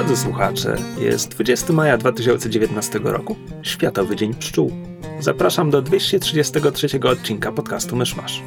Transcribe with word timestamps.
Drodzy 0.00 0.16
słuchacze, 0.22 0.76
jest 0.98 1.28
20 1.28 1.72
maja 1.72 1.98
2019 1.98 3.00
roku, 3.02 3.36
Światowy 3.62 4.16
Dzień 4.16 4.34
Pszczół. 4.34 4.72
Zapraszam 5.20 5.70
do 5.70 5.82
233 5.82 7.00
odcinka 7.04 7.52
podcastu 7.52 7.96
Myszmasz. 7.96 8.42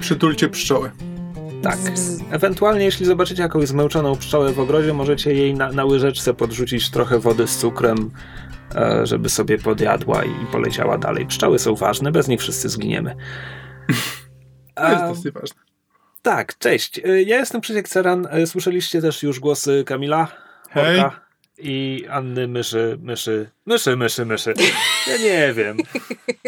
Przytulcie 0.00 0.48
pszczoły. 0.48 0.90
Tak. 1.62 1.78
Ewentualnie, 2.30 2.84
jeśli 2.84 3.06
zobaczycie 3.06 3.42
jakąś 3.42 3.68
zmęczoną 3.68 4.16
pszczołę 4.16 4.52
w 4.52 4.60
ogrodzie, 4.60 4.94
możecie 4.94 5.34
jej 5.34 5.54
na, 5.54 5.72
na 5.72 5.84
łyżeczce 5.84 6.34
podrzucić 6.34 6.90
trochę 6.90 7.18
wody 7.18 7.46
z 7.46 7.58
cukrem, 7.58 8.10
e, 8.74 9.06
żeby 9.06 9.28
sobie 9.28 9.58
podjadła 9.58 10.24
i 10.24 10.46
poleciała 10.52 10.98
dalej. 10.98 11.26
Pszczoły 11.26 11.58
są 11.58 11.74
ważne, 11.74 12.12
bez 12.12 12.28
nich 12.28 12.40
wszyscy 12.40 12.68
zginiemy. 12.68 13.16
To 14.74 14.90
jest 14.90 15.04
dosyć 15.04 15.34
ważne. 15.34 15.60
Tak, 16.22 16.58
cześć. 16.58 16.98
E, 17.04 17.22
Ja 17.22 17.38
jestem 17.38 17.60
Krzysiek 17.60 17.88
Ceran. 17.88 18.28
E, 18.30 18.46
Słyszeliście 18.46 19.00
też 19.00 19.22
już 19.22 19.40
głosy 19.40 19.84
Kamila 19.86 20.41
Hej. 20.74 21.00
Orka 21.00 21.20
i 21.58 22.06
Anny 22.10 22.48
Myszy, 22.48 22.98
Myszy, 23.02 23.50
Myszy, 23.66 23.96
Myszy, 23.96 24.26
Myszy. 24.26 24.54
Ja 25.06 25.16
nie 25.18 25.52
wiem. 25.54 25.76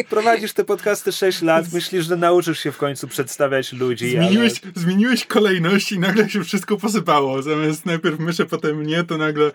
Prowadzisz 0.09 0.53
te 0.53 0.65
podcasty 0.65 1.13
6 1.13 1.43
lat, 1.43 1.73
myślisz, 1.73 2.07
że 2.07 2.17
nauczysz 2.17 2.59
się 2.59 2.73
w 2.73 2.77
końcu 2.77 3.09
przedstawiać 3.09 3.73
ludzi, 3.73 4.11
Zmieniłeś, 4.11 4.53
zmieniłeś 4.75 5.27
kolejność 5.27 5.93
i 5.93 5.99
nagle 5.99 6.31
się 6.31 6.45
wszystko 6.45 6.77
posypało. 6.77 7.43
Zamiast 7.43 7.87
najpierw 7.87 8.19
myszę, 8.19 8.47
potem 8.47 8.77
mnie, 8.77 9.05
to 9.05 9.17
nagle 9.19 9.51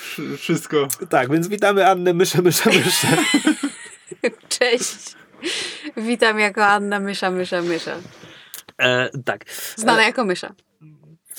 wszy- 0.00 0.36
wszystko. 0.36 0.88
ale... 0.98 1.06
Tak, 1.06 1.30
więc 1.32 1.48
witamy 1.48 1.86
Annę 1.88 2.14
Myszę, 2.14 2.42
Myszę, 2.42 2.70
Myszę. 2.70 3.08
Cześć. 4.58 5.14
Witam 5.96 6.38
jako 6.38 6.66
Anna 6.66 7.00
Mysza, 7.00 7.30
Mysza, 7.30 7.62
Mysza. 7.62 7.96
E, 8.78 9.10
tak, 9.24 9.44
Znana 9.76 10.02
jako 10.02 10.24
Mysza. 10.24 10.54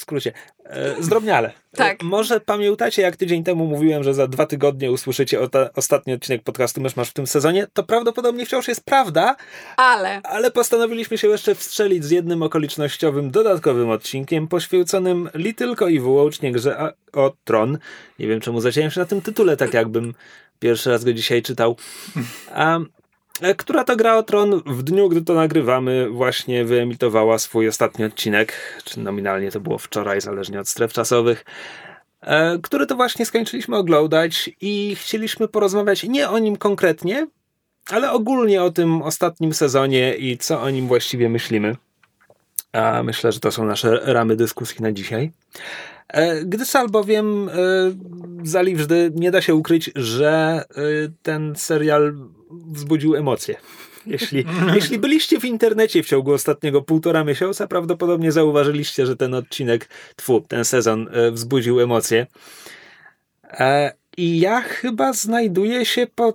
W 0.01 0.03
skrócie. 0.03 0.33
E, 0.65 1.03
zdrobniale. 1.03 1.51
Tak. 1.75 2.03
E, 2.03 2.05
może 2.05 2.39
pamiętacie, 2.39 3.01
jak 3.01 3.15
tydzień 3.15 3.43
temu 3.43 3.65
mówiłem, 3.65 4.03
że 4.03 4.13
za 4.13 4.27
dwa 4.27 4.45
tygodnie 4.45 4.91
usłyszycie 4.91 5.39
ota- 5.41 5.69
ostatni 5.75 6.13
odcinek 6.13 6.43
podcastu 6.43 6.81
Mysz 6.81 6.95
Masz 6.95 7.09
w 7.09 7.13
tym 7.13 7.27
sezonie? 7.27 7.67
To 7.73 7.83
prawdopodobnie 7.83 8.45
wciąż 8.45 8.67
jest 8.67 8.85
prawda, 8.85 9.35
Ale 9.77 10.21
Ale 10.23 10.51
postanowiliśmy 10.51 11.17
się 11.17 11.27
jeszcze 11.27 11.55
wstrzelić 11.55 12.05
z 12.05 12.11
jednym 12.11 12.43
okolicznościowym, 12.43 13.31
dodatkowym 13.31 13.89
odcinkiem 13.89 14.47
poświęconym 14.47 15.29
li 15.33 15.55
tylko 15.55 15.87
i 15.87 15.99
wyłącznie 15.99 16.51
grze 16.51 16.79
a- 16.79 16.93
o 17.19 17.33
Tron. 17.43 17.77
Nie 18.19 18.27
wiem, 18.27 18.39
czemu 18.41 18.61
zaciąłem 18.61 18.91
się 18.91 18.99
na 18.99 19.05
tym 19.05 19.21
tytule, 19.21 19.57
tak 19.57 19.73
jakbym 19.73 20.13
pierwszy 20.59 20.89
raz 20.89 21.03
go 21.03 21.13
dzisiaj 21.13 21.41
czytał. 21.41 21.75
A, 22.53 22.79
która 23.57 23.83
to 23.83 23.95
gra 23.95 24.17
o 24.17 24.23
Tron 24.23 24.61
w 24.65 24.83
dniu, 24.83 25.09
gdy 25.09 25.21
to 25.21 25.33
nagrywamy, 25.33 26.09
właśnie 26.09 26.65
wyemitowała 26.65 27.39
swój 27.39 27.67
ostatni 27.67 28.05
odcinek, 28.05 28.53
czy 28.83 28.99
nominalnie 28.99 29.51
to 29.51 29.59
było 29.59 29.77
wczoraj, 29.77 30.21
zależnie 30.21 30.59
od 30.59 30.69
stref 30.69 30.93
czasowych, 30.93 31.45
e, 32.21 32.59
który 32.63 32.85
to 32.85 32.95
właśnie 32.95 33.25
skończyliśmy 33.25 33.77
oglądać 33.77 34.49
i 34.61 34.95
chcieliśmy 34.95 35.47
porozmawiać 35.47 36.03
nie 36.03 36.29
o 36.29 36.39
nim 36.39 36.57
konkretnie, 36.57 37.27
ale 37.89 38.11
ogólnie 38.11 38.63
o 38.63 38.71
tym 38.71 39.01
ostatnim 39.01 39.53
sezonie 39.53 40.15
i 40.15 40.37
co 40.37 40.61
o 40.61 40.69
nim 40.69 40.87
właściwie 40.87 41.29
myślimy. 41.29 41.75
A 42.73 43.03
myślę, 43.03 43.31
że 43.31 43.39
to 43.39 43.51
są 43.51 43.65
nasze 43.65 43.99
ramy 44.03 44.35
dyskusji 44.35 44.83
na 44.83 44.91
dzisiaj. 44.91 45.31
E, 46.07 46.45
Gdyż 46.45 46.75
albowiem 46.75 47.49
e, 47.49 47.53
zaliwżdy 48.43 49.11
nie 49.15 49.31
da 49.31 49.41
się 49.41 49.55
ukryć, 49.55 49.91
że 49.95 50.63
e, 50.69 50.81
ten 51.23 51.55
serial 51.55 52.15
wzbudził 52.71 53.15
emocje. 53.15 53.55
Jeśli, 54.05 54.45
jeśli 54.73 54.99
byliście 54.99 55.39
w 55.39 55.45
internecie 55.45 56.03
w 56.03 56.07
ciągu 56.07 56.33
ostatniego 56.33 56.81
półtora 56.81 57.23
miesiąca, 57.23 57.67
prawdopodobnie 57.67 58.31
zauważyliście, 58.31 59.05
że 59.05 59.15
ten 59.17 59.33
odcinek, 59.33 59.89
tfu, 60.15 60.41
ten 60.47 60.65
sezon 60.65 61.09
e, 61.11 61.31
wzbudził 61.31 61.79
emocje. 61.79 62.27
E, 63.43 63.93
I 64.17 64.39
ja 64.39 64.61
chyba 64.61 65.13
znajduję 65.13 65.85
się 65.85 66.07
po 66.15 66.33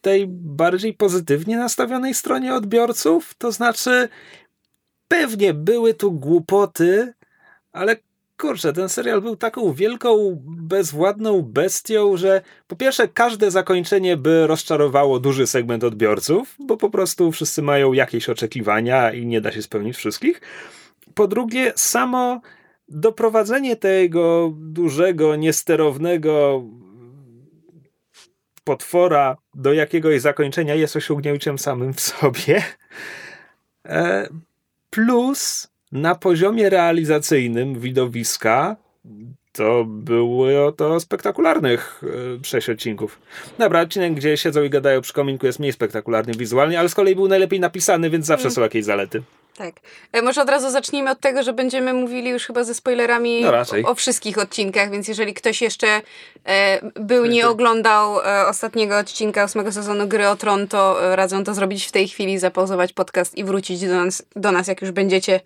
tej 0.00 0.26
bardziej 0.28 0.94
pozytywnie 0.94 1.56
nastawionej 1.56 2.14
stronie 2.14 2.54
odbiorców. 2.54 3.34
To 3.38 3.52
znaczy, 3.52 4.08
pewnie 5.08 5.54
były 5.54 5.94
tu 5.94 6.12
głupoty, 6.12 7.12
ale 7.72 7.96
kurczę, 8.38 8.72
ten 8.72 8.88
serial 8.88 9.22
był 9.22 9.36
taką 9.36 9.72
wielką, 9.72 10.42
bezwładną 10.44 11.42
bestią, 11.42 12.16
że 12.16 12.42
po 12.66 12.76
pierwsze, 12.76 13.08
każde 13.08 13.50
zakończenie 13.50 14.16
by 14.16 14.46
rozczarowało 14.46 15.20
duży 15.20 15.46
segment 15.46 15.84
odbiorców, 15.84 16.56
bo 16.58 16.76
po 16.76 16.90
prostu 16.90 17.32
wszyscy 17.32 17.62
mają 17.62 17.92
jakieś 17.92 18.28
oczekiwania 18.28 19.12
i 19.12 19.26
nie 19.26 19.40
da 19.40 19.52
się 19.52 19.62
spełnić 19.62 19.96
wszystkich. 19.96 20.40
Po 21.14 21.28
drugie, 21.28 21.72
samo 21.76 22.40
doprowadzenie 22.88 23.76
tego 23.76 24.52
dużego, 24.56 25.36
niesterownego 25.36 26.64
potwora 28.64 29.36
do 29.54 29.72
jakiegoś 29.72 30.20
zakończenia 30.20 30.74
jest 30.74 30.96
osiągnięciem 30.96 31.58
samym 31.58 31.94
w 31.94 32.00
sobie. 32.00 32.62
E, 33.84 34.28
Plus 34.90 35.68
na 35.92 36.14
poziomie 36.14 36.70
realizacyjnym 36.70 37.80
widowiska 37.80 38.76
to 39.52 39.84
było 39.84 40.72
to 40.72 41.00
spektakularnych 41.00 42.02
e, 42.40 42.44
sześć 42.44 42.70
odcinków. 42.70 43.20
Dobra, 43.58 43.80
odcinek, 43.80 44.14
gdzie 44.14 44.36
siedzą 44.36 44.62
i 44.62 44.70
gadają 44.70 45.00
przy 45.00 45.12
kominku 45.12 45.46
jest 45.46 45.58
mniej 45.58 45.72
spektakularny 45.72 46.32
wizualnie, 46.34 46.80
ale 46.80 46.88
z 46.88 46.94
kolei 46.94 47.14
był 47.14 47.28
najlepiej 47.28 47.60
napisany, 47.60 48.10
więc 48.10 48.26
zawsze 48.26 48.50
są 48.50 48.62
jakieś 48.62 48.84
zalety. 48.84 49.22
Tak. 49.58 49.74
E, 50.12 50.22
Może 50.22 50.42
od 50.42 50.48
razu 50.48 50.70
zacznijmy 50.70 51.10
od 51.10 51.20
tego, 51.20 51.42
że 51.42 51.52
będziemy 51.52 51.92
mówili 51.92 52.30
już 52.30 52.46
chyba 52.46 52.64
ze 52.64 52.74
spoilerami 52.74 53.42
No 53.42 53.52
o, 53.84 53.90
o 53.90 53.94
wszystkich 53.94 54.38
odcinkach, 54.38 54.90
więc 54.90 55.08
jeżeli 55.08 55.34
ktoś 55.34 55.62
jeszcze 55.62 56.00
e, 56.46 56.80
był, 57.00 57.26
nie 57.26 57.48
oglądał 57.48 58.20
e, 58.20 58.46
ostatniego 58.46 58.98
odcinka 58.98 59.44
ósmego 59.44 59.72
sezonu 59.72 60.08
Gry 60.08 60.28
o 60.28 60.36
Tron, 60.36 60.68
to 60.68 61.12
e, 61.12 61.16
radzę 61.16 61.44
to 61.44 61.54
zrobić 61.54 61.86
w 61.86 61.92
tej 61.92 62.08
chwili, 62.08 62.38
zapauzować 62.38 62.92
podcast 62.92 63.38
i 63.38 63.44
wrócić 63.44 63.80
do 63.80 64.04
nas, 64.04 64.22
do 64.36 64.52
nas 64.52 64.68
jak 64.68 64.82
już 64.82 64.90
będziecie 64.90 65.40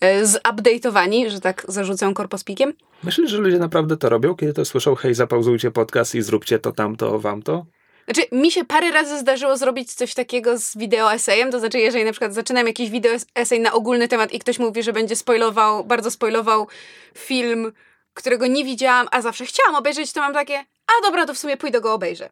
e, 0.00 0.24
zupdate'owani, 0.24 1.30
że 1.30 1.40
tak 1.40 1.64
zarzucę 1.68 2.14
korpospikiem. 2.14 2.72
Myślisz, 3.02 3.30
że 3.30 3.38
ludzie 3.38 3.58
naprawdę 3.58 3.96
to 3.96 4.08
robią, 4.08 4.34
kiedy 4.34 4.52
to 4.52 4.64
słyszą, 4.64 4.94
hej, 4.94 5.14
zapauzujcie 5.14 5.70
podcast 5.70 6.14
i 6.14 6.22
zróbcie 6.22 6.58
to, 6.58 6.72
tamto, 6.72 7.18
wam 7.18 7.42
to? 7.42 7.66
Znaczy, 8.08 8.28
mi 8.32 8.50
się 8.50 8.64
parę 8.64 8.90
razy 8.90 9.18
zdarzyło 9.18 9.56
zrobić 9.56 9.94
coś 9.94 10.14
takiego 10.14 10.58
z 10.58 10.76
wideo 10.76 11.12
esejem, 11.12 11.50
to 11.50 11.58
znaczy, 11.60 11.78
jeżeli 11.78 12.04
na 12.04 12.10
przykład 12.12 12.34
zaczynam 12.34 12.66
jakiś 12.66 12.90
wideo 12.90 13.12
es- 13.14 13.26
esej 13.34 13.60
na 13.60 13.72
ogólny 13.72 14.08
temat 14.08 14.32
i 14.32 14.38
ktoś 14.38 14.58
mówi, 14.58 14.82
że 14.82 14.92
będzie 14.92 15.16
spoilował, 15.16 15.84
bardzo 15.84 16.10
spoilował 16.10 16.68
film, 17.14 17.72
którego 18.14 18.46
nie 18.46 18.64
widziałam, 18.64 19.08
a 19.10 19.22
zawsze 19.22 19.46
chciałam 19.46 19.74
obejrzeć, 19.74 20.12
to 20.12 20.20
mam 20.20 20.34
takie, 20.34 20.58
a 20.86 21.02
dobra, 21.02 21.26
to 21.26 21.34
w 21.34 21.38
sumie 21.38 21.56
pójdę 21.56 21.80
go 21.80 21.94
obejrzę. 21.94 22.30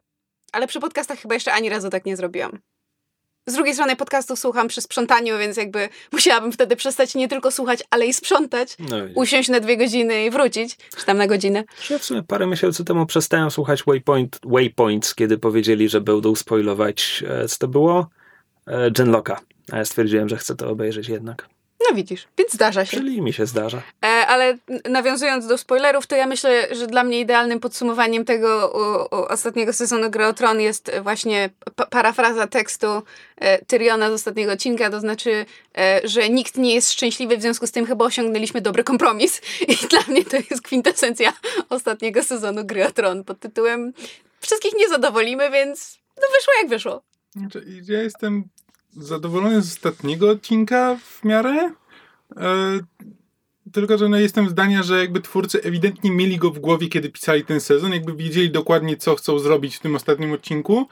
Ale 0.51 0.67
przy 0.67 0.79
podcastach 0.79 1.19
chyba 1.19 1.33
jeszcze 1.33 1.53
ani 1.53 1.69
razu 1.69 1.89
tak 1.89 2.05
nie 2.05 2.17
zrobiłam. 2.17 2.59
Z 3.47 3.53
drugiej 3.53 3.73
strony 3.73 3.95
podcastów 3.95 4.39
słucham 4.39 4.67
przy 4.67 4.81
sprzątaniu, 4.81 5.37
więc 5.37 5.57
jakby 5.57 5.89
musiałabym 6.11 6.51
wtedy 6.51 6.75
przestać 6.75 7.15
nie 7.15 7.27
tylko 7.27 7.51
słuchać, 7.51 7.83
ale 7.89 8.07
i 8.07 8.13
sprzątać, 8.13 8.77
No, 8.79 8.95
usiąść 9.15 9.49
na 9.49 9.59
dwie 9.59 9.77
godziny 9.77 10.25
i 10.25 10.29
wrócić, 10.29 10.77
czy 10.97 11.05
tam 11.05 11.17
na 11.17 11.27
godzinę. 11.27 11.63
Ja 11.89 11.97
w 11.99 12.03
sumie 12.03 12.23
parę 12.23 12.47
miesięcy 12.47 12.85
temu 12.85 13.05
przestałem 13.05 13.51
słuchać 13.51 13.83
Waypoint, 13.83 14.39
Waypoints, 14.43 15.15
kiedy 15.15 15.37
powiedzieli, 15.37 15.89
że 15.89 16.01
będą 16.01 16.35
spoilować, 16.35 17.23
e, 17.27 17.47
co 17.47 17.57
to 17.57 17.67
było? 17.67 18.07
E, 18.67 18.91
Genlocka. 18.91 19.39
A 19.71 19.77
ja 19.77 19.85
stwierdziłem, 19.85 20.29
że 20.29 20.37
chcę 20.37 20.55
to 20.55 20.69
obejrzeć 20.69 21.09
jednak. 21.09 21.49
No 21.89 21.95
widzisz, 21.95 22.27
więc 22.37 22.53
zdarza 22.53 22.85
się. 22.85 22.97
Czyli 22.97 23.21
mi 23.21 23.33
się 23.33 23.45
zdarza. 23.45 23.81
E, 24.05 24.07
ale 24.07 24.57
nawiązując 24.89 25.47
do 25.47 25.57
spoilerów, 25.57 26.07
to 26.07 26.15
ja 26.15 26.27
myślę, 26.27 26.75
że 26.75 26.87
dla 26.87 27.03
mnie 27.03 27.19
idealnym 27.19 27.59
podsumowaniem 27.59 28.25
tego 28.25 28.71
u, 29.11 29.15
u 29.15 29.25
ostatniego 29.25 29.73
sezonu 29.73 30.09
Gry 30.09 30.25
o 30.25 30.33
Tron 30.33 30.61
jest 30.61 30.91
właśnie 31.03 31.49
pa- 31.75 31.85
parafraza 31.85 32.47
tekstu 32.47 32.87
e, 33.37 33.65
Tyriona 33.65 34.09
z 34.09 34.13
ostatniego 34.13 34.51
odcinka, 34.51 34.89
to 34.89 34.99
znaczy, 34.99 35.45
e, 35.77 36.01
że 36.03 36.29
nikt 36.29 36.57
nie 36.57 36.75
jest 36.75 36.91
szczęśliwy, 36.91 37.37
w 37.37 37.41
związku 37.41 37.67
z 37.67 37.71
tym 37.71 37.85
chyba 37.85 38.05
osiągnęliśmy 38.05 38.61
dobry 38.61 38.83
kompromis. 38.83 39.41
I 39.67 39.87
dla 39.87 39.99
mnie 40.07 40.25
to 40.25 40.37
jest 40.37 40.61
kwintesencja 40.61 41.33
ostatniego 41.69 42.23
sezonu 42.23 42.65
Gry 42.65 42.87
o 42.87 42.91
Tron 42.91 43.23
pod 43.23 43.39
tytułem 43.39 43.93
Wszystkich 44.39 44.73
nie 44.77 44.89
zadowolimy, 44.89 45.51
więc 45.51 45.99
no 46.17 46.23
wyszło 46.37 46.53
jak 46.61 46.69
wyszło. 46.69 47.01
Znaczy, 47.35 47.65
Ja 47.83 48.01
jestem 48.01 48.43
zadowolony 48.95 49.61
z 49.61 49.67
ostatniego 49.67 50.29
odcinka 50.29 50.97
w 50.97 51.23
miarę. 51.23 51.71
E, 52.37 52.79
tylko, 53.71 53.97
że 53.97 54.09
no 54.09 54.19
jestem 54.19 54.49
zdania, 54.49 54.83
że 54.83 54.99
jakby 54.99 55.21
twórcy 55.21 55.63
ewidentnie 55.63 56.11
mieli 56.11 56.37
go 56.37 56.51
w 56.51 56.59
głowie, 56.59 56.87
kiedy 56.87 57.09
pisali 57.09 57.45
ten 57.45 57.61
sezon, 57.61 57.93
jakby 57.93 58.13
wiedzieli 58.13 58.51
dokładnie, 58.51 58.97
co 58.97 59.15
chcą 59.15 59.39
zrobić 59.39 59.75
w 59.75 59.79
tym 59.79 59.95
ostatnim 59.95 60.31
odcinku 60.31 60.87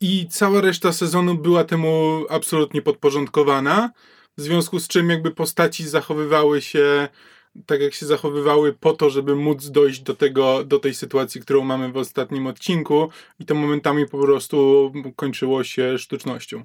i 0.00 0.26
cała 0.30 0.60
reszta 0.60 0.92
sezonu 0.92 1.34
była 1.34 1.64
temu 1.64 2.24
absolutnie 2.30 2.82
podporządkowana, 2.82 3.90
w 4.38 4.42
związku 4.42 4.80
z 4.80 4.88
czym 4.88 5.10
jakby 5.10 5.30
postaci 5.30 5.88
zachowywały 5.88 6.62
się 6.62 7.08
tak, 7.66 7.80
jak 7.80 7.94
się 7.94 8.06
zachowywały 8.06 8.72
po 8.72 8.92
to, 8.92 9.10
żeby 9.10 9.36
móc 9.36 9.70
dojść 9.70 10.00
do 10.00 10.14
tego, 10.14 10.64
do 10.64 10.78
tej 10.78 10.94
sytuacji, 10.94 11.40
którą 11.40 11.64
mamy 11.64 11.92
w 11.92 11.96
ostatnim 11.96 12.46
odcinku 12.46 13.08
i 13.38 13.44
to 13.44 13.54
momentami 13.54 14.08
po 14.08 14.18
prostu 14.18 14.92
kończyło 15.16 15.64
się 15.64 15.98
sztucznością. 15.98 16.64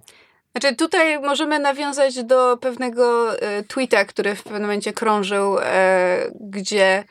Znaczy 0.60 0.76
tutaj 0.76 1.20
możemy 1.20 1.60
nawiązać 1.60 2.24
do 2.24 2.58
pewnego 2.58 3.36
e, 3.42 3.64
tweeta, 3.64 4.06
który 4.06 4.36
w 4.36 4.44
pewnym 4.44 4.62
momencie 4.62 4.94
krążył, 4.94 5.58
e, 5.60 6.32
gdzie 6.40 7.04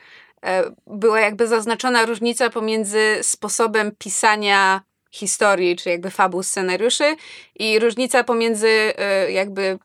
e, 0.43 0.64
była 0.87 1.20
jakby 1.20 1.46
zaznaczona 1.46 2.06
różnica 2.06 2.50
pomiędzy 2.50 3.19
sposobem 3.22 3.93
pisania 3.98 4.81
historii, 5.16 5.76
czy 5.76 5.90
jakby 5.90 6.10
fabuł 6.10 6.42
scenariuszy 6.42 7.16
i 7.58 7.78
różnica 7.78 8.24
pomiędzy 8.24 8.68
y, 8.68 9.32
jakby 9.32 9.78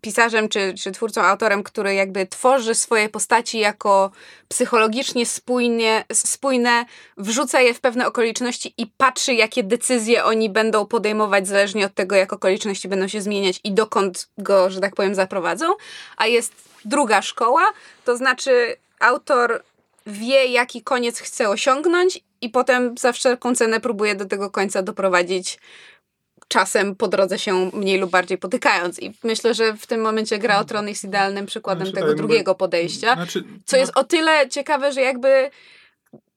pisarzem, 0.00 0.48
czy, 0.48 0.74
czy 0.74 0.92
twórcą, 0.92 1.22
autorem, 1.22 1.62
który 1.62 1.94
jakby 1.94 2.26
tworzy 2.26 2.74
swoje 2.74 3.08
postaci 3.08 3.58
jako 3.58 4.10
psychologicznie 4.48 5.26
spójnie, 5.26 6.04
spójne, 6.12 6.84
wrzuca 7.16 7.60
je 7.60 7.74
w 7.74 7.80
pewne 7.80 8.06
okoliczności 8.06 8.74
i 8.78 8.86
patrzy, 8.86 9.34
jakie 9.34 9.62
decyzje 9.62 10.24
oni 10.24 10.50
będą 10.50 10.86
podejmować 10.86 11.48
zależnie 11.48 11.86
od 11.86 11.94
tego, 11.94 12.16
jak 12.16 12.32
okoliczności 12.32 12.88
będą 12.88 13.08
się 13.08 13.20
zmieniać 13.20 13.60
i 13.64 13.72
dokąd 13.72 14.28
go, 14.38 14.70
że 14.70 14.80
tak 14.80 14.94
powiem, 14.94 15.14
zaprowadzą. 15.14 15.66
A 16.16 16.26
jest 16.26 16.52
druga 16.84 17.22
szkoła, 17.22 17.72
to 18.04 18.16
znaczy 18.16 18.76
autor 19.00 19.62
wie, 20.06 20.46
jaki 20.46 20.82
koniec 20.82 21.18
chce 21.18 21.48
osiągnąć 21.48 22.20
i 22.44 22.50
potem 22.50 22.98
za 22.98 23.12
wszelką 23.12 23.54
cenę 23.54 23.80
próbuje 23.80 24.14
do 24.14 24.24
tego 24.24 24.50
końca 24.50 24.82
doprowadzić 24.82 25.58
czasem 26.48 26.96
po 26.96 27.08
drodze 27.08 27.38
się 27.38 27.70
mniej 27.72 27.98
lub 27.98 28.10
bardziej 28.10 28.38
potykając. 28.38 29.02
I 29.02 29.12
myślę, 29.24 29.54
że 29.54 29.76
w 29.76 29.86
tym 29.86 30.00
momencie 30.00 30.38
Gra 30.38 30.58
o 30.58 30.64
Tron 30.64 30.88
jest 30.88 31.04
idealnym 31.04 31.46
przykładem 31.46 31.86
znaczy, 31.86 31.94
tego 31.94 32.08
tak, 32.08 32.16
drugiego 32.16 32.54
podejścia. 32.54 33.14
Znaczy, 33.14 33.44
co 33.64 33.76
jest 33.76 33.92
no... 33.94 34.00
o 34.00 34.04
tyle 34.04 34.48
ciekawe, 34.48 34.92
że 34.92 35.00
jakby 35.00 35.50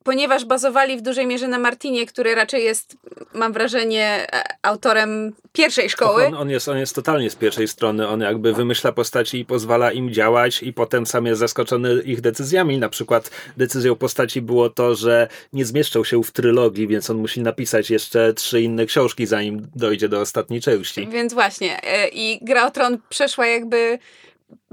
ponieważ 0.07 0.45
bazowali 0.45 0.97
w 0.97 1.01
dużej 1.01 1.27
mierze 1.27 1.47
na 1.47 1.59
Martinie, 1.59 2.05
który 2.05 2.35
raczej 2.35 2.63
jest, 2.63 2.97
mam 3.33 3.53
wrażenie, 3.53 4.27
e, 4.33 4.43
autorem 4.61 5.33
pierwszej 5.53 5.89
szkoły. 5.89 6.25
On, 6.25 6.33
on, 6.33 6.49
jest, 6.49 6.67
on 6.67 6.77
jest 6.77 6.95
totalnie 6.95 7.29
z 7.29 7.35
pierwszej 7.35 7.67
strony. 7.67 8.07
On 8.07 8.21
jakby 8.21 8.53
wymyśla 8.53 8.91
postaci 8.91 9.39
i 9.39 9.45
pozwala 9.45 9.91
im 9.91 10.13
działać 10.13 10.63
i 10.63 10.73
potem 10.73 11.05
sam 11.05 11.25
jest 11.25 11.39
zaskoczony 11.39 12.01
ich 12.05 12.21
decyzjami. 12.21 12.77
Na 12.77 12.89
przykład 12.89 13.31
decyzją 13.57 13.95
postaci 13.95 14.41
było 14.41 14.69
to, 14.69 14.95
że 14.95 15.27
nie 15.53 15.65
zmieszczą 15.65 16.03
się 16.03 16.23
w 16.23 16.31
trylogii, 16.31 16.87
więc 16.87 17.09
on 17.09 17.17
musi 17.17 17.41
napisać 17.41 17.89
jeszcze 17.89 18.33
trzy 18.33 18.61
inne 18.61 18.85
książki, 18.85 19.25
zanim 19.25 19.67
dojdzie 19.75 20.09
do 20.09 20.21
ostatniej 20.21 20.61
części. 20.61 21.07
Więc 21.07 21.33
właśnie. 21.33 21.83
E, 21.83 22.07
I 22.07 22.39
Gra 22.41 22.67
o 22.67 22.71
Tron 22.71 22.97
przeszła 23.09 23.47
jakby 23.47 23.99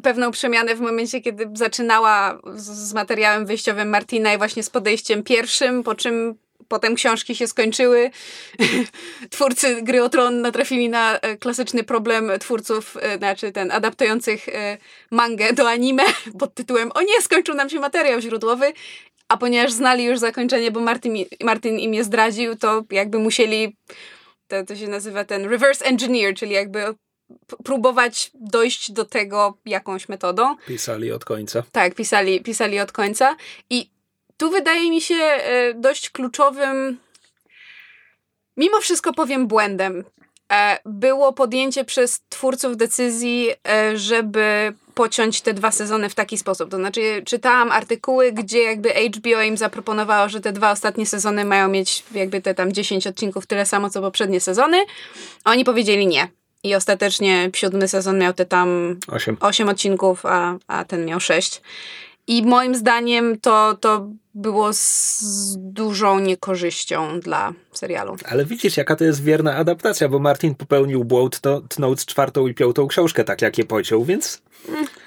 pewną 0.03 0.31
przemianę 0.31 0.75
w 0.75 0.81
momencie, 0.81 1.21
kiedy 1.21 1.50
zaczynała 1.55 2.41
z, 2.55 2.88
z 2.88 2.94
materiałem 2.94 3.47
wyjściowym 3.47 3.88
Martina 3.88 4.35
i 4.35 4.38
właśnie 4.38 4.62
z 4.62 4.71
podejściem 4.71 5.23
pierwszym, 5.23 5.82
po 5.82 5.94
czym 5.94 6.35
potem 6.69 6.94
książki 6.94 7.37
się 7.37 7.47
skończyły. 7.47 8.11
Twórcy 9.31 9.82
gry 9.82 10.03
o 10.03 10.09
Tron 10.09 10.41
natrafili 10.41 10.88
na 10.88 11.19
e, 11.19 11.37
klasyczny 11.37 11.85
problem 11.85 12.32
twórców, 12.41 12.97
e, 13.00 13.19
znaczy 13.19 13.53
ten 13.53 13.71
adaptujących 13.71 14.49
e, 14.49 14.79
mangę 15.11 15.53
do 15.53 15.71
anime 15.71 16.03
pod 16.41 16.55
tytułem 16.55 16.91
O 16.94 17.03
nie, 17.03 17.21
skończył 17.23 17.55
nam 17.55 17.71
się 17.71 17.81
materiał 17.81 18.21
źródłowy. 18.21 18.73
A 19.29 19.37
ponieważ 19.37 19.73
znali 19.73 20.05
już 20.05 20.19
zakończenie, 20.19 20.71
bo 20.71 20.81
Martin, 20.81 21.17
Martin 21.44 21.79
im 21.79 21.94
je 21.94 22.05
zdradził, 22.05 22.56
to 22.56 22.85
jakby 22.91 23.19
musieli 23.19 23.76
to, 24.49 24.65
to 24.65 24.76
się 24.76 24.88
nazywa 24.88 25.25
ten 25.25 25.44
reverse 25.44 25.85
engineer, 25.85 26.35
czyli 26.35 26.53
jakby 26.53 26.94
próbować 27.65 28.31
dojść 28.35 28.93
do 28.93 29.05
tego 29.05 29.59
jakąś 29.67 30.09
metodą. 30.09 30.57
Pisali 30.67 31.13
od 31.13 31.25
końca. 31.25 31.63
Tak, 31.73 31.95
pisali, 31.95 32.43
pisali 32.43 32.81
od 32.81 32.93
końca. 32.93 33.37
I 33.71 33.91
tu 34.37 34.51
wydaje 34.51 34.91
mi 34.91 35.01
się 35.01 35.15
e, 35.15 35.75
dość 35.75 36.11
kluczowym, 36.11 36.99
mimo 38.57 38.81
wszystko 38.81 39.13
powiem 39.13 39.47
błędem, 39.47 40.05
e, 40.53 40.79
było 40.85 41.33
podjęcie 41.33 41.85
przez 41.85 42.21
twórców 42.29 42.77
decyzji, 42.77 43.51
e, 43.69 43.97
żeby 43.99 44.73
pociąć 44.95 45.41
te 45.41 45.55
dwa 45.55 45.71
sezony 45.71 46.09
w 46.09 46.15
taki 46.15 46.39
sposób. 46.39 46.71
To 46.71 46.77
znaczy, 46.77 47.23
czytałam 47.27 47.73
artykuły, 47.73 48.33
gdzie 48.33 48.63
jakby 48.63 48.91
HBO 48.91 49.43
im 49.43 49.57
zaproponowało, 49.57 50.29
że 50.29 50.41
te 50.41 50.53
dwa 50.53 50.71
ostatnie 50.71 51.07
sezony 51.07 51.45
mają 51.45 51.69
mieć 51.69 52.05
jakby 52.13 52.41
te 52.41 52.55
tam 52.55 52.73
10 52.73 53.07
odcinków, 53.07 53.47
tyle 53.47 53.67
samo 53.67 53.91
co 53.91 54.01
poprzednie 54.01 54.41
sezony. 54.41 54.85
A 55.45 55.51
oni 55.51 55.65
powiedzieli 55.65 56.07
nie 56.07 56.29
i 56.64 56.75
ostatecznie 56.75 57.50
siódmy 57.55 57.88
sezon 57.88 58.19
miał 58.19 58.32
te 58.32 58.46
tam 58.46 58.96
osiem, 59.08 59.37
osiem 59.40 59.69
odcinków, 59.69 60.26
a, 60.26 60.56
a 60.66 60.84
ten 60.84 61.05
miał 61.05 61.20
sześć. 61.20 61.62
I 62.26 62.43
moim 62.43 62.75
zdaniem 62.75 63.40
to, 63.40 63.76
to 63.81 64.08
było 64.34 64.72
z 64.72 65.56
dużą 65.58 66.19
niekorzyścią 66.19 67.20
dla 67.20 67.52
serialu. 67.72 68.16
Ale 68.25 68.44
widzisz, 68.44 68.76
jaka 68.76 68.96
to 68.96 69.05
jest 69.05 69.25
wierna 69.25 69.56
adaptacja, 69.56 70.08
bo 70.08 70.19
Martin 70.19 70.55
popełnił 70.55 71.05
błąd, 71.05 71.40
tnąc 71.69 72.06
czwartą 72.06 72.46
i 72.46 72.55
piątą 72.55 72.87
książkę, 72.87 73.25
tak 73.25 73.43
jak 73.43 73.58
je 73.58 73.64
pociął, 73.64 74.05
więc... 74.05 74.43
Znaczy, 74.64 75.04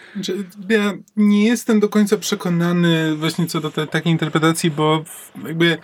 ja 0.69 0.93
nie 1.15 1.45
jestem 1.45 1.79
do 1.79 1.89
końca 1.89 2.17
przekonany 2.17 3.15
właśnie 3.15 3.47
co 3.47 3.61
do 3.61 3.71
te, 3.71 3.87
takiej 3.87 4.11
interpretacji, 4.11 4.71
bo 4.71 5.03
jakby 5.45 5.77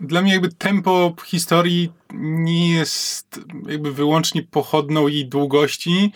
dla 0.00 0.22
mnie 0.22 0.32
jakby 0.32 0.48
tempo 0.52 1.14
historii 1.24 1.92
nie 2.14 2.70
jest 2.70 3.40
jakby 3.68 3.92
wyłącznie 3.92 4.42
pochodną 4.42 5.08
jej 5.08 5.28
długości. 5.28 6.12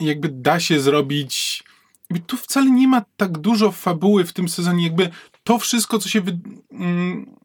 Jakby 0.00 0.28
da 0.28 0.60
się 0.60 0.80
zrobić. 0.80 1.64
Jakby 2.10 2.26
tu 2.26 2.36
wcale 2.36 2.70
nie 2.70 2.88
ma 2.88 3.04
tak 3.16 3.38
dużo 3.38 3.72
fabuły 3.72 4.24
w 4.24 4.32
tym 4.32 4.48
sezonie. 4.48 4.84
Jakby 4.84 5.10
to 5.44 5.58
wszystko, 5.58 5.98
co 5.98 6.08
się, 6.08 6.20
wy... 6.20 6.38
Mm, 6.72 7.36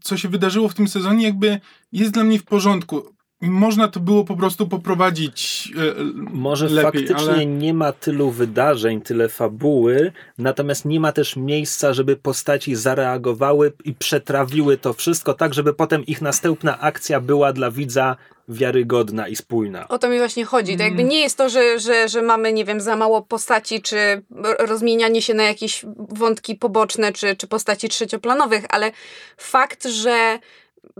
co 0.00 0.16
się 0.16 0.28
wydarzyło 0.28 0.68
w 0.68 0.74
tym 0.74 0.88
sezonie, 0.88 1.24
jakby 1.24 1.60
jest 1.92 2.12
dla 2.12 2.24
mnie 2.24 2.38
w 2.38 2.44
porządku 2.44 3.14
można 3.50 3.88
to 3.88 4.00
było 4.00 4.24
po 4.24 4.36
prostu 4.36 4.68
poprowadzić 4.68 5.68
e, 5.76 6.02
Może 6.30 6.68
lepiej, 6.68 7.06
faktycznie 7.06 7.32
ale... 7.32 7.46
nie 7.46 7.74
ma 7.74 7.92
tylu 7.92 8.30
wydarzeń, 8.30 9.00
tyle 9.00 9.28
fabuły, 9.28 10.12
natomiast 10.38 10.84
nie 10.84 11.00
ma 11.00 11.12
też 11.12 11.36
miejsca, 11.36 11.92
żeby 11.92 12.16
postaci 12.16 12.74
zareagowały 12.74 13.72
i 13.84 13.94
przetrawiły 13.94 14.78
to 14.78 14.92
wszystko 14.92 15.34
tak, 15.34 15.54
żeby 15.54 15.74
potem 15.74 16.06
ich 16.06 16.22
następna 16.22 16.80
akcja 16.80 17.20
była 17.20 17.52
dla 17.52 17.70
widza 17.70 18.16
wiarygodna 18.48 19.28
i 19.28 19.36
spójna. 19.36 19.88
O 19.88 19.98
to 19.98 20.08
mi 20.08 20.18
właśnie 20.18 20.44
chodzi. 20.44 20.76
To 20.76 20.82
jakby 20.82 21.00
mm. 21.00 21.10
nie 21.10 21.20
jest 21.20 21.38
to, 21.38 21.48
że, 21.48 21.78
że, 21.78 22.08
że 22.08 22.22
mamy, 22.22 22.52
nie 22.52 22.64
wiem, 22.64 22.80
za 22.80 22.96
mało 22.96 23.22
postaci, 23.22 23.82
czy 23.82 24.22
rozmienianie 24.58 25.22
się 25.22 25.34
na 25.34 25.42
jakieś 25.42 25.84
wątki 25.96 26.54
poboczne, 26.54 27.12
czy, 27.12 27.36
czy 27.36 27.46
postaci 27.46 27.88
trzecioplanowych, 27.88 28.64
ale 28.68 28.92
fakt, 29.36 29.86
że 29.86 30.38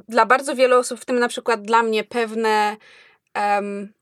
dla 0.09 0.27
bardzo 0.27 0.57
wielu 0.57 0.79
osób, 0.79 1.01
w 1.01 1.05
tym 1.05 1.19
na 1.19 1.29
przykład 1.29 1.63
dla 1.63 1.83
mnie, 1.83 2.05
pewne 2.05 2.77
um, 3.37 3.93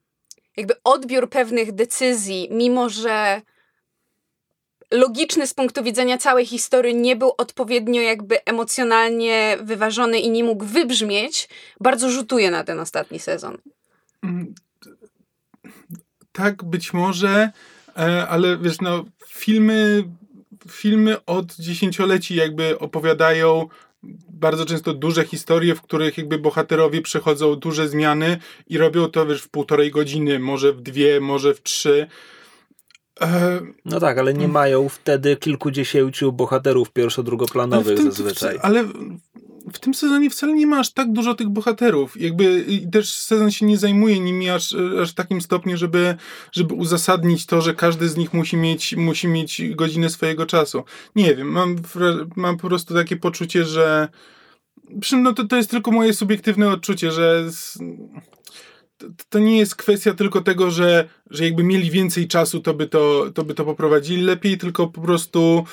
jakby 0.56 0.74
odbiór 0.84 1.30
pewnych 1.30 1.72
decyzji, 1.72 2.48
mimo 2.50 2.88
że 2.88 3.42
logiczny 4.90 5.46
z 5.46 5.54
punktu 5.54 5.82
widzenia 5.82 6.18
całej 6.18 6.46
historii 6.46 6.94
nie 6.94 7.16
był 7.16 7.32
odpowiednio 7.38 8.02
jakby 8.02 8.44
emocjonalnie 8.44 9.58
wyważony 9.62 10.18
i 10.18 10.30
nie 10.30 10.44
mógł 10.44 10.64
wybrzmieć, 10.64 11.48
bardzo 11.80 12.10
rzutuje 12.10 12.50
na 12.50 12.64
ten 12.64 12.80
ostatni 12.80 13.18
sezon. 13.18 13.58
Mm, 14.22 14.54
tak, 16.32 16.64
być 16.64 16.92
może, 16.92 17.50
e, 17.96 18.28
ale 18.28 18.58
wiesz, 18.58 18.80
no, 18.80 19.04
filmy, 19.26 20.04
filmy 20.70 21.24
od 21.24 21.54
dziesięcioleci 21.54 22.34
jakby 22.34 22.78
opowiadają 22.78 23.68
bardzo 24.28 24.66
często 24.66 24.94
duże 24.94 25.24
historie, 25.24 25.74
w 25.74 25.82
których 25.82 26.18
jakby 26.18 26.38
bohaterowie 26.38 27.02
przechodzą 27.02 27.56
duże 27.56 27.88
zmiany 27.88 28.38
i 28.66 28.78
robią 28.78 29.08
to 29.08 29.26
wiesz, 29.26 29.42
w 29.42 29.48
półtorej 29.48 29.90
godziny, 29.90 30.38
może 30.38 30.72
w 30.72 30.80
dwie, 30.80 31.20
może 31.20 31.54
w 31.54 31.62
trzy. 31.62 32.06
E... 33.20 33.60
No 33.84 34.00
tak, 34.00 34.18
ale 34.18 34.34
nie 34.34 34.48
mają 34.48 34.88
wtedy 34.88 35.36
kilkudziesięciu 35.36 36.32
bohaterów 36.32 36.90
pierwszo-drugoplanowych 36.90 38.02
zazwyczaj. 38.02 38.58
Ale 38.62 38.84
w 39.72 39.78
tym 39.78 39.94
sezonie 39.94 40.30
wcale 40.30 40.52
nie 40.52 40.66
ma 40.66 40.78
aż 40.78 40.92
tak 40.92 41.12
dużo 41.12 41.34
tych 41.34 41.48
bohaterów. 41.48 42.20
Jakby 42.20 42.64
też 42.92 43.12
sezon 43.12 43.50
się 43.50 43.66
nie 43.66 43.78
zajmuje 43.78 44.20
nimi 44.20 44.50
aż, 44.50 44.76
aż 45.02 45.14
takim 45.14 45.40
stopniu, 45.40 45.76
żeby, 45.76 46.16
żeby 46.52 46.74
uzasadnić 46.74 47.46
to, 47.46 47.60
że 47.60 47.74
każdy 47.74 48.08
z 48.08 48.16
nich 48.16 48.34
musi 48.34 48.56
mieć, 48.56 48.96
musi 48.96 49.28
mieć 49.28 49.62
godzinę 49.74 50.10
swojego 50.10 50.46
czasu. 50.46 50.84
Nie 51.16 51.34
wiem, 51.34 51.48
mam, 51.48 51.76
mam 52.36 52.56
po 52.56 52.68
prostu 52.68 52.94
takie 52.94 53.16
poczucie, 53.16 53.64
że 53.64 54.08
no 55.12 55.34
to, 55.34 55.44
to 55.44 55.56
jest 55.56 55.70
tylko 55.70 55.90
moje 55.90 56.14
subiektywne 56.14 56.68
odczucie, 56.68 57.10
że 57.12 57.44
to 59.28 59.38
nie 59.38 59.58
jest 59.58 59.76
kwestia 59.76 60.14
tylko 60.14 60.40
tego, 60.40 60.70
że, 60.70 61.08
że 61.30 61.44
jakby 61.44 61.62
mieli 61.62 61.90
więcej 61.90 62.28
czasu, 62.28 62.60
to 62.60 62.74
by 62.74 62.86
to, 62.86 63.30
to 63.34 63.44
by 63.44 63.54
to 63.54 63.64
poprowadzili 63.64 64.22
lepiej, 64.22 64.58
tylko 64.58 64.86
po 64.86 65.00
prostu 65.00 65.64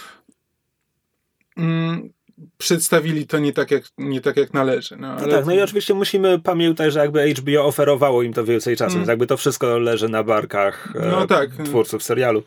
mm, 1.57 2.09
przedstawili 2.58 3.27
to 3.27 3.39
nie 3.39 3.53
tak, 3.53 3.72
jak, 3.72 3.84
nie 3.98 4.22
tak, 4.22 4.38
jak 4.38 4.53
należy. 4.53 4.98
No, 4.98 5.08
ale... 5.08 5.22
no 5.22 5.27
tak, 5.27 5.46
no 5.46 5.53
i 5.53 5.62
oczywiście 5.62 5.94
musimy 5.94 6.39
pamiętać, 6.39 6.94
że 6.94 7.00
jakby 7.00 7.34
HBO 7.34 7.65
oferowało 7.65 8.24
im 8.24 8.34
to 8.34 8.44
więcej 8.46 8.77
czasu, 8.77 8.91
mm. 8.91 9.00
więc 9.00 9.10
jakby 9.10 9.27
to 9.27 9.38
wszystko 9.38 9.79
leży 9.79 10.10
na 10.10 10.24
barkach 10.24 10.94
e, 10.96 11.08
no, 11.08 11.27
tak. 11.27 11.50
twórców 11.65 12.03
serialu. 12.03 12.44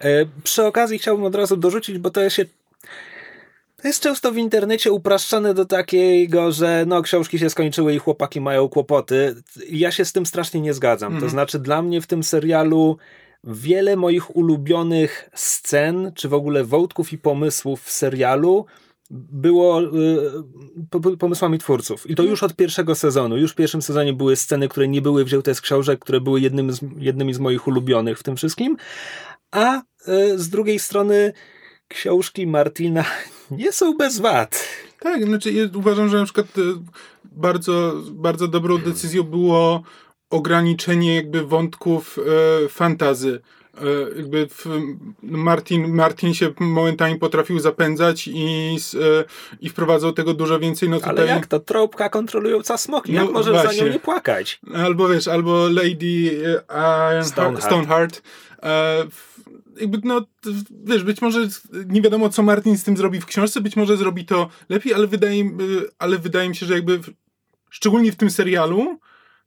E, 0.00 0.26
przy 0.44 0.64
okazji 0.64 0.98
chciałbym 0.98 1.24
od 1.24 1.34
razu 1.34 1.56
dorzucić, 1.56 1.98
bo 1.98 2.10
to 2.10 2.30
się 2.30 2.44
to 3.82 3.88
jest 3.88 4.02
często 4.02 4.32
w 4.32 4.36
internecie 4.36 4.92
upraszczane 4.92 5.54
do 5.54 5.64
takiego, 5.64 6.52
że 6.52 6.84
no 6.86 7.02
książki 7.02 7.38
się 7.38 7.50
skończyły 7.50 7.94
i 7.94 7.98
chłopaki 7.98 8.40
mają 8.40 8.68
kłopoty. 8.68 9.34
Ja 9.70 9.90
się 9.92 10.04
z 10.04 10.12
tym 10.12 10.26
strasznie 10.26 10.60
nie 10.60 10.74
zgadzam. 10.74 11.12
Mm. 11.12 11.20
To 11.20 11.26
mhm. 11.26 11.30
znaczy 11.30 11.58
dla 11.58 11.82
mnie 11.82 12.00
w 12.00 12.06
tym 12.06 12.22
serialu 12.22 12.96
wiele 13.44 13.96
moich 13.96 14.36
ulubionych 14.36 15.30
scen, 15.34 16.12
czy 16.14 16.28
w 16.28 16.34
ogóle 16.34 16.64
wątków 16.64 17.12
i 17.12 17.18
pomysłów 17.18 17.82
w 17.82 17.92
serialu 17.92 18.66
było 19.12 19.82
y, 21.12 21.16
pomysłami 21.18 21.58
twórców. 21.58 22.10
I 22.10 22.14
to 22.14 22.22
już 22.22 22.42
od 22.42 22.56
pierwszego 22.56 22.94
sezonu. 22.94 23.36
Już 23.36 23.52
w 23.52 23.54
pierwszym 23.54 23.82
sezonie 23.82 24.12
były 24.12 24.36
sceny, 24.36 24.68
które 24.68 24.88
nie 24.88 25.02
były 25.02 25.24
wzięte 25.24 25.54
z 25.54 25.60
książek, 25.60 26.00
które 26.00 26.20
były 26.20 26.40
jednym 26.40 26.72
z, 26.72 26.80
jednymi 26.98 27.34
z 27.34 27.38
moich 27.38 27.66
ulubionych 27.66 28.18
w 28.18 28.22
tym 28.22 28.36
wszystkim. 28.36 28.76
A 29.50 29.78
y, 29.78 30.38
z 30.38 30.48
drugiej 30.48 30.78
strony 30.78 31.32
książki 31.88 32.46
Martina 32.46 33.04
nie 33.50 33.72
są 33.72 33.96
bez 33.96 34.20
wad. 34.20 34.68
Tak, 35.00 35.24
znaczy 35.24 35.52
ja 35.52 35.64
uważam, 35.74 36.08
że 36.08 36.18
na 36.18 36.24
przykład 36.24 36.58
y, 36.58 36.62
bardzo, 37.24 38.02
bardzo 38.10 38.48
dobrą 38.48 38.78
decyzją 38.78 39.22
było 39.22 39.82
ograniczenie 40.32 41.14
jakby 41.14 41.46
wątków 41.46 42.18
e, 42.18 42.68
fantazy 42.68 43.40
jakby 44.16 44.48
Martin, 45.22 45.94
Martin 45.94 46.34
się 46.34 46.52
momentami 46.60 47.18
potrafił 47.18 47.58
zapędzać 47.58 48.28
i, 48.28 48.76
e, 48.94 49.24
i 49.60 49.68
wprowadzał 49.68 50.12
tego 50.12 50.34
dużo 50.34 50.58
więcej. 50.58 50.88
No 50.88 50.96
tutaj... 50.96 51.10
Ale 51.10 51.26
jak 51.26 51.46
to? 51.46 51.60
Tropka 51.60 52.08
kontrolująca 52.08 52.76
smoki. 52.76 53.12
Jak 53.12 53.24
no, 53.24 53.32
możesz 53.32 53.52
właśnie. 53.54 53.78
za 53.78 53.84
nią 53.84 53.92
nie 53.92 54.00
płakać? 54.00 54.60
Albo 54.74 55.08
wiesz, 55.08 55.28
albo 55.28 55.68
Lady 55.68 56.40
uh, 56.68 57.26
Stoneheart. 57.26 57.64
Stoneheart. 57.64 58.22
jakby 59.80 59.98
no, 60.04 60.26
wiesz, 60.84 61.04
być 61.04 61.22
może 61.22 61.48
nie 61.86 62.02
wiadomo, 62.02 62.28
co 62.28 62.42
Martin 62.42 62.78
z 62.78 62.84
tym 62.84 62.96
zrobi 62.96 63.20
w 63.20 63.26
książce, 63.26 63.60
być 63.60 63.76
może 63.76 63.96
zrobi 63.96 64.24
to 64.24 64.48
lepiej, 64.68 64.94
ale 64.94 65.06
wydaje, 65.06 65.50
ale 65.98 66.18
wydaje 66.18 66.48
mi 66.48 66.56
się, 66.56 66.66
że 66.66 66.74
jakby 66.74 67.00
szczególnie 67.70 68.12
w 68.12 68.16
tym 68.16 68.30
serialu 68.30 68.98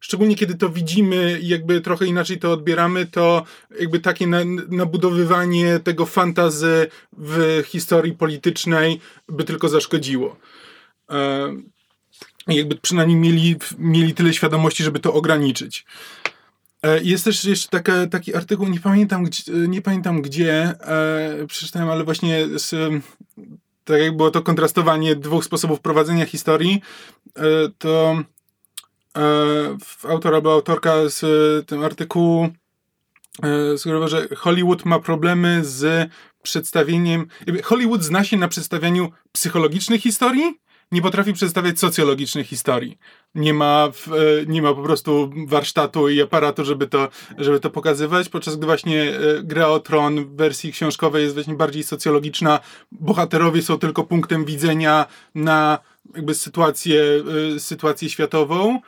szczególnie 0.05 0.35
kiedy 0.35 0.55
to 0.55 0.69
widzimy 0.69 1.39
i 1.41 1.47
jakby 1.47 1.81
trochę 1.81 2.05
inaczej 2.05 2.39
to 2.39 2.51
odbieramy, 2.51 3.05
to 3.05 3.43
jakby 3.79 3.99
takie 3.99 4.27
na, 4.27 4.37
nabudowywanie 4.69 5.79
tego 5.79 6.05
fantazy 6.05 6.87
w 7.17 7.63
historii 7.65 8.13
politycznej 8.13 8.99
by 9.29 9.43
tylko 9.43 9.69
zaszkodziło. 9.69 10.37
E, 11.09 11.47
jakby 12.47 12.75
przynajmniej 12.75 13.17
mieli, 13.17 13.55
mieli 13.77 14.13
tyle 14.13 14.33
świadomości, 14.33 14.83
żeby 14.83 14.99
to 14.99 15.13
ograniczyć. 15.13 15.85
E, 16.83 17.03
jest 17.03 17.25
też 17.25 17.45
jeszcze 17.45 17.69
taka, 17.69 18.07
taki 18.07 18.35
artykuł, 18.35 18.67
nie 18.67 18.79
pamiętam, 18.79 19.23
gdzie, 19.23 19.51
nie 19.53 19.81
pamiętam 19.81 20.21
gdzie 20.21 20.53
e, 20.53 21.47
przeczytałem, 21.47 21.89
ale 21.89 22.03
właśnie 22.03 22.47
z, 22.55 22.93
tak 23.83 24.01
jak 24.01 24.17
było 24.17 24.31
to 24.31 24.41
kontrastowanie 24.41 25.15
dwóch 25.15 25.45
sposobów 25.45 25.79
prowadzenia 25.79 26.25
historii, 26.25 26.81
e, 27.35 27.41
to 27.77 28.23
autor 30.03 30.35
albo 30.35 30.53
autorka 30.53 31.09
z 31.09 31.23
e, 31.23 31.63
tym 31.65 31.83
artykułu 31.83 32.49
e, 33.43 33.77
sugerował, 33.77 34.09
że 34.09 34.27
Hollywood 34.35 34.85
ma 34.85 34.99
problemy 34.99 35.65
z 35.65 36.09
przedstawieniem. 36.43 37.27
Hollywood 37.63 38.03
zna 38.03 38.23
się 38.23 38.37
na 38.37 38.47
przedstawianiu 38.47 39.11
psychologicznych 39.31 40.01
historii, 40.01 40.59
nie 40.91 41.01
potrafi 41.01 41.33
przedstawiać 41.33 41.79
socjologicznych 41.79 42.47
historii. 42.47 42.97
Nie 43.35 43.53
ma, 43.53 43.89
w, 43.93 44.07
e, 44.07 44.45
nie 44.47 44.61
ma 44.61 44.73
po 44.73 44.83
prostu 44.83 45.31
warsztatu 45.47 46.09
i 46.09 46.21
aparatu, 46.21 46.65
żeby 46.65 46.87
to, 46.87 47.09
żeby 47.37 47.59
to 47.59 47.69
pokazywać, 47.69 48.29
podczas 48.29 48.55
gdy 48.55 48.65
właśnie 48.65 49.03
e, 49.03 49.43
gra 49.43 49.67
o 49.67 49.79
tron 49.79 50.25
w 50.25 50.35
wersji 50.35 50.71
książkowej 50.71 51.23
jest 51.23 51.35
właśnie 51.35 51.53
bardziej 51.53 51.83
socjologiczna. 51.83 52.59
Bohaterowie 52.91 53.61
są 53.61 53.79
tylko 53.79 54.03
punktem 54.03 54.45
widzenia 54.45 55.05
na 55.35 55.79
jakby 56.15 56.35
sytuację, 56.35 57.03
e, 57.55 57.59
sytuację 57.59 58.09
światową. 58.09 58.79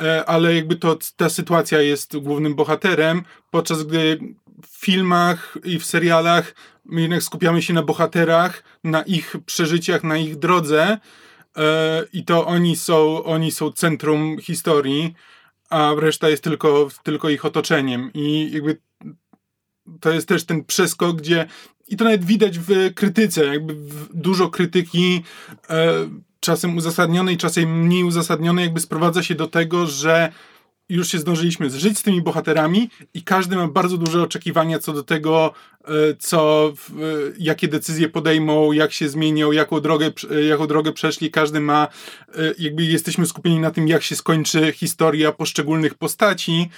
E, 0.00 0.24
ale 0.24 0.54
jakby 0.54 0.76
to 0.76 0.98
ta 1.16 1.28
sytuacja 1.28 1.82
jest 1.82 2.16
głównym 2.16 2.54
bohaterem, 2.54 3.22
podczas 3.50 3.82
gdy 3.82 4.18
w 4.66 4.84
filmach 4.84 5.58
i 5.64 5.78
w 5.78 5.86
serialach 5.86 6.54
my 6.84 7.00
jednak 7.00 7.22
skupiamy 7.22 7.62
się 7.62 7.74
na 7.74 7.82
bohaterach, 7.82 8.62
na 8.84 9.02
ich 9.02 9.36
przeżyciach, 9.46 10.04
na 10.04 10.16
ich 10.16 10.36
drodze 10.36 10.98
e, 11.56 12.04
i 12.12 12.24
to 12.24 12.46
oni 12.46 12.76
są, 12.76 13.24
oni 13.24 13.52
są 13.52 13.72
centrum 13.72 14.38
historii, 14.40 15.14
a 15.70 15.94
reszta 15.98 16.28
jest 16.28 16.44
tylko, 16.44 16.88
tylko 17.02 17.28
ich 17.28 17.44
otoczeniem 17.44 18.10
i 18.14 18.50
jakby 18.52 18.80
to 20.00 20.12
jest 20.12 20.28
też 20.28 20.44
ten 20.44 20.64
przeskok, 20.64 21.16
gdzie 21.16 21.46
i 21.88 21.96
to 21.96 22.04
nawet 22.04 22.24
widać 22.24 22.58
w 22.58 22.94
krytyce, 22.94 23.46
jakby 23.46 23.76
dużo 24.14 24.48
krytyki 24.48 25.22
e, 25.70 26.08
czasem 26.40 26.76
uzasadnionej, 26.76 27.36
czasem 27.36 27.80
mniej 27.80 28.04
uzasadnionej, 28.04 28.64
jakby 28.64 28.80
sprowadza 28.80 29.22
się 29.22 29.34
do 29.34 29.46
tego, 29.46 29.86
że 29.86 30.32
już 30.90 31.08
się 31.08 31.18
zdążyliśmy 31.18 31.70
zżyć 31.70 31.98
z 31.98 32.02
tymi 32.02 32.22
bohaterami 32.22 32.90
i 33.14 33.22
każdy 33.22 33.56
ma 33.56 33.68
bardzo 33.68 33.96
duże 33.96 34.22
oczekiwania 34.22 34.78
co 34.78 34.92
do 34.92 35.02
tego, 35.02 35.52
e, 35.84 35.90
co, 36.18 36.72
jakie 37.38 37.68
decyzje 37.68 38.08
podejmą, 38.08 38.72
jak 38.72 38.92
się 38.92 39.08
zmienią, 39.08 39.52
jaką 39.52 39.80
drogę, 39.80 40.10
jaką 40.48 40.66
drogę 40.66 40.92
przeszli. 40.92 41.30
Każdy 41.30 41.60
ma, 41.60 41.88
e, 42.28 42.54
jakby 42.58 42.82
jesteśmy 42.82 43.26
skupieni 43.26 43.58
na 43.58 43.70
tym, 43.70 43.88
jak 43.88 44.02
się 44.02 44.16
skończy 44.16 44.72
historia 44.72 45.32
poszczególnych 45.32 45.94
postaci, 45.94 46.70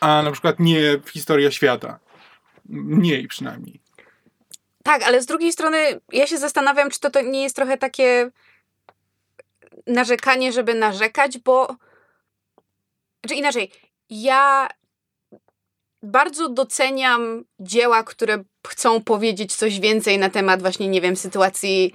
a 0.00 0.22
na 0.22 0.32
przykład 0.32 0.60
nie 0.60 0.80
historia 1.12 1.50
świata. 1.50 1.98
Mniej 2.68 3.28
przynajmniej. 3.28 3.80
Tak, 4.82 5.02
ale 5.02 5.22
z 5.22 5.26
drugiej 5.26 5.52
strony 5.52 6.00
ja 6.12 6.26
się 6.26 6.38
zastanawiam, 6.38 6.90
czy 6.90 7.00
to, 7.00 7.10
to 7.10 7.22
nie 7.22 7.42
jest 7.42 7.56
trochę 7.56 7.78
takie 7.78 8.30
narzekanie, 9.88 10.52
żeby 10.52 10.74
narzekać, 10.74 11.38
bo. 11.38 11.76
Czy 13.28 13.34
inaczej, 13.34 13.70
ja 14.10 14.68
bardzo 16.02 16.48
doceniam 16.48 17.44
dzieła, 17.60 18.02
które 18.02 18.44
chcą 18.68 19.02
powiedzieć 19.04 19.54
coś 19.54 19.80
więcej 19.80 20.18
na 20.18 20.30
temat 20.30 20.60
właśnie, 20.60 20.88
nie 20.88 21.00
wiem, 21.00 21.16
sytuacji 21.16 21.94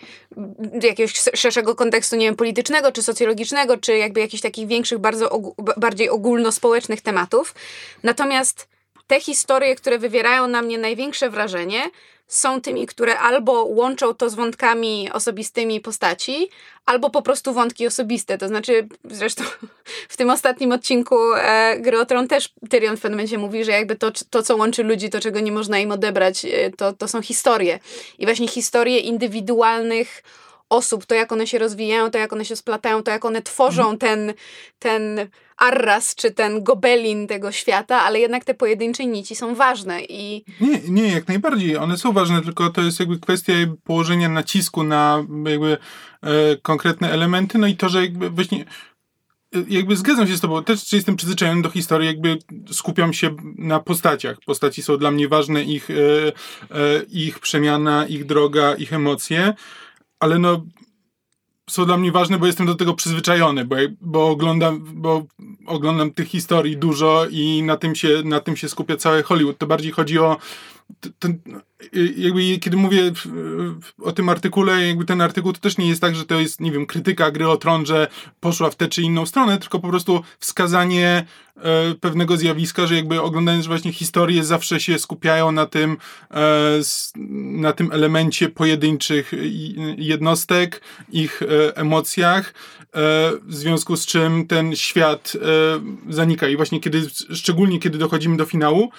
jakiegoś 0.81 1.13
szerszego 1.35 1.75
kontekstu, 1.75 2.15
nie 2.15 2.25
wiem, 2.25 2.35
politycznego, 2.35 2.91
czy 2.91 3.03
socjologicznego, 3.03 3.77
czy 3.77 3.97
jakby 3.97 4.19
jakichś 4.19 4.41
takich 4.41 4.67
większych, 4.67 4.99
bardzo 4.99 5.53
bardziej 5.77 6.09
ogólnospołecznych 6.09 7.01
tematów. 7.01 7.55
Natomiast 8.03 8.72
te 9.07 9.19
historie, 9.19 9.75
które 9.75 9.99
wywierają 9.99 10.47
na 10.47 10.61
mnie 10.61 10.77
największe 10.77 11.29
wrażenie, 11.29 11.81
są 12.27 12.61
tymi, 12.61 12.87
które 12.87 13.19
albo 13.19 13.63
łączą 13.63 14.13
to 14.13 14.29
z 14.29 14.35
wątkami 14.35 15.09
osobistymi 15.13 15.81
postaci, 15.81 16.49
albo 16.85 17.09
po 17.09 17.21
prostu 17.21 17.53
wątki 17.53 17.87
osobiste. 17.87 18.37
To 18.37 18.47
znaczy, 18.47 18.87
zresztą 19.05 19.43
w 20.09 20.17
tym 20.17 20.29
ostatnim 20.29 20.71
odcinku 20.71 21.33
e, 21.35 21.77
Gry 21.79 21.99
o 21.99 22.05
Tron 22.05 22.27
też 22.27 22.49
Tyrion 22.69 22.97
w 22.97 23.01
pewnym 23.01 23.17
momencie 23.17 23.37
mówi, 23.37 23.65
że 23.65 23.71
jakby 23.71 23.95
to, 23.95 24.11
to, 24.29 24.43
co 24.43 24.55
łączy 24.55 24.83
ludzi, 24.83 25.09
to 25.09 25.19
czego 25.19 25.39
nie 25.39 25.51
można 25.51 25.79
im 25.79 25.91
odebrać, 25.91 26.45
e, 26.45 26.71
to, 26.71 26.93
to 26.93 27.07
są 27.07 27.21
historie. 27.21 27.79
I 28.19 28.25
właśnie 28.25 28.47
historie 28.47 28.99
indywidualnych 28.99 30.23
osób, 30.69 31.05
to 31.05 31.15
jak 31.15 31.31
one 31.31 31.47
się 31.47 31.59
rozwijają, 31.59 32.11
to 32.11 32.17
jak 32.17 32.33
one 32.33 32.45
się 32.45 32.55
splatają, 32.55 33.03
to 33.03 33.11
jak 33.11 33.25
one 33.25 33.41
tworzą 33.41 33.81
mhm. 33.81 33.97
ten, 33.97 34.33
ten 34.79 35.29
Arras 35.57 36.15
czy 36.15 36.31
ten 36.31 36.63
gobelin 36.63 37.27
tego 37.27 37.51
świata, 37.51 38.01
ale 38.01 38.19
jednak 38.19 38.45
te 38.45 38.53
pojedyncze 38.53 39.05
nici 39.05 39.35
są 39.35 39.55
ważne 39.55 40.01
i... 40.03 40.43
Nie, 40.61 40.79
nie, 40.87 41.07
jak 41.07 41.27
najbardziej. 41.27 41.77
One 41.77 41.97
są 41.97 42.11
ważne, 42.11 42.41
tylko 42.41 42.69
to 42.69 42.81
jest 42.81 42.99
jakby 42.99 43.19
kwestia 43.19 43.53
położenia 43.83 44.29
nacisku 44.29 44.83
na 44.83 45.25
jakby 45.45 45.77
e, 46.21 46.57
konkretne 46.61 47.11
elementy, 47.11 47.57
no 47.57 47.67
i 47.67 47.75
to, 47.75 47.89
że 47.89 48.01
jakby 48.01 48.29
właśnie 48.29 48.65
e, 49.55 49.63
jakby 49.67 49.95
zgadzam 49.95 50.27
się 50.27 50.37
z 50.37 50.41
tobą, 50.41 50.63
też 50.63 50.93
jestem 50.93 51.15
przyzwyczajony 51.15 51.61
do 51.61 51.69
historii, 51.69 52.07
jakby 52.07 52.37
skupiam 52.71 53.13
się 53.13 53.35
na 53.57 53.79
postaciach. 53.79 54.37
Postaci 54.45 54.83
są 54.83 54.97
dla 54.97 55.11
mnie 55.11 55.27
ważne, 55.27 55.63
ich, 55.63 55.89
e, 55.89 55.93
e, 55.95 57.03
ich 57.09 57.39
przemiana, 57.39 58.07
ich 58.07 58.25
droga, 58.25 58.75
ich 58.75 58.93
emocje, 58.93 59.53
ale 60.19 60.39
no 60.39 60.65
są 61.69 61.85
dla 61.85 61.97
mnie 61.97 62.11
ważne, 62.11 62.39
bo 62.39 62.45
jestem 62.45 62.65
do 62.65 62.75
tego 62.75 62.93
przyzwyczajony, 62.93 63.65
bo, 63.65 63.75
bo, 64.01 64.29
oglądam, 64.29 64.83
bo 64.93 65.25
oglądam 65.65 66.11
tych 66.11 66.27
historii 66.27 66.77
dużo 66.77 67.25
i 67.31 67.63
na 67.63 67.77
tym, 67.77 67.95
się, 67.95 68.21
na 68.25 68.39
tym 68.39 68.55
się 68.55 68.69
skupia 68.69 68.97
cały 68.97 69.23
Hollywood. 69.23 69.57
To 69.57 69.67
bardziej 69.67 69.91
chodzi 69.91 70.19
o 70.19 70.37
ten, 71.19 71.39
jakby 72.17 72.59
kiedy 72.59 72.77
mówię 72.77 73.11
o 74.01 74.11
tym 74.11 74.29
artykule, 74.29 74.87
jakby 74.87 75.05
ten 75.05 75.21
artykuł 75.21 75.53
to 75.53 75.59
też 75.59 75.77
nie 75.77 75.87
jest 75.87 76.01
tak, 76.01 76.15
że 76.15 76.25
to 76.25 76.39
jest, 76.39 76.61
nie 76.61 76.71
wiem, 76.71 76.85
krytyka 76.85 77.31
gry 77.31 77.47
o 77.47 77.57
tron, 77.57 77.85
że 77.85 78.07
poszła 78.39 78.69
w 78.69 78.75
tę 78.75 78.87
czy 78.87 79.01
inną 79.01 79.25
stronę, 79.25 79.57
tylko 79.57 79.79
po 79.79 79.89
prostu 79.89 80.23
wskazanie 80.39 81.25
e, 81.57 81.95
pewnego 81.95 82.37
zjawiska, 82.37 82.87
że 82.87 82.95
jakby 82.95 83.21
oglądając 83.21 83.67
właśnie 83.67 83.93
historię 83.93 84.43
zawsze 84.43 84.79
się 84.79 84.99
skupiają 84.99 85.51
na 85.51 85.65
tym, 85.65 85.97
e, 86.31 86.79
na 87.61 87.73
tym 87.73 87.91
elemencie 87.91 88.49
pojedynczych 88.49 89.31
jednostek, 89.97 90.81
ich 91.09 91.41
e, 91.41 91.77
emocjach, 91.77 92.53
w 93.41 93.55
związku 93.55 93.97
z 93.97 94.05
czym 94.05 94.47
ten 94.47 94.75
świat 94.75 95.37
zanika. 96.09 96.47
I 96.47 96.55
właśnie 96.55 96.79
kiedy, 96.79 97.09
szczególnie 97.33 97.79
kiedy 97.79 97.97
dochodzimy 97.97 98.37
do 98.37 98.45
finału, 98.45 98.91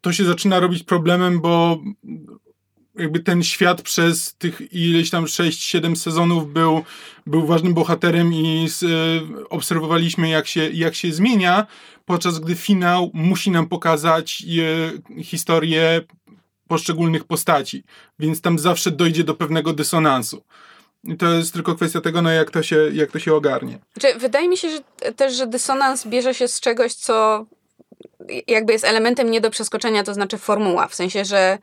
to 0.00 0.12
się 0.12 0.24
zaczyna 0.24 0.60
robić 0.60 0.82
problemem, 0.82 1.40
bo 1.40 1.78
jakby 2.98 3.20
ten 3.20 3.42
świat 3.42 3.82
przez 3.82 4.34
tych 4.34 4.72
ileś 4.72 5.10
tam 5.10 5.24
6-7 5.24 5.96
sezonów 5.96 6.52
był, 6.52 6.82
był 7.26 7.46
ważnym 7.46 7.74
bohaterem 7.74 8.34
i 8.34 8.68
z, 8.68 8.82
e, 8.82 8.88
obserwowaliśmy 9.48 10.28
jak 10.28 10.46
się, 10.46 10.70
jak 10.70 10.94
się 10.94 11.12
zmienia, 11.12 11.66
podczas 12.04 12.38
gdy 12.38 12.54
finał 12.54 13.10
musi 13.14 13.50
nam 13.50 13.68
pokazać 13.68 14.44
e, 15.18 15.22
historię 15.22 16.00
poszczególnych 16.68 17.24
postaci, 17.24 17.84
więc 18.18 18.40
tam 18.40 18.58
zawsze 18.58 18.90
dojdzie 18.90 19.24
do 19.24 19.34
pewnego 19.34 19.72
dysonansu. 19.72 20.42
I 21.04 21.16
to 21.16 21.32
jest 21.32 21.52
tylko 21.52 21.74
kwestia 21.74 22.00
tego, 22.00 22.22
no 22.22 22.30
jak 22.30 22.50
to 22.50 22.62
się, 22.62 22.90
jak 22.92 23.10
to 23.10 23.18
się 23.18 23.34
ogarnie. 23.34 23.78
Znaczy, 23.96 24.18
wydaje 24.18 24.48
mi 24.48 24.56
się 24.56 24.68
że 24.70 25.12
też, 25.12 25.34
że 25.34 25.46
dysonans 25.46 26.06
bierze 26.06 26.34
się 26.34 26.48
z 26.48 26.60
czegoś, 26.60 26.94
co 26.94 27.46
jakby 28.46 28.72
jest 28.72 28.84
elementem 28.84 29.30
nie 29.30 29.40
do 29.40 29.50
przeskoczenia, 29.50 30.04
to 30.04 30.14
znaczy 30.14 30.38
formuła. 30.38 30.88
W 30.88 30.94
sensie, 30.94 31.24
że 31.24 31.58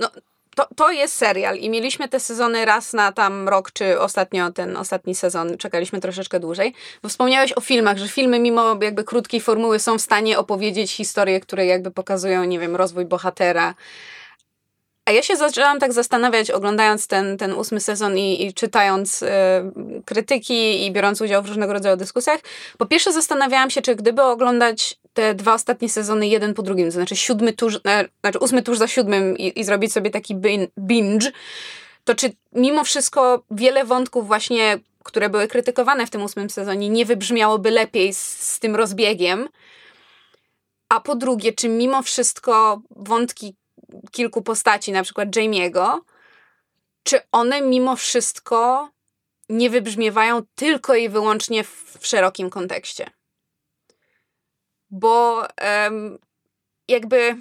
no, 0.00 0.10
to, 0.56 0.68
to 0.76 0.90
jest 0.90 1.16
serial 1.16 1.56
i 1.56 1.70
mieliśmy 1.70 2.08
te 2.08 2.20
sezony 2.20 2.64
raz 2.64 2.92
na 2.92 3.12
tam 3.12 3.48
rok, 3.48 3.72
czy 3.72 4.00
ostatnio 4.00 4.52
ten 4.52 4.76
ostatni 4.76 5.14
sezon 5.14 5.58
czekaliśmy 5.58 6.00
troszeczkę 6.00 6.40
dłużej. 6.40 6.74
Bo 7.02 7.08
wspomniałeś 7.08 7.52
o 7.52 7.60
filmach, 7.60 7.98
że 7.98 8.08
filmy 8.08 8.38
mimo 8.38 8.78
jakby 8.82 9.04
krótkiej 9.04 9.40
formuły 9.40 9.78
są 9.78 9.98
w 9.98 10.02
stanie 10.02 10.38
opowiedzieć 10.38 10.92
historie, 10.92 11.40
które 11.40 11.66
jakby 11.66 11.90
pokazują, 11.90 12.44
nie 12.44 12.58
wiem, 12.58 12.76
rozwój 12.76 13.04
bohatera, 13.04 13.74
a 15.04 15.10
ja 15.10 15.22
się 15.22 15.36
zaczęłam 15.36 15.78
tak 15.78 15.92
zastanawiać, 15.92 16.50
oglądając 16.50 17.06
ten, 17.06 17.38
ten 17.38 17.52
ósmy 17.52 17.80
sezon 17.80 18.18
i, 18.18 18.46
i 18.46 18.54
czytając 18.54 19.22
y, 19.22 19.26
krytyki 20.04 20.86
i 20.86 20.92
biorąc 20.92 21.20
udział 21.20 21.42
w 21.42 21.46
różnego 21.46 21.72
rodzaju 21.72 21.96
dyskusjach. 21.96 22.40
Po 22.78 22.86
pierwsze 22.86 23.12
zastanawiałam 23.12 23.70
się, 23.70 23.82
czy 23.82 23.96
gdyby 23.96 24.22
oglądać 24.22 24.98
te 25.14 25.34
dwa 25.34 25.54
ostatnie 25.54 25.88
sezony 25.88 26.28
jeden 26.28 26.54
po 26.54 26.62
drugim, 26.62 26.86
to 26.86 26.92
znaczy 26.92 27.16
siódmy 27.16 27.52
tuż, 27.52 27.80
e, 27.86 28.08
znaczy 28.20 28.38
ósmy 28.38 28.62
tuż 28.62 28.78
za 28.78 28.88
siódmym 28.88 29.38
i, 29.38 29.60
i 29.60 29.64
zrobić 29.64 29.92
sobie 29.92 30.10
taki 30.10 30.36
binge, 30.78 31.30
to 32.04 32.14
czy 32.14 32.32
mimo 32.52 32.84
wszystko 32.84 33.44
wiele 33.50 33.84
wątków 33.84 34.26
właśnie, 34.26 34.78
które 35.04 35.30
były 35.30 35.48
krytykowane 35.48 36.06
w 36.06 36.10
tym 36.10 36.22
ósmym 36.22 36.50
sezonie, 36.50 36.88
nie 36.88 37.06
wybrzmiałoby 37.06 37.70
lepiej 37.70 38.14
z, 38.14 38.20
z 38.40 38.60
tym 38.60 38.76
rozbiegiem? 38.76 39.48
A 40.88 41.00
po 41.00 41.14
drugie, 41.14 41.52
czy 41.52 41.68
mimo 41.68 42.02
wszystko 42.02 42.82
wątki 42.90 43.54
kilku 44.10 44.42
postaci, 44.42 44.92
na 44.92 45.02
przykład 45.02 45.28
Jamie'ego, 45.28 45.98
czy 47.02 47.20
one 47.32 47.60
mimo 47.60 47.96
wszystko 47.96 48.90
nie 49.48 49.70
wybrzmiewają 49.70 50.42
tylko 50.54 50.94
i 50.94 51.08
wyłącznie 51.08 51.64
w, 51.64 51.96
w 52.00 52.06
szerokim 52.06 52.50
kontekście. 52.50 53.10
Bo 54.92 55.46
um, 55.86 56.18
jakby 56.88 57.36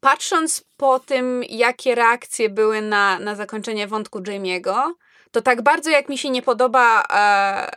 patrząc 0.00 0.64
po 0.76 0.98
tym, 0.98 1.44
jakie 1.48 1.94
reakcje 1.94 2.50
były 2.50 2.82
na, 2.82 3.18
na 3.18 3.34
zakończenie 3.34 3.86
wątku 3.86 4.20
Jamie'ego, 4.20 4.92
to 5.30 5.42
tak 5.42 5.62
bardzo 5.62 5.90
jak 5.90 6.08
mi 6.08 6.18
się 6.18 6.30
nie 6.30 6.42
podoba 6.42 7.02
e, 7.10 7.70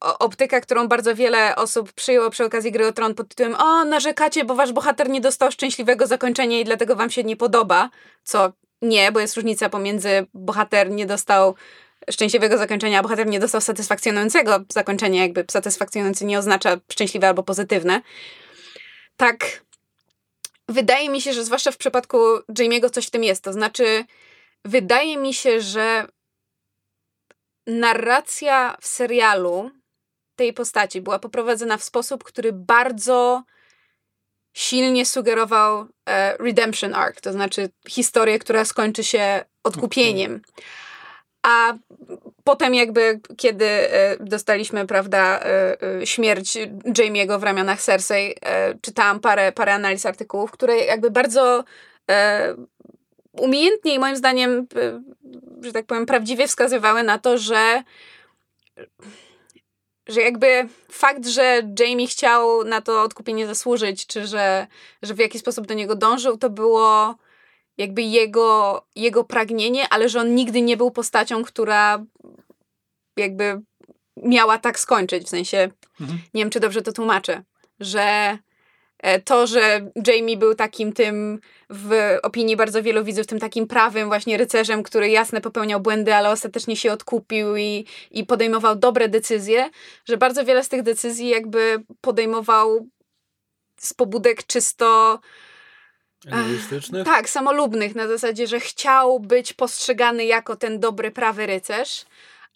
optyka, 0.00 0.60
którą 0.60 0.88
bardzo 0.88 1.14
wiele 1.14 1.56
osób 1.56 1.92
przyjęło 1.92 2.30
przy 2.30 2.44
okazji 2.44 2.72
gry 2.72 2.86
o 2.86 2.92
Tron 2.92 3.14
pod 3.14 3.28
tytułem 3.28 3.54
o, 3.54 3.84
narzekacie, 3.84 4.44
bo 4.44 4.54
wasz 4.54 4.72
bohater 4.72 5.10
nie 5.10 5.20
dostał 5.20 5.52
szczęśliwego 5.52 6.06
zakończenia 6.06 6.60
i 6.60 6.64
dlatego 6.64 6.96
wam 6.96 7.10
się 7.10 7.24
nie 7.24 7.36
podoba, 7.36 7.90
co 8.24 8.52
nie, 8.82 9.12
bo 9.12 9.20
jest 9.20 9.36
różnica 9.36 9.68
pomiędzy 9.68 10.26
bohater 10.34 10.90
nie 10.90 11.06
dostał 11.06 11.54
szczęśliwego 12.10 12.58
zakończenia, 12.58 12.98
a 12.98 13.02
bohater 13.02 13.26
nie 13.26 13.40
dostał 13.40 13.60
satysfakcjonującego 13.60 14.64
zakończenia, 14.68 15.22
jakby 15.22 15.44
satysfakcjonujący 15.50 16.24
nie 16.24 16.38
oznacza 16.38 16.76
szczęśliwe 16.92 17.28
albo 17.28 17.42
pozytywne. 17.42 18.02
Tak, 19.16 19.64
wydaje 20.68 21.08
mi 21.08 21.20
się, 21.20 21.32
że 21.32 21.44
zwłaszcza 21.44 21.70
w 21.70 21.76
przypadku 21.76 22.18
Jamie'ego 22.58 22.90
coś 22.90 23.06
w 23.06 23.10
tym 23.10 23.24
jest, 23.24 23.44
to 23.44 23.52
znaczy 23.52 24.04
wydaje 24.64 25.16
mi 25.16 25.34
się, 25.34 25.60
że 25.60 26.06
narracja 27.66 28.76
w 28.80 28.86
serialu 28.86 29.70
tej 30.36 30.52
postaci 30.52 31.00
była 31.00 31.18
poprowadzona 31.18 31.76
w 31.76 31.84
sposób, 31.84 32.24
który 32.24 32.52
bardzo 32.52 33.42
silnie 34.52 35.06
sugerował 35.06 35.86
e, 36.08 36.36
redemption 36.36 36.94
arc, 36.94 37.20
to 37.20 37.32
znaczy 37.32 37.68
historię, 37.88 38.38
która 38.38 38.64
skończy 38.64 39.04
się 39.04 39.44
odkupieniem. 39.64 40.42
A 41.46 41.74
potem 42.44 42.74
jakby, 42.74 43.20
kiedy 43.36 43.66
e, 43.66 44.16
dostaliśmy, 44.20 44.86
prawda, 44.86 45.40
e, 45.40 45.76
e 46.00 46.06
śmierć 46.06 46.58
Jamie'ego 46.84 47.40
w 47.40 47.42
ramionach 47.42 47.82
Cersei, 47.82 48.34
czytałam 48.82 49.20
parę, 49.20 49.52
parę 49.52 49.74
analiz 49.74 50.06
artykułów, 50.06 50.50
które 50.50 50.76
jakby 50.76 51.10
bardzo 51.10 51.64
umiejętnie 53.32 53.94
i 53.94 53.98
moim 53.98 54.16
zdaniem, 54.16 54.66
że 55.62 55.72
tak 55.72 55.86
powiem, 55.86 56.06
prawdziwie 56.06 56.48
wskazywały 56.48 57.02
na 57.02 57.18
to, 57.18 57.38
że 57.38 57.82
że 60.08 60.20
jakby 60.20 60.68
fakt, 60.92 61.26
że 61.26 61.62
Jamie 61.78 62.06
chciał 62.06 62.64
na 62.64 62.80
to 62.80 63.02
odkupienie 63.02 63.46
zasłużyć, 63.46 64.06
czy 64.06 64.26
że, 64.26 64.66
że 65.02 65.14
w 65.14 65.18
jakiś 65.18 65.40
sposób 65.40 65.66
do 65.66 65.74
niego 65.74 65.94
dążył, 65.94 66.38
to 66.38 66.50
było 66.50 67.14
jakby 67.78 68.02
jego, 68.02 68.82
jego 68.96 69.24
pragnienie, 69.24 69.88
ale 69.88 70.08
że 70.08 70.20
on 70.20 70.34
nigdy 70.34 70.62
nie 70.62 70.76
był 70.76 70.90
postacią, 70.90 71.44
która 71.44 72.04
jakby 73.16 73.60
miała 74.16 74.58
tak 74.58 74.78
skończyć. 74.78 75.26
W 75.26 75.28
sensie, 75.28 75.70
mhm. 76.00 76.18
nie 76.34 76.42
wiem, 76.42 76.50
czy 76.50 76.60
dobrze 76.60 76.82
to 76.82 76.92
tłumaczę, 76.92 77.42
że 77.80 78.38
E, 78.98 79.20
to, 79.20 79.46
że 79.46 79.90
Jamie 80.06 80.36
był 80.36 80.54
takim 80.54 80.92
tym, 80.92 81.40
w 81.70 82.16
opinii 82.22 82.56
bardzo 82.56 82.82
wielu 82.82 83.04
widzów, 83.04 83.26
tym 83.26 83.38
takim 83.38 83.66
prawym 83.66 84.08
właśnie 84.08 84.36
rycerzem, 84.36 84.82
który 84.82 85.08
jasne 85.10 85.40
popełniał 85.40 85.80
błędy, 85.80 86.14
ale 86.14 86.30
ostatecznie 86.30 86.76
się 86.76 86.92
odkupił 86.92 87.56
i, 87.56 87.86
i 88.10 88.24
podejmował 88.24 88.76
dobre 88.76 89.08
decyzje, 89.08 89.70
że 90.04 90.16
bardzo 90.16 90.44
wiele 90.44 90.64
z 90.64 90.68
tych 90.68 90.82
decyzji 90.82 91.28
jakby 91.28 91.82
podejmował 92.00 92.88
z 93.80 93.94
pobudek 93.94 94.46
czysto 94.46 95.20
Egoistycznych? 96.26 97.04
Tak, 97.04 97.28
samolubnych, 97.28 97.94
na 97.94 98.08
zasadzie, 98.08 98.46
że 98.46 98.60
chciał 98.60 99.20
być 99.20 99.52
postrzegany 99.52 100.24
jako 100.24 100.56
ten 100.56 100.80
dobry, 100.80 101.10
prawy 101.10 101.46
rycerz, 101.46 102.04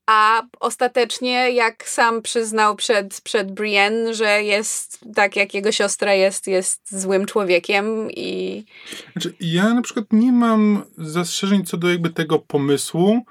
a 0.06 0.42
ostatecznie, 0.60 1.50
jak 1.50 1.88
sam 1.88 2.22
przyznał 2.22 2.76
przed, 2.76 3.20
przed 3.20 3.52
Brienne, 3.52 4.14
że 4.14 4.42
jest 4.42 4.98
tak 5.14 5.36
jak 5.36 5.54
jego 5.54 5.72
siostra 5.72 6.14
jest, 6.14 6.46
jest 6.46 7.00
złym 7.00 7.26
człowiekiem 7.26 8.10
i... 8.10 8.64
Znaczy, 9.12 9.34
ja 9.40 9.74
na 9.74 9.82
przykład 9.82 10.06
nie 10.12 10.32
mam 10.32 10.82
zastrzeżeń 10.98 11.64
co 11.64 11.76
do 11.76 11.90
jakby 11.90 12.10
tego 12.10 12.38
pomysłu, 12.38 13.24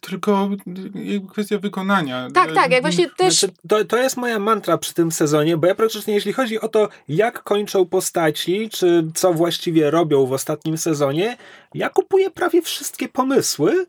tylko 0.00 0.50
kwestia 1.32 1.58
wykonania. 1.58 2.28
Tak, 2.34 2.54
tak, 2.54 2.70
jak 2.70 2.82
właśnie 2.82 3.10
też... 3.10 3.38
Znaczy, 3.38 3.54
to, 3.68 3.84
to 3.84 3.96
jest 3.96 4.16
moja 4.16 4.38
mantra 4.38 4.78
przy 4.78 4.94
tym 4.94 5.12
sezonie, 5.12 5.56
bo 5.56 5.66
ja 5.66 5.74
praktycznie, 5.74 6.14
jeśli 6.14 6.32
chodzi 6.32 6.60
o 6.60 6.68
to, 6.68 6.88
jak 7.08 7.42
kończą 7.42 7.86
postaci, 7.86 8.68
czy 8.72 9.06
co 9.14 9.32
właściwie 9.32 9.90
robią 9.90 10.26
w 10.26 10.32
ostatnim 10.32 10.78
sezonie, 10.78 11.36
ja 11.74 11.90
kupuję 11.90 12.30
prawie 12.30 12.62
wszystkie 12.62 13.08
pomysły, 13.08 13.86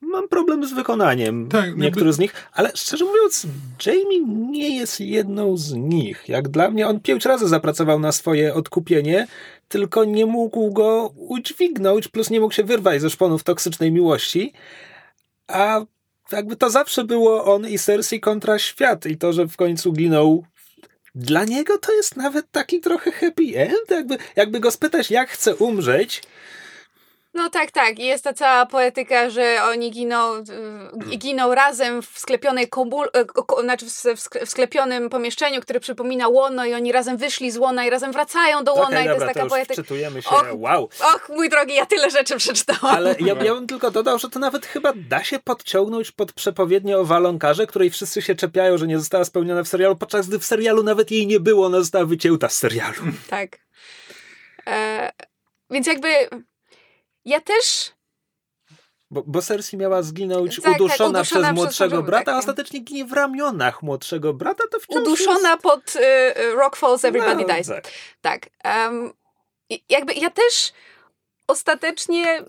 mam 0.00 0.28
problem 0.28 0.66
z 0.66 0.72
wykonaniem 0.72 1.48
tak, 1.48 1.76
niektórych 1.76 2.14
z 2.14 2.18
nich, 2.18 2.34
ale 2.52 2.70
szczerze 2.74 3.04
mówiąc, 3.04 3.46
Jamie 3.86 4.20
nie 4.50 4.76
jest 4.76 5.00
jedną 5.00 5.56
z 5.56 5.72
nich. 5.72 6.24
Jak 6.28 6.48
dla 6.48 6.70
mnie, 6.70 6.88
on 6.88 7.00
pięć 7.00 7.24
razy 7.24 7.48
zapracował 7.48 8.00
na 8.00 8.12
swoje 8.12 8.54
odkupienie, 8.54 9.26
tylko 9.68 10.04
nie 10.04 10.26
mógł 10.26 10.72
go 10.72 11.12
udźwignąć, 11.16 12.08
plus 12.08 12.30
nie 12.30 12.40
mógł 12.40 12.54
się 12.54 12.64
wyrwać 12.64 13.00
ze 13.00 13.10
szponów 13.10 13.44
toksycznej 13.44 13.92
miłości, 13.92 14.52
a 15.48 15.80
jakby 16.32 16.56
to 16.56 16.70
zawsze 16.70 17.04
było 17.04 17.44
on 17.54 17.68
i 17.68 17.78
Cersei 17.78 18.20
kontra 18.20 18.58
świat 18.58 19.06
i 19.06 19.16
to, 19.16 19.32
że 19.32 19.46
w 19.46 19.56
końcu 19.56 19.92
ginął 19.92 20.44
dla 21.14 21.44
niego 21.44 21.78
to 21.78 21.92
jest 21.92 22.16
nawet 22.16 22.50
taki 22.50 22.80
trochę 22.80 23.12
happy 23.12 23.44
end, 23.54 23.90
jakby, 23.90 24.18
jakby 24.36 24.60
go 24.60 24.70
spytać, 24.70 25.10
jak 25.10 25.30
chce 25.30 25.56
umrzeć, 25.56 26.22
No 27.36 27.50
tak, 27.50 27.70
tak. 27.70 27.98
I 27.98 28.06
jest 28.06 28.24
ta 28.24 28.32
cała 28.32 28.66
poetyka, 28.66 29.30
że 29.30 29.58
oni 29.70 29.90
giną, 29.90 30.36
y, 31.12 31.16
giną 31.16 31.54
razem 31.54 32.02
w 32.02 32.18
sklepionej 32.18 32.68
komul, 32.68 33.06
y, 33.60 33.62
znaczy 33.62 33.86
w, 33.86 33.88
w 33.88 33.92
sk- 33.94 34.46
w 34.46 34.50
sklepionym 34.50 35.10
pomieszczeniu, 35.10 35.60
które 35.60 35.80
przypomina 35.80 36.28
łono 36.28 36.64
i 36.66 36.74
oni 36.74 36.92
razem 36.92 37.16
wyszli 37.16 37.50
z 37.50 37.56
łona 37.56 37.84
i 37.86 37.90
razem 37.90 38.12
wracają 38.12 38.64
do 38.64 38.74
łona 38.74 38.86
Okej, 38.86 39.04
i 39.04 39.08
to 39.08 39.12
dobra, 39.12 39.26
jest 39.26 39.34
to 39.34 39.40
taka 39.40 39.44
już 39.44 39.50
poetyka. 39.50 39.74
wczytujemy 39.74 40.22
się, 40.22 40.28
Och, 40.30 40.46
wow. 40.54 40.84
Och, 40.84 41.28
mój 41.28 41.48
drogi, 41.48 41.74
ja 41.74 41.86
tyle 41.86 42.10
rzeczy 42.10 42.36
przeczytałam. 42.36 42.96
Ale 42.96 43.14
ja, 43.20 43.34
ja 43.42 43.54
bym 43.54 43.66
tylko 43.66 43.90
dodał, 43.90 44.18
że 44.18 44.28
to 44.30 44.38
nawet 44.38 44.66
chyba 44.66 44.92
da 45.08 45.24
się 45.24 45.38
podciągnąć 45.38 46.12
pod 46.12 46.32
przepowiednię 46.32 46.98
o 46.98 47.04
walonkarze, 47.04 47.66
której 47.66 47.90
wszyscy 47.90 48.22
się 48.22 48.34
czepiają, 48.34 48.78
że 48.78 48.86
nie 48.86 48.98
została 48.98 49.24
spełniona 49.24 49.62
w 49.62 49.68
serialu, 49.68 49.96
podczas 49.96 50.28
gdy 50.28 50.38
w 50.38 50.44
serialu 50.44 50.82
nawet 50.82 51.10
jej 51.10 51.26
nie 51.26 51.40
było, 51.40 51.66
ona 51.66 51.78
została 51.78 52.04
wycięta 52.04 52.48
z 52.48 52.56
serialu. 52.56 53.02
Tak. 53.30 53.58
E, 54.66 55.12
więc 55.70 55.86
jakby 55.86 56.08
ja 57.26 57.40
też 57.40 57.92
Bo, 59.10 59.22
bo 59.26 59.42
Cersei 59.42 59.76
miała 59.76 60.02
zginąć 60.02 60.56
Tak, 60.56 60.64
tak, 60.64 60.74
uduszona, 60.74 61.08
uduszona 61.08 61.22
przez 61.22 61.42
przez 61.42 61.54
młodszego 61.54 62.02
brata, 62.02 62.24
tak, 62.24 62.34
a 62.34 62.36
tak. 62.36 62.38
ostatecznie 62.38 62.80
ginie 62.80 63.04
w 63.04 63.12
ramionach 63.12 63.82
młodszego 63.82 64.34
brata, 64.34 64.64
to 64.70 64.80
wciąż 64.80 65.02
uduszona 65.02 65.50
jest... 65.50 65.62
pod 65.62 65.96
y, 65.96 66.00
y, 66.40 66.54
Rock 66.54 66.76
Falls 66.76 67.04
Everybody 67.04 67.44
No, 67.48 67.54
Dies. 67.54 67.68
tak. 67.68 67.88
Tak. 68.20 68.48
i 69.70 69.84
jakby 69.88 70.12
ja 70.14 70.30
też 70.30 70.72
ostatecznie 71.46 72.44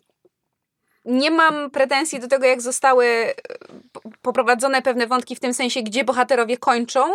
nie 1.06 1.32
mam 1.32 1.72
pretensji 1.72 2.20
do 2.20 2.28
tego, 2.28 2.46
jak 2.46 2.62
zostały 2.62 3.34
po- 3.92 4.02
poprowadzone 4.22 4.82
pewne 4.82 5.08
wątki 5.08 5.36
w 5.36 5.40
tym 5.40 5.54
sensie, 5.54 5.84
gdzie 5.84 6.04
bohaterowie 6.04 6.58
kończą, 6.58 7.14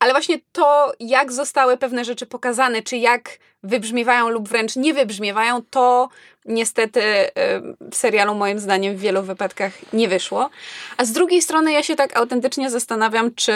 ale 0.00 0.12
właśnie 0.12 0.38
to, 0.52 0.92
jak 1.00 1.32
zostały 1.32 1.76
pewne 1.76 2.04
rzeczy 2.04 2.26
pokazane, 2.26 2.82
czy 2.82 2.96
jak 2.96 3.38
wybrzmiewają 3.62 4.28
lub 4.28 4.48
wręcz 4.48 4.76
nie 4.76 4.94
wybrzmiewają, 4.94 5.62
to 5.70 6.08
niestety 6.44 7.02
e, 7.02 7.30
w 7.90 7.96
serialu 7.96 8.34
moim 8.34 8.58
zdaniem 8.58 8.96
w 8.96 9.00
wielu 9.00 9.22
wypadkach 9.22 9.92
nie 9.92 10.08
wyszło. 10.08 10.50
A 10.96 11.04
z 11.04 11.12
drugiej 11.12 11.42
strony 11.42 11.72
ja 11.72 11.82
się 11.82 11.96
tak 11.96 12.16
autentycznie 12.16 12.70
zastanawiam, 12.70 13.34
czy 13.34 13.52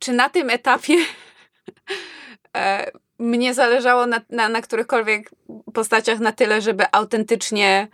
czy 0.00 0.12
na 0.12 0.28
tym 0.28 0.50
etapie 0.50 0.94
e, 2.56 2.90
mnie 3.18 3.54
zależało 3.54 4.06
na, 4.06 4.20
na, 4.30 4.48
na 4.48 4.62
którychkolwiek 4.62 5.30
postaciach 5.74 6.18
na 6.18 6.32
tyle, 6.32 6.60
żeby 6.60 6.84
autentycznie 6.92 7.88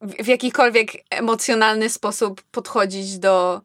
w, 0.00 0.26
jakikolwiek 0.26 0.92
emocjonalny 1.10 1.88
sposób 1.88 2.42
podchodzić 2.42 3.18
do, 3.18 3.60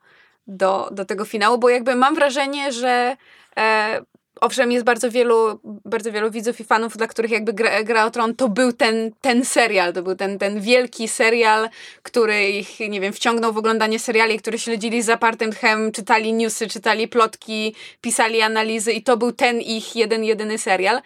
do, 0.48 0.90
do 0.92 1.06
tego 1.06 1.26
finału, 1.26 1.58
bo 1.58 1.70
jakby 1.70 1.96
mam 1.96 2.16
wrażenie, 2.16 2.72
że 2.72 3.18
e, 3.58 4.02
owszem, 4.42 4.72
jest 4.72 4.86
bardzo 4.86 5.12
wielu, 5.12 5.60
bardzo 5.64 6.12
wielu 6.12 6.32
widzów 6.32 6.60
i 6.60 6.64
fanów, 6.64 6.98
dla 6.98 7.08
których 7.08 7.32
jakby 7.32 7.54
Gra, 7.54 7.84
Gra 7.84 8.06
o 8.06 8.12
Tron 8.12 8.36
to 8.36 8.50
był 8.50 8.74
ten, 8.74 9.12
ten 9.22 9.46
serial, 9.46 9.94
to 9.94 10.04
był 10.04 10.16
ten, 10.16 10.40
ten 10.40 10.62
wielki 10.62 11.08
serial, 11.08 11.70
który 12.04 12.50
ich, 12.50 12.80
nie 12.80 13.02
wiem, 13.02 13.14
wciągnął 13.14 13.54
w 13.54 13.58
oglądanie 13.58 14.00
seriali, 14.00 14.40
które 14.40 14.60
śledzili 14.60 15.02
z 15.02 15.06
zapartym 15.06 15.52
tchem, 15.52 15.92
czytali 15.92 16.34
newsy, 16.34 16.68
czytali 16.68 17.08
plotki, 17.08 17.76
pisali 18.02 18.42
analizy 18.42 18.92
i 18.92 19.04
to 19.04 19.18
był 19.18 19.32
ten 19.32 19.62
ich 19.62 19.96
jeden, 19.96 20.24
jedyny 20.24 20.58
serial. 20.58 21.02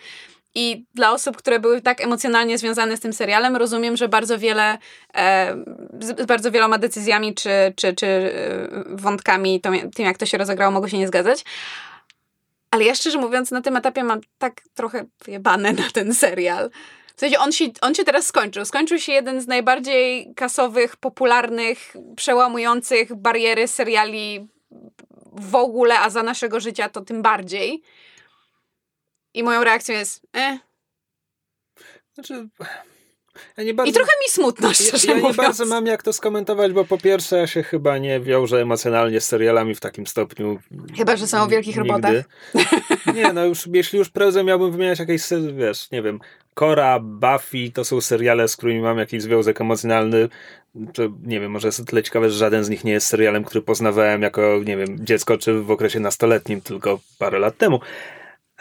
I 0.59 0.85
dla 0.93 1.11
osób, 1.11 1.37
które 1.37 1.59
były 1.59 1.81
tak 1.81 2.01
emocjonalnie 2.01 2.57
związane 2.57 2.97
z 2.97 2.99
tym 2.99 3.13
serialem, 3.13 3.55
rozumiem, 3.55 3.97
że 3.97 4.09
bardzo 4.09 4.39
wiele, 4.39 4.77
e, 5.15 5.57
z, 5.99 6.19
z 6.21 6.25
bardzo 6.25 6.51
wieloma 6.51 6.77
decyzjami 6.77 7.33
czy, 7.33 7.49
czy, 7.75 7.93
czy 7.93 8.07
e, 8.07 8.69
wątkami, 8.85 9.61
to, 9.61 9.69
tym 9.95 10.05
jak 10.05 10.17
to 10.17 10.25
się 10.25 10.37
rozegrało, 10.37 10.71
mogło 10.71 10.89
się 10.89 10.97
nie 10.97 11.07
zgadzać. 11.07 11.43
Ale 12.71 12.83
ja 12.83 12.95
szczerze 12.95 13.17
mówiąc, 13.17 13.51
na 13.51 13.61
tym 13.61 13.77
etapie 13.77 14.03
mam 14.03 14.21
tak 14.37 14.61
trochę 14.73 15.05
jebane 15.27 15.73
na 15.73 15.89
ten 15.93 16.13
serial. 16.13 16.69
W 17.15 17.19
sensie 17.19 17.39
on 17.39 17.51
się, 17.51 17.65
on 17.81 17.95
się 17.95 18.03
teraz 18.03 18.25
skończył. 18.27 18.65
Skończył 18.65 18.99
się 18.99 19.11
jeden 19.11 19.41
z 19.41 19.47
najbardziej 19.47 20.33
kasowych, 20.35 20.95
popularnych, 20.95 21.95
przełamujących 22.15 23.15
bariery 23.15 23.67
seriali 23.67 24.47
w 25.31 25.55
ogóle, 25.55 25.99
a 25.99 26.09
za 26.09 26.23
naszego 26.23 26.59
życia 26.59 26.89
to 26.89 27.01
tym 27.01 27.21
bardziej. 27.21 27.83
I 29.37 29.43
moją 29.43 29.63
reakcją 29.63 29.95
jest, 29.95 30.21
eh. 30.33 30.59
Znaczy, 32.13 32.47
ja 33.57 33.73
bardzo... 33.73 33.91
I 33.91 33.93
trochę 33.93 34.11
mi 34.25 34.29
smutno, 34.29 34.73
szczerze 34.73 35.07
Ja, 35.07 35.17
ja 35.17 35.27
nie 35.27 35.33
bardzo 35.33 35.65
mam 35.65 35.85
jak 35.85 36.03
to 36.03 36.13
skomentować, 36.13 36.71
bo 36.73 36.85
po 36.85 36.97
pierwsze 36.97 37.37
ja 37.37 37.47
się 37.47 37.63
chyba 37.63 37.97
nie 37.97 38.19
wiążę 38.19 38.61
emocjonalnie 38.61 39.21
z 39.21 39.25
serialami 39.25 39.75
w 39.75 39.79
takim 39.79 40.07
stopniu. 40.07 40.59
Chyba, 40.97 41.15
że 41.15 41.27
są 41.27 41.43
o 41.43 41.47
wielkich 41.47 41.75
nigdy. 41.77 41.89
robotach. 41.89 42.25
Nie, 43.15 43.33
no 43.33 43.45
już, 43.45 43.67
jeśli 43.73 43.99
już 43.99 44.09
prozę 44.09 44.43
miałbym 44.43 44.71
wymieniać 44.71 44.99
jakieś, 44.99 45.21
wiesz, 45.57 45.91
nie 45.91 46.01
wiem, 46.01 46.19
Cora, 46.53 46.99
Buffy, 46.99 47.71
to 47.73 47.85
są 47.85 48.01
seriale, 48.01 48.47
z 48.47 48.57
którymi 48.57 48.79
mam 48.79 48.97
jakiś 48.97 49.21
związek 49.21 49.61
emocjonalny. 49.61 50.29
To, 50.93 51.03
nie 51.23 51.39
wiem, 51.39 51.51
może 51.51 51.67
jest 51.67 51.87
tyle 51.87 52.03
ciekawe, 52.03 52.29
że 52.29 52.37
żaden 52.37 52.63
z 52.63 52.69
nich 52.69 52.83
nie 52.83 52.91
jest 52.91 53.07
serialem, 53.07 53.43
który 53.43 53.61
poznawałem 53.61 54.21
jako, 54.21 54.59
nie 54.65 54.77
wiem, 54.77 55.05
dziecko 55.05 55.37
czy 55.37 55.61
w 55.61 55.71
okresie 55.71 55.99
nastoletnim, 55.99 56.61
tylko 56.61 56.99
parę 57.19 57.39
lat 57.39 57.57
temu. 57.57 57.79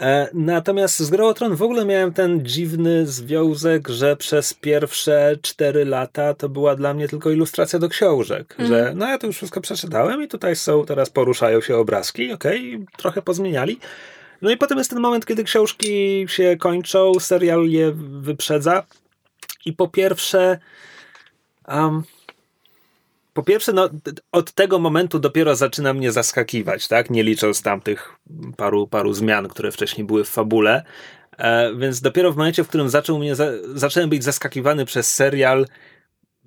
E, 0.00 0.28
Natomiast 0.34 0.98
z 0.98 1.10
Grą 1.10 1.34
Tron 1.34 1.56
w 1.56 1.62
ogóle 1.62 1.84
miałem 1.84 2.12
ten 2.12 2.46
dziwny 2.46 3.06
związek, 3.06 3.88
że 3.88 4.16
przez 4.16 4.54
pierwsze 4.54 5.36
cztery 5.42 5.84
lata 5.84 6.34
to 6.34 6.48
była 6.48 6.76
dla 6.76 6.94
mnie 6.94 7.08
tylko 7.08 7.30
ilustracja 7.30 7.78
do 7.78 7.88
książek, 7.88 8.56
że 8.58 8.92
no 8.96 9.08
ja 9.08 9.18
to 9.18 9.26
już 9.26 9.36
wszystko 9.36 9.60
przeczytałem 9.60 10.22
i 10.22 10.28
tutaj 10.28 10.56
są, 10.56 10.84
teraz 10.84 11.10
poruszają 11.10 11.60
się 11.60 11.76
obrazki, 11.76 12.32
okej, 12.32 12.86
trochę 12.96 13.22
pozmieniali. 13.22 13.80
No 14.42 14.50
i 14.50 14.56
potem 14.56 14.78
jest 14.78 14.90
ten 14.90 15.00
moment, 15.00 15.26
kiedy 15.26 15.44
książki 15.44 16.24
się 16.28 16.56
kończą, 16.56 17.12
serial 17.20 17.66
je 17.66 17.92
wyprzedza 18.20 18.82
i 19.64 19.72
po 19.72 19.88
pierwsze 19.88 20.58
um, 21.68 22.02
po 23.36 23.42
pierwsze, 23.42 23.72
no, 23.72 23.88
od 24.32 24.52
tego 24.52 24.78
momentu 24.78 25.18
dopiero 25.18 25.56
zaczyna 25.56 25.92
mnie 25.92 26.12
zaskakiwać, 26.12 26.88
tak? 26.88 27.10
Nie 27.10 27.22
licząc 27.22 27.62
tamtych 27.62 28.12
paru, 28.56 28.86
paru 28.86 29.12
zmian, 29.12 29.48
które 29.48 29.72
wcześniej 29.72 30.06
były 30.06 30.24
w 30.24 30.28
fabule. 30.28 30.82
E, 31.38 31.74
więc 31.74 32.00
dopiero 32.00 32.32
w 32.32 32.36
momencie, 32.36 32.64
w 32.64 32.68
którym 32.68 32.88
zaczął 32.88 33.18
mnie 33.18 33.34
za, 33.34 33.46
zacząłem 33.74 34.10
być 34.10 34.24
zaskakiwany 34.24 34.84
przez 34.84 35.14
serial, 35.14 35.66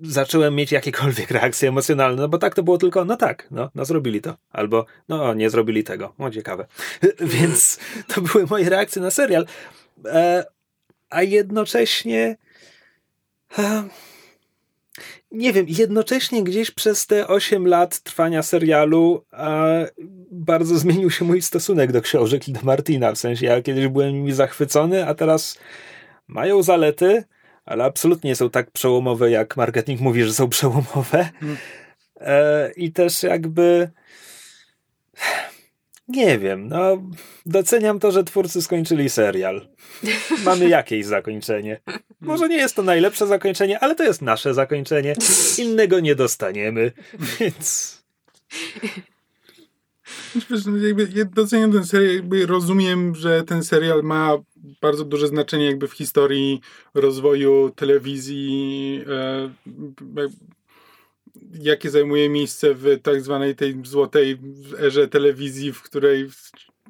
zacząłem 0.00 0.54
mieć 0.54 0.72
jakiekolwiek 0.72 1.30
reakcje 1.40 1.68
emocjonalne, 1.68 2.22
no 2.22 2.28
bo 2.28 2.38
tak 2.38 2.54
to 2.54 2.62
było 2.62 2.78
tylko, 2.78 3.04
no 3.04 3.16
tak, 3.16 3.46
no, 3.50 3.70
no 3.74 3.84
zrobili 3.84 4.20
to. 4.20 4.36
Albo, 4.50 4.86
no 5.08 5.34
nie 5.34 5.50
zrobili 5.50 5.84
tego. 5.84 6.14
O, 6.18 6.30
ciekawe. 6.30 6.66
Więc 7.20 7.78
to 8.08 8.20
były 8.20 8.46
moje 8.46 8.70
reakcje 8.70 9.02
na 9.02 9.10
serial. 9.10 9.46
E, 10.06 10.44
a 11.10 11.22
jednocześnie... 11.22 12.36
E, 13.58 13.82
nie 15.32 15.52
wiem, 15.52 15.66
jednocześnie 15.68 16.44
gdzieś 16.44 16.70
przez 16.70 17.06
te 17.06 17.28
8 17.28 17.66
lat 17.66 18.00
trwania 18.00 18.42
serialu 18.42 19.24
bardzo 20.30 20.78
zmienił 20.78 21.10
się 21.10 21.24
mój 21.24 21.42
stosunek 21.42 21.92
do 21.92 22.02
książek 22.02 22.48
i 22.48 22.52
do 22.52 22.60
Martina. 22.62 23.12
W 23.12 23.18
sensie 23.18 23.46
ja 23.46 23.62
kiedyś 23.62 23.88
byłem 23.88 24.12
nimi 24.12 24.32
zachwycony, 24.32 25.06
a 25.06 25.14
teraz 25.14 25.58
mają 26.28 26.62
zalety, 26.62 27.24
ale 27.64 27.84
absolutnie 27.84 28.30
nie 28.30 28.36
są 28.36 28.50
tak 28.50 28.70
przełomowe, 28.70 29.30
jak 29.30 29.56
marketing 29.56 30.00
mówi, 30.00 30.24
że 30.24 30.32
są 30.32 30.48
przełomowe. 30.48 31.28
E, 32.20 32.70
I 32.76 32.92
też 32.92 33.22
jakby 33.22 33.90
nie 36.10 36.38
wiem, 36.38 36.68
no 36.68 37.02
doceniam 37.46 37.98
to, 37.98 38.10
że 38.10 38.24
twórcy 38.24 38.62
skończyli 38.62 39.10
serial. 39.10 39.68
Mamy 40.44 40.68
jakieś 40.68 41.06
zakończenie. 41.06 41.80
Może 42.20 42.48
nie 42.48 42.56
jest 42.56 42.76
to 42.76 42.82
najlepsze 42.82 43.26
zakończenie, 43.26 43.78
ale 43.78 43.94
to 43.94 44.04
jest 44.04 44.22
nasze 44.22 44.54
zakończenie. 44.54 45.14
Innego 45.58 46.00
nie 46.00 46.14
dostaniemy, 46.14 46.92
więc 47.40 48.00
no 50.34 50.76
doceniam 51.34 51.72
ten 51.72 51.84
serial, 51.84 52.14
jakby 52.14 52.46
rozumiem, 52.46 53.14
że 53.14 53.42
ten 53.42 53.62
serial 53.62 54.02
ma 54.02 54.38
bardzo 54.80 55.04
duże 55.04 55.28
znaczenie 55.28 55.66
jakby 55.66 55.88
w 55.88 55.92
historii 55.92 56.60
rozwoju 56.94 57.70
telewizji, 57.76 59.04
e, 59.08 59.50
jakie 61.54 61.90
zajmuje 61.90 62.28
miejsce 62.28 62.74
w 62.74 63.00
tak 63.02 63.22
zwanej 63.22 63.56
tej 63.56 63.76
złotej 63.84 64.38
erze 64.78 65.08
telewizji, 65.08 65.72
w 65.72 65.82
której 65.82 66.28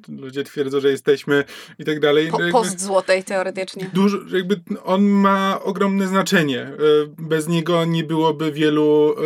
ludzie 0.07 0.43
twierdzą, 0.43 0.79
że 0.79 0.89
jesteśmy 0.89 1.43
i 1.79 1.85
tak 1.85 1.99
dalej. 1.99 2.29
Po, 2.31 2.39
post 2.51 2.81
złotej 2.81 3.23
teoretycznie. 3.23 3.89
Dużo, 3.93 4.17
jakby 4.33 4.59
on 4.83 5.03
ma 5.03 5.59
ogromne 5.63 6.07
znaczenie. 6.07 6.61
E, 6.61 6.75
Bez 7.17 7.47
niego 7.47 7.85
nie 7.85 8.03
byłoby 8.03 8.51
wielu, 8.51 9.15
e, 9.17 9.21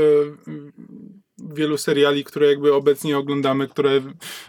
wielu 1.38 1.78
seriali, 1.78 2.24
które 2.24 2.48
jakby 2.48 2.74
obecnie 2.74 3.18
oglądamy, 3.18 3.68
które 3.68 4.02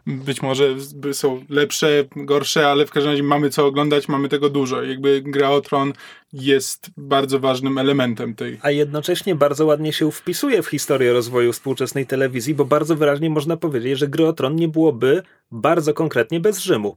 być 0.06 0.42
może 0.42 0.74
są 1.12 1.44
lepsze, 1.48 2.04
gorsze, 2.16 2.68
ale 2.68 2.86
w 2.86 2.90
każdym 2.90 3.10
razie 3.12 3.22
mamy 3.22 3.50
co 3.50 3.66
oglądać, 3.66 4.08
mamy 4.08 4.28
tego 4.28 4.48
dużo. 4.50 4.82
Jakby 4.82 5.22
Gra 5.22 5.50
o 5.50 5.60
Tron 5.60 5.92
jest 6.32 6.90
bardzo 6.96 7.38
ważnym 7.38 7.78
elementem 7.78 8.34
tej. 8.34 8.58
a 8.62 8.70
jednocześnie 8.70 9.34
bardzo 9.34 9.66
ładnie 9.66 9.92
się 9.92 10.12
wpisuje 10.12 10.62
w 10.62 10.66
historię 10.66 11.12
rozwoju 11.12 11.52
współczesnej 11.52 12.06
telewizji, 12.06 12.54
bo 12.54 12.64
bardzo 12.64 12.96
wyraźnie 12.96 13.30
można 13.30 13.56
powiedzieć, 13.56 13.98
że 13.98 14.08
Gry 14.08 14.26
o 14.26 14.32
Tron 14.32 14.56
nie 14.56 14.68
byłoby 14.68 15.22
bardzo 15.50 15.94
konkretnie 15.94 16.40
bez 16.40 16.58
Rzymu. 16.58 16.96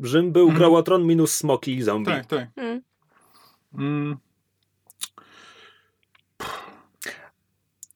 Rzym 0.00 0.32
był 0.32 0.42
Mhm. 0.42 0.58
Grałotron 0.58 1.06
minus 1.06 1.34
smoki 1.34 1.74
i 1.74 1.82
zombie. 1.82 2.10
Tak, 2.12 2.26
tak. 2.26 2.48
Mm. 2.56 2.82
Mm. 3.74 4.16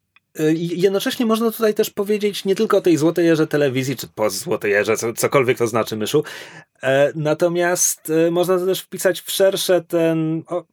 Y, 0.05 0.22
i 0.22 0.22
Jednocześnie 0.57 1.27
można 1.27 1.51
tutaj 1.51 1.75
też 1.75 1.90
powiedzieć 1.90 2.45
nie 2.45 2.55
tylko 2.55 2.77
o 2.77 2.81
tej 2.81 2.97
złotej 2.97 3.29
erze 3.29 3.47
telewizji, 3.47 3.97
czy 3.97 4.09
po 4.09 4.31
złotej 4.31 4.73
erze, 4.73 4.97
co, 4.97 5.12
cokolwiek 5.12 5.59
to 5.59 5.66
znaczy, 5.66 5.97
Myszu. 5.97 6.25
E, 6.83 7.12
natomiast 7.14 8.11
e, 8.11 8.31
można 8.31 8.59
to 8.59 8.66
też 8.66 8.81
wpisać 8.81 9.21
w 9.21 9.31
szersze 9.31 9.81
ten... 9.83 10.42
O, 10.47 10.64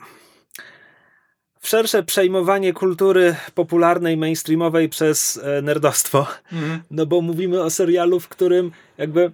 w 1.59 1.67
szersze 1.67 2.03
przejmowanie 2.03 2.73
kultury 2.73 3.35
popularnej, 3.55 4.17
mainstreamowej 4.17 4.89
przez 4.89 5.39
e, 5.43 5.61
nerdostwo. 5.61 6.27
Mhm. 6.51 6.81
No 6.91 7.05
bo 7.05 7.21
mówimy 7.21 7.63
o 7.63 7.69
serialu, 7.69 8.19
w 8.19 8.27
którym 8.27 8.71
jakby... 8.97 9.31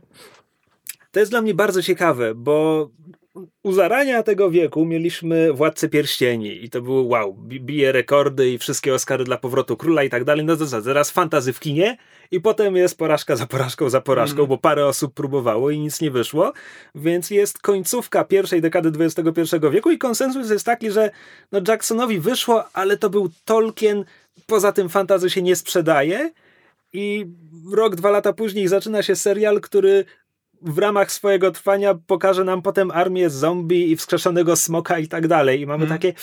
To 1.12 1.20
jest 1.20 1.32
dla 1.32 1.42
mnie 1.42 1.54
bardzo 1.54 1.82
ciekawe, 1.82 2.36
bo 2.36 2.90
u 3.64 3.72
zarania 3.72 4.24
tego 4.24 4.52
wieku 4.52 4.86
mieliśmy 4.86 5.54
Władcę 5.54 5.90
Pierścieni 5.90 6.64
i 6.64 6.70
to 6.70 6.82
było 6.82 7.02
wow, 7.04 7.34
bi- 7.34 7.60
bije 7.60 7.92
rekordy 7.92 8.50
i 8.50 8.58
wszystkie 8.58 8.94
Oscary 8.94 9.24
dla 9.24 9.38
Powrotu 9.38 9.78
Króla 9.78 10.04
i 10.04 10.10
tak 10.10 10.24
dalej. 10.24 10.46
No 10.46 10.56
to 10.58 10.68
co, 10.68 10.82
teraz 10.82 11.12
fantazy 11.12 11.54
w 11.54 11.60
kinie 11.60 11.98
i 12.32 12.42
potem 12.42 12.76
jest 12.76 12.98
porażka 12.98 13.36
za 13.36 13.46
porażką 13.48 13.90
za 13.90 14.02
porażką, 14.02 14.32
Mhm. 14.42 14.50
bo 14.50 14.58
parę 14.58 14.86
osób 14.86 15.14
próbowało 15.14 15.72
i 15.72 15.80
nic 15.80 16.02
nie 16.02 16.12
wyszło, 16.12 16.54
więc 16.96 17.30
jest 17.32 17.60
końcówka 17.62 18.24
pierwszej 18.24 18.62
dekady 18.62 18.92
XXI 19.04 19.56
wieku 19.72 19.92
i 19.92 19.98
konsensus 19.98 20.50
jest 20.52 20.66
taki, 20.66 20.92
że 20.92 21.12
no 21.52 21.62
Jacksonowi 21.68 22.20
wyszło, 22.20 22.64
ale 22.74 22.98
to 22.98 23.10
był 23.10 23.30
Tolkien, 23.46 24.06
poza 24.46 24.72
tym 24.72 24.90
fantazy 24.90 25.30
się 25.30 25.42
nie 25.42 25.56
sprzedaje 25.56 26.32
i 26.94 27.26
rok, 27.74 27.96
dwa 27.96 28.10
lata 28.12 28.34
później 28.34 28.68
zaczyna 28.68 29.04
się 29.04 29.16
serial, 29.16 29.62
który 29.62 30.06
w 30.66 30.78
ramach 30.78 31.12
swojego 31.12 31.52
trwania 31.52 31.96
pokaże 32.08 32.44
nam 32.44 32.62
potem 32.62 32.92
armię 32.92 33.30
zombie 33.30 33.92
i 33.92 33.96
wskrzeszonego 33.96 34.56
smoka 34.56 35.00
i 35.00 35.08
tak 35.08 35.28
dalej. 35.28 35.62
I 35.62 35.66
mamy 35.66 35.84
Mhm. 35.84 36.00
takie, 36.00 36.14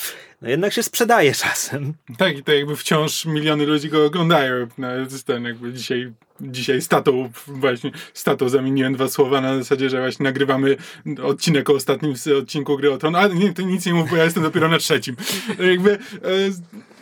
no 0.41 0.49
jednak 0.49 0.73
się 0.73 0.83
sprzedaje 0.83 1.33
czasem. 1.43 1.93
Tak, 2.17 2.37
i 2.37 2.43
to 2.43 2.53
jakby 2.53 2.75
wciąż 2.75 3.25
miliony 3.25 3.65
ludzi 3.65 3.89
go 3.89 4.05
oglądają. 4.05 4.67
No, 4.77 4.87
ten 5.25 5.43
jakby 5.43 5.73
dzisiaj, 5.73 6.13
dzisiaj 6.41 6.81
z 6.81 6.87
tatą 6.87 7.29
właśnie, 7.47 7.91
z 8.13 8.23
tatą 8.23 8.49
zamieniłem 8.49 8.93
dwa 8.93 9.07
słowa 9.07 9.41
na 9.41 9.57
zasadzie, 9.57 9.89
że 9.89 9.99
właśnie 9.99 10.23
nagrywamy 10.23 10.77
odcinek 11.23 11.69
o 11.69 11.73
ostatnim 11.73 12.13
odcinku 12.37 12.77
Gry 12.77 12.91
o 12.91 12.97
Tron, 12.97 13.15
ale 13.15 13.35
nie, 13.35 13.53
to 13.53 13.61
nic 13.61 13.85
nie 13.85 13.93
mów, 13.93 14.09
bo 14.09 14.15
ja 14.15 14.23
jestem 14.23 14.43
dopiero 14.43 14.67
na 14.67 14.77
trzecim. 14.77 15.15
Jakby, 15.71 15.91
e, 15.91 15.99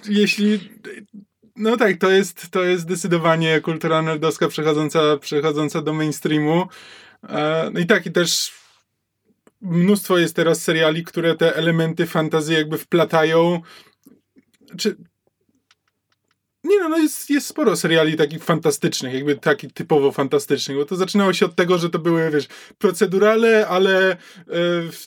jeśli... 0.10 0.60
No 1.56 1.78
tak, 1.78 1.98
to 1.98 2.12
jest, 2.12 2.50
to 2.52 2.64
jest 2.64 2.84
zdecydowanie 2.84 3.62
kultura 3.62 4.02
nerdowska 4.02 4.48
przechodząca, 4.48 5.18
przechodząca 5.18 5.82
do 5.82 5.94
mainstreamu. 5.94 6.68
E, 7.30 7.70
No 7.74 7.80
i 7.80 7.86
tak, 7.86 8.06
i 8.06 8.12
też 8.12 8.62
mnóstwo 9.62 10.18
jest 10.18 10.36
teraz 10.36 10.64
seriali, 10.64 11.04
które 11.04 11.36
te 11.36 11.56
elementy 11.56 12.06
fantazy 12.06 12.54
jakby 12.54 12.78
wplatają. 12.78 13.62
Czy. 14.78 14.96
Nie 16.64 16.80
no, 16.80 16.90
no 16.90 16.98
jest, 16.98 17.30
jest 17.30 17.48
sporo 17.48 17.76
seriali 17.76 18.18
takich 18.18 18.44
fantastycznych, 18.44 19.14
jakby 19.14 19.36
takich 19.36 19.74
typowo 19.74 20.12
fantastycznych, 20.12 20.78
bo 20.78 20.86
to 20.86 20.96
zaczynało 20.96 21.34
się 21.34 21.46
od 21.46 21.56
tego, 21.56 21.78
że 21.78 21.90
to 21.90 22.00
były, 22.00 22.32
wiesz, 22.32 22.48
procedurale, 22.78 23.68
ale, 23.68 24.12
e, 24.12 24.18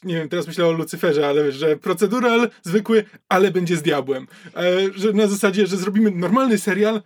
nie 0.05 0.15
wiem, 0.15 0.29
teraz 0.29 0.47
myślę 0.47 0.67
o 0.67 0.73
Lucyferze, 0.73 1.29
ale 1.29 1.45
wiesz, 1.45 1.55
że 1.55 1.77
procedural 1.77 2.51
zwykły, 2.63 3.05
ale 3.29 3.51
będzie 3.51 3.77
z 3.77 3.83
diabłem. 3.83 4.27
E, 4.57 4.63
że 4.97 5.13
na 5.13 5.27
zasadzie, 5.27 5.67
że 5.67 5.77
zrobimy 5.77 6.11
normalny 6.11 6.59
serial, 6.59 7.03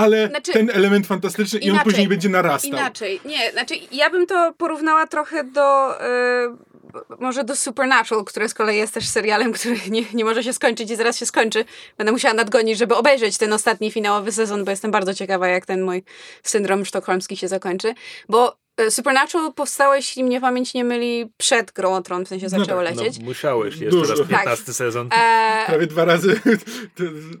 ale 0.00 0.28
Znaczy, 0.28 0.52
ten 0.52 0.70
element 0.70 1.06
fantastyczny 1.06 1.58
i 1.58 1.62
on 1.62 1.68
inaczej, 1.68 1.84
później 1.84 2.08
będzie 2.08 2.28
narastał. 2.28 2.70
Inaczej, 2.70 3.20
nie, 3.24 3.52
znaczy 3.52 3.74
ja 3.92 4.10
bym 4.10 4.26
to 4.26 4.52
porównała 4.58 5.06
trochę 5.06 5.44
do 5.44 5.96
y, 6.04 6.70
może 7.18 7.44
do 7.44 7.56
Supernatural, 7.56 8.24
które 8.24 8.48
z 8.48 8.54
kolei 8.54 8.76
jest 8.76 8.94
też 8.94 9.08
serialem, 9.08 9.52
który 9.52 9.76
nie, 9.90 10.02
nie 10.14 10.24
może 10.24 10.42
się 10.42 10.52
skończyć 10.52 10.90
i 10.90 10.96
zaraz 10.96 11.18
się 11.18 11.26
skończy. 11.26 11.64
Będę 11.98 12.12
musiała 12.12 12.34
nadgonić, 12.34 12.78
żeby 12.78 12.94
obejrzeć 12.94 13.38
ten 13.38 13.52
ostatni 13.52 13.90
finałowy 13.90 14.32
sezon, 14.32 14.64
bo 14.64 14.70
jestem 14.70 14.90
bardzo 14.90 15.14
ciekawa, 15.14 15.48
jak 15.48 15.66
ten 15.66 15.82
mój 15.82 16.02
syndrom 16.42 16.84
sztokholmski 16.84 17.36
się 17.36 17.48
zakończy. 17.48 17.94
Bo 18.28 18.59
Supernatural 18.90 19.52
powstało, 19.52 19.94
jeśli 19.94 20.24
mnie 20.24 20.40
pamięć 20.40 20.74
nie 20.74 20.84
myli, 20.84 21.32
przed 21.36 21.72
Grą 21.72 21.94
o 21.94 22.02
Tron, 22.02 22.24
w 22.24 22.28
sensie 22.28 22.46
No 22.52 22.58
zaczęło 22.58 22.84
tak, 22.84 22.96
lecieć. 22.96 23.18
No, 23.18 23.24
musiałeś, 23.24 23.76
jest 23.76 23.96
Dużo. 23.96 24.14
teraz 24.14 24.28
Tak. 24.30 24.38
15 24.40 24.72
sezon. 24.72 25.08
E, 25.12 25.62
Prawie 25.66 25.86
dwa 25.86 26.04
razy, 26.04 26.40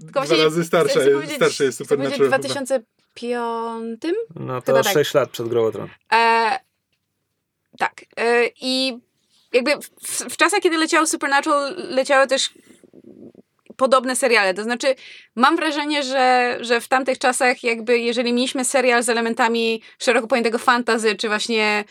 dwa 0.00 0.20
razy 0.20 0.40
powiedzieć- 1.14 1.36
starsze 1.36 1.64
jest 1.64 1.78
Supernatural. 1.78 2.18
w 2.18 2.22
chyba. 2.22 2.38
2005? 2.38 4.02
No 4.34 4.60
chyba 4.60 4.60
to 4.62 4.82
tak. 4.82 4.92
6 4.92 5.14
lat 5.14 5.30
przed 5.30 5.48
Grą 5.48 5.64
o 5.66 5.72
Tron. 5.72 5.88
E, 6.12 6.58
tak. 7.78 8.04
E, 8.16 8.46
I 8.60 8.98
jakby 9.52 9.70
w, 10.02 10.24
w 10.32 10.36
czasach, 10.36 10.60
kiedy 10.60 10.76
leciało 10.76 11.06
Supernatural, 11.06 11.74
leciały 11.76 12.26
też 12.26 12.50
podobne 13.80 14.16
seriale. 14.16 14.54
To 14.54 14.62
znaczy, 14.62 14.94
mam 15.36 15.56
wrażenie, 15.56 16.02
że, 16.02 16.58
że 16.60 16.80
w 16.80 16.88
tamtych 16.88 17.18
czasach, 17.18 17.64
jakby 17.64 17.98
jeżeli 17.98 18.32
mieliśmy 18.32 18.64
serial 18.64 19.02
z 19.02 19.08
elementami 19.08 19.82
szeroko 19.98 20.26
pojętego 20.26 20.58
fantazy, 20.58 21.16
czy 21.16 21.28
właśnie 21.28 21.84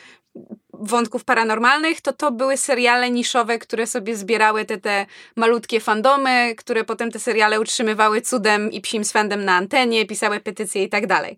wątków 0.74 1.24
paranormalnych, 1.24 2.02
to 2.02 2.14
to 2.14 2.32
były 2.32 2.58
seriale 2.58 3.12
niszowe, 3.12 3.60
które 3.60 3.88
sobie 3.88 4.16
zbierały 4.16 4.66
te, 4.66 4.78
te 4.78 5.06
malutkie 5.36 5.80
fandomy, 5.80 6.56
które 6.56 6.84
potem 6.84 7.12
te 7.12 7.20
seriale 7.20 7.60
utrzymywały 7.60 8.22
cudem 8.22 8.72
i 8.72 8.82
psim 8.82 9.04
swędem 9.04 9.46
na 9.46 9.54
antenie, 9.56 10.06
pisały 10.06 10.40
petycje 10.40 10.84
i 10.84 10.90
tak 10.90 11.08
dalej. 11.08 11.38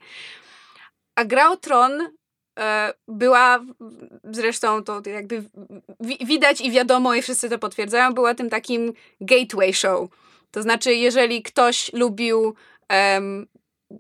A 1.15 1.25
Gra 1.25 1.49
o 1.49 1.57
Tron 1.57 1.91
e, 2.59 2.93
była, 3.07 3.59
zresztą 4.23 4.83
to 4.83 5.01
jakby 5.05 5.43
wi- 5.99 6.25
widać 6.25 6.61
i 6.61 6.71
wiadomo 6.71 7.15
i 7.15 7.21
wszyscy 7.21 7.49
to 7.49 7.59
potwierdzają, 7.59 8.13
była 8.13 8.35
tym 8.35 8.49
takim 8.49 8.93
gateway 9.21 9.73
show. 9.73 10.09
To 10.51 10.61
znaczy, 10.61 10.93
jeżeli 10.93 11.43
ktoś 11.43 11.93
lubił 11.93 12.55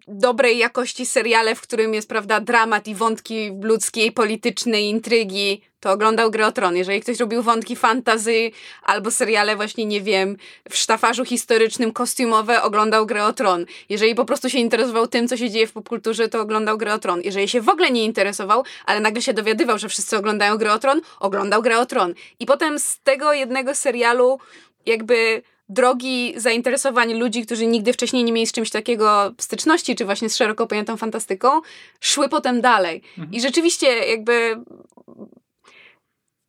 dobrej 0.07 0.57
jakości 0.57 1.05
seriale, 1.05 1.55
w 1.55 1.61
którym 1.61 1.93
jest, 1.93 2.09
prawda, 2.09 2.39
dramat 2.39 2.87
i 2.87 2.95
wątki 2.95 3.51
ludzkie 3.61 4.05
i 4.05 4.11
polityczne 4.11 4.81
i 4.81 4.89
intrygi, 4.89 5.61
to 5.79 5.91
oglądał 5.91 6.31
Grę 6.31 6.47
o 6.47 6.51
Tron. 6.51 6.75
Jeżeli 6.75 7.01
ktoś 7.01 7.19
lubił 7.19 7.43
wątki 7.43 7.75
fantazy 7.75 8.51
albo 8.83 9.11
seriale 9.11 9.55
właśnie, 9.55 9.85
nie 9.85 10.01
wiem, 10.01 10.37
w 10.69 10.77
sztafarzu 10.77 11.25
historycznym, 11.25 11.93
kostiumowe, 11.93 12.61
oglądał 12.61 13.05
Grę 13.05 13.25
o 13.25 13.33
Tron. 13.33 13.65
Jeżeli 13.89 14.15
po 14.15 14.25
prostu 14.25 14.49
się 14.49 14.59
interesował 14.59 15.07
tym, 15.07 15.27
co 15.27 15.37
się 15.37 15.49
dzieje 15.49 15.67
w 15.67 15.71
popkulturze, 15.71 16.29
to 16.29 16.41
oglądał 16.41 16.77
Grę 16.77 16.93
o 16.93 16.99
Tron. 16.99 17.21
Jeżeli 17.23 17.47
się 17.47 17.61
w 17.61 17.69
ogóle 17.69 17.91
nie 17.91 18.05
interesował, 18.05 18.63
ale 18.85 18.99
nagle 18.99 19.21
się 19.21 19.33
dowiadywał, 19.33 19.77
że 19.77 19.89
wszyscy 19.89 20.17
oglądają 20.17 20.57
Grę 20.57 20.73
o 20.73 20.79
Tron, 20.79 21.01
oglądał 21.19 21.61
Grę 21.61 21.79
o 21.79 21.85
Tron. 21.85 22.13
I 22.39 22.45
potem 22.45 22.79
z 22.79 22.99
tego 22.99 23.33
jednego 23.33 23.75
serialu 23.75 24.39
jakby 24.85 25.41
drogi 25.71 26.33
zainteresowań 26.37 27.13
ludzi, 27.13 27.45
którzy 27.45 27.67
nigdy 27.67 27.93
wcześniej 27.93 28.23
nie 28.23 28.31
mieli 28.31 28.47
z 28.47 28.51
czymś 28.51 28.69
takiego 28.69 29.33
styczności, 29.37 29.95
czy 29.95 30.05
właśnie 30.05 30.29
z 30.29 30.35
szeroko 30.35 30.67
pojętą 30.67 30.97
fantastyką, 30.97 31.61
szły 31.99 32.29
potem 32.29 32.61
dalej. 32.61 33.01
I 33.31 33.41
rzeczywiście 33.41 33.87
jakby 33.87 34.57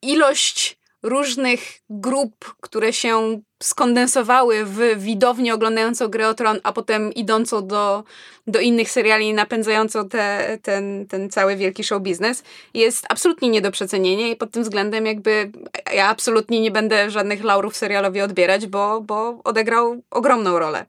ilość 0.02 0.78
różnych 1.02 1.60
grup, 1.90 2.54
które 2.60 2.92
się 2.92 3.40
skondensowały 3.62 4.64
w 4.64 4.78
widownię 4.98 5.54
oglądającą 5.54 6.08
grę 6.08 6.28
o 6.28 6.34
Tron, 6.34 6.60
a 6.62 6.72
potem 6.72 7.12
idącą 7.12 7.66
do, 7.66 8.04
do 8.46 8.60
innych 8.60 8.90
seriali 8.90 9.34
napędzającą 9.34 10.08
te, 10.08 10.58
ten, 10.62 11.06
ten 11.06 11.30
cały 11.30 11.56
wielki 11.56 11.84
show 11.84 12.02
biznes, 12.02 12.42
jest 12.74 13.06
absolutnie 13.08 13.48
nie 13.48 13.60
do 13.60 13.70
przecenienia 13.70 14.28
i 14.28 14.36
pod 14.36 14.50
tym 14.50 14.62
względem 14.62 15.06
jakby 15.06 15.50
ja 15.94 16.08
absolutnie 16.08 16.60
nie 16.60 16.70
będę 16.70 17.10
żadnych 17.10 17.44
laurów 17.44 17.76
serialowi 17.76 18.20
odbierać, 18.20 18.66
bo, 18.66 19.00
bo 19.00 19.40
odegrał 19.44 20.02
ogromną 20.10 20.58
rolę. 20.58 20.86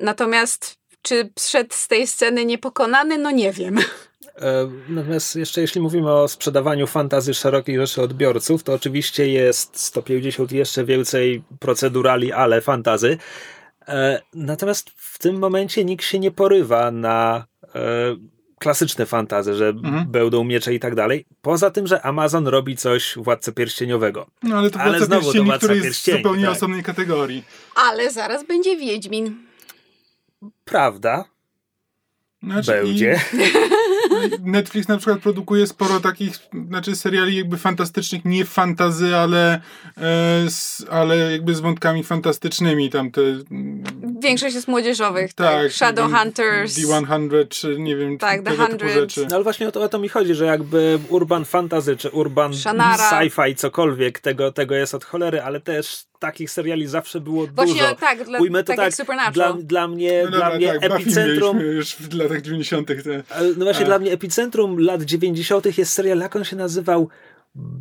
Natomiast 0.00 0.78
czy 1.02 1.30
wszedł 1.38 1.74
z 1.74 1.88
tej 1.88 2.06
sceny 2.06 2.44
niepokonany? 2.44 3.18
No 3.18 3.30
nie 3.30 3.52
wiem. 3.52 3.78
E, 4.40 4.70
Natomiast 4.88 5.36
jeszcze 5.36 5.60
jeśli 5.60 5.80
mówimy 5.80 6.12
o 6.12 6.28
sprzedawaniu 6.28 6.86
fantazy 6.86 7.34
szerokiej 7.34 7.76
rzeszy 7.76 8.02
odbiorców, 8.02 8.62
to 8.62 8.72
oczywiście 8.74 9.28
jest 9.28 9.78
150 9.80 10.52
i 10.52 10.56
jeszcze 10.56 10.84
więcej 10.84 11.42
procedurali, 11.60 12.32
ale 12.32 12.60
fantazy. 12.60 13.18
E, 13.88 14.22
Natomiast 14.34 14.90
w 14.96 15.18
tym 15.18 15.38
momencie 15.38 15.84
nikt 15.84 16.04
się 16.04 16.18
nie 16.18 16.30
porywa 16.30 16.90
na 16.90 17.46
e, 17.74 18.16
klasyczne 18.58 19.06
fantazy, 19.06 19.54
że 19.54 19.68
Mhm. 19.68 20.06
będą 20.08 20.44
miecze 20.44 20.74
i 20.74 20.80
tak 20.80 20.94
dalej. 20.94 21.26
Poza 21.42 21.70
tym, 21.70 21.86
że 21.86 22.02
Amazon 22.02 22.46
robi 22.48 22.76
coś 22.76 23.14
Władcę 23.16 23.52
Pierścieniowego. 23.52 24.26
No 24.42 24.58
ale 24.58 24.70
to 24.70 24.78
Ale 24.80 24.90
Władca 24.98 25.06
znowu 25.06 25.32
to 25.32 25.44
Władca 25.44 25.58
który 25.58 25.74
jest 25.74 25.86
Pierścieni, 25.86 26.18
zupełnie 26.18 26.44
tak. 26.44 26.52
osobnej 26.56 26.82
kategorii. 26.82 27.44
Ale 27.74 28.10
zaraz 28.12 28.46
będzie 28.46 28.76
Wiedźmin. 28.76 29.36
Prawda, 30.64 31.24
Znaczy, 32.42 32.72
będzie. 32.72 33.20
I 33.32 33.36
Netflix 34.40 34.88
na 34.88 34.96
przykład 34.96 35.20
produkuje 35.20 35.66
sporo 35.66 36.00
takich, 36.00 36.38
znaczy 36.68 36.96
seriali 36.96 37.36
jakby 37.36 37.56
fantastycznych, 37.56 38.24
nie 38.24 38.44
fantazy, 38.44 39.16
ale, 39.16 39.54
e, 39.54 39.60
z, 40.50 40.86
ale 40.90 41.32
jakby 41.32 41.54
z 41.54 41.60
wątkami 41.60 42.04
fantastycznymi. 42.04 42.90
Tam 42.90 43.10
te, 43.10 43.20
większość 44.20 44.54
jest 44.54 44.68
młodzieżowych, 44.68 45.34
tak? 45.34 45.62
Tak, 45.62 45.72
Shadowhunters. 45.72 46.78
D100, 46.78 47.48
czy 47.48 47.76
nie 47.78 47.96
wiem, 47.96 48.18
Tak, 48.18 48.42
The 48.42 48.50
tego 48.50 48.66
typu 48.66 48.88
100. 48.88 48.88
rzeczy. 48.88 49.26
No 49.30 49.34
ale 49.34 49.44
właśnie 49.44 49.68
o 49.68 49.72
to, 49.72 49.82
o 49.82 49.88
to 49.88 49.98
mi 49.98 50.08
chodzi, 50.08 50.34
że 50.34 50.44
jakby 50.44 50.98
urban 51.08 51.44
fantasy, 51.44 51.96
czy 51.96 52.10
urban 52.10 52.52
sci-fi, 52.52 53.54
cokolwiek, 53.54 54.20
tego, 54.20 54.52
tego 54.52 54.74
jest 54.74 54.94
od 54.94 55.04
cholery, 55.04 55.42
ale 55.42 55.60
też 55.60 56.06
takich 56.18 56.50
seriali 56.50 56.86
zawsze 56.86 57.20
było 57.20 57.46
Właśnie 57.46 57.74
dużo. 57.82 57.94
tak, 57.94 58.24
dla, 58.24 58.38
Ujmę 58.38 58.64
to 58.64 58.74
tak, 58.76 58.96
tak, 58.96 59.34
dla, 59.34 59.52
dla 59.52 59.88
mnie, 59.88 60.20
No 60.24 60.30
dla 60.30 60.40
dobra, 60.40 60.56
mnie 60.56 60.80
tak, 60.80 60.92
epicentrum 60.92 61.60
już 61.60 61.94
w 61.94 62.14
latach 62.14 62.42
90. 62.42 62.88
Te... 62.88 63.22
No 63.56 63.64
właśnie 63.64 63.84
A. 63.84 63.88
dla 63.88 63.98
mnie 63.98 64.12
epicentrum 64.12 64.78
lat 64.78 65.02
90. 65.02 65.78
jest 65.78 65.92
serial, 65.92 66.18
jak 66.18 66.36
on 66.36 66.44
się 66.44 66.56
nazywał? 66.56 67.08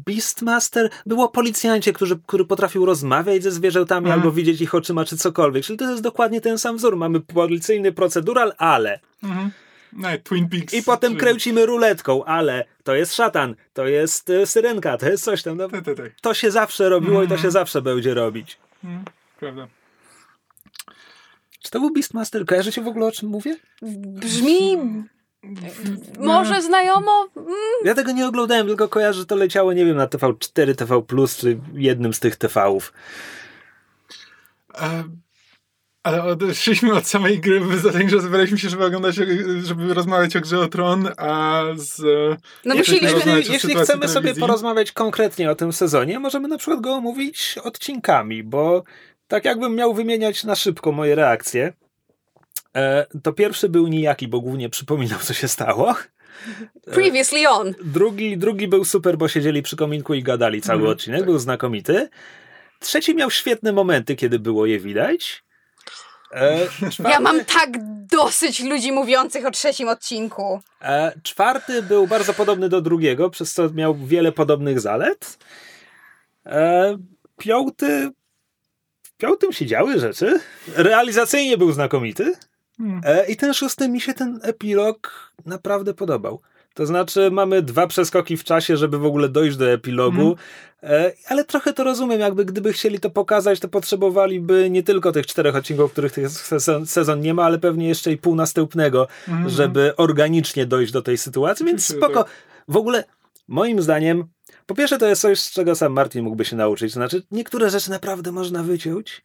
Beastmaster? 0.05 0.89
Było 1.05 1.29
policjancie, 1.29 1.93
którzy, 1.93 2.19
który 2.25 2.45
potrafił 2.45 2.85
rozmawiać 2.85 3.43
ze 3.43 3.51
zwierzętami 3.51 4.05
Mhm. 4.05 4.21
albo 4.21 4.31
widzieć 4.31 4.61
ich 4.61 4.75
oczyma, 4.75 5.05
czy 5.05 5.17
cokolwiek. 5.17 5.63
Czyli 5.65 5.77
to 5.79 5.89
jest 5.91 6.03
dokładnie 6.03 6.41
ten 6.41 6.57
sam 6.57 6.77
wzór. 6.77 6.97
Mamy 6.97 7.19
policyjny 7.21 7.91
procedural, 7.91 8.53
ale. 8.57 8.99
Mhm. 9.23 9.51
No, 9.93 10.07
Twin 10.23 10.49
Peaks. 10.49 10.73
I 10.73 10.83
potem 10.83 11.13
czy- 11.13 11.19
kręcimy 11.19 11.65
ruletką, 11.65 12.23
ale 12.25 12.65
to 12.83 12.95
jest 12.95 13.15
szatan, 13.15 13.55
to 13.73 13.87
jest 13.87 14.29
e, 14.29 14.47
syrenka, 14.47 14.97
to 14.97 15.09
jest 15.09 15.23
coś 15.23 15.43
tam. 15.43 15.57
No, 15.57 15.67
to 16.21 16.33
się 16.33 16.51
zawsze 16.51 16.89
robiło 16.89 17.23
i 17.23 17.27
to 17.27 17.33
Mhm. 17.33 17.41
się 17.41 17.51
zawsze 17.51 17.81
będzie 17.81 18.13
robić. 18.13 18.57
Mhm. 18.83 19.05
Prawda. 19.39 19.67
Czy 21.63 21.71
to 21.71 21.79
był 21.79 21.93
Beastmaster? 21.93 22.45
Kojarzycie 22.45 22.81
w 22.81 22.87
ogóle 22.87 23.05
o 23.05 23.11
czym 23.11 23.29
mówię? 23.29 23.55
Brzmi 23.81 24.77
może 26.19 26.61
znajomo? 26.61 27.27
Mm, 27.37 27.49
Ja 27.85 27.93
tego 27.95 28.11
nie 28.11 28.27
oglądałem, 28.27 28.67
tylko 28.67 28.87
kojarzę, 28.87 29.19
że 29.19 29.25
to 29.25 29.35
leciało, 29.35 29.73
nie 29.73 29.85
wiem, 29.85 29.97
na 29.97 30.07
TV4, 30.07 30.75
TV+, 30.75 31.01
czy 31.39 31.59
jednym 31.73 32.13
z 32.13 32.19
tych 32.19 32.35
TV-ów. 32.35 32.93
E, 34.81 35.03
ale 36.05 36.23
odeszliśmy 36.23 36.93
od 36.93 37.07
samej 37.07 37.39
gry, 37.39 37.61
zatem, 37.77 38.09
że 38.09 38.21
zebraliśmy 38.21 38.57
się, 38.57 38.69
żeby 38.69 38.85
oglądać, 38.85 39.15
żeby 39.63 39.93
rozmawiać 39.93 40.35
o 40.35 40.41
grze 40.41 40.59
o 40.59 40.67
Tron, 40.67 41.09
a 41.17 41.63
z... 41.75 42.01
No 42.65 42.75
Jeśli 42.75 43.01
musieliśmy... 43.01 43.53
Jeśli, 43.53 43.75
chcemy 43.75 44.07
sobie 44.07 44.35
porozmawiać 44.35 44.91
konkretnie 44.91 45.51
o 45.51 45.55
tym 45.55 45.73
sezonie, 45.73 46.19
możemy 46.19 46.47
na 46.47 46.57
przykład 46.57 46.81
go 46.81 46.93
omówić 46.93 47.55
odcinkami, 47.63 48.43
bo 48.43 48.83
tak 49.27 49.45
jakbym 49.45 49.75
miał 49.75 49.93
wymieniać 49.93 50.43
na 50.43 50.55
szybko 50.55 50.91
moje 50.91 51.15
reakcje, 51.15 51.73
e, 52.75 53.05
to 53.23 53.33
pierwszy 53.33 53.69
był 53.69 53.87
nijaki, 53.87 54.27
bo 54.27 54.41
głównie 54.41 54.69
przypominał, 54.69 55.19
co 55.19 55.33
się 55.33 55.47
stało. 55.47 55.95
Previously 56.85 57.49
on. 57.49 57.73
Drugi, 57.83 58.37
drugi 58.37 58.67
był 58.67 58.85
super, 58.85 59.17
bo 59.17 59.27
siedzieli 59.27 59.61
przy 59.61 59.75
kominku 59.75 60.13
i 60.13 60.23
gadali 60.23 60.61
cały 60.61 60.79
Mhm, 60.79 60.91
odcinek, 60.91 61.19
tak. 61.19 61.29
był 61.29 61.39
znakomity. 61.39 62.09
Trzeci 62.79 63.15
miał 63.15 63.31
świetne 63.31 63.73
momenty, 63.73 64.15
kiedy 64.15 64.39
było 64.39 64.65
je 64.65 64.79
widać. 64.79 65.44
E, 66.35 66.57
Ja 66.81 66.89
czwarty- 66.89 67.19
mam 67.23 67.45
tak 67.45 67.69
dosyć 68.07 68.63
ludzi 68.63 68.91
mówiących 68.91 69.45
o 69.45 69.51
trzecim 69.51 69.87
odcinku. 69.89 70.61
E, 70.81 71.13
czwarty 71.23 71.81
był 71.81 72.07
bardzo 72.07 72.33
podobny 72.33 72.69
do 72.69 72.81
drugiego, 72.81 73.29
przez 73.29 73.53
co 73.53 73.69
miał 73.69 73.95
wiele 73.95 74.31
podobnych 74.31 74.79
zalet. 74.79 75.37
E, 76.45 76.97
piąty. 77.37 78.09
W 79.03 79.17
piątym 79.17 79.53
się 79.53 79.65
działy 79.65 79.99
rzeczy. 79.99 80.39
Realizacyjnie 80.75 81.57
był 81.57 81.71
znakomity. 81.71 82.33
Hmm. 82.77 83.01
E, 83.05 83.25
I 83.25 83.35
ten 83.37 83.53
szósty 83.53 83.89
mi 83.89 84.01
się 84.01 84.13
ten 84.13 84.39
epilog 84.43 85.31
naprawdę 85.45 85.93
podobał. 85.93 86.41
To 86.75 86.85
znaczy, 86.85 87.31
mamy 87.31 87.61
dwa 87.61 87.87
przeskoki 87.87 88.37
w 88.37 88.43
czasie, 88.43 88.77
żeby 88.77 88.97
w 88.97 89.05
ogóle 89.05 89.29
dojść 89.29 89.57
do 89.57 89.71
epilogu, 89.71 90.35
e, 90.83 91.11
ale 91.27 91.43
trochę 91.43 91.73
to 91.73 91.83
rozumiem. 91.83 92.19
Jakby 92.19 92.45
gdyby 92.45 92.73
chcieli 92.73 92.99
to 92.99 93.09
pokazać, 93.09 93.59
to 93.59 93.67
potrzebowaliby 93.67 94.69
nie 94.69 94.83
tylko 94.83 95.11
tych 95.11 95.25
czterech 95.27 95.55
odcinków, 95.55 95.91
których 95.91 96.11
tych 96.11 96.29
sezon, 96.29 96.85
sezon 96.85 97.21
nie 97.21 97.33
ma, 97.33 97.43
ale 97.43 97.59
pewnie 97.59 97.87
jeszcze 97.87 98.11
i 98.11 98.17
pół 98.17 98.35
następnego, 98.35 99.07
Mhm. 99.27 99.49
żeby 99.49 99.95
organicznie 99.95 100.65
dojść 100.65 100.91
do 100.91 101.01
tej 101.01 101.17
sytuacji, 101.17 101.65
więc 101.65 101.85
spoko. 101.97 102.23
tak. 102.23 102.31
W 102.67 102.77
ogóle, 102.77 103.03
moim 103.47 103.81
zdaniem, 103.81 104.23
po 104.65 104.75
pierwsze 104.75 104.97
to 104.97 105.05
jest 105.07 105.21
coś, 105.21 105.39
z 105.39 105.51
czego 105.51 105.75
sam 105.75 105.93
Martin 105.93 106.23
mógłby 106.23 106.45
się 106.45 106.55
nauczyć, 106.55 106.93
to 106.93 106.99
znaczy 106.99 107.23
niektóre 107.31 107.69
rzeczy 107.69 107.89
naprawdę 107.89 108.31
można 108.31 108.63
wyciąć, 108.63 109.21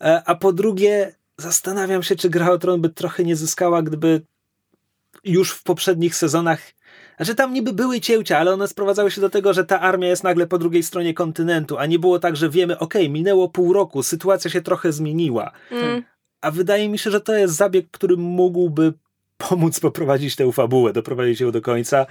e, 0.00 0.22
a 0.26 0.34
po 0.34 0.52
drugie 0.52 1.14
zastanawiam 1.38 2.02
się, 2.02 2.16
czy 2.16 2.30
Gra 2.30 2.50
o 2.50 2.58
Tron 2.58 2.80
by 2.80 2.88
trochę 2.88 3.24
nie 3.24 3.36
zyskała, 3.36 3.82
gdyby 3.82 4.20
już 5.24 5.50
w 5.50 5.62
poprzednich 5.62 6.16
sezonach 6.16 6.60
znaczy 7.16 7.34
tam 7.34 7.52
niby 7.52 7.72
były 7.72 8.00
cięcia, 8.00 8.38
ale 8.38 8.52
one 8.52 8.68
sprowadzały 8.68 9.10
się 9.10 9.20
do 9.20 9.30
tego, 9.30 9.52
że 9.52 9.64
ta 9.64 9.80
armia 9.80 10.08
jest 10.08 10.24
nagle 10.24 10.46
po 10.46 10.58
drugiej 10.58 10.82
stronie 10.82 11.14
kontynentu, 11.14 11.78
a 11.78 11.86
nie 11.86 11.98
było 11.98 12.18
tak, 12.18 12.36
że 12.36 12.50
wiemy, 12.50 12.78
okej, 12.78 13.10
minęło 13.10 13.48
pół 13.48 13.72
roku, 13.72 14.02
sytuacja 14.02 14.50
się 14.50 14.62
trochę 14.62 14.92
zmieniła. 14.92 15.52
Mm. 15.70 16.02
A 16.40 16.50
wydaje 16.50 16.88
mi 16.88 16.98
się, 16.98 17.10
że 17.10 17.20
to 17.20 17.34
jest 17.34 17.54
zabieg, 17.54 17.90
który 17.90 18.16
mógłby 18.16 18.92
pomóc 19.36 19.80
poprowadzić 19.80 20.36
tę 20.36 20.52
fabułę, 20.52 20.92
doprowadzić 20.92 21.40
ją 21.40 21.50
do 21.50 21.62
końca. 21.62 22.06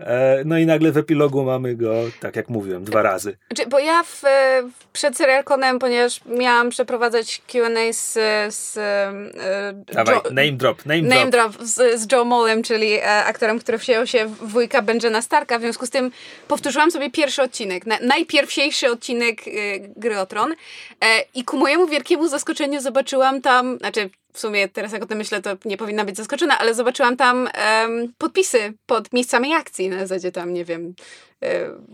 E, 0.00 0.42
No 0.44 0.58
i 0.58 0.66
nagle 0.66 0.92
w 0.92 0.96
epilogu 0.96 1.44
mamy 1.44 1.74
go, 1.74 1.94
tak 2.20 2.36
jak 2.36 2.48
mówiłem, 2.48 2.84
dwa 2.84 3.02
razy. 3.02 3.36
Znaczy, 3.52 3.70
bo 3.70 3.78
ja 3.78 4.02
w, 4.02 4.24
e, 4.24 4.62
przed 4.92 5.16
Serialconem, 5.16 5.78
ponieważ 5.78 6.20
miałam 6.26 6.70
przeprowadzać 6.70 7.42
Q&A 7.52 7.92
z, 7.92 8.12
z 8.54 8.76
e, 8.78 9.12
Dawaj, 9.92 10.14
Jo- 10.14 10.22
name 10.30 10.52
drop, 10.52 10.86
name, 10.86 11.02
Name 11.02 11.30
drop. 11.30 11.52
drop 11.56 11.66
z, 11.68 12.00
z 12.00 12.12
Joe 12.12 12.24
Molem, 12.24 12.62
czyli 12.62 13.00
aktorem, 13.02 13.58
który 13.58 13.78
wziął 13.78 14.06
się 14.06 14.26
w 14.26 14.48
wujka 14.48 14.82
Benjana 14.82 15.22
Starka. 15.22 15.58
W 15.58 15.62
związku 15.62 15.86
z 15.86 15.90
tym 15.90 16.10
powtórzyłam 16.48 16.90
sobie 16.90 17.10
pierwszy 17.10 17.42
odcinek, 17.42 17.86
na, 17.86 17.98
najpierwsiejszy 18.00 18.90
odcinek 18.90 19.40
Gry 19.96 20.18
o 20.18 20.26
Tron. 20.26 20.54
I 21.34 21.44
ku 21.44 21.56
mojemu 21.56 21.86
wielkiemu 21.86 22.28
zaskoczeniu 22.28 22.80
zobaczyłam 22.80 23.40
tam, 23.40 23.78
znaczy 23.78 24.10
w 24.32 24.40
sumie 24.40 24.68
teraz 24.68 24.92
jak 24.92 25.02
o 25.02 25.06
tym 25.06 25.18
myślę, 25.18 25.42
to 25.42 25.56
nie 25.64 25.76
powinna 25.76 26.04
być 26.04 26.16
zaskoczona, 26.16 26.58
ale 26.58 26.74
zobaczyłam 26.74 27.16
tam 27.16 27.48
em, 27.54 28.12
podpisy 28.18 28.72
pod 28.86 29.12
miejscami 29.12 29.54
akcji. 29.54 29.88
Na 29.88 29.98
zasadzie 29.98 30.32
tam, 30.32 30.54
nie 30.54 30.64
wiem, 30.64 30.94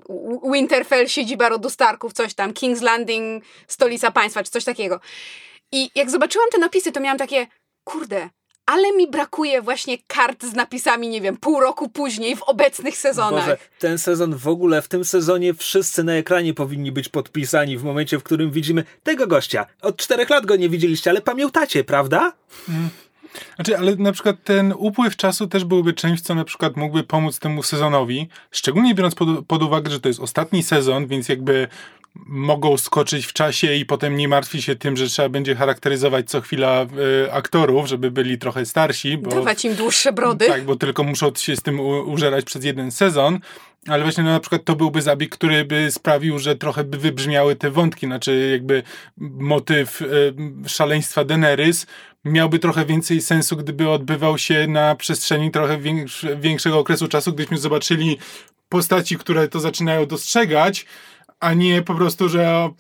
W- 0.08 0.52
Winterfell, 0.52 1.08
siedziba 1.08 1.48
rodu 1.48 1.70
Starków, 1.70 2.12
coś 2.12 2.34
tam, 2.34 2.52
King's 2.52 2.82
Landing, 2.82 3.44
stolica 3.66 4.10
państwa, 4.10 4.42
czy 4.42 4.50
coś 4.50 4.64
takiego. 4.64 5.00
I 5.72 5.90
jak 5.94 6.10
zobaczyłam 6.10 6.48
te 6.50 6.58
napisy, 6.58 6.92
to 6.92 7.00
miałam 7.00 7.18
takie, 7.18 7.46
kurde, 7.84 8.28
ale 8.68 8.92
mi 8.92 9.10
brakuje 9.10 9.62
właśnie 9.62 9.98
kart 10.06 10.44
z 10.44 10.52
napisami, 10.52 11.08
nie 11.08 11.20
wiem, 11.20 11.36
pół 11.36 11.60
roku 11.60 11.88
później 11.88 12.36
w 12.36 12.42
obecnych 12.42 12.96
sezonach. 12.96 13.44
Boże, 13.44 13.58
ten 13.78 13.98
sezon 13.98 14.34
w 14.34 14.48
ogóle, 14.48 14.82
w 14.82 14.88
tym 14.88 15.04
sezonie 15.04 15.54
wszyscy 15.54 16.04
na 16.04 16.12
ekranie 16.12 16.54
powinni 16.54 16.92
być 16.92 17.08
podpisani 17.08 17.78
w 17.78 17.84
momencie, 17.84 18.18
w 18.18 18.22
którym 18.22 18.50
widzimy 18.50 18.84
tego 19.02 19.26
gościa. 19.26 19.66
Od 19.82 19.96
czterech 19.96 20.30
lat 20.30 20.46
go 20.46 20.56
nie 20.56 20.68
widzieliście, 20.68 21.10
ale 21.10 21.20
pamiętacie, 21.20 21.84
prawda? 21.84 22.32
Znaczy, 23.56 23.78
ale 23.78 23.96
na 23.96 24.12
przykład 24.12 24.36
ten 24.44 24.74
upływ 24.76 25.16
czasu 25.16 25.46
też 25.46 25.64
byłby 25.64 25.92
czymś, 25.92 26.20
co 26.20 26.34
na 26.34 26.44
przykład 26.44 26.76
mógłby 26.76 27.02
pomóc 27.04 27.38
temu 27.38 27.62
sezonowi, 27.62 28.28
szczególnie 28.50 28.94
biorąc 28.94 29.14
pod, 29.14 29.28
pod 29.46 29.62
uwagę, 29.62 29.90
że 29.90 30.00
to 30.00 30.08
jest 30.08 30.20
ostatni 30.20 30.62
sezon, 30.62 31.06
więc 31.06 31.28
jakby 31.28 31.68
mogą 32.26 32.76
skoczyć 32.76 33.26
w 33.26 33.32
czasie 33.32 33.74
i 33.74 33.86
potem 33.86 34.16
nie 34.16 34.28
martwi 34.28 34.62
się 34.62 34.76
tym, 34.76 34.96
że 34.96 35.06
trzeba 35.06 35.28
będzie 35.28 35.54
charakteryzować 35.54 36.30
co 36.30 36.40
chwila 36.40 36.86
y, 37.26 37.32
aktorów, 37.32 37.86
żeby 37.86 38.10
byli 38.10 38.38
trochę 38.38 38.66
starsi, 38.66 39.18
bo 39.18 39.30
Dawać 39.30 39.64
im 39.64 39.74
dłuższe 39.74 40.12
brody. 40.12 40.46
tak, 40.46 40.64
bo 40.64 40.76
tylko 40.76 41.04
muszą 41.04 41.30
się 41.36 41.56
z 41.56 41.62
tym 41.62 41.80
u- 41.80 42.10
użerać 42.10 42.44
przez 42.44 42.64
jeden 42.64 42.90
sezon. 42.90 43.38
Ale 43.88 44.02
właśnie 44.02 44.24
no, 44.24 44.30
na 44.30 44.40
przykład 44.40 44.64
to 44.64 44.76
byłby 44.76 45.02
zabieg, 45.02 45.30
który 45.30 45.64
by 45.64 45.90
sprawił, 45.90 46.38
że 46.38 46.56
trochę 46.56 46.84
by 46.84 46.98
wybrzmiały 46.98 47.56
te 47.56 47.70
wątki, 47.70 48.06
znaczy 48.06 48.48
jakby 48.52 48.82
motyw 49.18 50.02
y, 50.02 50.34
szaleństwa 50.66 51.24
Daenerys 51.24 51.86
miałby 52.24 52.58
trochę 52.58 52.84
więcej 52.84 53.20
sensu, 53.20 53.56
gdyby 53.56 53.88
odbywał 53.88 54.38
się 54.38 54.66
na 54.66 54.94
przestrzeni 54.94 55.50
trochę 55.50 55.78
większ, 55.78 56.26
większego 56.40 56.78
okresu 56.78 57.08
czasu, 57.08 57.32
gdybyśmy 57.32 57.58
zobaczyli 57.58 58.18
postaci, 58.68 59.18
które 59.18 59.48
to 59.48 59.60
zaczynają 59.60 60.06
dostrzegać, 60.06 60.86
a 61.40 61.54
nie 61.54 61.82
po 61.82 61.94
prostu, 61.94 62.28
że 62.28 62.70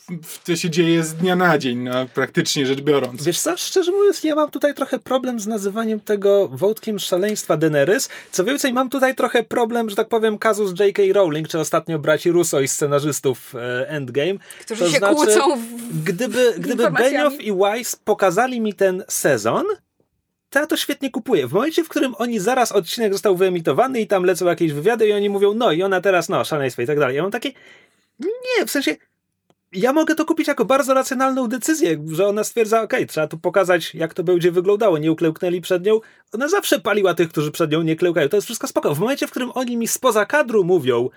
to 0.44 0.56
się 0.56 0.70
dzieje 0.70 1.02
z 1.02 1.14
dnia 1.14 1.36
na 1.36 1.58
dzień, 1.58 1.78
no, 1.78 2.06
praktycznie 2.14 2.66
rzecz 2.66 2.80
biorąc. 2.80 3.24
Wiesz 3.24 3.40
co, 3.40 3.56
szczerze 3.56 3.92
mówiąc, 3.92 4.24
ja 4.24 4.34
mam 4.34 4.50
tutaj 4.50 4.74
trochę 4.74 4.98
problem 4.98 5.40
z 5.40 5.46
nazywaniem 5.46 6.00
tego 6.00 6.48
wątkiem 6.48 6.98
szaleństwa 6.98 7.56
Daenerys. 7.56 8.08
Co 8.30 8.44
więcej, 8.44 8.72
mam 8.72 8.90
tutaj 8.90 9.14
trochę 9.14 9.42
problem, 9.42 9.90
że 9.90 9.96
tak 9.96 10.08
powiem, 10.08 10.38
kazus 10.38 10.80
J.K. 10.80 11.02
Rowling, 11.12 11.48
czy 11.48 11.58
ostatnio 11.58 11.98
braci 11.98 12.30
Russo 12.30 12.60
i 12.60 12.68
scenarzystów 12.68 13.54
e, 13.54 13.88
Endgame. 13.88 14.34
Którzy 14.60 14.84
To 14.84 14.90
się 14.90 14.98
znaczy, 14.98 15.14
kłócą 15.14 15.56
w... 15.56 16.02
Gdyby, 16.04 16.54
gdyby. 16.58 16.90
Benioff 16.90 17.40
i 17.40 17.52
Weiss 17.52 17.96
pokazali 17.96 18.60
mi 18.60 18.74
ten 18.74 19.04
sezon, 19.08 19.64
to 20.50 20.58
ja 20.58 20.66
to 20.66 20.76
świetnie 20.76 21.10
kupuję. 21.10 21.46
W 21.46 21.52
momencie, 21.52 21.84
w 21.84 21.88
którym 21.88 22.14
oni 22.18 22.40
zaraz 22.40 22.72
odcinek 22.72 23.12
został 23.12 23.36
wyemitowany 23.36 24.00
i 24.00 24.06
tam 24.06 24.24
lecą 24.24 24.46
jakieś 24.46 24.72
wywiady 24.72 25.08
i 25.08 25.12
oni 25.12 25.30
mówią, 25.30 25.54
no 25.54 25.72
i 25.72 25.82
ona 25.82 26.00
teraz, 26.00 26.28
no, 26.28 26.44
szaleństwo 26.44 26.82
i 26.82 26.86
tak 26.86 26.98
dalej. 26.98 27.16
Ja 27.16 27.22
mam 27.22 27.30
takie, 27.30 27.52
nie, 28.20 28.66
w 28.66 28.70
sensie, 28.70 28.96
ja 29.72 29.92
mogę 29.92 30.14
to 30.14 30.24
kupić 30.24 30.48
jako 30.48 30.64
bardzo 30.64 30.94
racjonalną 30.94 31.48
decyzję, 31.48 32.04
że 32.12 32.26
ona 32.26 32.44
stwierdza, 32.44 32.82
ok, 32.82 32.92
trzeba 33.08 33.26
tu 33.26 33.38
pokazać, 33.38 33.94
jak 33.94 34.14
to 34.14 34.24
będzie 34.24 34.52
wyglądało. 34.52 34.98
Nie 34.98 35.12
uklełknęli 35.12 35.60
przed 35.60 35.86
nią. 35.86 36.00
Ona 36.32 36.48
zawsze 36.48 36.80
paliła 36.80 37.14
tych, 37.14 37.28
którzy 37.28 37.50
przed 37.50 37.72
nią 37.72 37.82
nie 37.82 37.96
klełkają. 37.96 38.28
To 38.28 38.36
jest 38.36 38.44
wszystko 38.44 38.66
spoko. 38.66 38.94
W 38.94 38.98
momencie, 38.98 39.26
w 39.26 39.30
którym 39.30 39.50
oni 39.54 39.76
mi 39.76 39.88
spoza 39.88 40.26
kadru 40.26 40.64
mówią, 40.64 41.08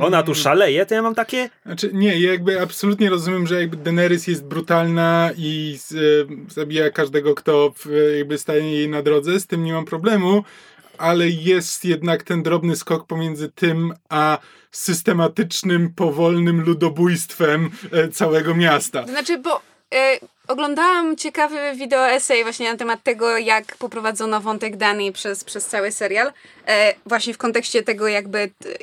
ona 0.00 0.22
tu 0.22 0.34
szaleje, 0.34 0.86
to 0.86 0.94
ja 0.94 1.02
mam 1.02 1.14
takie... 1.14 1.50
Znaczy, 1.66 1.90
nie, 1.92 2.20
ja 2.20 2.32
jakby 2.32 2.60
absolutnie 2.60 3.10
rozumiem, 3.10 3.46
że 3.46 3.60
jakby 3.60 3.76
Daenerys 3.76 4.26
jest 4.26 4.44
brutalna 4.44 5.30
i 5.36 5.78
e, 5.92 6.52
zabija 6.54 6.90
każdego, 6.90 7.34
kto 7.34 7.72
w, 7.76 7.86
jakby 8.18 8.38
staje 8.38 8.72
jej 8.72 8.88
na 8.88 9.02
drodze, 9.02 9.40
z 9.40 9.46
tym 9.46 9.64
nie 9.64 9.72
mam 9.72 9.84
problemu, 9.84 10.44
ale 10.98 11.28
jest 11.28 11.84
jednak 11.84 12.22
ten 12.22 12.42
drobny 12.42 12.76
skok 12.76 13.06
pomiędzy 13.06 13.48
tym, 13.48 13.94
a 14.08 14.38
systematycznym, 14.70 15.94
powolnym 15.96 16.60
ludobójstwem 16.60 17.70
e, 17.92 18.08
całego 18.08 18.54
miasta. 18.54 19.06
Znaczy, 19.06 19.38
bo 19.38 19.60
e, 19.94 20.18
oglądałam 20.48 21.16
ciekawy 21.16 21.56
wideo 21.76 22.06
essay 22.10 22.42
właśnie 22.42 22.72
na 22.72 22.78
temat 22.78 23.02
tego, 23.02 23.38
jak 23.38 23.76
poprowadzono 23.76 24.40
wątek 24.40 24.76
Dani 24.76 25.12
przez, 25.12 25.44
przez 25.44 25.66
cały 25.66 25.92
serial. 25.92 26.32
E, 26.66 26.94
właśnie 27.06 27.34
w 27.34 27.38
kontekście 27.38 27.82
tego 27.82 28.08
jakby... 28.08 28.50
t- 28.58 28.78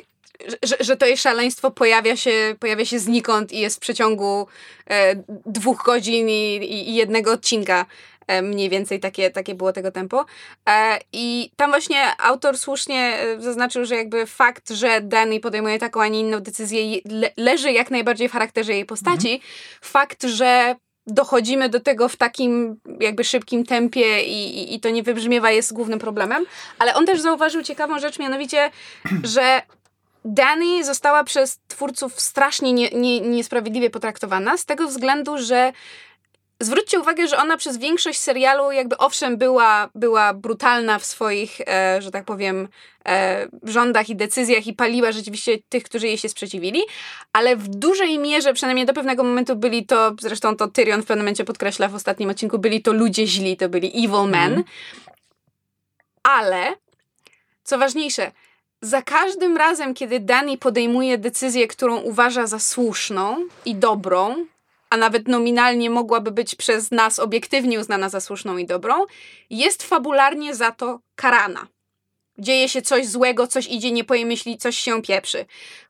że, 0.62 0.76
że 0.80 0.96
to 0.96 1.06
jej 1.06 1.16
szaleństwo 1.16 1.70
pojawia 1.70 2.16
się, 2.16 2.54
pojawia 2.60 2.84
się 2.84 2.98
znikąd 2.98 3.52
i 3.52 3.60
jest 3.60 3.76
w 3.76 3.80
przeciągu 3.80 4.46
e, 4.90 5.14
dwóch 5.46 5.82
godzin 5.84 6.28
i, 6.28 6.58
i 6.88 6.94
jednego 6.94 7.32
odcinka. 7.32 7.86
E, 8.26 8.42
mniej 8.42 8.68
więcej 8.68 9.00
takie, 9.00 9.30
takie 9.30 9.54
było 9.54 9.72
tego 9.72 9.92
tempo. 9.92 10.24
E, 10.68 10.98
I 11.12 11.50
tam 11.56 11.70
właśnie 11.70 12.20
autor 12.20 12.58
słusznie 12.58 12.98
e, 12.98 13.40
zaznaczył, 13.40 13.84
że 13.84 13.96
jakby 13.96 14.26
fakt, 14.26 14.70
że 14.70 15.00
Danny 15.00 15.40
podejmuje 15.40 15.78
taką, 15.78 16.02
a 16.02 16.08
nie 16.08 16.20
inną 16.20 16.40
decyzję 16.40 17.00
leży 17.36 17.72
jak 17.72 17.90
najbardziej 17.90 18.28
w 18.28 18.32
charakterze 18.32 18.72
jej 18.72 18.84
postaci. 18.84 19.40
Fakt, 19.80 20.22
że 20.22 20.76
dochodzimy 21.06 21.68
do 21.68 21.80
tego 21.80 22.08
w 22.08 22.16
takim 22.16 22.76
jakby 23.00 23.24
szybkim 23.24 23.64
tempie 23.64 24.22
i, 24.22 24.58
i, 24.58 24.74
i 24.74 24.80
to 24.80 24.90
nie 24.90 25.02
wybrzmiewa 25.02 25.50
jest 25.50 25.72
głównym 25.72 25.98
problemem. 25.98 26.46
Ale 26.78 26.94
on 26.94 27.06
też 27.06 27.20
zauważył 27.20 27.62
ciekawą 27.62 27.98
rzecz, 27.98 28.18
mianowicie, 28.18 28.70
że 29.22 29.62
Dani 30.24 30.84
została 30.84 31.24
przez 31.24 31.58
twórców 31.68 32.20
strasznie 32.20 32.72
nie, 32.72 32.90
nie, 32.90 33.20
niesprawiedliwie 33.20 33.90
potraktowana 33.90 34.56
z 34.56 34.64
tego 34.64 34.88
względu, 34.88 35.38
że 35.38 35.72
zwróćcie 36.64 37.00
uwagę, 37.00 37.28
że 37.28 37.36
ona 37.36 37.56
przez 37.56 37.76
większość 37.76 38.18
serialu 38.18 38.72
jakby 38.72 38.98
owszem 38.98 39.36
była, 39.36 39.90
była 39.94 40.34
brutalna 40.34 40.98
w 40.98 41.04
swoich, 41.04 41.60
e, 41.60 42.02
że 42.02 42.10
tak 42.10 42.24
powiem, 42.24 42.68
e, 43.08 43.46
rządach 43.62 44.08
i 44.08 44.16
decyzjach 44.16 44.66
i 44.66 44.72
paliła 44.72 45.12
rzeczywiście 45.12 45.58
tych, 45.68 45.82
którzy 45.82 46.06
jej 46.06 46.18
się 46.18 46.28
sprzeciwili, 46.28 46.82
ale 47.32 47.56
w 47.56 47.68
dużej 47.68 48.18
mierze, 48.18 48.52
przynajmniej 48.52 48.86
do 48.86 48.92
pewnego 48.92 49.24
momentu 49.24 49.56
byli 49.56 49.86
to, 49.86 50.12
zresztą 50.20 50.56
to 50.56 50.68
Tyrion 50.68 51.02
w 51.02 51.06
pewnym 51.06 51.24
momencie 51.24 51.44
podkreśla 51.44 51.88
w 51.88 51.94
ostatnim 51.94 52.30
odcinku, 52.30 52.58
byli 52.58 52.82
to 52.82 52.92
ludzie 52.92 53.26
źli, 53.26 53.56
to 53.56 53.68
byli 53.68 54.04
evil 54.04 54.30
men, 54.30 54.64
ale 56.22 56.74
co 57.64 57.78
ważniejsze, 57.78 58.32
za 58.82 59.02
każdym 59.02 59.56
razem, 59.56 59.94
kiedy 59.94 60.20
Dani 60.20 60.58
podejmuje 60.58 61.18
decyzję, 61.18 61.68
którą 61.68 61.96
uważa 61.96 62.46
za 62.46 62.58
słuszną 62.58 63.36
i 63.64 63.74
dobrą, 63.74 64.46
a 64.92 64.96
nawet 64.96 65.28
nominalnie 65.28 65.90
mogłaby 65.90 66.30
być 66.30 66.54
przez 66.54 66.90
nas 66.90 67.18
obiektywnie 67.18 67.80
uznana 67.80 68.08
za 68.08 68.20
słuszną 68.20 68.56
i 68.56 68.66
dobrą, 68.66 68.94
jest 69.50 69.82
fabularnie 69.82 70.54
za 70.54 70.70
to 70.70 71.00
karana. 71.14 71.66
Dzieje 72.38 72.68
się 72.68 72.82
coś 72.82 73.06
złego, 73.06 73.46
coś 73.46 73.66
idzie 73.66 73.92
nie 73.92 74.04
po 74.04 74.14
jej 74.14 74.26
myśli, 74.26 74.58
coś 74.58 74.78
się 74.78 75.02
pieprzy. 75.02 75.44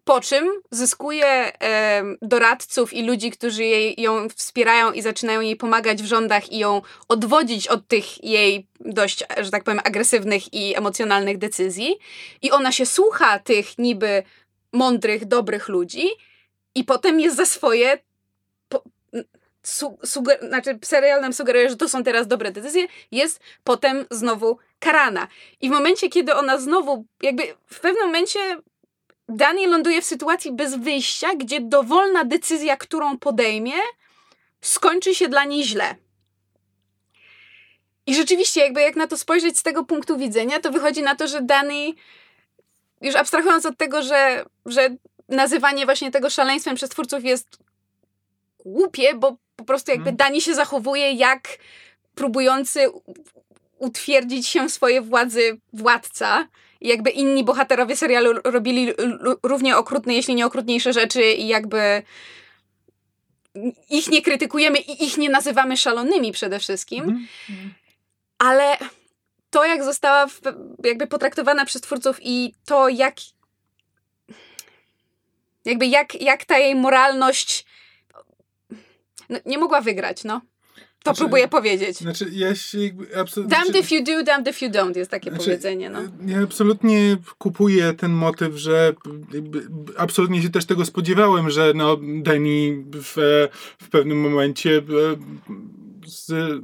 Po 0.04 0.20
czym 0.20 0.50
zyskuje 0.70 1.58
em, 1.58 2.18
doradców 2.22 2.94
i 2.94 3.02
ludzi, 3.02 3.30
którzy 3.30 3.64
jej, 3.64 4.00
ją 4.00 4.28
wspierają 4.28 4.92
i 4.92 5.02
zaczynają 5.02 5.40
jej 5.40 5.56
pomagać 5.56 6.02
w 6.02 6.06
rządach 6.06 6.52
i 6.52 6.58
ją 6.58 6.82
odwodzić 7.08 7.68
od 7.68 7.88
tych 7.88 8.24
jej 8.24 8.66
dość, 8.80 9.24
że 9.40 9.50
tak 9.50 9.64
powiem, 9.64 9.80
agresywnych 9.84 10.54
i 10.54 10.76
emocjonalnych 10.76 11.38
decyzji. 11.38 11.98
I 12.42 12.50
ona 12.50 12.72
się 12.72 12.86
słucha 12.86 13.38
tych 13.38 13.78
niby 13.78 14.22
mądrych, 14.72 15.24
dobrych 15.24 15.68
ludzi 15.68 16.08
i 16.74 16.84
potem 16.84 17.20
jest 17.20 17.36
za 17.36 17.46
swoje 17.46 17.98
su, 19.62 19.98
suger, 20.04 20.38
znaczy 20.48 20.78
serial 20.84 21.20
nam 21.20 21.32
sugeruje, 21.32 21.70
że 21.70 21.76
to 21.76 21.88
są 21.88 22.04
teraz 22.04 22.26
dobre 22.26 22.52
decyzje, 22.52 22.86
jest 23.10 23.40
potem 23.64 24.06
znowu 24.10 24.58
karana. 24.78 25.28
I 25.60 25.68
w 25.68 25.72
momencie, 25.72 26.08
kiedy 26.08 26.34
ona 26.34 26.58
znowu, 26.58 27.04
jakby 27.22 27.42
w 27.66 27.80
pewnym 27.80 28.06
momencie 28.06 28.40
Dani 29.28 29.66
ląduje 29.66 30.02
w 30.02 30.04
sytuacji 30.04 30.52
bez 30.52 30.76
wyjścia, 30.76 31.34
gdzie 31.34 31.60
dowolna 31.60 32.24
decyzja, 32.24 32.76
którą 32.76 33.18
podejmie, 33.18 33.74
skończy 34.60 35.14
się 35.14 35.28
dla 35.28 35.44
niej 35.44 35.64
źle. 35.64 35.94
I 38.06 38.14
rzeczywiście, 38.14 38.60
jakby 38.60 38.80
jak 38.80 38.96
na 38.96 39.06
to 39.06 39.16
spojrzeć 39.16 39.58
z 39.58 39.62
tego 39.62 39.84
punktu 39.84 40.18
widzenia, 40.18 40.60
to 40.60 40.72
wychodzi 40.72 41.02
na 41.02 41.16
to, 41.16 41.28
że 41.28 41.42
Dani, 41.42 41.96
już 43.00 43.14
abstrahując 43.14 43.66
od 43.66 43.76
tego, 43.76 44.02
że, 44.02 44.44
że 44.66 44.96
nazywanie 45.28 45.84
właśnie 45.84 46.10
tego 46.10 46.30
szaleństwem 46.30 46.76
przez 46.76 46.90
twórców 46.90 47.24
jest 47.24 47.58
głupie, 48.64 49.14
bo 49.14 49.36
po 49.56 49.64
prostu 49.64 49.90
jakby 49.90 50.10
Mhm. 50.10 50.16
Dani 50.16 50.40
się 50.40 50.54
zachowuje 50.54 51.12
jak 51.12 51.48
próbujący 52.14 52.86
utwierdzić 53.78 54.48
się 54.48 54.68
w 54.68 54.72
swojej 54.72 55.00
władzy 55.00 55.60
władca. 55.72 56.48
I 56.80 56.88
jakby 56.88 57.10
inni 57.10 57.44
bohaterowie 57.44 57.96
serialu 57.96 58.40
robili 58.44 58.92
równie 59.42 59.76
okrutne, 59.76 60.14
jeśli 60.14 60.34
nie 60.34 60.46
okrutniejsze 60.46 60.92
rzeczy 60.92 61.22
i 61.22 61.48
jakby 61.48 62.02
ich 63.90 64.08
nie 64.08 64.22
krytykujemy 64.22 64.78
i 64.78 65.04
ich 65.04 65.18
nie 65.18 65.30
nazywamy 65.30 65.76
szalonymi 65.76 66.32
przede 66.32 66.58
wszystkim. 66.58 67.04
Mhm. 67.04 67.74
Ale 68.38 68.76
to, 69.50 69.64
jak 69.64 69.84
została 69.84 70.26
w, 70.26 70.40
jakby 70.84 71.06
potraktowana 71.06 71.64
przez 71.64 71.82
twórców 71.82 72.18
i 72.22 72.54
to, 72.64 72.88
jak 72.88 73.14
jakby 75.64 75.86
jak, 75.86 76.22
jak 76.22 76.44
ta 76.44 76.58
jej 76.58 76.74
moralność 76.74 77.64
no, 79.32 79.38
nie 79.46 79.58
mogła 79.58 79.80
wygrać, 79.80 80.24
no. 80.24 80.40
To 81.02 81.10
Znaczy- 81.10 81.18
próbuję 81.18 81.48
powiedzieć. 81.48 81.96
Znaczy, 81.96 82.30
ja 82.32 82.54
się 82.54 82.78
absolutnie... 83.20 83.56
Damned 83.56 83.76
if 83.76 83.94
you 83.94 84.04
do, 84.04 84.24
damned 84.24 84.48
if 84.48 84.66
you 84.66 84.72
don't 84.72 84.96
jest 84.96 85.10
takie 85.10 85.30
Znaczy, 85.30 85.44
powiedzenie, 85.44 85.90
no. 85.90 85.98
Ja 86.26 86.42
absolutnie 86.42 87.16
kupuję 87.38 87.92
ten 87.92 88.12
motyw, 88.12 88.56
że 88.56 88.92
absolutnie 89.96 90.42
się 90.42 90.50
też 90.50 90.66
tego 90.66 90.84
spodziewałem, 90.84 91.50
że 91.50 91.72
no 91.74 91.96
Danny 92.22 92.84
w, 92.94 93.48
w 93.78 93.88
pewnym 93.90 94.20
momencie 94.20 94.76
e, 94.78 94.82
z, 96.06 96.60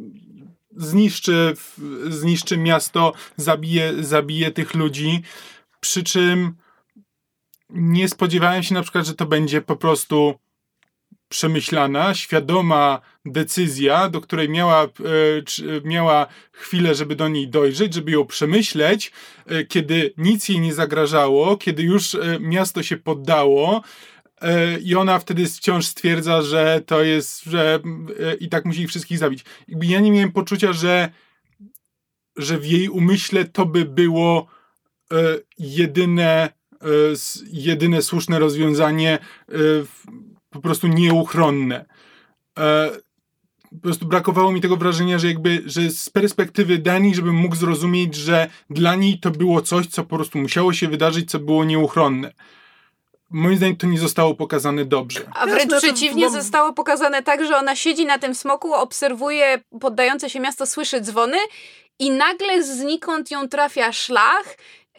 zniszczy, 0.77 1.55
zniszczy 2.09 2.59
miasto, 2.59 3.13
zabije, 3.37 3.95
zabije 4.01 4.51
tych 4.51 4.75
ludzi, 4.75 5.23
przy 5.81 6.03
czym 6.03 6.55
nie 7.71 8.09
spodziewałem 8.09 8.63
się 8.63 8.75
na 8.75 8.83
przykład, 8.83 9.07
że 9.07 9.15
to 9.15 9.27
będzie 9.27 9.61
po 9.61 9.77
prostu 9.77 10.35
przemyślana, 11.29 12.15
świadoma 12.15 13.01
decyzja, 13.25 14.09
do 14.09 14.21
której 14.21 14.49
miała, 14.49 14.85
e, 14.85 14.89
miała 15.85 16.27
chwilę, 16.53 16.95
żeby 16.95 17.17
do 17.17 17.29
niej 17.29 17.49
dojrzeć, 17.49 17.95
żeby 17.95 18.11
ją 18.11 18.27
przemyśleć, 18.27 19.13
e, 19.47 19.65
kiedy 19.65 20.15
nic 20.17 20.49
jej 20.49 20.61
nie 20.61 20.75
zagrażało, 20.75 21.57
kiedy 21.57 21.83
już 21.83 22.15
e, 22.15 22.39
miasto 22.41 22.83
się 22.83 22.97
poddało. 22.97 23.83
I 24.85 24.95
ona 24.95 25.19
wtedy 25.19 25.47
wciąż 25.47 25.87
stwierdza, 25.87 26.43
że 26.43 26.83
to 26.87 27.03
jest, 27.03 27.45
że 27.45 27.81
i 28.41 28.49
tak 28.49 28.65
musi 28.65 28.83
ich 28.83 28.89
wszystkich 28.89 29.19
zabić. 29.19 29.45
Ja 29.69 30.01
nie 30.01 30.13
miałem 30.13 30.33
poczucia, 30.33 30.73
że, 30.73 31.09
że 32.37 32.59
w 32.59 32.67
jej 32.67 32.89
umyśle 32.89 33.45
to 33.45 33.67
by 33.67 33.85
było 33.85 34.47
jedyne, 35.59 36.53
jedyne 37.53 38.03
słuszne 38.03 38.39
rozwiązanie, 38.39 39.19
po 40.51 40.61
prostu 40.61 40.87
nieuchronne. 40.87 41.85
E, 42.59 42.91
po 43.71 43.83
prostu 43.83 44.07
brakowało 44.07 44.53
mi 44.53 44.61
tego 44.61 44.77
wrażenia, 44.77 45.19
że 45.19 45.27
jakby, 45.27 45.63
że 45.67 45.91
z 45.91 46.11
perspektywy 46.11 46.79
Dani, 46.79 47.15
żebym 47.15 47.35
mógł 47.35 47.57
zrozumieć, 47.57 48.15
że 48.15 48.51
dla 48.71 48.95
niej 48.95 49.21
to 49.21 49.31
było 49.31 49.63
coś, 49.63 49.87
co 49.87 50.05
po 50.05 50.17
prostu 50.17 50.39
musiało 50.39 50.73
się 50.73 50.89
wydarzyć, 50.89 51.31
co 51.31 51.39
było 51.39 51.65
nieuchronne. 51.65 52.33
Moim 53.31 53.57
zdaniem 53.57 53.77
to 53.77 53.87
nie 53.87 53.99
zostało 53.99 54.35
pokazane 54.35 54.85
dobrze. 54.85 55.21
A 55.35 55.47
wręcz 55.47 55.73
Jasne, 55.73 55.81
to 55.81 55.87
przeciwnie, 55.87 56.31
zostało 56.31 56.73
pokazane 56.73 57.23
tak, 57.23 57.47
że 57.47 57.57
ona 57.57 57.77
siedzi 57.77 58.07
na 58.07 58.19
tym 58.19 58.35
smoku, 58.35 58.75
obserwuje 58.75 59.61
poddające 59.81 60.31
się 60.31 60.41
miasto, 60.41 60.67
słyszy 60.67 61.01
dzwony 61.01 61.39
i 61.99 62.11
nagle 62.11 62.65
znikąd 62.65 63.31
ją 63.31 63.49
trafia 63.49 63.93
szlach, 63.93 64.57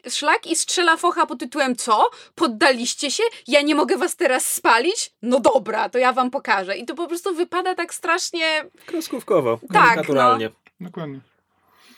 szlak 0.10 0.48
i 0.48 0.56
strzela 0.56 0.98
focha 0.98 1.26
pod 1.26 1.40
tytułem 1.40 1.76
co? 1.76 2.10
Poddaliście 2.36 3.12
się? 3.12 3.24
Ja 3.48 3.62
nie 3.62 3.76
mogę 3.76 3.98
was 3.98 4.16
teraz 4.16 4.46
spalić? 4.54 5.12
No 5.22 5.40
dobra, 5.40 5.90
to 5.90 5.98
ja 5.98 6.14
wam 6.14 6.32
pokażę. 6.32 6.78
I 6.78 6.86
to 6.86 6.96
po 6.96 7.08
prostu 7.08 7.36
wypada 7.36 7.76
tak 7.76 7.94
strasznie... 7.94 8.66
Kreskówkowo, 8.86 9.60
Tak, 9.74 9.96
naturalnie. 9.96 10.50
Dokładnie. 10.82 11.20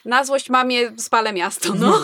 Na 0.05 0.23
złość 0.25 0.49
mamie 0.49 0.91
spalę 0.97 1.33
miasto, 1.33 1.73
no. 1.75 2.01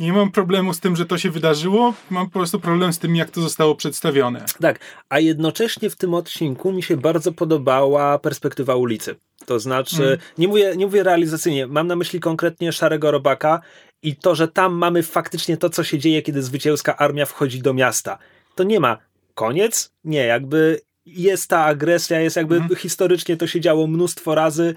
Nie 0.00 0.12
mam 0.12 0.30
problemu 0.30 0.74
z 0.74 0.80
tym, 0.80 0.96
że 0.96 1.06
to 1.06 1.18
się 1.18 1.30
wydarzyło, 1.30 1.94
mam 2.10 2.26
po 2.26 2.32
prostu 2.32 2.60
problem 2.60 2.92
z 2.92 2.98
tym, 2.98 3.16
jak 3.16 3.30
to 3.30 3.40
zostało 3.40 3.74
przedstawione. 3.74 4.44
Tak, 4.60 4.78
a 5.08 5.18
jednocześnie 5.20 5.90
w 5.90 5.96
tym 5.96 6.14
odcinku 6.14 6.72
mi 6.72 6.82
się 6.82 6.96
bardzo 6.96 7.32
podobała 7.32 8.18
perspektywa 8.18 8.76
ulicy. 8.76 9.16
To 9.46 9.60
znaczy, 9.60 10.04
Mm. 10.06 10.18
nie, 10.38 10.48
mówię, 10.48 10.72
nie 10.76 10.86
mówię 10.86 11.02
realizacyjnie, 11.02 11.66
mam 11.66 11.86
na 11.86 11.96
myśli 11.96 12.20
konkretnie 12.20 12.72
Szarego 12.72 13.10
Robaka 13.10 13.60
i 14.04 14.16
to, 14.16 14.34
że 14.34 14.48
tam 14.48 14.74
mamy 14.74 15.02
faktycznie 15.02 15.56
to, 15.56 15.70
co 15.70 15.84
się 15.84 15.98
dzieje, 15.98 16.22
kiedy 16.22 16.42
zwycięska 16.42 16.96
armia 16.96 17.26
wchodzi 17.26 17.62
do 17.62 17.74
miasta. 17.74 18.18
To 18.54 18.64
nie 18.64 18.80
ma 18.80 18.98
koniec, 19.34 19.92
nie, 20.04 20.26
jakby 20.26 20.80
jest 21.06 21.50
ta 21.50 21.64
agresja, 21.64 22.20
jest 22.20 22.36
jakby 22.36 22.56
Mhm. 22.56 22.76
historycznie 22.76 23.36
to 23.36 23.46
się 23.46 23.60
działo 23.60 23.86
mnóstwo 23.86 24.34
razy 24.34 24.74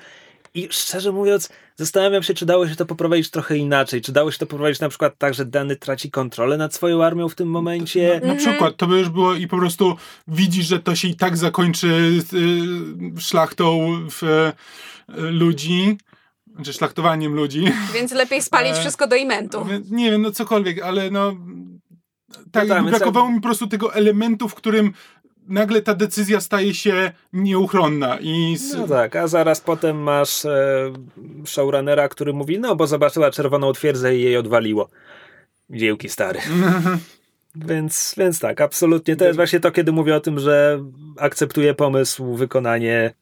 i 0.54 0.68
szczerze 0.72 1.12
mówiąc, 1.12 1.50
zastanawiam 1.76 2.24
się, 2.24 2.34
czy 2.34 2.46
dało 2.46 2.68
się 2.68 2.76
to 2.76 2.86
poprowadzić 2.86 3.30
trochę 3.30 3.58
inaczej. 3.58 4.02
Czy 4.02 4.12
dało 4.12 4.32
się 4.32 4.38
to 4.38 4.46
poprowadzić 4.46 4.82
na 4.82 4.90
przykład 4.90 5.18
tak, 5.18 5.34
że 5.34 5.46
dany 5.46 5.76
traci 5.76 6.12
kontrolę 6.12 6.58
nad 6.58 6.74
swoją 6.76 7.04
armią 7.04 7.30
w 7.30 7.36
tym 7.36 7.48
momencie. 7.50 8.22
Na 8.24 8.36
przykład 8.36 8.78
to 8.78 8.88
by 8.88 9.00
już 9.00 9.10
było 9.10 9.36
i 9.36 9.48
po 9.48 9.58
prostu 9.58 9.96
widzisz, 10.28 10.66
że 10.68 10.80
to 10.80 10.96
się 10.96 11.08
i 11.08 11.16
tak 11.16 11.38
zakończy 11.38 11.88
y, 13.18 13.22
szlachtą 13.22 13.88
w, 14.10 14.24
y, 14.24 14.52
ludzi, 15.18 15.98
czy 16.64 16.74
szlachtowaniem 16.74 17.34
ludzi. 17.34 17.66
Więc 17.94 18.12
lepiej 18.12 18.42
spalić 18.42 18.72
E, 18.78 18.80
wszystko 18.80 19.08
do 19.08 19.16
imentu. 19.16 19.66
Nie 19.92 20.12
wiem, 20.12 20.22
no 20.22 20.32
cokolwiek, 20.32 20.82
ale 20.84 21.12
no 21.12 21.36
tak, 22.52 22.68
No 22.68 22.76
tak, 22.76 22.84
więc 22.86 22.98
brakowało 22.98 23.26
jakby- 23.26 23.36
mi 23.36 23.42
po 23.42 23.48
prostu 23.48 23.68
tego 23.68 23.94
elementu, 23.94 24.50
w 24.50 24.56
którym 24.56 24.94
nagle 25.48 25.82
ta 25.82 25.94
decyzja 25.96 26.42
staje 26.42 26.74
się 26.74 27.12
nieuchronna 27.34 28.18
i 28.22 28.58
z, 28.58 28.74
No 28.74 28.88
tak, 28.88 29.16
a 29.16 29.28
zaraz 29.28 29.62
potem 29.62 29.98
masz 30.04 30.46
e, 30.46 30.94
showrunnera, 31.46 32.10
który 32.10 32.34
mówi, 32.34 32.60
no 32.60 32.76
bo 32.76 32.88
zobaczyła 32.88 33.32
czerwoną 33.32 33.74
twierdzę 33.74 34.16
i 34.18 34.22
jej 34.22 34.38
odwaliło. 34.38 34.90
Dziełki 35.70 36.10
stary. 36.10 36.40
Więc, 37.56 38.16
więc 38.18 38.40
tak, 38.40 38.62
absolutnie. 38.62 39.16
To 39.16 39.26
jest 39.26 39.36
właśnie 39.36 39.60
to, 39.60 39.72
kiedy 39.72 39.92
mówię 39.92 40.16
o 40.16 40.20
tym, 40.20 40.40
że 40.40 40.84
akceptuję 41.18 41.74
pomysł, 41.74 42.36
wykonanie. 42.36 43.14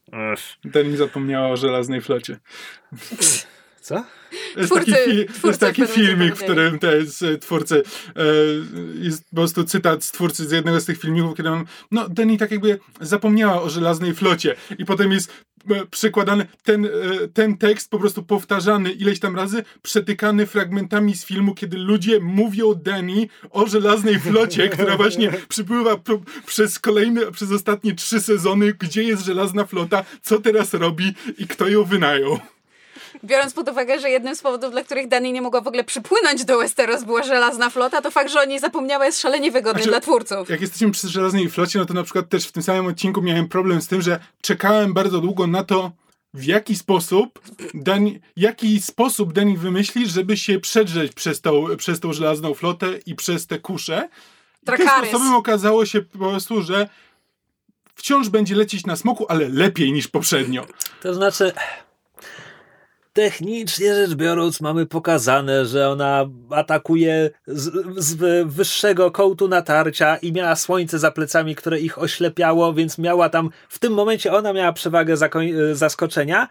Mi 0.86 0.97
zapomniała 0.97 1.47
o 1.47 1.57
żelaznej 1.57 2.01
flocie. 2.01 2.38
Co? 3.86 4.03
Jest 4.57 4.71
Twórcy- 4.73 4.91
taki, 4.91 5.25
twórcy 5.25 5.47
jest 5.47 5.59
taki 5.59 5.88
filmik, 5.88 6.36
w 6.36 6.43
którym 6.43 6.79
to 6.79 6.91
jest 6.95 7.23
e, 7.23 7.38
twórcy, 7.38 7.83
e, 8.15 8.21
jest 9.01 9.29
po 9.29 9.36
prostu 9.36 9.63
cytat 9.63 10.03
z 10.03 10.11
twórcy 10.11 10.47
z 10.47 10.51
jednego 10.51 10.79
z 10.81 10.86
tych 10.86 10.99
filmików, 10.99 11.38
kiedy 11.38 11.49
on, 11.49 11.65
no 11.91 12.09
Denny 12.09 12.38
tak 12.38 12.51
jakby 12.51 12.79
zapomniała 13.01 13.61
o 13.61 13.69
żelaznej 13.69 14.13
flocie 14.13 14.55
i 14.77 14.86
potem 14.86 15.11
jest 15.11 15.31
e, 15.71 15.86
przykładany 15.86 16.45
ten, 16.63 16.86
e, 16.86 16.89
ten 17.33 17.57
tekst 17.57 17.89
po 17.89 17.99
prostu 17.99 18.23
powtarzany 18.23 18.91
ileś 18.91 19.19
tam 19.19 19.36
razy, 19.36 19.63
przetykany 19.81 20.45
fragmentami 20.45 21.15
z 21.15 21.25
filmu, 21.25 21.55
kiedy 21.55 21.77
ludzie 21.77 22.19
mówią 22.19 22.73
Danny 22.75 23.27
o 23.51 23.67
żelaznej 23.67 24.19
flocie, 24.19 24.69
która 24.73 24.97
właśnie 24.97 25.31
przypływa 25.49 25.97
p- 25.97 26.21
przez 26.45 26.79
kolejne, 26.79 27.31
przez 27.31 27.51
ostatnie 27.51 27.95
trzy 27.95 28.21
sezony, 28.21 28.73
gdzie 28.73 29.03
jest 29.03 29.25
żelazna 29.25 29.65
flota, 29.65 30.05
co 30.21 30.39
teraz 30.41 30.73
robi 30.73 31.13
i 31.38 31.47
kto 31.47 31.67
ją 31.67 31.83
wynajął. 31.83 32.39
Biorąc 33.26 33.53
pod 33.53 33.69
uwagę, 33.69 33.99
że 33.99 34.09
jednym 34.09 34.36
z 34.36 34.41
powodów, 34.41 34.71
dla 34.71 34.84
których 34.84 35.07
Dani 35.07 35.34
nie 35.34 35.41
mogła 35.41 35.61
w 35.61 35.67
ogóle 35.67 35.84
przypłynąć 35.84 36.45
do 36.45 36.57
Westeros 36.57 37.03
była 37.03 37.23
żelazna 37.23 37.69
flota, 37.69 38.01
to 38.01 38.11
fakt, 38.11 38.32
że 38.32 38.41
o 38.41 38.45
niej 38.45 38.59
zapomniała 38.59 39.05
jest 39.05 39.21
szalenie 39.21 39.51
wygodny 39.51 39.82
Znaczy, 39.82 39.89
dla 39.89 40.01
twórców. 40.01 40.49
Jak 40.49 40.61
jesteśmy 40.61 40.91
przy 40.91 41.07
żelaznej 41.07 41.49
flocie, 41.49 41.80
no 41.80 41.86
to 41.86 41.93
na 41.93 42.03
przykład 42.03 42.30
też 42.30 42.47
w 42.47 42.51
tym 42.51 42.63
samym 42.63 42.86
odcinku 42.86 43.21
miałem 43.21 43.47
problem 43.47 43.82
z 43.82 43.88
tym, 43.88 44.01
że 44.01 44.19
czekałem 44.41 44.93
bardzo 44.93 45.19
długo 45.19 45.47
na 45.47 45.63
to, 45.63 45.91
w 46.34 46.43
jaki 46.43 46.76
sposób 46.76 47.39
Dani, 47.73 48.19
jaki 48.36 48.82
sposób 48.82 49.34
Dani 49.34 49.57
wymyśli, 49.57 50.07
żeby 50.07 50.38
się 50.38 50.59
przedrzeć 50.59 51.13
przez 51.13 51.41
tą, 51.41 51.65
przez 51.78 51.99
tą 51.99 52.13
żelazną 52.13 52.53
flotę 52.53 52.88
i 53.05 53.15
przez 53.15 53.47
te 53.47 53.59
kusze. 53.59 54.09
I 54.63 54.78
tym 54.78 54.88
sposobem 54.88 55.34
okazało 55.34 55.86
się 55.86 56.01
po 56.01 56.17
prostu, 56.17 56.61
że 56.61 56.89
wciąż 57.95 58.30
będzie 58.30 58.55
lecieć 58.55 58.86
na 58.86 58.95
smoku, 58.95 59.26
ale 59.30 59.49
lepiej 59.49 59.91
niż 59.91 60.07
poprzednio. 60.07 60.65
To 61.01 61.13
znaczy, 61.13 61.53
technicznie 63.16 63.95
rzecz 63.95 64.16
biorąc, 64.16 64.61
mamy 64.61 64.86
pokazane, 64.86 65.66
że 65.66 65.89
ona 65.89 66.30
atakuje 66.49 67.30
z, 67.47 67.72
z 67.97 68.47
wyższego 68.47 69.11
kołtu 69.11 69.47
natarcia 69.47 70.18
i 70.18 70.32
miała 70.32 70.55
słońce 70.55 70.99
za 70.99 71.11
plecami, 71.11 71.55
które 71.55 71.80
ich 71.80 71.97
oślepiało, 71.99 72.74
więc 72.74 72.97
miała 72.97 73.30
tam, 73.30 73.49
w 73.70 73.80
tym 73.80 73.93
momencie 73.93 74.34
ona 74.34 74.53
miała 74.53 74.74
przewagę 74.74 75.16
zakoń- 75.16 75.74
zaskoczenia. 75.74 76.47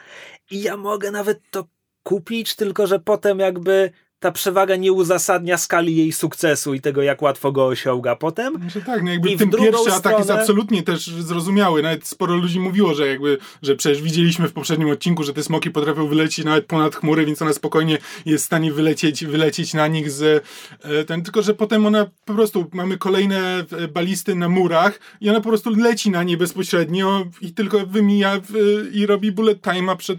I 0.50 0.62
ja 0.62 0.76
mogę 0.76 1.10
nawet 1.10 1.40
to 1.50 1.64
kupić, 2.02 2.56
tylko 2.56 2.86
że 2.86 2.98
potem 2.98 3.38
jakby 3.38 3.90
ta 4.20 4.32
przewaga 4.32 4.76
nie 4.76 4.92
uzasadnia 4.92 5.58
skali 5.58 5.96
jej 5.96 6.12
sukcesu 6.12 6.74
i 6.74 6.80
tego, 6.80 7.02
jak 7.02 7.22
łatwo 7.22 7.52
go 7.52 7.66
osiąga 7.66 8.16
potem. 8.16 8.70
Że 8.70 8.80
tak, 8.80 9.02
no 9.02 9.10
jakby 9.10 9.30
I 9.30 9.36
ten 9.36 9.50
pierwszy 9.50 9.92
atak 9.92 10.12
jest 10.12 10.24
stronę- 10.24 10.40
absolutnie 10.40 10.82
też 10.82 11.06
zrozumiały. 11.06 11.82
Nawet 11.82 12.06
sporo 12.06 12.34
ludzi 12.36 12.60
mówiło, 12.60 12.94
że 12.94 13.06
jakby, 13.06 13.38
że 13.62 13.76
przecież 13.76 14.02
widzieliśmy 14.02 14.48
w 14.48 14.52
poprzednim 14.52 14.88
odcinku, 14.90 15.22
że 15.22 15.32
te 15.32 15.42
smoki 15.42 15.70
potrafią 15.70 16.06
wylecieć 16.08 16.44
nawet 16.44 16.66
ponad 16.66 16.96
chmury, 16.96 17.26
więc 17.26 17.42
ona 17.42 17.52
spokojnie 17.52 17.98
jest 18.26 18.44
w 18.44 18.46
stanie 18.46 18.72
wylecieć, 18.72 19.24
wylecieć 19.24 19.74
na 19.74 19.86
nich 19.86 20.10
z 20.10 20.44
e, 20.82 21.04
ten, 21.04 21.22
tylko 21.22 21.42
że 21.42 21.54
potem 21.54 21.86
ona 21.86 22.06
po 22.24 22.34
prostu, 22.34 22.66
mamy 22.72 22.98
kolejne 22.98 23.64
e, 23.78 23.88
balisty 23.88 24.34
na 24.34 24.48
murach 24.48 25.00
i 25.20 25.30
ona 25.30 25.40
po 25.40 25.48
prostu 25.48 25.70
leci 25.70 26.10
na 26.10 26.22
nie 26.22 26.36
bezpośrednio 26.36 27.26
i 27.40 27.52
tylko 27.54 27.86
wymija 27.86 28.40
w, 28.48 28.54
i 28.92 29.06
robi 29.06 29.32
bullet 29.32 29.62
time'a 29.62 29.96
przed, 29.96 30.18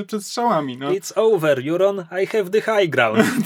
e, 0.00 0.04
przed 0.04 0.24
strzałami, 0.24 0.76
no. 0.78 0.90
It's 0.90 1.12
over, 1.16 1.68
Euron, 1.68 2.04
I 2.22 2.26
have 2.26 2.50
the 2.50 2.60
high 2.60 2.90
ground. 2.90 3.24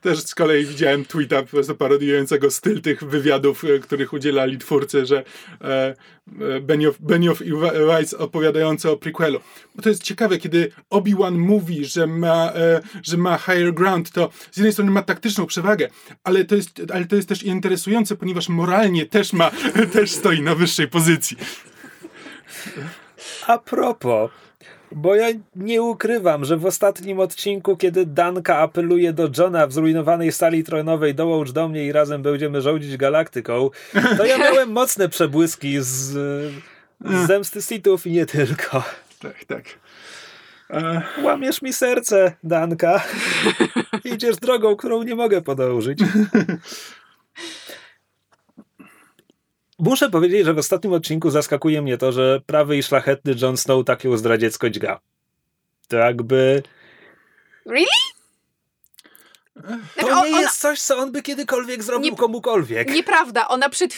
Też 0.00 0.18
z 0.18 0.34
kolei 0.34 0.66
widziałem 0.66 1.04
tweeta 1.04 1.42
po 1.42 1.48
prostu 1.48 1.74
parodiującego 1.74 2.50
styl 2.50 2.80
tych 2.80 3.04
wywiadów, 3.04 3.64
e, 3.64 3.78
których 3.78 4.12
udzielali 4.12 4.58
twórcy, 4.58 5.06
że 5.06 5.24
e, 5.60 5.94
e, 6.40 6.60
Benioff, 6.60 6.98
Benioff 7.00 7.42
i 7.46 7.52
Weiss 7.86 8.14
opowiadające 8.14 8.90
o 8.90 8.96
prequelu. 8.96 9.40
Bo 9.74 9.82
to 9.82 9.88
jest 9.88 10.02
ciekawe, 10.02 10.38
kiedy 10.38 10.70
Obi-Wan 10.90 11.38
mówi, 11.38 11.84
że 11.84 12.06
ma, 12.06 12.52
e, 12.52 12.80
że 13.02 13.16
ma 13.16 13.38
higher 13.38 13.74
ground, 13.74 14.10
to 14.10 14.30
z 14.50 14.56
jednej 14.56 14.72
strony 14.72 14.90
ma 14.90 15.02
taktyczną 15.02 15.46
przewagę, 15.46 15.88
ale 16.24 16.44
to 16.44 16.54
jest, 16.54 16.82
ale 16.94 17.04
to 17.04 17.16
jest 17.16 17.28
też 17.28 17.42
interesujące, 17.42 18.16
ponieważ 18.16 18.48
moralnie 18.48 19.06
też 19.06 19.32
ma, 19.32 19.50
też 19.92 20.10
stoi 20.10 20.42
na 20.42 20.54
wyższej 20.54 20.88
pozycji. 20.88 21.36
A 23.46 23.58
propos, 23.58 24.30
bo 24.92 25.14
ja 25.14 25.26
nie 25.56 25.82
ukrywam, 25.82 26.44
że 26.44 26.56
w 26.56 26.66
ostatnim 26.66 27.20
odcinku, 27.20 27.76
kiedy 27.76 28.06
Danka 28.06 28.58
apeluje 28.58 29.12
do 29.12 29.30
Johna 29.38 29.66
w 29.66 29.72
zrujnowanej 29.72 30.32
sali 30.32 30.64
tronowej, 30.64 31.14
dołącz 31.14 31.52
do 31.52 31.68
mnie 31.68 31.84
i 31.84 31.92
razem 31.92 32.22
będziemy 32.22 32.60
rządzić 32.60 32.96
galaktyką, 32.96 33.70
to 34.16 34.24
ja 34.24 34.38
miałem 34.44 34.72
mocne 34.72 35.08
przebłyski 35.08 35.76
z, 35.80 35.84
z 35.84 37.26
zemsty 37.26 37.62
Sithów 37.62 38.06
i 38.06 38.12
nie 38.12 38.26
tylko. 38.26 38.82
Tak, 39.22 39.44
tak. 39.44 39.64
E, 40.70 41.02
Łamiesz 41.22 41.62
mi 41.62 41.72
serce, 41.72 42.32
Danka. 42.44 43.02
Idziesz 44.14 44.36
drogą, 44.36 44.76
którą 44.76 45.02
nie 45.02 45.14
mogę 45.14 45.42
podążyć. 45.42 45.98
Muszę 49.78 50.10
powiedzieć, 50.10 50.44
że 50.44 50.54
w 50.54 50.58
ostatnim 50.58 50.92
odcinku 50.92 51.30
zaskakuje 51.30 51.82
mnie 51.82 51.98
to, 51.98 52.12
że 52.12 52.40
prawy 52.46 52.76
i 52.76 52.82
szlachetny 52.82 53.34
Jon 53.42 53.56
Snow 53.56 53.84
tak 53.84 54.04
ją 54.04 54.16
zdradziecko 54.16 54.70
dźga. 54.70 55.00
To 55.88 55.96
jakby... 55.96 56.62
Really? 57.66 57.86
To 59.54 59.62
Znaczy, 60.00 60.12
on- 60.14 60.24
nie 60.28 60.32
ona- 60.34 60.40
jest 60.40 60.60
coś, 60.60 60.80
co 60.80 60.96
on 60.98 61.12
by 61.12 61.22
kiedykolwiek 61.22 61.82
zrobił 61.82 62.10
Nie- 62.10 62.16
komukolwiek. 62.16 62.94
Nieprawda, 62.94 63.48
ona 63.48 63.68
przed, 63.68 63.92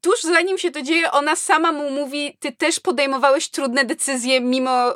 tuż 0.00 0.22
zanim 0.22 0.58
się 0.58 0.70
to 0.70 0.82
dzieje, 0.82 1.10
ona 1.10 1.36
sama 1.36 1.72
mu 1.72 1.90
mówi, 1.90 2.36
ty 2.40 2.52
też 2.52 2.80
podejmowałeś 2.80 3.48
trudne 3.48 3.84
decyzje, 3.84 4.40
mimo, 4.40 4.94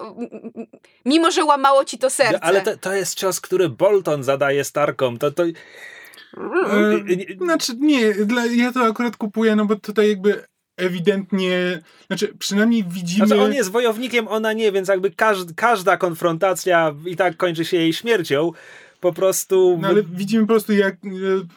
mimo 1.05 1.31
że 1.31 1.45
łamało 1.45 1.85
ci 1.85 1.99
to 1.99 2.11
serce. 2.11 2.45
Ale 2.45 2.61
to, 2.63 2.77
to 2.77 2.93
jest 2.93 3.15
cios, 3.15 3.41
który 3.41 3.69
Bolton 3.69 4.23
zadaje 4.23 4.65
Starkom. 4.65 5.19
To, 5.19 5.31
to... 5.31 5.43
E, 6.37 7.05
znaczy 7.45 7.73
nie, 7.79 8.15
dla, 8.15 8.47
ja 8.47 8.73
to 8.73 8.81
akurat 8.85 9.17
kupuję, 9.17 9.57
no 9.57 9.67
bo 9.67 9.77
tutaj 9.77 10.09
jakby 10.09 10.45
ewidentnie, 10.77 11.83
znaczy 12.07 12.35
przynajmniej 12.39 12.85
widzimy... 12.85 13.27
Znaczy 13.27 13.43
on 13.43 13.53
jest 13.53 13.71
wojownikiem, 13.71 14.29
ona 14.29 14.53
nie, 14.53 14.73
więc 14.73 14.89
jakby 14.89 15.11
każd, 15.11 15.55
każda 15.57 15.97
konfrontacja 15.97 16.95
i 17.07 17.17
tak 17.17 17.37
kończy 17.37 17.65
się 17.65 17.77
jej 17.77 17.93
śmiercią. 17.93 18.53
Po 19.01 19.13
prostu... 19.13 19.79
No 19.83 19.89
ale 19.89 20.03
widzimy 20.03 20.43
po 20.47 20.53
prostu 20.53 20.73
jak, 20.73 20.95
e, 20.95 20.99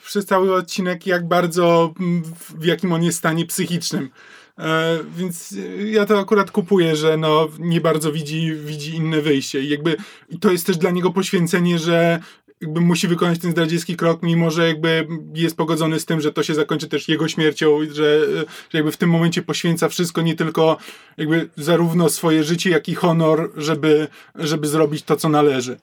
przez 0.05 0.25
cały 0.25 0.55
odcinek, 0.55 1.07
jak 1.07 1.27
bardzo, 1.27 1.93
w- 2.39 2.65
jakim 2.65 2.91
on 2.93 3.03
jest 3.03 3.17
stanie 3.17 3.45
psychicznym. 3.45 4.09
E, 4.59 4.99
więc 5.17 5.55
e, 5.79 5.83
ja 5.83 6.05
to 6.05 6.19
akurat 6.19 6.51
kupuję, 6.51 6.95
że 6.95 7.17
no, 7.17 7.47
nie 7.59 7.81
bardzo 7.81 8.11
widzi, 8.11 8.53
widzi 8.55 8.95
inne 8.95 9.21
wyjście. 9.21 9.61
I 9.61 9.69
jakby 9.69 9.97
to 10.41 10.51
jest 10.51 10.65
też 10.65 10.77
dla 10.77 10.91
niego 10.91 11.11
poświęcenie, 11.11 11.79
że 11.79 12.19
jakby 12.63 12.81
musi 12.81 13.07
wykonać 13.07 13.39
ten 13.39 13.51
zdradziecki 13.51 13.95
krok, 13.95 14.23
mimo 14.23 14.51
że 14.51 14.67
jakby 14.67 15.07
jest 15.33 15.57
pogodzony 15.57 15.99
z 15.99 16.05
tym, 16.05 16.21
że 16.21 16.33
to 16.33 16.43
się 16.43 16.55
zakończy 16.55 16.87
też 16.87 17.07
jego 17.07 17.27
śmiercią, 17.27 17.79
że, 17.91 18.27
że 18.35 18.45
jakby 18.73 18.91
w 18.91 18.97
tym 18.97 19.09
momencie 19.09 19.41
poświęca 19.41 19.89
wszystko, 19.89 20.21
nie 20.21 20.35
tylko 20.35 20.77
jakby 21.17 21.49
zarówno 21.57 22.09
swoje 22.09 22.43
życie, 22.43 22.69
jak 22.69 22.89
i 22.89 22.95
honor, 22.95 23.51
żeby, 23.57 24.07
żeby 24.35 24.67
zrobić 24.67 25.03
to, 25.03 25.15
co 25.15 25.29
należy. 25.29 25.79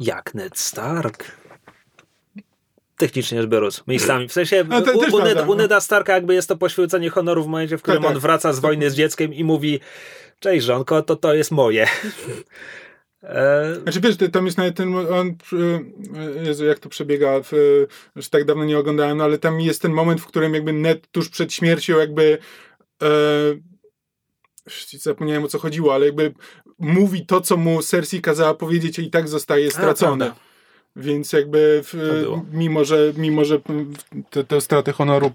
Jak 0.00 0.34
Ned 0.34 0.58
Stark. 0.58 1.24
Technicznie 2.96 3.42
rzecz 3.42 3.50
biorąc, 3.50 3.82
miejscami. 3.86 4.28
W 4.28 4.32
sensie 4.32 4.64
to 4.84 4.92
u, 4.92 4.98
u, 4.98 5.02
Ned, 5.02 5.10
prawda, 5.10 5.42
u 5.42 5.46
no. 5.46 5.54
Neda 5.54 5.80
Starka 5.80 6.14
jakby 6.14 6.34
jest 6.34 6.48
to 6.48 6.56
poświęcenie 6.56 7.10
honoru 7.10 7.44
w 7.44 7.46
momencie, 7.46 7.78
w 7.78 7.82
którym 7.82 8.02
Tak, 8.02 8.08
on 8.08 8.14
tak. 8.14 8.22
wraca 8.22 8.52
z 8.52 8.60
wojny 8.60 8.90
z 8.90 8.94
dzieckiem 8.94 9.34
i 9.34 9.44
mówi 9.44 9.80
cześć 10.40 10.66
żonko, 10.66 11.02
to 11.02 11.16
to 11.16 11.34
jest 11.34 11.50
moje. 11.50 11.86
E, 13.22 13.74
Znaczy 13.82 14.00
wiesz, 14.00 14.16
tam 14.32 14.46
jest 14.46 14.58
nawet 14.58 14.76
ten, 14.76 14.96
on, 14.96 15.34
e, 16.38 16.44
Jezu, 16.44 16.64
jak 16.64 16.78
to 16.78 16.88
przebiega, 16.88 17.40
w, 17.42 17.52
już 18.16 18.28
tak 18.28 18.44
dawno 18.44 18.64
nie 18.64 18.78
oglądałem, 18.78 19.18
no 19.18 19.24
ale 19.24 19.38
tam 19.38 19.60
jest 19.60 19.82
ten 19.82 19.92
moment, 19.92 20.20
w 20.20 20.26
którym 20.26 20.54
jakby 20.54 20.72
Ned 20.72 21.10
tuż 21.10 21.28
przed 21.28 21.52
śmiercią 21.52 21.98
jakby 21.98 22.38
e, 23.02 23.08
zapomniałem 24.98 25.44
o 25.44 25.48
co 25.48 25.58
chodziło, 25.58 25.94
ale 25.94 26.06
jakby 26.06 26.34
mówi 26.78 27.26
to, 27.26 27.40
co 27.40 27.56
mu 27.56 27.82
Cersei 27.82 28.20
kazała 28.20 28.54
powiedzieć 28.54 28.98
i 28.98 29.10
tak 29.10 29.28
zostaje 29.28 29.70
stracone. 29.70 30.26
prawda. 30.26 30.40
Więc 30.96 31.32
jakby 31.32 31.82
w, 31.84 31.94
mimo, 32.52 32.84
że 32.84 33.12
mimo, 33.16 33.44
że 33.44 33.60
te, 34.30 34.44
te 34.44 34.60
straty 34.60 34.92
honoru 34.92 35.32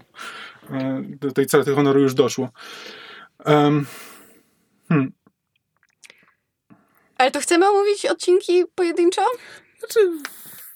e, 0.70 1.02
do 1.20 1.32
tej 1.32 1.44
straty 1.44 1.74
honoru 1.74 2.00
już 2.00 2.14
doszło. 2.14 2.48
Um, 3.46 3.86
hmm. 4.88 5.12
Ale 7.24 7.30
to 7.30 7.40
chcemy 7.40 7.68
omówić 7.68 8.06
odcinki 8.06 8.64
pojedynczo? 8.74 9.22
Znaczy, 9.78 9.98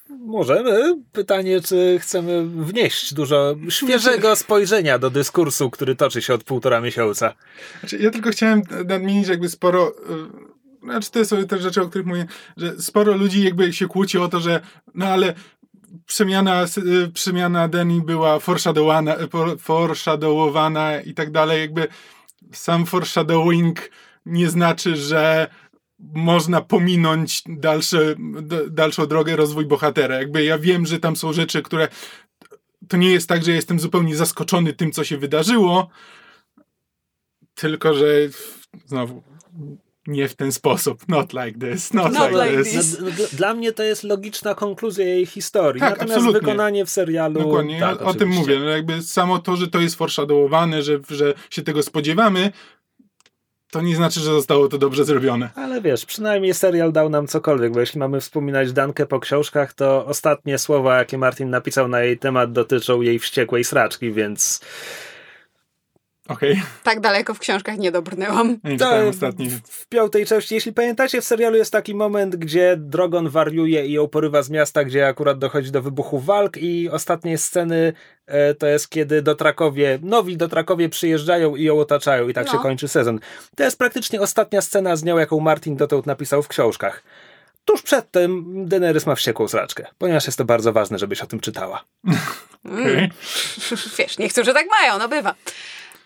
możemy. 0.09 0.95
Pytanie, 1.13 1.61
czy 1.61 1.99
chcemy 2.03 2.47
wnieść 2.47 3.15
dużo 3.15 3.57
świeżego 3.69 4.37
spojrzenia 4.37 4.99
do 4.99 5.11
dyskursu, 5.11 5.71
który 5.71 5.97
toczy 5.97 6.23
się 6.23 6.35
od 6.35 6.45
półtora 6.45 6.81
miesiąca. 6.81 7.35
Znaczy, 7.81 7.99
ja 7.99 8.11
tylko 8.11 8.31
chciałem 8.31 8.63
nadmienić, 8.87 9.27
że 9.27 9.33
jakby 9.33 9.49
sporo. 9.49 9.89
y, 10.85 10.87
Znaczy, 10.87 11.11
to 11.11 11.25
są 11.25 11.47
te 11.47 11.59
rzeczy, 11.59 11.83
o 11.83 11.89
których 11.89 12.07
mówię, 12.07 12.27
że 12.57 12.81
sporo 12.81 13.17
ludzi 13.17 13.45
jakby 13.45 13.73
się 13.73 13.87
kłóci 13.89 14.19
o 14.19 14.29
to, 14.29 14.41
że 14.41 14.61
no 14.95 15.07
ale 15.07 15.35
przemiana, 16.07 16.65
y, 17.05 17.09
przemiana 17.15 17.69
Deni 17.69 18.01
była 18.01 18.39
foreshadowana, 18.41 19.17
for- 19.31 19.59
foreshadowowana 19.59 21.01
i 21.01 21.15
tak 21.15 21.31
dalej. 21.31 21.61
Jakby 21.61 21.89
sam 22.53 22.87
foreshadowing 22.87 23.91
nie 24.27 24.49
znaczy, 24.51 24.97
że 24.97 25.51
można 25.99 26.61
pominąć 26.61 27.43
dalsze, 27.47 28.15
dalszą 28.71 29.07
drogę, 29.07 29.37
rozwój 29.37 29.67
bohatera. 29.67 30.15
Jakby 30.15 30.45
ja 30.45 30.59
wiem, 30.59 30.87
że 30.87 31.01
tam 31.01 31.17
są 31.17 31.33
rzeczy, 31.33 31.63
które 31.63 31.89
to 32.89 32.97
nie 32.97 33.11
jest 33.11 33.29
tak, 33.29 33.45
że 33.45 33.53
jestem 33.53 33.81
zupełnie 33.81 34.17
zaskoczony 34.17 34.73
tym, 34.73 34.93
co 34.93 35.05
się 35.05 35.19
wydarzyło, 35.19 35.89
tylko, 37.55 37.95
że 37.95 38.07
znowu 38.87 39.23
nie 40.07 40.29
w 40.29 40.35
ten 40.35 40.53
sposób. 40.53 41.09
Not 41.09 41.33
like 41.33 41.71
this. 41.71 41.95
Not, 41.95 42.13
Not 42.13 42.31
like, 42.31 42.51
like 42.51 42.63
this. 42.65 42.73
this. 42.73 43.01
No, 43.01 43.07
Dla 43.33 43.55
mnie 43.55 43.73
to 43.73 43.83
jest 43.83 44.05
logiczna 44.05 44.55
konkluzja 44.55 45.05
jej 45.05 45.27
historii. 45.27 45.81
Tak, 45.81 45.91
Natomiast 45.91 46.17
absolutnie. 46.17 46.41
wykonanie 46.41 46.85
w 46.85 46.91
serialu. 46.91 47.41
Dokładnie, 47.41 47.81
tak, 47.81 48.03
o, 48.03 48.05
o 48.05 48.15
tym 48.15 48.29
mówię. 48.29 48.59
No 48.59 48.65
jakby 48.65 49.03
samo 49.03 49.39
to, 49.39 49.57
że 49.57 49.69
to 49.69 49.81
jest 49.81 49.97
foreshadowowane, 49.97 50.83
że, 50.83 51.01
że 51.11 51.35
się 51.51 51.63
tego 51.63 51.83
spodziewamy, 51.83 52.53
to 53.71 53.81
nie 53.81 53.97
znaczy, 53.97 54.21
że 54.21 54.33
zostało 54.33 54.69
to 54.69 54.79
dobrze 54.79 55.05
zrobione. 55.05 55.51
Ale 55.55 55.81
wiesz, 55.81 56.07
przynajmniej 56.07 56.55
serial 56.55 56.93
dał 56.93 57.09
nam 57.09 57.27
cokolwiek, 57.27 57.73
bo 57.73 57.81
jeśli 57.81 57.99
mamy 57.99 58.21
wspominać 58.21 58.73
Dankę 58.73 59.07
po 59.07 59.21
książkach, 59.21 59.73
to 59.73 60.07
ostatnie 60.07 60.59
słowa, 60.59 60.99
jakie 60.99 61.19
Martin 61.19 61.51
napisał 61.51 61.89
na 61.89 62.01
jej 62.01 62.19
temat, 62.19 62.53
dotyczą 62.53 63.01
jej 63.01 63.19
wściekłej 63.19 63.65
sraczki, 63.65 64.13
więc 64.13 64.61
Okej, 66.29 66.63
Tak 66.83 67.01
daleko 67.01 67.35
w 67.35 67.39
książkach 67.39 67.79
nie 67.79 67.93
dobrnęłam. 67.93 68.59
nie 68.65 68.71
czytałem 68.73 69.09
ostatni. 69.09 69.51
w, 69.51 69.87
piątej 69.87 70.27
części, 70.27 70.55
jeśli 70.55 70.73
pamiętacie, 70.73 71.21
w 71.21 71.25
serialu 71.25 71.57
jest 71.57 71.73
taki 71.73 71.95
moment, 71.95 72.37
gdzie 72.37 72.77
Drogon 72.79 73.29
wariuje 73.29 73.87
i 73.87 73.93
ją 73.93 74.09
porywa 74.09 74.43
z 74.43 74.51
miasta, 74.51 74.85
gdzie 74.85 75.07
akurat 75.07 75.39
dochodzi 75.39 75.71
do 75.71 75.83
wybuchu 75.83 76.19
walk 76.21 76.57
i 76.57 76.89
ostatnie 76.91 77.39
sceny 77.39 77.93
e, 78.27 78.55
to 78.55 78.67
jest 78.67 78.89
kiedy 78.89 79.23
Dotrakowie, 79.23 79.99
nowi 80.03 80.37
Dotrakowie 80.37 80.89
przyjeżdżają 80.89 81.57
i 81.57 81.63
ją 81.65 81.79
otaczają 81.79 82.29
i 82.29 82.35
tak 82.35 82.47
No. 82.47 82.53
się 82.53 82.59
kończy 82.59 82.89
sezon. 82.89 83.21
To 83.57 83.65
jest 83.65 83.79
praktycznie 83.79 84.21
ostatnia 84.21 84.61
scena 84.63 84.97
z 84.97 85.05
nią, 85.05 85.19
jaką 85.19 85.41
Martin 85.41 85.77
dotąd 85.77 86.07
napisał 86.07 86.43
w 86.43 86.49
książkach. 86.49 87.03
Tuż 87.65 87.83
przed 87.83 88.11
tym 88.11 88.45
Daenerys 88.69 89.07
ma 89.07 89.15
wściekłą 89.15 89.49
sraczkę, 89.49 89.87
ponieważ 89.99 90.27
jest 90.27 90.39
to 90.39 90.45
bardzo 90.45 90.73
ważne, 90.73 90.99
żebyś 90.99 91.21
o 91.21 91.27
tym 91.27 91.41
czytała. 91.41 91.85
Okej. 92.65 93.11
Wiesz, 93.99 94.19
niektórzy 94.19 94.55
tak 94.55 94.67
mają, 94.81 94.99
no 94.99 95.09
bywa. 95.09 95.35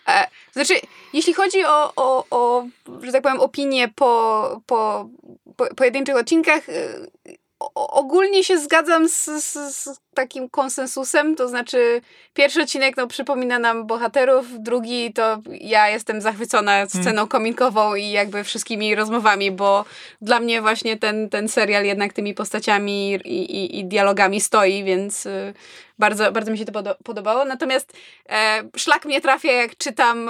E, 0.07 0.27
znaczy, 0.51 0.73
jeśli 1.13 1.33
chodzi 1.33 1.65
o, 1.65 1.93
o, 1.95 2.25
o 2.31 2.65
że 3.01 3.11
tak 3.11 3.21
powiem, 3.23 3.39
opinie 3.39 3.87
po, 3.95 4.61
po, 4.65 5.09
po 5.57 5.75
pojedynczych 5.75 6.15
odcinkach, 6.15 6.69
o, 6.69 7.33
ogólnie 7.75 8.43
się 8.43 8.57
zgadzam 8.57 9.09
z, 9.09 9.25
z, 9.25 9.53
z 9.75 9.99
takim 10.13 10.49
konsensusem, 10.49 11.35
to 11.35 11.47
znaczy 11.47 12.01
pierwszy 12.33 12.61
odcinek 12.61 12.97
no, 12.97 13.07
przypomina 13.07 13.59
nam 13.59 13.87
bohaterów, 13.87 14.45
drugi 14.59 15.13
to 15.13 15.41
ja 15.61 15.89
jestem 15.89 16.21
zachwycona 16.21 16.85
sceną 16.85 17.27
kominkową 17.27 17.95
i 17.95 18.11
jakby 18.11 18.43
wszystkimi 18.43 18.95
rozmowami, 18.95 19.51
bo 19.51 19.85
dla 20.21 20.39
mnie 20.39 20.61
właśnie 20.61 20.97
ten, 20.97 21.29
ten 21.29 21.47
serial 21.47 21.85
jednak 21.85 22.13
tymi 22.13 22.33
postaciami 22.33 23.13
i, 23.13 23.55
i, 23.55 23.79
i 23.79 23.85
dialogami 23.85 24.41
stoi, 24.41 24.83
więc 24.83 25.25
y, 25.25 25.53
bardzo, 25.99 26.31
bardzo 26.31 26.51
mi 26.51 26.57
się 26.57 26.65
to 26.65 26.71
podo- 26.71 26.95
podobało. 27.03 27.45
Natomiast 27.45 27.93
e, 28.29 28.63
szlak 28.77 29.05
mnie 29.05 29.21
trafia, 29.21 29.51
jak 29.51 29.77
czytam 29.77 30.29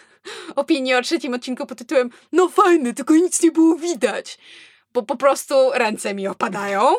opinię 0.56 0.98
o 0.98 1.02
trzecim 1.02 1.34
odcinku 1.34 1.66
pod 1.66 1.78
tytułem 1.78 2.10
No 2.32 2.48
fajny, 2.48 2.94
tylko 2.94 3.14
nic 3.14 3.42
nie 3.42 3.50
było 3.50 3.76
widać. 3.76 4.38
Bo 4.94 5.02
po 5.02 5.16
prostu 5.16 5.70
ręce 5.72 6.14
mi 6.14 6.28
opadają. 6.28 6.94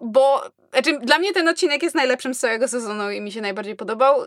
Bo 0.00 0.50
znaczy, 0.72 0.98
dla 0.98 1.18
mnie 1.18 1.32
ten 1.32 1.48
odcinek 1.48 1.82
jest 1.82 1.94
najlepszym 1.94 2.34
z 2.34 2.38
całego 2.38 2.68
sezonu 2.68 3.10
i 3.10 3.20
mi 3.20 3.32
się 3.32 3.40
najbardziej 3.40 3.76
podobał. 3.76 4.26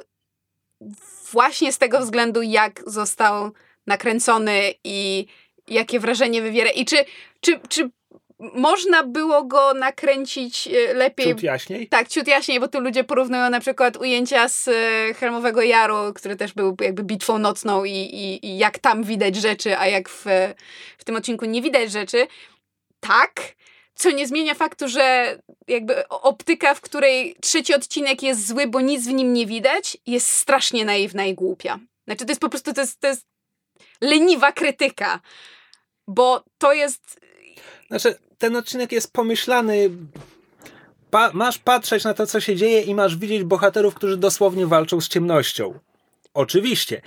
Właśnie 1.32 1.74
z 1.74 1.78
tego 1.78 2.00
względu, 2.00 2.42
jak 2.42 2.82
został 2.86 3.52
nakręcony 3.88 4.74
i 4.84 5.28
jakie 5.68 6.00
wrażenie 6.00 6.42
wywiera. 6.42 6.70
I 6.70 6.86
czy, 6.86 7.06
czy, 7.42 7.60
czy 7.70 7.90
można 8.40 9.04
było 9.04 9.44
go 9.44 9.74
nakręcić 9.74 10.68
e, 10.68 10.94
lepiej? 10.94 11.26
Ciut 11.26 11.44
jaśniej? 11.44 11.88
Tak, 11.88 12.08
ciut 12.08 12.28
jaśniej, 12.28 12.60
bo 12.60 12.68
tu 12.68 12.80
ludzie 12.80 13.04
porównują 13.04 13.50
na 13.50 13.60
przykład 13.60 13.98
ujęcia 13.98 14.50
z 14.50 14.68
e, 14.68 15.14
Helmowego 15.14 15.62
Jaru, 15.62 16.14
który 16.16 16.36
też 16.36 16.54
był 16.54 16.76
jakby 16.82 17.04
bitwą 17.04 17.38
nocną 17.38 17.84
i, 17.84 17.92
i, 17.92 18.46
i 18.46 18.58
jak 18.58 18.80
tam 18.80 19.04
widać 19.04 19.36
rzeczy, 19.36 19.78
a 19.78 19.88
jak 19.88 20.10
w, 20.10 20.26
w 20.98 21.04
tym 21.04 21.16
odcinku 21.16 21.46
nie 21.46 21.62
widać 21.62 21.92
rzeczy. 21.92 22.28
Tak, 23.00 23.42
co 23.96 24.12
nie 24.12 24.28
zmienia 24.28 24.54
faktu, 24.54 24.90
że 24.90 25.38
jakby 25.68 26.08
optyka, 26.08 26.74
w 26.74 26.82
której 26.82 27.36
trzeci 27.42 27.74
odcinek 27.74 28.24
jest 28.24 28.48
zły, 28.48 28.68
bo 28.68 28.82
nic 28.82 29.08
w 29.08 29.14
nim 29.14 29.34
nie 29.34 29.46
widać, 29.46 29.98
jest 30.06 30.32
strasznie 30.32 30.86
naiwna 30.86 31.26
i 31.26 31.34
głupia. 31.34 31.80
Znaczy 32.08 32.26
to 32.26 32.32
jest 32.32 32.42
po 32.42 32.50
prostu, 32.50 32.74
to 32.74 32.82
jest, 32.82 33.00
to 33.00 33.08
jest 33.08 33.26
leniwa 34.02 34.52
krytyka, 34.52 35.20
bo 36.08 36.44
to 36.58 36.74
jest 36.74 37.20
Znaczy, 37.90 38.16
ten 38.40 38.56
odcinek 38.56 38.92
jest 38.92 39.14
pomyślany. 39.14 39.90
Pa, 41.12 41.32
masz 41.34 41.58
patrzeć 41.58 42.04
na 42.04 42.14
to, 42.14 42.28
co 42.28 42.40
się 42.40 42.56
dzieje, 42.56 42.82
i 42.82 42.96
masz 42.96 43.18
widzieć 43.18 43.44
bohaterów, 43.44 43.96
którzy 43.96 44.18
dosłownie 44.18 44.68
walczą 44.68 45.02
z 45.02 45.08
ciemnością. 45.08 45.80
Oczywiście. 46.34 47.02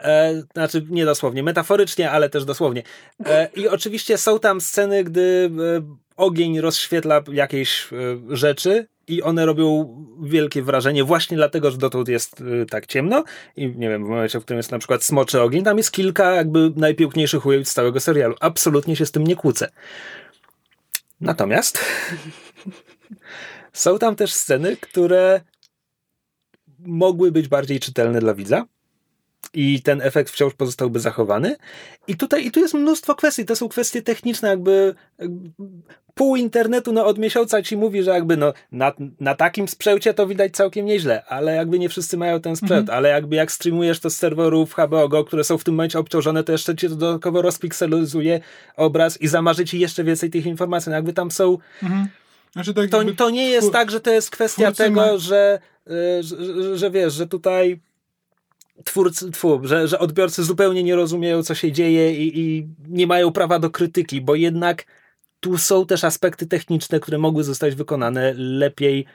E, 0.00 0.42
znaczy, 0.52 0.86
nie 0.90 1.04
dosłownie, 1.04 1.42
metaforycznie, 1.42 2.10
ale 2.10 2.30
też 2.30 2.44
dosłownie. 2.44 2.82
E, 3.26 3.48
I 3.56 3.68
oczywiście 3.68 4.18
są 4.18 4.38
tam 4.38 4.60
sceny, 4.60 5.04
gdy 5.04 5.50
e, 5.78 5.96
ogień 6.16 6.60
rozświetla 6.60 7.22
jakieś 7.32 7.88
e, 7.92 8.36
rzeczy 8.36 8.86
i 9.08 9.22
one 9.22 9.46
robią 9.46 9.96
wielkie 10.22 10.62
wrażenie 10.62 11.04
właśnie 11.04 11.36
dlatego, 11.36 11.70
że 11.70 11.78
dotąd 11.78 12.08
jest 12.08 12.40
e, 12.62 12.66
tak 12.66 12.86
ciemno 12.86 13.24
i 13.56 13.66
nie 13.66 13.88
wiem, 13.88 14.04
w 14.04 14.08
momencie, 14.08 14.40
w 14.40 14.44
którym 14.44 14.58
jest 14.58 14.70
na 14.70 14.78
przykład 14.78 15.04
smoczy 15.04 15.40
ogień, 15.40 15.64
tam 15.64 15.78
jest 15.78 15.92
kilka 15.92 16.30
jakby 16.30 16.72
najpiękniejszych 16.76 17.46
ujęć 17.46 17.68
z 17.68 17.74
całego 17.74 18.00
serialu. 18.00 18.34
Absolutnie 18.40 18.96
się 18.96 19.06
z 19.06 19.12
tym 19.12 19.26
nie 19.26 19.36
kłócę. 19.36 19.68
Natomiast 21.22 21.78
są 23.72 23.98
tam 23.98 24.16
też 24.16 24.32
sceny, 24.32 24.76
które 24.76 25.40
mogły 26.78 27.32
być 27.32 27.48
bardziej 27.48 27.80
czytelne 27.80 28.20
dla 28.20 28.34
widza. 28.34 28.66
I 29.54 29.82
ten 29.82 30.02
efekt 30.02 30.30
wciąż 30.30 30.54
pozostałby 30.54 31.00
zachowany. 31.00 31.56
I 32.06 32.16
tutaj 32.16 32.46
i 32.46 32.50
tu 32.50 32.60
jest 32.60 32.74
mnóstwo 32.74 33.14
kwestii. 33.14 33.44
To 33.44 33.56
są 33.56 33.68
kwestie 33.68 34.02
techniczne, 34.02 34.48
jakby, 34.48 34.94
jakby 35.18 35.50
pół 36.14 36.36
internetu 36.36 36.92
no, 36.92 37.06
od 37.06 37.18
miesiąca 37.18 37.62
ci 37.62 37.76
mówi, 37.76 38.02
że 38.02 38.10
jakby 38.10 38.36
no, 38.36 38.52
na, 38.72 38.92
na 39.20 39.34
takim 39.34 39.68
sprzęcie 39.68 40.14
to 40.14 40.26
widać 40.26 40.52
całkiem 40.52 40.86
nieźle, 40.86 41.24
ale 41.24 41.54
jakby 41.54 41.78
nie 41.78 41.88
wszyscy 41.88 42.16
mają 42.16 42.40
ten 42.40 42.56
sprzęt, 42.56 42.80
mhm. 42.80 42.98
ale 42.98 43.08
jakby 43.08 43.36
jak 43.36 43.52
streamujesz 43.52 44.00
to 44.00 44.10
z 44.10 44.16
serwerów 44.16 44.72
HBO 44.72 45.08
Go, 45.08 45.24
które 45.24 45.44
są 45.44 45.58
w 45.58 45.64
tym 45.64 45.74
momencie 45.74 45.98
obciążone, 45.98 46.44
to 46.44 46.52
jeszcze 46.52 46.76
ci 46.76 46.88
dodatkowo 46.88 47.42
rozpikselizuje 47.42 48.40
obraz 48.76 49.20
i 49.20 49.28
zamarzy 49.28 49.64
ci 49.64 49.78
jeszcze 49.78 50.04
więcej 50.04 50.30
tych 50.30 50.46
informacji. 50.46 50.90
No, 50.90 50.96
jakby 50.96 51.12
tam 51.12 51.30
są... 51.30 51.58
Mhm. 51.82 52.08
Znaczy, 52.52 52.74
tak 52.74 52.90
to, 52.90 53.04
to 53.16 53.30
nie 53.30 53.50
jest 53.50 53.72
tak, 53.72 53.90
że 53.90 54.00
to 54.00 54.10
jest 54.10 54.30
kwestia 54.30 54.72
tego, 54.72 55.00
ma... 55.00 55.18
że, 55.18 55.58
y, 55.90 56.22
że, 56.22 56.36
że, 56.44 56.78
że 56.78 56.90
wiesz, 56.90 57.14
że 57.14 57.26
tutaj 57.26 57.80
twórcy, 58.84 59.30
tfu, 59.30 59.60
że, 59.64 59.88
że 59.88 59.98
odbiorcy 59.98 60.44
zupełnie 60.44 60.82
nie 60.82 60.96
rozumieją, 60.96 61.42
co 61.42 61.54
się 61.54 61.72
dzieje 61.72 62.14
i, 62.14 62.40
i 62.40 62.66
nie 62.88 63.06
mają 63.06 63.32
prawa 63.32 63.58
do 63.58 63.70
krytyki, 63.70 64.20
bo 64.20 64.34
jednak 64.34 64.86
tu 65.40 65.58
są 65.58 65.86
też 65.86 66.04
aspekty 66.04 66.46
techniczne, 66.46 67.00
które 67.00 67.18
mogły 67.18 67.44
zostać 67.44 67.74
wykonane 67.74 68.34
lepiej 68.36 69.06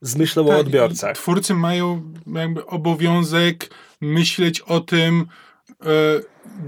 z 0.00 0.16
myślą 0.16 0.46
tak, 0.46 0.56
o 0.56 0.58
odbiorcach. 0.58 1.16
Twórcy 1.16 1.54
mają 1.54 2.12
jakby 2.34 2.66
obowiązek 2.66 3.70
myśleć 4.00 4.60
o 4.60 4.80
tym, 4.80 5.26
e, 5.70 5.84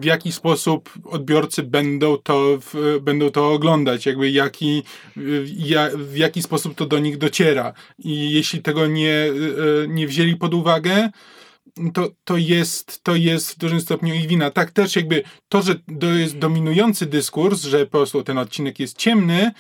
w 0.01 0.05
jaki 0.05 0.33
sposób 0.33 0.93
odbiorcy 1.05 1.63
będą 1.63 2.17
to, 2.17 2.59
będą 3.01 3.31
to 3.31 3.53
oglądać, 3.53 4.07
jakby 4.07 4.31
jaki, 4.31 4.83
w 5.97 6.17
jaki 6.17 6.43
sposób 6.43 6.75
to 6.75 6.87
do 6.87 6.99
nich 6.99 7.19
dociera. 7.19 7.73
I 7.99 8.31
jeśli 8.31 8.63
tego 8.63 8.87
nie, 8.87 9.13
e, 9.13 9.89
nie 9.89 10.07
wzięli 10.07 10.37
pod 10.37 10.55
uwagę, 10.55 11.11
to, 11.95 12.09
to, 12.25 12.37
jest, 12.37 13.05
to 13.05 13.17
jest 13.17 13.51
w 13.51 13.59
dużym 13.59 13.81
stopniu 13.81 14.15
ich 14.15 14.27
wina. 14.27 14.51
Tak 14.51 14.71
też 14.71 14.97
jakby 14.97 15.23
to, 15.49 15.63
że 15.63 15.75
to 16.01 16.07
jest 16.07 16.39
dominujący 16.39 17.07
dyskurs, 17.07 17.63
że 17.63 17.87
po 17.87 17.99
prostu 17.99 18.23
ten 18.23 18.39
odcinek 18.39 18.81
jest 18.81 18.99
ciemny, 18.99 19.53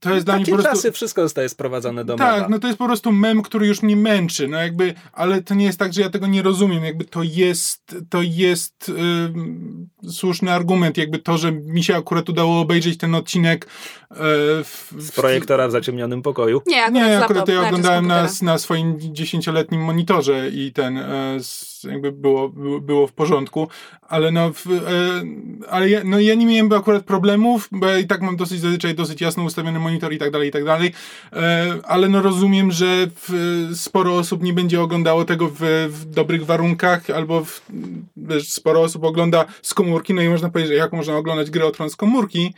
to 0.00 0.14
jest 0.14 0.26
dla 0.26 0.36
mnie 0.36 0.44
po 0.44 0.52
prostu... 0.52 0.70
czasy 0.70 0.92
wszystko 0.92 1.22
zostaje 1.22 1.48
sprowadzone 1.48 2.04
do 2.04 2.16
Tak, 2.16 2.36
mema. 2.36 2.48
no 2.48 2.58
to 2.58 2.66
jest 2.66 2.78
po 2.78 2.86
prostu 2.86 3.12
mem, 3.12 3.42
który 3.42 3.66
już 3.66 3.82
mnie 3.82 3.96
męczy, 3.96 4.48
no 4.48 4.58
jakby, 4.58 4.94
ale 5.12 5.42
to 5.42 5.54
nie 5.54 5.64
jest 5.64 5.78
tak, 5.78 5.92
że 5.92 6.00
ja 6.00 6.10
tego 6.10 6.26
nie 6.26 6.42
rozumiem, 6.42 6.84
jakby 6.84 7.04
to 7.04 7.22
jest, 7.22 7.96
to 8.08 8.22
jest 8.22 8.92
yy, 10.02 10.12
słuszny 10.12 10.52
argument, 10.52 10.96
jakby 10.96 11.18
to, 11.18 11.38
że 11.38 11.52
mi 11.52 11.84
się 11.84 11.96
akurat 11.96 12.28
udało 12.28 12.60
obejrzeć 12.60 12.98
ten 12.98 13.14
odcinek 13.14 13.66
yy, 14.10 14.16
w, 14.64 14.92
z 14.98 15.12
projektora 15.12 15.68
w 15.68 15.70
zaciemnionym 15.70 16.22
pokoju. 16.22 16.62
Nie, 16.66 16.84
akurat, 16.84 17.06
nie, 17.06 17.18
akurat 17.18 17.48
ja 17.48 17.66
oglądałem 17.66 18.06
na, 18.06 18.28
na 18.42 18.58
swoim 18.58 19.14
dziesięcioletnim 19.14 19.80
monitorze 19.80 20.50
i 20.50 20.72
ten 20.72 20.94
yy, 20.94 21.04
jakby 21.84 22.12
było, 22.12 22.48
było 22.80 23.06
w 23.06 23.12
porządku, 23.12 23.68
ale 24.08 24.30
no, 24.32 24.52
w, 24.52 24.64
ale 25.68 25.88
ja, 25.88 26.00
no 26.04 26.20
ja 26.20 26.34
nie 26.34 26.46
miałem 26.46 26.72
akurat 26.72 27.04
problemów, 27.04 27.68
bo 27.72 27.86
ja 27.86 27.98
i 27.98 28.06
tak 28.06 28.22
mam 28.22 28.36
dosyć 28.36 28.60
zazwyczaj 28.60 28.94
dosyć 28.94 29.20
jasno 29.20 29.44
ustawiony 29.44 29.78
monitor 29.78 30.12
i 30.12 30.18
tak 30.18 30.30
dalej, 30.30 30.48
i 30.48 30.52
tak 30.52 30.64
dalej, 30.64 30.92
e, 31.32 31.66
ale 31.84 32.08
no 32.08 32.22
rozumiem, 32.22 32.72
że 32.72 33.06
sporo 33.74 34.16
osób 34.16 34.42
nie 34.42 34.52
będzie 34.52 34.80
oglądało 34.80 35.24
tego 35.24 35.48
w, 35.48 35.88
w 35.88 36.04
dobrych 36.04 36.46
warunkach, 36.46 37.10
albo 37.10 37.44
w, 37.44 37.62
wiesz, 38.16 38.52
sporo 38.52 38.80
osób 38.80 39.04
ogląda 39.04 39.44
z 39.62 39.74
komórki, 39.74 40.14
no 40.14 40.22
i 40.22 40.28
można 40.28 40.50
powiedzieć, 40.50 40.76
jak 40.76 40.92
można 40.92 41.16
oglądać 41.16 41.50
grę 41.50 41.66
o 41.66 41.70
tron 41.70 41.90
z 41.90 41.96
komórki, 41.96 42.54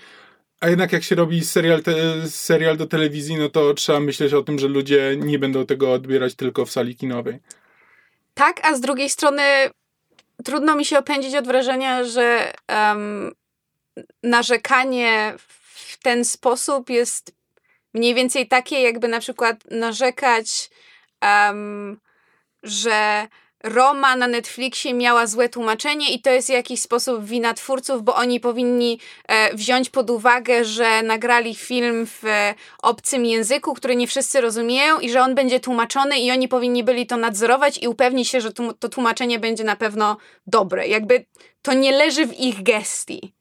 a 0.61 0.69
jednak 0.69 0.93
jak 0.93 1.03
się 1.03 1.15
robi 1.15 1.45
serial, 1.45 1.83
te, 1.83 1.95
serial 2.29 2.77
do 2.77 2.87
telewizji, 2.87 3.37
no 3.37 3.49
to 3.49 3.75
trzeba 3.75 4.01
myśleć 4.01 4.33
o 4.33 4.43
tym, 4.43 4.59
że 4.59 4.69
ludzie 4.69 5.17
nie 5.19 5.39
będą 5.39 5.67
tego 5.67 5.93
odbierać 5.93 6.35
tylko 6.35 6.67
w 6.67 6.71
sali 6.71 6.97
kinowej. 6.97 7.39
Tak, 8.37 8.67
a 8.67 8.75
z 8.75 8.81
drugiej 8.81 9.11
strony 9.11 9.43
trudno 10.45 10.75
mi 10.75 10.85
się 10.85 10.99
opędzić 10.99 11.35
od 11.35 11.47
wrażenia, 11.47 12.05
że 12.05 12.53
um, 12.69 13.33
narzekanie 14.23 15.35
w 15.39 15.99
ten 16.03 16.25
sposób 16.25 16.91
jest 16.91 17.33
mniej 17.95 18.15
więcej 18.15 18.49
takie, 18.49 18.81
jakby 18.81 19.09
na 19.09 19.21
przykład 19.21 19.57
narzekać, 19.71 20.71
um, 21.23 22.01
że 22.63 23.29
Roma 23.69 24.17
na 24.17 24.27
Netflixie 24.27 24.95
miała 24.95 25.27
złe 25.27 25.49
tłumaczenie 25.49 26.15
i 26.15 26.21
to 26.21 26.31
jest 26.31 26.49
w 26.49 26.53
jakiś 26.53 26.81
sposób 26.81 27.25
wina 27.25 27.55
twórców, 27.55 28.03
bo 28.03 28.15
oni 28.15 28.41
powinni 28.41 29.01
e, 29.29 29.57
wziąć 29.57 29.91
pod 29.91 30.11
uwagę, 30.11 30.65
że 30.65 31.03
nagrali 31.03 31.55
film 31.55 32.07
w 32.07 32.25
e, 32.25 32.55
obcym 32.83 33.25
języku, 33.25 33.75
który 33.75 33.97
nie 33.97 34.07
wszyscy 34.07 34.41
rozumieją 34.41 35.01
i 35.01 35.11
że 35.11 35.23
on 35.23 35.35
będzie 35.35 35.61
tłumaczony 35.61 36.19
i 36.19 36.31
oni 36.31 36.49
powinni 36.49 36.85
byli 36.85 37.07
to 37.07 37.17
nadzorować 37.17 37.83
i 37.83 37.89
upewnić 37.89 38.29
się, 38.29 38.41
że 38.41 38.53
to 38.53 38.89
tłumaczenie 38.89 39.39
będzie 39.39 39.65
na 39.65 39.77
pewno 39.77 40.17
dobre. 40.47 40.89
Jakby 40.89 41.25
to 41.63 41.73
nie 41.73 41.93
leży 41.93 42.27
w 42.27 42.41
ich 42.41 42.63
gestii. 42.63 43.35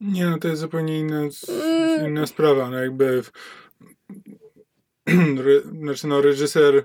Nie, 0.00 0.26
no 0.26 0.38
to 0.38 0.48
jest 0.48 0.60
zupełnie 0.60 0.98
inna, 0.98 1.20
mm. 1.48 2.06
inna 2.06 2.26
sprawa. 2.26 2.70
No 2.70 2.78
jakby 2.78 3.22
w... 3.22 3.30
Znaczy 5.82 6.06
no 6.06 6.20
reżyser 6.20 6.84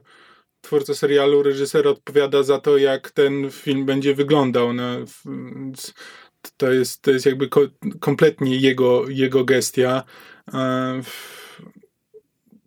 twórca 0.62 0.96
serialu, 0.96 1.44
reżyser 1.44 1.88
odpowiada 1.88 2.44
za 2.44 2.60
to, 2.60 2.78
jak 2.78 3.12
ten 3.12 3.52
film 3.52 3.86
będzie 3.86 4.16
wyglądał. 4.16 4.74
No, 4.74 4.84
to, 6.58 6.72
jest, 6.72 7.02
to 7.02 7.12
jest 7.12 7.26
jakby 7.26 7.48
ko 7.48 7.62
kompletnie 8.00 8.58
jego, 8.58 9.10
jego 9.10 9.46
gestia. 9.46 10.04
E, 10.54 11.02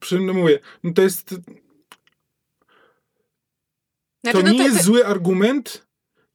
przy, 0.00 0.20
no 0.20 0.34
mówię, 0.34 0.58
no 0.84 0.92
to 0.92 1.02
jest. 1.02 1.34
Znaczy, 4.22 4.38
to 4.38 4.42
no 4.42 4.52
nie 4.52 4.64
jest 4.64 4.82
zły 4.82 5.06
argument, 5.06 5.86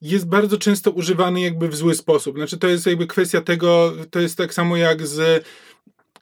jest 0.01 0.27
bardzo 0.27 0.57
często 0.57 0.91
używany 0.91 1.41
jakby 1.41 1.67
w 1.67 1.75
zły 1.75 1.95
sposób. 1.95 2.35
Znaczy, 2.35 2.57
to 2.57 2.67
jest 2.67 2.85
jakby 2.85 3.07
kwestia 3.07 3.41
tego, 3.41 3.93
to 4.11 4.19
jest 4.19 4.37
tak 4.37 4.53
samo 4.53 4.77
jak 4.77 5.07
z 5.07 5.45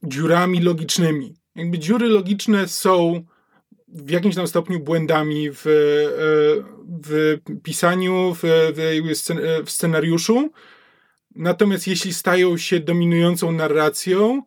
dziurami 0.03 0.61
logicznymi. 0.61 1.35
Jakby 1.55 1.79
dziury 1.79 2.07
logiczne 2.07 2.67
są 2.67 3.25
w 3.87 4.09
jakimś 4.09 4.35
tam 4.35 4.47
stopniu 4.47 4.79
błędami 4.79 5.49
w, 5.51 5.67
e, 5.67 5.71
w 7.03 7.37
pisaniu, 7.63 8.35
w, 8.41 8.43
w 9.65 9.71
scenariuszu. 9.71 10.51
Natomiast 11.35 11.87
jeśli 11.87 12.13
stają 12.13 12.57
się 12.57 12.79
dominującą 12.79 13.51
narracją, 13.51 14.41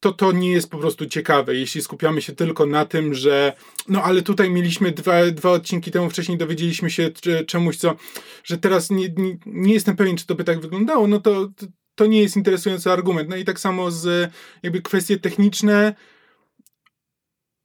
to 0.00 0.12
to 0.12 0.32
nie 0.32 0.52
jest 0.52 0.70
po 0.70 0.78
prostu 0.78 1.06
ciekawe. 1.06 1.54
Jeśli 1.54 1.82
skupiamy 1.82 2.22
się 2.22 2.32
tylko 2.32 2.66
na 2.66 2.84
tym, 2.84 3.14
że 3.14 3.52
no 3.88 4.02
ale 4.02 4.22
tutaj 4.22 4.50
mieliśmy 4.50 4.92
dwa, 4.92 5.30
dwa 5.30 5.50
odcinki 5.50 5.90
temu 5.90 6.10
wcześniej 6.10 6.38
dowiedzieliśmy 6.38 6.90
się 6.90 7.10
czemuś, 7.46 7.76
co, 7.76 7.96
że 8.44 8.58
teraz 8.58 8.90
nie, 8.90 9.08
nie, 9.08 9.38
nie 9.46 9.74
jestem 9.74 9.96
pewien, 9.96 10.16
czy 10.16 10.26
to 10.26 10.34
by 10.34 10.44
tak 10.44 10.60
wyglądało, 10.60 11.06
no 11.06 11.20
to, 11.20 11.48
to 11.94 12.06
nie 12.06 12.22
jest 12.22 12.36
interesujący 12.36 12.90
argument. 12.92 13.28
No 13.28 13.36
i 13.36 13.44
tak 13.44 13.60
samo 13.60 13.90
z 13.90 14.32
jakby 14.62 14.82
kwestie 14.82 15.18
techniczne 15.18 15.94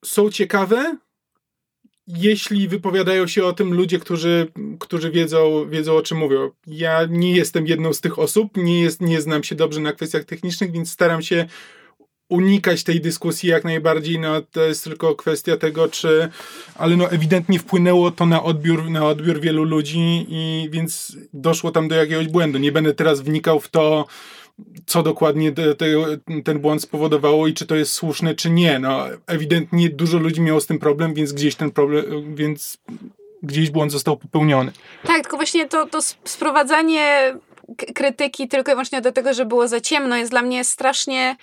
są 0.05 0.29
ciekawe, 0.29 0.97
jeśli 2.07 2.67
wypowiadają 2.67 3.27
się 3.27 3.45
o 3.45 3.53
tym 3.53 3.73
ludzie, 3.73 3.99
którzy, 3.99 4.47
którzy 4.79 5.11
wiedzą, 5.11 5.69
wiedzą 5.69 5.95
o 5.95 6.01
czym 6.01 6.17
mówią. 6.17 6.51
Ja 6.67 7.05
nie 7.09 7.35
jestem 7.35 7.67
jedną 7.67 7.93
z 7.93 8.01
tych 8.01 8.19
osób, 8.19 8.57
nie, 8.57 8.81
jest, 8.81 9.01
nie 9.01 9.21
znam 9.21 9.43
się 9.43 9.55
dobrze 9.55 9.79
na 9.79 9.93
kwestiach 9.93 10.23
technicznych, 10.23 10.71
więc 10.71 10.91
staram 10.91 11.21
się 11.21 11.45
unikać 12.29 12.83
tej 12.83 13.01
dyskusji 13.01 13.49
jak 13.49 13.63
najbardziej, 13.63 14.19
no 14.19 14.41
to 14.41 14.61
jest 14.61 14.83
tylko 14.83 15.15
kwestia 15.15 15.57
tego, 15.57 15.87
czy, 15.87 16.29
ale 16.75 16.97
no 16.97 17.11
ewidentnie 17.11 17.59
wpłynęło 17.59 18.11
to 18.11 18.25
na 18.25 18.43
odbiór, 18.43 18.89
na 18.89 19.07
odbiór 19.07 19.39
wielu 19.39 19.63
ludzi 19.63 20.25
i 20.29 20.69
więc 20.71 21.17
doszło 21.33 21.71
tam 21.71 21.87
do 21.87 21.95
jakiegoś 21.95 22.27
błędu. 22.27 22.59
Nie 22.59 22.71
będę 22.71 22.93
teraz 22.93 23.21
wnikał 23.21 23.59
w 23.59 23.69
to, 23.69 24.05
co 24.85 25.03
dokładnie 25.03 25.51
te, 25.51 25.75
te, 25.75 25.85
ten 26.43 26.59
błąd 26.59 26.81
spowodowało 26.81 27.47
i 27.47 27.53
czy 27.53 27.65
to 27.65 27.75
jest 27.75 27.93
słuszne, 27.93 28.35
czy 28.35 28.49
nie. 28.49 28.79
No, 28.79 29.05
ewidentnie 29.27 29.89
dużo 29.89 30.17
ludzi 30.17 30.41
miało 30.41 30.61
z 30.61 30.65
tym 30.65 30.79
problem, 30.79 31.13
więc 31.13 31.33
gdzieś 31.33 31.55
ten 31.55 31.71
problem, 31.71 32.35
więc 32.35 32.77
gdzieś 33.43 33.69
błąd 33.69 33.91
został 33.91 34.17
popełniony. 34.17 34.71
Tak, 35.03 35.21
tylko 35.21 35.37
właśnie 35.37 35.67
to, 35.67 35.85
to 35.85 36.01
sprowadzanie 36.25 37.35
krytyki 37.95 38.47
tylko 38.47 38.71
i 38.71 38.75
wyłącznie 38.75 39.01
do 39.01 39.11
tego, 39.11 39.33
że 39.33 39.45
było 39.45 39.67
za 39.67 39.81
ciemno 39.81 40.17
jest 40.17 40.31
dla 40.31 40.41
mnie 40.41 40.63
strasznie... 40.63 41.35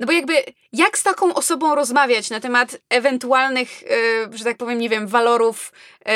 No 0.00 0.06
bo 0.06 0.12
jakby, 0.12 0.34
jak 0.72 0.98
z 0.98 1.02
taką 1.02 1.34
osobą 1.34 1.74
rozmawiać 1.74 2.30
na 2.30 2.40
temat 2.40 2.80
ewentualnych, 2.88 3.82
yy, 3.82 4.38
że 4.38 4.44
tak 4.44 4.56
powiem, 4.56 4.78
nie 4.78 4.88
wiem, 4.88 5.06
walorów 5.06 5.72
yy, 6.06 6.12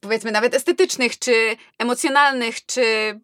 powiedzmy 0.00 0.32
nawet 0.32 0.54
estetycznych, 0.54 1.18
czy 1.18 1.56
emocjonalnych, 1.78 2.66
czy 2.66 2.80
y, 2.80 3.20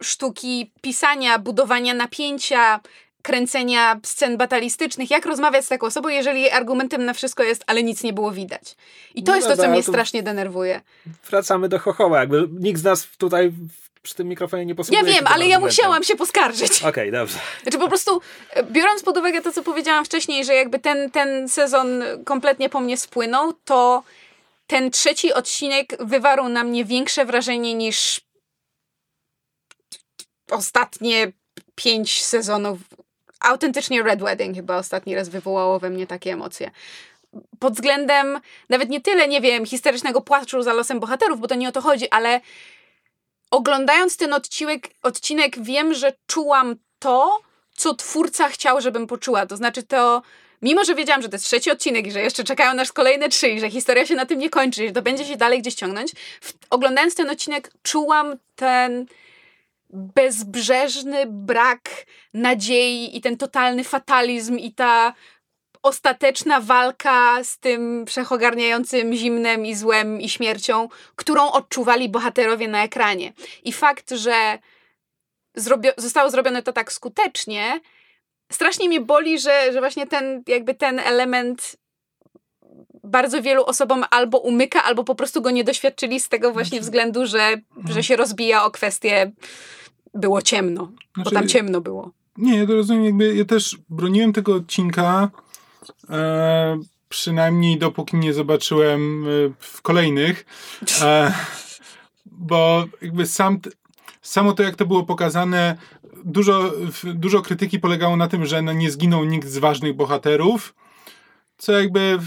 sztuki 0.00 0.70
pisania, 0.80 1.38
budowania 1.38 1.94
napięcia, 1.94 2.80
kręcenia 3.26 4.00
scen 4.02 4.36
batalistycznych, 4.36 5.10
jak 5.10 5.26
rozmawiać 5.26 5.64
z 5.64 5.68
taką 5.68 5.86
osobą, 5.86 6.08
jeżeli 6.08 6.50
argumentem 6.50 7.04
na 7.04 7.14
wszystko 7.14 7.42
jest, 7.42 7.64
ale 7.66 7.82
nic 7.82 8.02
nie 8.02 8.12
było 8.12 8.32
widać. 8.32 8.76
I 9.14 9.22
to 9.22 9.32
no 9.32 9.36
jest 9.36 9.48
to, 9.48 9.56
co 9.56 9.68
mnie 9.68 9.82
strasznie 9.82 10.22
denerwuje. 10.22 10.80
Wracamy 11.30 11.68
do 11.68 11.78
chochoła, 11.78 12.20
jakby 12.20 12.48
nikt 12.60 12.80
z 12.80 12.84
nas 12.84 13.08
tutaj 13.18 13.52
przy 14.02 14.14
tym 14.14 14.28
mikrofonie 14.28 14.66
nie 14.66 14.74
posługuje. 14.74 15.12
Ja 15.12 15.16
wiem, 15.16 15.26
ale 15.26 15.46
ja 15.46 15.60
musiałam 15.60 16.02
się 16.04 16.16
poskarżyć. 16.16 16.78
Okej, 16.78 16.88
okay, 16.88 17.10
dobrze. 17.20 17.38
Znaczy 17.62 17.78
po 17.78 17.88
prostu, 17.88 18.20
e, 18.50 18.62
biorąc 18.62 19.02
pod 19.02 19.18
uwagę 19.18 19.42
to, 19.42 19.52
co 19.52 19.62
powiedziałam 19.62 20.04
wcześniej, 20.04 20.44
że 20.44 20.54
jakby 20.54 20.78
ten, 20.78 21.10
ten 21.10 21.48
sezon 21.48 22.02
kompletnie 22.24 22.68
po 22.68 22.80
mnie 22.80 22.96
spłynął, 22.96 23.52
to 23.64 24.02
ten 24.66 24.90
trzeci 24.90 25.32
odcinek 25.32 25.96
wywarł 26.00 26.48
na 26.48 26.64
mnie 26.64 26.84
większe 26.84 27.24
wrażenie 27.24 27.74
niż 27.74 28.20
ostatnie 30.50 31.32
pięć 31.74 32.24
sezonów. 32.24 32.78
Autentycznie 33.40 34.02
Red 34.02 34.20
Wedding 34.20 34.56
chyba 34.56 34.76
ostatni 34.76 35.14
raz 35.14 35.28
wywołało 35.28 35.78
we 35.78 35.90
mnie 35.90 36.06
takie 36.06 36.32
emocje. 36.32 36.70
Pod 37.58 37.74
względem 37.74 38.40
nawet 38.68 38.88
nie 38.88 39.00
tyle, 39.00 39.28
nie 39.28 39.40
wiem, 39.40 39.66
historycznego 39.66 40.20
płaczu 40.20 40.62
za 40.62 40.72
losem 40.72 41.00
bohaterów, 41.00 41.40
bo 41.40 41.48
to 41.48 41.54
nie 41.54 41.68
o 41.68 41.72
to 41.72 41.80
chodzi, 41.80 42.10
ale 42.10 42.40
oglądając 43.50 44.16
ten 44.16 44.34
odcinek, 44.34 44.88
odcinek 45.02 45.62
wiem, 45.62 45.94
że 45.94 46.12
czułam 46.26 46.76
to, 46.98 47.40
co 47.76 47.94
twórca 47.94 48.48
chciał, 48.48 48.80
żebym 48.80 49.06
poczuła. 49.06 49.46
To 49.46 49.56
znaczy 49.56 49.82
to, 49.82 50.22
mimo 50.62 50.84
że 50.84 50.94
wiedziałam, 50.94 51.22
że 51.22 51.28
to 51.28 51.34
jest 51.34 51.44
trzeci 51.44 51.70
odcinek 51.70 52.06
i 52.06 52.12
że 52.12 52.20
jeszcze 52.20 52.44
czekają 52.44 52.74
nas 52.74 52.92
kolejne 52.92 53.28
trzy 53.28 53.48
i 53.48 53.60
że 53.60 53.70
historia 53.70 54.06
się 54.06 54.14
na 54.14 54.26
tym 54.26 54.38
nie 54.38 54.50
kończy, 54.50 54.86
że 54.86 54.92
to 54.92 55.02
będzie 55.02 55.24
się 55.24 55.36
dalej 55.36 55.60
gdzieś 55.60 55.74
ciągnąć, 55.74 56.12
w, 56.40 56.52
oglądając 56.70 57.14
ten 57.14 57.30
odcinek 57.30 57.70
czułam 57.82 58.36
ten 58.56 59.06
bezbrzeżny 59.90 61.26
brak 61.26 61.90
nadziei 62.34 63.16
i 63.16 63.20
ten 63.20 63.36
totalny 63.36 63.84
fatalizm 63.84 64.56
i 64.56 64.72
ta 64.72 65.12
ostateczna 65.82 66.60
walka 66.60 67.44
z 67.44 67.58
tym 67.58 68.06
wszechogarniającym 68.06 69.14
zimnem 69.14 69.66
i 69.66 69.74
złem 69.74 70.20
i 70.20 70.28
śmiercią, 70.28 70.88
którą 71.16 71.50
odczuwali 71.50 72.08
bohaterowie 72.08 72.68
na 72.68 72.84
ekranie. 72.84 73.32
I 73.64 73.72
fakt, 73.72 74.10
że 74.10 74.58
zostało 75.96 76.30
zrobione 76.30 76.62
to 76.62 76.72
tak 76.72 76.92
skutecznie, 76.92 77.80
strasznie 78.52 78.88
mnie 78.88 79.00
boli, 79.00 79.38
że, 79.38 79.72
że 79.72 79.80
właśnie 79.80 80.06
ten, 80.06 80.42
jakby 80.46 80.74
ten 80.74 80.98
element 80.98 81.76
bardzo 83.04 83.42
wielu 83.42 83.64
osobom 83.64 84.04
albo 84.10 84.38
umyka, 84.38 84.84
albo 84.84 85.04
po 85.04 85.14
prostu 85.14 85.42
go 85.42 85.50
nie 85.50 85.64
doświadczyli 85.64 86.20
z 86.20 86.28
tego 86.28 86.52
właśnie 86.52 86.78
znaczy, 86.78 86.82
względu, 86.82 87.26
że, 87.26 87.38
że 87.38 87.56
mhm. 87.76 88.02
się 88.02 88.16
rozbija 88.16 88.64
o 88.64 88.70
kwestię 88.70 89.32
było 90.14 90.42
ciemno, 90.42 90.92
znaczy, 91.14 91.30
bo 91.30 91.30
tam 91.30 91.48
ciemno 91.48 91.80
było. 91.80 92.10
Nie, 92.38 92.58
ja 92.58 92.66
to 92.66 92.72
rozumiem, 92.72 93.04
jakby 93.04 93.34
ja 93.34 93.44
też 93.44 93.78
broniłem 93.88 94.32
tego 94.32 94.54
odcinka 94.54 95.30
e, 96.10 96.78
przynajmniej 97.08 97.78
dopóki 97.78 98.16
nie 98.16 98.32
zobaczyłem 98.32 99.24
e, 99.24 99.26
w 99.58 99.82
kolejnych, 99.82 100.46
e, 101.00 101.32
bo 102.26 102.84
jakby 103.02 103.26
sam, 103.26 103.58
samo 104.22 104.52
to, 104.52 104.62
jak 104.62 104.76
to 104.76 104.86
było 104.86 105.02
pokazane, 105.02 105.76
dużo, 106.26 106.72
dużo 107.04 107.42
krytyki 107.42 107.80
polegało 107.80 108.16
na 108.16 108.28
tym, 108.28 108.46
że 108.46 108.62
no 108.62 108.72
nie 108.72 108.90
zginął 108.90 109.24
nikt 109.24 109.48
z 109.48 109.58
ważnych 109.58 109.96
bohaterów, 109.96 110.74
co 111.58 111.72
jakby 111.72 112.18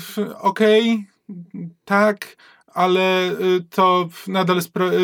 okej, 0.42 1.08
okay, 1.30 1.70
tak, 1.86 2.36
ale 2.74 3.32
y, 3.32 3.36
to 3.70 4.10
nadal, 4.28 4.58
y, 4.58 4.62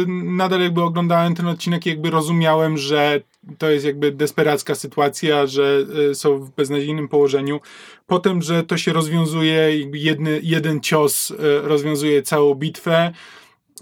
nadal 0.07 0.61
jakby 0.61 0.81
oglądałem 0.81 1.35
ten 1.35 1.47
odcinek 1.47 1.85
i 1.85 1.89
jakby 1.89 2.09
rozumiałem, 2.09 2.77
że 2.77 3.21
to 3.57 3.69
jest 3.69 3.85
jakby 3.85 4.11
desperacka 4.11 4.75
sytuacja, 4.75 5.47
że 5.47 5.85
y, 6.11 6.15
są 6.15 6.39
w 6.39 6.51
beznadziejnym 6.51 7.07
położeniu. 7.07 7.59
Potem, 8.07 8.41
że 8.41 8.63
to 8.63 8.77
się 8.77 8.93
rozwiązuje, 8.93 9.71
jedny, 9.93 10.39
jeden 10.43 10.81
cios 10.81 11.33
rozwiązuje 11.63 12.23
całą 12.23 12.55
bitwę. 12.55 13.13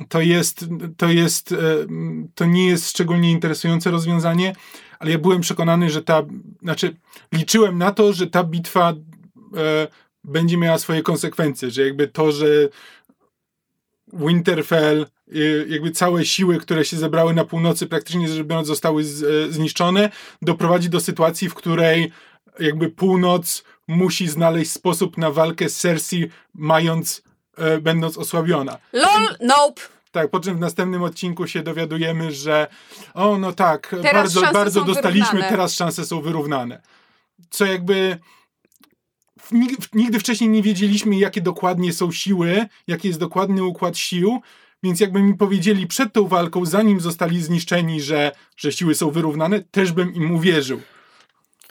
To 0.09 0.21
jest, 0.21 0.65
to 0.97 1.09
jest, 1.09 1.55
to 2.35 2.45
nie 2.45 2.67
jest 2.67 2.89
szczególnie 2.89 3.31
interesujące 3.31 3.91
rozwiązanie, 3.91 4.55
ale 5.03 5.11
ja 5.11 5.17
byłem 5.17 5.41
przekonany, 5.41 5.89
że 5.89 6.01
ta, 6.01 6.23
znaczy 6.61 6.95
liczyłem 7.33 7.77
na 7.77 7.91
to, 7.91 8.13
że 8.13 8.27
ta 8.27 8.43
bitwa 8.43 8.93
będzie 10.23 10.57
miała 10.57 10.77
swoje 10.77 11.01
konsekwencje, 11.01 11.71
że 11.71 11.85
jakby 11.85 12.07
to, 12.07 12.31
że 12.31 12.47
Winterfell, 14.13 15.05
jakby 15.67 15.91
całe 15.91 16.25
siły, 16.25 16.57
które 16.57 16.85
się 16.85 16.97
zebrały 16.97 17.33
na 17.33 17.45
północy, 17.45 17.87
praktycznie 17.87 18.43
biorąc, 18.43 18.67
zostały 18.67 19.03
z, 19.03 19.23
e, 19.23 19.51
zniszczone, 19.51 20.09
doprowadzi 20.41 20.89
do 20.89 20.99
sytuacji, 20.99 21.49
w 21.49 21.53
której 21.53 22.11
jakby 22.59 22.89
północ 22.89 23.63
musi 23.87 24.27
znaleźć 24.27 24.71
sposób 24.71 25.17
na 25.17 25.31
walkę 25.31 25.69
z 25.69 25.77
Cersei, 25.77 26.29
mając, 26.53 27.23
e, 27.57 27.77
będąc 27.81 28.17
osłabiona. 28.17 28.77
LOL, 28.93 29.35
nope. 29.39 29.81
Tak, 30.13 30.29
po 30.29 30.39
czym 30.39 30.57
w 30.57 30.59
następnym 30.59 31.03
odcinku 31.03 31.47
się 31.47 31.63
dowiadujemy, 31.63 32.31
że 32.31 32.67
o, 33.13 33.37
no 33.37 33.51
tak, 33.51 33.95
teraz 34.01 34.33
bardzo, 34.33 34.53
bardzo 34.53 34.83
dostaliśmy, 34.83 35.25
wyrównane. 35.25 35.49
teraz 35.49 35.73
szanse 35.73 36.05
są 36.05 36.21
wyrównane. 36.21 36.81
Co 37.49 37.65
jakby 37.65 38.17
nigdy 39.93 40.19
wcześniej 40.19 40.49
nie 40.49 40.61
wiedzieliśmy, 40.61 41.15
jakie 41.15 41.41
dokładnie 41.41 41.93
są 41.93 42.11
siły, 42.11 42.65
jaki 42.87 43.07
jest 43.07 43.19
dokładny 43.19 43.63
układ 43.63 43.97
sił, 43.97 44.41
więc 44.83 44.99
jakby 44.99 45.21
mi 45.21 45.33
powiedzieli 45.37 45.87
przed 45.87 46.13
tą 46.13 46.27
walką, 46.27 46.65
zanim 46.65 46.99
zostali 46.99 47.41
zniszczeni, 47.41 48.01
że, 48.01 48.31
że 48.57 48.71
siły 48.71 48.95
są 48.95 49.11
wyrównane, 49.11 49.61
też 49.61 49.91
bym 49.91 50.13
im 50.13 50.31
uwierzył. 50.35 50.81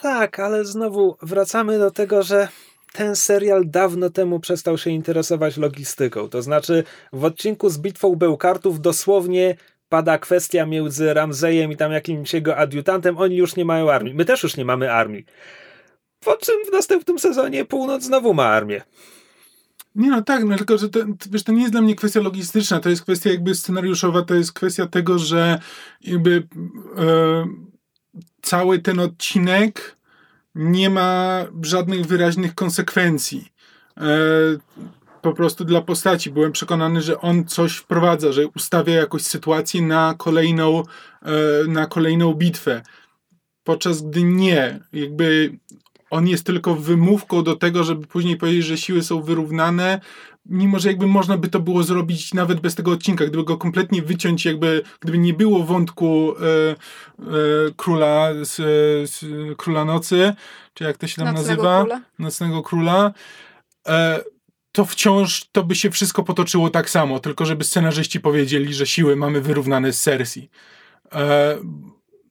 Tak, 0.01 0.41
ale 0.41 0.65
znowu 0.65 1.17
wracamy 1.23 1.79
do 1.79 1.91
tego, 1.91 2.23
że 2.23 2.49
ten 2.93 3.17
serial 3.17 3.63
dawno 3.67 4.11
temu 4.11 4.41
przestał 4.41 4.79
się 4.79 4.91
interesować 4.91 5.57
logistyką. 5.57 6.29
To 6.29 6.43
znaczy, 6.43 6.85
w 7.13 7.25
odcinku 7.25 7.71
z 7.71 7.79
bitwą 7.79 8.17
Bełkartów 8.17 8.81
dosłownie 8.81 9.57
pada 9.89 10.19
kwestia 10.19 10.67
między 10.67 11.15
Ramzejem 11.15 11.73
i 11.73 11.77
tam 11.77 11.93
jakimś 11.93 12.35
jego 12.35 12.57
adiutantem. 12.57 13.19
Oni 13.19 13.37
już 13.37 13.57
nie 13.57 13.65
mają 13.65 13.91
armii. 13.91 14.15
My 14.15 14.25
też 14.25 14.43
już 14.43 14.57
nie 14.57 14.65
mamy 14.65 14.93
armii. 14.93 15.25
Po 16.21 16.37
czym 16.37 16.55
w 16.69 16.73
następnym 16.73 17.19
sezonie 17.19 17.65
Północ 17.65 18.03
znowu 18.03 18.35
ma 18.35 18.47
armię. 18.47 18.83
Nie 19.95 20.11
no 20.11 20.23
tak, 20.23 20.45
no 20.45 20.57
tylko, 20.57 20.79
że 20.79 20.89
to, 20.89 21.01
wiesz, 21.31 21.43
to 21.43 21.53
nie 21.53 21.61
jest 21.61 21.73
dla 21.73 21.83
mnie 21.83 21.95
kwestia 21.95 22.21
logistyczna, 22.21 22.81
to 22.81 22.91
jest 22.91 23.03
kwestia 23.03 23.31
jakby 23.31 23.55
scenariuszowa, 23.55 24.23
to 24.23 24.35
jest 24.35 24.53
kwestia 24.53 24.87
tego, 24.87 25.19
że 25.19 25.61
jakby 26.01 26.49
e, 26.99 27.47
cały 28.43 28.79
ten 28.79 29.01
odcinek 29.01 29.97
nie 30.55 30.91
ma 30.91 31.45
żadnych 31.63 32.07
wyraźnych 32.07 32.55
konsekwencji. 32.55 33.53
E, 33.97 34.07
po 35.23 35.33
prostu 35.33 35.65
dla 35.65 35.83
postaci. 35.83 36.31
Byłem 36.31 36.53
przekonany, 36.53 37.03
że 37.03 37.21
on 37.21 37.45
coś 37.45 37.77
wprowadza, 37.77 38.33
że 38.33 38.47
ustawia 38.47 38.95
jakąś 38.95 39.23
sytuację 39.23 39.83
na 39.83 40.15
kolejną, 40.19 40.83
e, 41.23 41.33
na 41.69 41.87
kolejną 41.87 42.35
bitwę. 42.35 42.83
Podczas 43.65 44.03
gdy 44.03 44.23
nie, 44.23 44.81
jakby 44.93 45.59
on 46.11 46.29
jest 46.29 46.47
tylko 46.47 46.75
wymówką 46.75 47.43
do 47.43 47.57
tego, 47.57 47.85
żeby 47.85 48.07
później 48.07 48.37
powiedzieć, 48.37 48.65
że 48.65 48.77
siły 48.77 49.03
są 49.03 49.23
wyrównane, 49.23 50.01
mimo 50.47 50.79
że 50.79 50.89
jakby 50.89 51.07
można 51.07 51.39
by 51.39 51.49
to 51.49 51.61
było 51.61 51.83
zrobić 51.83 52.35
nawet 52.35 52.61
bez 52.61 52.75
tego 52.75 52.91
odcinka, 52.91 53.27
gdyby 53.27 53.45
go 53.45 53.57
kompletnie 53.57 54.03
wyciąć, 54.03 54.45
jakby 54.45 54.83
gdyby 55.01 55.19
nie 55.19 55.35
było 55.35 55.65
wątku 55.65 56.35
e, 56.37 56.71
e, 56.71 56.75
króla, 57.77 58.29
z, 58.43 58.57
z, 59.11 59.25
króla 59.57 59.85
nocy, 59.85 60.33
czy 60.75 60.85
jak 60.85 60.97
to 60.99 61.07
się 61.07 61.17
tam 61.17 61.35
Nocnego 61.35 61.63
nazywa? 61.63 61.81
Króla. 61.81 62.01
Nocnego 62.19 62.63
króla. 62.63 63.13
E, 63.89 64.21
to 64.73 64.85
wciąż 64.85 65.45
to 65.53 65.65
by 65.65 65.75
się 65.75 65.91
wszystko 65.91 66.23
potoczyło 66.23 66.71
tak 66.71 66.91
samo, 66.91 67.21
tylko 67.21 67.45
żeby 67.47 67.65
scenarzyści 67.65 68.21
powiedzieli, 68.21 68.75
że 68.75 68.87
siły 68.87 69.17
mamy 69.17 69.41
wyrównane 69.41 69.93
z 69.93 70.03
Cersei. 70.03 70.51
E, 71.13 71.59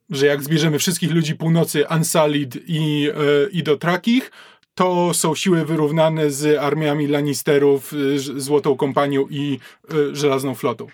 że 0.09 0.25
jak 0.25 0.43
zbierzemy 0.43 0.79
wszystkich 0.79 1.11
ludzi 1.11 1.35
północy 1.35 1.87
Ansalid 1.87 2.57
i, 2.67 3.09
e, 3.09 3.49
i 3.51 3.63
Dotrakich, 3.63 4.31
to 4.75 5.13
są 5.13 5.35
siły 5.35 5.65
wyrównane 5.65 6.31
z 6.31 6.59
armiami 6.59 7.07
Lannisterów, 7.07 7.93
e, 7.93 8.19
Złotą 8.19 8.77
Kompanią 8.77 9.27
i 9.29 9.59
e, 9.89 10.15
Żelazną 10.15 10.55
Flotą. 10.55 10.87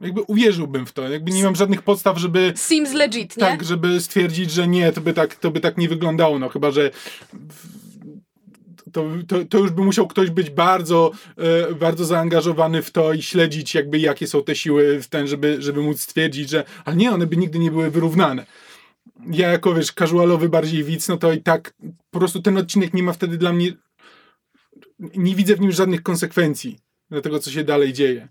Jakby 0.00 0.22
uwierzyłbym 0.22 0.86
w 0.86 0.92
to. 0.92 1.08
Jakby 1.08 1.30
nie 1.30 1.44
mam 1.44 1.56
żadnych 1.56 1.82
podstaw, 1.82 2.18
żeby. 2.18 2.52
Seems 2.56 2.92
legit, 2.92 3.36
nie? 3.36 3.40
Tak, 3.40 3.64
żeby 3.64 4.00
stwierdzić, 4.00 4.50
że 4.50 4.68
nie, 4.68 4.92
to 4.92 5.00
by 5.00 5.12
tak, 5.12 5.34
to 5.34 5.50
by 5.50 5.60
tak 5.60 5.78
nie 5.78 5.88
wyglądało. 5.88 6.38
No 6.38 6.48
chyba, 6.48 6.70
że 6.70 6.90
to, 8.92 9.04
to, 9.28 9.44
to, 9.44 9.58
już 9.58 9.70
by 9.70 9.82
musiał 9.82 10.06
ktoś 10.06 10.30
być 10.30 10.50
bardzo, 10.50 11.10
e, 11.70 11.74
bardzo 11.74 12.04
zaangażowany 12.04 12.82
w 12.82 12.90
to 12.90 13.12
i 13.12 13.22
śledzić 13.22 13.74
jakby 13.74 13.98
jakie 13.98 14.26
są 14.26 14.42
te 14.42 14.56
siły 14.56 15.02
w 15.02 15.08
ten, 15.08 15.26
żeby, 15.26 15.56
żeby 15.62 15.80
móc 15.80 16.00
stwierdzić, 16.00 16.50
że 16.50 16.64
ale 16.84 16.96
nie, 16.96 17.12
one 17.12 17.26
by 17.26 17.36
nigdy 17.36 17.58
nie 17.58 17.70
były 17.70 17.90
wyrównane. 17.90 18.46
Ja 19.26 19.48
jako, 19.48 19.74
wiesz, 19.74 19.92
casualowy 19.92 20.48
bardziej 20.48 20.84
widz, 20.84 21.08
no 21.08 21.16
to 21.16 21.32
i 21.32 21.42
tak 21.42 21.74
po 22.10 22.18
prostu 22.18 22.42
ten 22.42 22.58
odcinek 22.58 22.94
nie 22.94 23.02
ma 23.02 23.12
wtedy 23.12 23.38
dla 23.38 23.52
mnie 23.52 23.72
nie 24.98 25.34
widzę 25.34 25.56
w 25.56 25.60
nim 25.60 25.72
żadnych 25.72 26.02
konsekwencji 26.02 26.78
do 27.10 27.20
tego, 27.20 27.38
co 27.38 27.50
się 27.50 27.64
dalej 27.64 27.92
dzieje. 27.92 28.28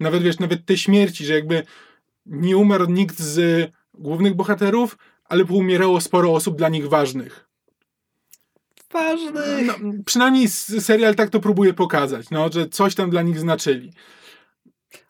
Nawet, 0.00 0.22
wiesz, 0.22 0.38
nawet 0.38 0.66
te 0.66 0.76
śmierci, 0.76 1.24
że 1.24 1.34
jakby 1.34 1.62
nie 2.26 2.56
umarł 2.56 2.86
nikt 2.90 3.20
z 3.20 3.70
głównych 3.94 4.34
bohaterów, 4.34 4.98
ale 5.24 5.44
umierało 5.44 6.00
sporo 6.00 6.34
osób 6.34 6.58
dla 6.58 6.68
nich 6.68 6.88
ważnych 6.88 7.48
ważnych. 8.92 9.66
No, 9.66 9.74
przynajmniej 10.06 10.48
serial 10.48 11.14
tak 11.14 11.30
to 11.30 11.40
próbuje 11.40 11.74
pokazać, 11.74 12.30
no, 12.30 12.52
że 12.52 12.68
coś 12.68 12.94
tam 12.94 13.10
dla 13.10 13.22
nich 13.22 13.38
znaczyli. 13.38 13.92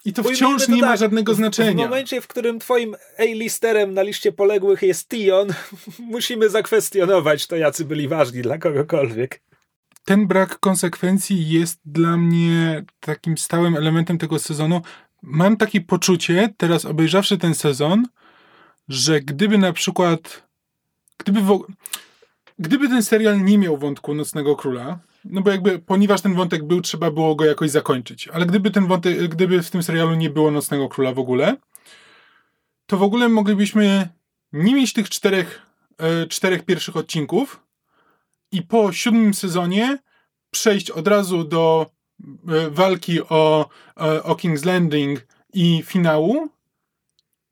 I 0.05 0.13
to 0.13 0.23
wciąż 0.23 0.65
to 0.65 0.71
nie 0.71 0.81
tak, 0.81 0.89
ma 0.89 0.97
żadnego 0.97 1.33
znaczenia. 1.33 1.85
W 1.87 1.89
momencie, 1.89 2.21
w 2.21 2.27
którym 2.27 2.59
twoim 2.59 2.95
A-listerem 3.19 3.93
na 3.93 4.01
liście 4.01 4.31
poległych 4.31 4.81
jest 4.81 5.09
Tion, 5.09 5.47
musimy 5.99 6.49
zakwestionować 6.49 7.47
to, 7.47 7.55
jacy 7.55 7.85
byli 7.85 8.07
ważni 8.07 8.41
dla 8.41 8.57
kogokolwiek. 8.57 9.41
ten 10.05 10.27
brak 10.27 10.59
konsekwencji 10.59 11.49
jest 11.49 11.79
dla 11.85 12.17
mnie 12.17 12.83
takim 12.99 13.37
stałym 13.37 13.75
elementem 13.75 14.17
tego 14.17 14.39
sezonu. 14.39 14.81
Mam 15.21 15.57
takie 15.57 15.81
poczucie, 15.81 16.53
teraz 16.57 16.85
obejrzawszy 16.85 17.37
ten 17.37 17.55
sezon, 17.55 18.07
że 18.87 19.21
gdyby 19.21 19.57
na 19.57 19.73
przykład, 19.73 20.43
gdyby, 21.17 21.39
gdyby 22.59 22.89
ten 22.89 23.03
serial 23.03 23.43
nie 23.43 23.57
miał 23.57 23.77
wątku 23.77 24.13
Nocnego 24.13 24.55
Króla, 24.55 24.99
no 25.25 25.41
bo 25.41 25.51
jakby, 25.51 25.79
ponieważ 25.79 26.21
ten 26.21 26.33
wątek 26.33 26.63
był, 26.63 26.81
trzeba 26.81 27.11
było 27.11 27.35
go 27.35 27.45
jakoś 27.45 27.71
zakończyć, 27.71 28.27
ale 28.27 28.45
gdyby 28.45 28.71
ten 28.71 28.87
wątek, 28.87 29.27
gdyby 29.27 29.63
w 29.63 29.71
tym 29.71 29.83
serialu 29.83 30.15
nie 30.15 30.29
było 30.29 30.51
Nocnego 30.51 30.89
Króla 30.89 31.13
w 31.13 31.19
ogóle, 31.19 31.57
to 32.85 32.97
w 32.97 33.03
ogóle 33.03 33.29
moglibyśmy 33.29 34.09
nie 34.53 34.73
mieć 34.73 34.93
tych 34.93 35.09
czterech, 35.09 35.61
e, 35.97 36.27
czterech 36.27 36.65
pierwszych 36.65 36.97
odcinków 36.97 37.63
i 38.51 38.61
po 38.61 38.93
siódmym 38.93 39.33
sezonie 39.33 39.97
przejść 40.51 40.91
od 40.91 41.07
razu 41.07 41.43
do 41.43 41.91
e, 42.47 42.69
walki 42.69 43.21
o, 43.21 43.69
e, 43.97 44.23
o 44.23 44.33
King's 44.33 44.65
Landing 44.65 45.27
i 45.53 45.83
finału 45.85 46.49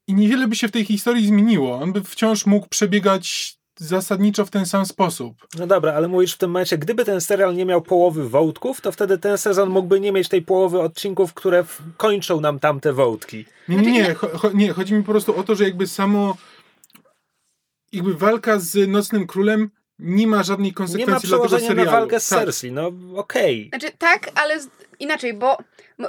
i 0.08 0.14
niewiele 0.14 0.48
by 0.48 0.56
się 0.56 0.68
w 0.68 0.72
tej 0.72 0.86
historii 0.86 1.28
zmieniło. 1.28 1.80
On 1.80 1.94
by 1.94 2.04
wciąż 2.04 2.46
mógł 2.46 2.68
przebiegać 2.68 3.57
zasadniczo 3.78 4.46
w 4.46 4.50
ten 4.50 4.66
sam 4.66 4.86
sposób. 4.86 5.48
No 5.60 5.68
dobra, 5.68 5.94
ale 5.94 6.08
mówisz 6.08 6.34
w 6.34 6.38
tym 6.38 6.52
momencie, 6.52 6.78
gdyby 6.78 7.06
ten 7.06 7.22
serial 7.22 7.56
nie 7.56 7.66
miał 7.66 7.82
połowy 7.82 8.30
wątków, 8.30 8.82
to 8.82 8.92
wtedy 8.92 9.18
ten 9.18 9.38
sezon 9.38 9.70
mógłby 9.70 10.00
nie 10.00 10.12
mieć 10.12 10.30
tej 10.30 10.42
połowy 10.42 10.80
odcinków, 10.80 11.34
które 11.34 11.66
kończą 11.98 12.42
nam 12.42 12.60
tamte 12.60 12.94
wątki. 12.94 13.46
Nie, 13.68 13.78
nie, 13.78 13.92
nie, 13.92 14.14
cho, 14.14 14.52
nie. 14.54 14.74
Chodzi 14.74 14.94
mi 14.94 15.04
po 15.04 15.12
prostu 15.12 15.40
o 15.40 15.44
to, 15.44 15.56
że 15.56 15.64
jakby 15.64 15.88
samo 15.88 16.38
jakby 17.92 18.14
walka 18.14 18.60
z 18.60 18.90
Nocnym 18.90 19.28
Królem 19.28 19.70
nie 20.00 20.28
ma 20.28 20.44
żadnej 20.44 20.68
Nie 20.70 20.74
konsekwencji 20.74 21.30
ma 21.30 21.38
dla 21.38 21.48
tego 21.48 21.60
serialu. 21.60 21.86
na 21.86 21.92
walkę 21.92 22.20
z 22.20 22.30
Tak. 22.30 22.40
Cersei, 22.40 22.72
no 22.72 22.92
okej. 23.16 23.70
Znaczy 23.70 23.88
tak, 23.98 24.30
ale 24.36 24.60
z- 24.62 24.68
inaczej, 25.00 25.34
bo 25.34 25.58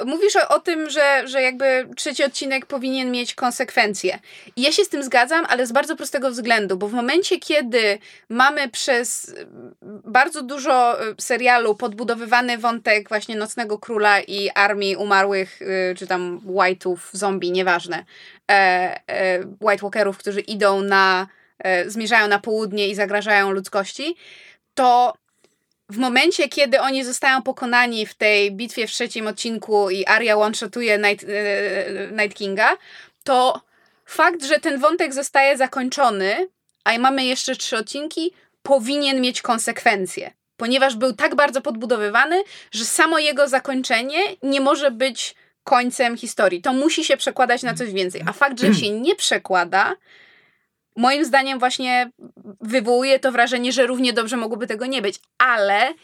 mówisz 0.06 0.36
o, 0.36 0.48
o 0.48 0.60
tym, 0.60 0.90
że, 0.90 1.22
że 1.28 1.42
jakby 1.42 1.88
trzeci 1.96 2.24
odcinek 2.24 2.66
powinien 2.66 3.10
mieć 3.10 3.34
konsekwencje. 3.34 4.18
I 4.56 4.62
ja 4.62 4.72
się 4.72 4.84
z 4.84 4.88
tym 4.88 5.02
zgadzam, 5.02 5.46
ale 5.48 5.66
z 5.66 5.72
bardzo 5.72 5.96
prostego 5.96 6.30
względu, 6.30 6.76
bo 6.76 6.88
w 6.88 6.92
momencie, 6.92 7.38
kiedy 7.38 7.98
mamy 8.28 8.68
przez 8.68 9.34
bardzo 10.04 10.42
dużo 10.42 11.02
y, 11.10 11.14
serialu 11.18 11.74
podbudowywany 11.74 12.58
wątek 12.58 13.08
właśnie 13.08 13.36
Nocnego 13.36 13.78
Króla 13.78 14.20
i 14.20 14.50
armii 14.54 14.96
umarłych, 14.96 15.62
y, 15.62 15.94
czy 15.98 16.06
tam 16.06 16.40
White'ów, 16.46 16.96
zombie, 17.12 17.52
nieważne, 17.52 18.04
e, 18.50 18.54
e, 19.06 19.38
White 19.60 19.82
Walkerów, 19.82 20.18
którzy 20.18 20.40
idą 20.40 20.80
na, 20.82 21.26
zmierzają 21.86 22.28
na 22.28 22.38
południe 22.38 22.88
i 22.88 22.94
zagrażają 22.94 23.50
ludzkości, 23.50 24.16
to 24.74 25.14
w 25.88 25.96
momencie, 25.98 26.48
kiedy 26.48 26.80
oni 26.80 27.04
zostają 27.04 27.42
pokonani 27.42 28.06
w 28.06 28.14
tej 28.14 28.52
bitwie 28.52 28.86
w 28.86 28.90
trzecim 28.90 29.26
odcinku 29.26 29.90
i 29.90 30.06
Arya 30.06 30.32
one-shotuje 30.32 30.98
Night, 30.98 31.26
e, 31.28 32.22
Night 32.22 32.38
Kinga, 32.38 32.76
to 33.24 33.60
fakt, 34.06 34.44
że 34.44 34.60
ten 34.60 34.80
wątek 34.80 35.14
zostaje 35.14 35.56
zakończony, 35.56 36.48
a 36.84 36.98
mamy 36.98 37.24
jeszcze 37.24 37.56
trzy 37.56 37.76
odcinki, 37.76 38.32
powinien 38.62 39.20
mieć 39.20 39.42
konsekwencje. 39.42 40.30
Ponieważ 40.56 40.96
był 40.96 41.12
tak 41.12 41.34
bardzo 41.34 41.60
podbudowywany, 41.60 42.42
że 42.72 42.84
samo 42.84 43.18
jego 43.18 43.48
zakończenie 43.48 44.18
nie 44.42 44.60
może 44.60 44.90
być 44.90 45.34
końcem 45.64 46.16
historii. 46.16 46.62
To 46.62 46.72
musi 46.72 47.04
się 47.04 47.16
przekładać 47.16 47.62
na 47.62 47.74
coś 47.74 47.92
więcej. 47.92 48.22
A 48.26 48.32
fakt, 48.32 48.60
że 48.60 48.74
się 48.74 48.90
nie 48.90 49.14
przekłada, 49.14 49.94
moim 50.98 51.24
zdaniem 51.24 51.58
właśnie 51.58 52.10
wywołuje 52.60 53.18
to 53.18 53.32
wrażenie, 53.32 53.72
że 53.72 53.86
równie 53.86 54.12
dobrze 54.12 54.36
mogłoby 54.36 54.66
tego 54.66 54.86
nie 54.86 55.02
być. 55.02 55.20
Ale 55.38 55.94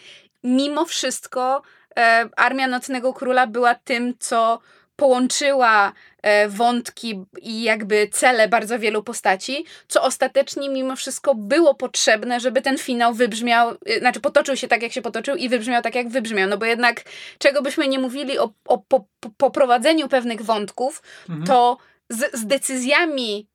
mimo 0.45 0.85
wszystko 0.85 1.63
e, 1.99 2.29
Armia 2.37 2.67
Nocnego 2.67 3.13
Króla 3.13 3.47
była 3.47 3.75
tym, 3.75 4.15
co 4.19 4.61
połączyła 4.97 5.93
e, 6.23 6.49
wątki 6.49 7.25
i 7.43 7.63
jakby 7.63 8.09
cele 8.13 8.49
bardzo 8.49 8.79
wielu 8.79 9.03
postaci, 9.03 9.65
co 9.89 10.03
ostatecznie 10.03 10.69
mimo 10.69 10.97
wszystko 10.97 11.35
było 11.35 11.75
potrzebne, 11.75 12.41
żeby 12.41 12.63
ten 12.63 12.79
finał 12.79 13.15
wybrzmiał, 13.15 13.71
e, 13.87 13.99
znaczy 13.99 14.21
potoczył 14.21 14.57
się 14.57 14.69
tak, 14.69 14.83
jak 14.83 14.93
się 14.93 15.03
potoczył 15.03 15.37
i 15.37 15.49
wybrzmiał 15.49 15.83
tak, 15.83 15.95
jak 15.95 16.09
wybrzmiał. 16.09 16.49
No 16.49 16.59
bo 16.59 16.65
jednak, 16.65 17.03
czego 17.39 17.63
byśmy 17.63 17.89
nie 17.89 17.99
mówili 17.99 18.39
o, 18.39 18.51
o 18.65 18.79
po, 18.79 19.05
po, 19.21 19.31
poprowadzeniu 19.37 20.09
pewnych 20.09 20.43
wątków, 20.43 21.03
Mhm. 21.29 21.47
to 21.47 21.79
z, 22.09 22.37
z 22.41 22.47
decyzjami, 22.47 23.47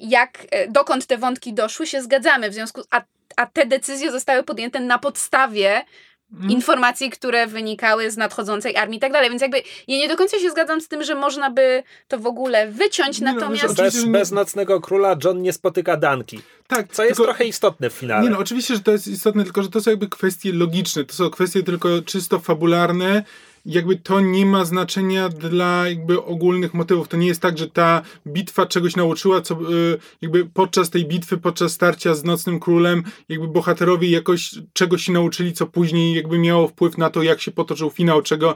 jak, 0.00 0.38
e, 0.50 0.68
dokąd 0.68 1.06
te 1.06 1.18
wątki 1.18 1.52
doszły, 1.54 1.86
się 1.86 2.02
zgadzamy. 2.02 2.50
W 2.50 2.54
związku, 2.54 2.80
a, 2.90 3.02
a 3.36 3.46
te 3.46 3.66
decyzje 3.66 4.12
zostały 4.12 4.42
podjęte 4.42 4.80
na 4.80 4.98
podstawie 4.98 5.84
Mhm. 6.32 6.50
informacji, 6.50 7.10
które 7.10 7.46
wynikały 7.46 8.10
z 8.10 8.16
nadchodzącej 8.16 8.76
armii 8.76 8.96
i 8.96 9.00
tak 9.00 9.12
dalej. 9.12 9.30
Więc 9.30 9.42
jakby 9.42 9.62
ja 9.88 9.96
nie 9.98 10.08
do 10.08 10.16
końca 10.16 10.38
się 10.38 10.50
zgadzam 10.50 10.80
z 10.80 10.88
tym, 10.88 11.04
że 11.04 11.14
można 11.14 11.50
by 11.50 11.82
to 12.08 12.18
w 12.18 12.26
ogóle 12.26 12.68
wyciąć, 12.70 13.20
Nie 13.20 13.26
no, 13.26 13.32
natomiast... 13.34 13.64
oczywiście, 13.64 14.00
Bez, 14.00 14.10
bez 14.10 14.30
Nocnego 14.32 14.80
Króla 14.80 15.16
John 15.24 15.42
nie 15.42 15.52
spotyka 15.52 15.96
Danki, 15.96 16.40
Tak, 16.66 16.92
co 16.92 17.04
jest 17.04 17.16
tylko- 17.16 17.24
trochę 17.24 17.44
istotne 17.44 17.90
w 17.90 17.92
finale. 17.92 18.22
Nie 18.24 18.30
no, 18.30 18.38
oczywiście, 18.38 18.74
że 18.74 18.80
to 18.80 18.92
jest 18.92 19.06
istotne, 19.08 19.44
tylko 19.44 19.62
że 19.62 19.68
to 19.68 19.80
są 19.80 19.90
jakby 19.90 20.08
kwestie 20.08 20.52
logiczne, 20.52 21.04
to 21.04 21.14
są 21.14 21.30
kwestie 21.30 21.62
tylko 21.62 21.88
czysto 22.06 22.38
fabularne. 22.38 23.22
Jakby 23.68 23.96
to 23.96 24.20
nie 24.20 24.46
ma 24.46 24.64
znaczenia 24.64 25.28
dla 25.28 25.88
jakby 25.88 26.22
ogólnych 26.24 26.74
motywów. 26.74 27.08
To 27.08 27.16
nie 27.16 27.26
jest 27.26 27.40
tak, 27.40 27.58
że 27.58 27.70
ta 27.70 28.02
bitwa 28.26 28.66
czegoś 28.66 28.96
nauczyła, 28.96 29.40
co 29.40 29.54
y, 29.54 29.98
jakby 30.22 30.44
podczas 30.46 30.90
tej 30.90 31.04
bitwy, 31.04 31.38
podczas 31.38 31.72
starcia 31.72 32.14
z 32.14 32.24
Nocnym 32.24 32.60
Królem, 32.60 33.02
jakby 33.28 33.48
bohaterowie 33.48 34.10
jakoś 34.10 34.54
czegoś 34.72 35.02
się 35.02 35.12
nauczyli, 35.12 35.52
co 35.52 35.66
później 35.66 36.14
jakby 36.14 36.38
miało 36.38 36.68
wpływ 36.68 36.98
na 36.98 37.10
to, 37.10 37.22
jak 37.22 37.40
się 37.40 37.50
potoczył 37.50 37.90
finał, 37.90 38.22
czego 38.22 38.54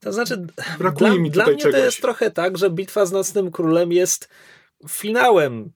To 0.00 0.12
znaczy, 0.12 0.46
brakuje 0.78 1.10
dla, 1.10 1.20
mi 1.20 1.30
dla 1.30 1.44
tutaj 1.44 1.54
mnie 1.54 1.62
czegoś. 1.62 1.80
to 1.80 1.84
jest 1.84 2.02
trochę 2.02 2.30
tak, 2.30 2.58
że 2.58 2.70
bitwa 2.70 3.06
z 3.06 3.12
Nocnym 3.12 3.50
Królem 3.50 3.92
jest 3.92 4.28
finałem 4.88 5.72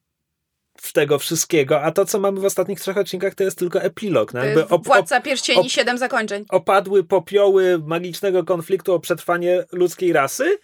w 0.83 0.93
tego 0.93 1.19
wszystkiego, 1.19 1.81
a 1.81 1.91
to, 1.91 2.05
co 2.05 2.19
mamy 2.19 2.39
w 2.39 2.45
ostatnich 2.45 2.79
trzech 2.79 2.97
odcinkach, 2.97 3.35
to 3.35 3.43
jest 3.43 3.57
tylko 3.57 3.81
epilog. 3.81 4.33
No, 4.33 4.43
jakby 4.43 4.63
op, 4.63 4.71
op, 4.71 4.85
Władca 4.85 5.21
Pierścieni, 5.21 5.61
op- 5.61 5.71
siedem 5.71 5.97
zakończeń. 5.97 6.45
opadły 6.49 7.03
popioły 7.03 7.79
magicznego 7.85 8.43
konfliktu 8.43 8.93
o 8.93 8.99
przetrwanie 8.99 9.65
ludzkiej 9.71 10.13
rasy 10.13 10.57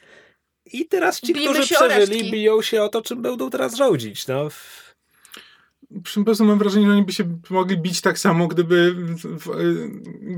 i 0.66 0.86
teraz 0.86 1.22
ci, 1.22 1.34
Bijmy 1.34 1.50
którzy 1.52 1.68
się 1.68 1.80
o 1.80 1.88
przeżyli, 1.90 2.32
biją 2.32 2.62
się 2.62 2.84
o 2.84 2.90
to, 2.90 3.02
czym 3.02 3.22
będą 3.22 3.50
teraz 3.50 3.76
rządzić. 3.76 4.28
No. 4.28 4.48
Po 6.16 6.24
prostu 6.24 6.46
mam 6.46 6.60
wrażenie, 6.60 6.86
że 6.86 6.92
oni 6.92 7.04
by 7.04 7.12
się 7.12 7.40
mogli 7.50 7.78
bić 7.78 8.02
tak 8.02 8.20
samo, 8.20 8.48
gdyby 8.48 8.96
w, 9.16 9.50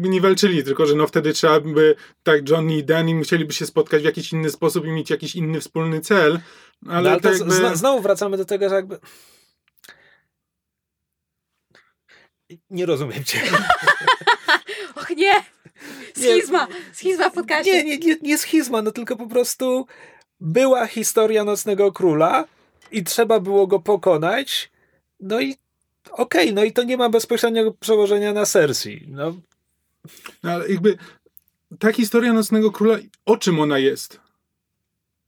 nie 0.01 0.21
walczyli, 0.21 0.63
tylko 0.63 0.86
że 0.86 0.95
no 0.95 1.07
wtedy 1.07 1.34
trzeba 1.34 1.59
by, 1.59 1.95
tak 2.23 2.49
Johnny 2.49 2.77
i 2.77 2.84
Danny 2.84 3.15
musieliby 3.15 3.53
się 3.53 3.65
spotkać 3.65 4.01
w 4.01 4.05
jakiś 4.05 4.34
inny 4.34 4.49
sposób 4.49 4.86
i 4.86 4.91
mieć 4.91 5.09
jakiś 5.09 5.36
inny 5.36 5.61
wspólny 5.61 6.01
cel, 6.01 6.39
ale, 6.88 7.09
no, 7.09 7.09
ale 7.09 7.09
jakby... 7.09 7.53
zna, 7.53 7.75
znowu 7.75 8.01
wracamy 8.01 8.38
do 8.38 8.45
tego, 8.45 8.69
że 8.69 8.75
jakby 8.75 8.99
nie 12.69 12.85
rozumiem 12.85 13.23
cię. 13.23 13.41
Och 14.95 15.09
nie! 15.09 15.33
Schizma! 16.15 16.67
Schizma 16.93 17.29
w 17.29 17.33
podcaście. 17.33 17.83
Nie, 17.83 17.83
nie, 17.83 17.97
nie, 17.97 18.15
nie 18.21 18.37
schizma, 18.37 18.81
no 18.81 18.91
tylko 18.91 19.15
po 19.15 19.27
prostu 19.27 19.87
była 20.39 20.87
historia 20.87 21.43
Nocnego 21.43 21.91
Króla 21.91 22.45
i 22.91 23.03
trzeba 23.03 23.39
było 23.39 23.67
go 23.67 23.79
pokonać, 23.79 24.71
no 25.19 25.41
i 25.41 25.55
okej, 26.11 26.53
no 26.53 26.63
i 26.63 26.71
to 26.73 26.83
nie 26.83 26.97
ma 26.97 27.09
bezpośredniego 27.09 27.71
przełożenia 27.71 28.33
na 28.33 28.45
Cersei. 28.45 29.05
No, 29.07 29.33
No, 30.43 30.51
ale 30.51 30.69
jakby 30.69 30.97
ta 31.79 31.93
historia 31.93 32.33
Nocnego 32.33 32.71
Króla, 32.71 32.97
o 33.25 33.37
czym 33.37 33.59
ona 33.59 33.79
jest? 33.79 34.20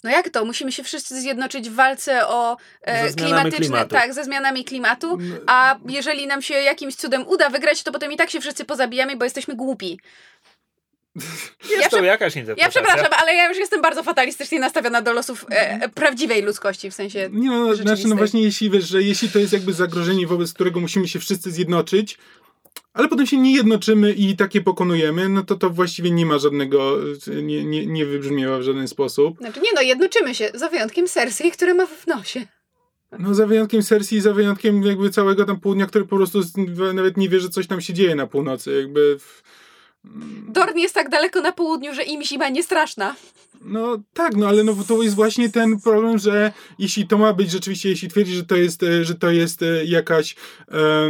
No 0.04 0.10
jak 0.12 0.30
to? 0.30 0.46
Musimy 0.46 0.72
się 0.72 0.84
wszyscy 0.84 1.22
zjednoczyć 1.22 1.70
w 1.70 1.76
walce 1.76 2.28
o 2.28 2.58
e, 2.82 3.14
klimatyczne, 3.14 3.58
klimatu. 3.60 3.90
tak, 3.96 4.14
ze 4.14 4.24
zmianami 4.24 4.66
klimatu, 4.66 5.18
No, 5.22 5.36
a 5.48 5.76
jeżeli 5.90 6.28
nam 6.28 6.42
się 6.42 6.54
jakimś 6.54 6.96
cudem 6.96 7.28
uda 7.28 7.50
wygrać, 7.50 7.84
to 7.84 7.92
potem 7.92 8.12
i 8.12 8.18
tak 8.18 8.30
się 8.30 8.42
wszyscy 8.42 8.66
pozabijamy, 8.66 9.16
bo 9.18 9.24
jesteśmy 9.24 9.56
głupi. 9.56 10.00
jest 11.70 11.82
Ja 11.82 11.90
to 11.90 11.98
prze- 11.98 12.06
jakaś 12.06 12.36
Ja 12.36 12.42
interpretacja. 12.42 12.82
przepraszam, 12.82 13.14
ale 13.22 13.36
ja 13.36 13.50
już 13.50 13.58
jestem 13.58 13.82
bardzo 13.82 14.04
fatalistycznie 14.04 14.60
nastawiona 14.60 15.02
do 15.02 15.14
losów 15.14 15.46
e, 15.52 15.70
e, 15.82 15.90
prawdziwej 15.90 16.42
ludzkości, 16.42 16.92
w 16.92 16.94
sensie 16.94 17.30
Nie 17.32 17.50
no, 17.50 17.76
znaczy, 17.76 18.08
no 18.08 18.16
właśnie 18.16 18.42
jeśli 18.44 18.70
wiesz, 18.70 18.88
że 18.90 19.02
jeśli 19.04 19.30
to 19.30 19.40
jest 19.40 19.54
jakby 19.54 19.74
zagrożenie, 19.74 20.28
wobec 20.28 20.54
którego 20.54 20.80
musimy 20.80 21.08
się 21.08 21.20
wszyscy 21.20 21.52
zjednoczyć, 21.52 22.18
ale 22.94 23.08
potem 23.08 23.26
się 23.28 23.38
nie 23.38 23.56
jednoczymy 23.56 24.14
i 24.14 24.36
takie 24.36 24.62
pokonujemy, 24.62 25.30
no 25.30 25.44
to 25.44 25.56
to 25.56 25.70
właściwie 25.70 26.12
nie 26.12 26.26
ma 26.26 26.38
żadnego, 26.38 26.98
nie, 27.44 27.66
nie, 27.66 27.86
nie 27.86 28.06
wybrzmiewa 28.06 28.58
w 28.60 28.62
żaden 28.62 28.88
sposób. 28.88 29.38
Znaczy 29.38 29.60
nie 29.60 29.70
no, 29.76 29.82
jednoczymy 29.82 30.36
się, 30.36 30.52
za 30.54 30.70
wyjątkiem 30.70 31.08
Cersei, 31.08 31.52
które 31.52 31.74
ma 31.74 31.86
w 31.86 32.08
nosie. 32.08 32.48
No 33.20 33.34
za 33.34 33.48
wyjątkiem 33.48 33.82
Cersei, 33.82 34.22
za 34.22 34.34
wyjątkiem 34.34 34.84
jakby 34.84 35.10
całego 35.10 35.46
tam 35.46 35.60
południa, 35.60 35.86
który 35.86 36.06
po 36.06 36.16
prostu 36.18 36.40
nawet 36.94 37.18
nie 37.18 37.30
wie, 37.30 37.40
że 37.40 37.50
coś 37.50 37.68
tam 37.68 37.82
się 37.82 37.94
dzieje 37.94 38.16
na 38.16 38.28
północy, 38.28 38.80
jakby... 38.82 39.20
w- 39.20 39.44
Dorn 40.50 40.78
jest 40.78 40.94
tak 40.96 41.10
daleko 41.10 41.42
na 41.42 41.52
południu, 41.52 41.94
że 41.94 42.04
im 42.04 42.24
zima 42.24 42.50
nie 42.50 42.64
straszna. 42.64 43.16
No 43.66 43.98
tak, 44.14 44.36
no 44.36 44.48
ale 44.48 44.64
no 44.64 44.76
to 44.88 45.04
jest 45.04 45.16
właśnie 45.16 45.50
ten 45.50 45.80
problem, 45.82 46.18
że 46.18 46.52
jeśli 46.80 47.08
to 47.08 47.18
ma 47.18 47.34
być 47.34 47.52
rzeczywiście, 47.52 47.90
jeśli 47.90 48.10
twierdzi, 48.10 48.34
że 48.34 48.44
to 48.46 48.56
jest, 48.56 48.84
e, 48.84 49.06
że 49.06 49.16
to 49.16 49.32
jest 49.32 49.62
e, 49.62 49.86
jakaś 49.86 50.36
e, 50.72 51.10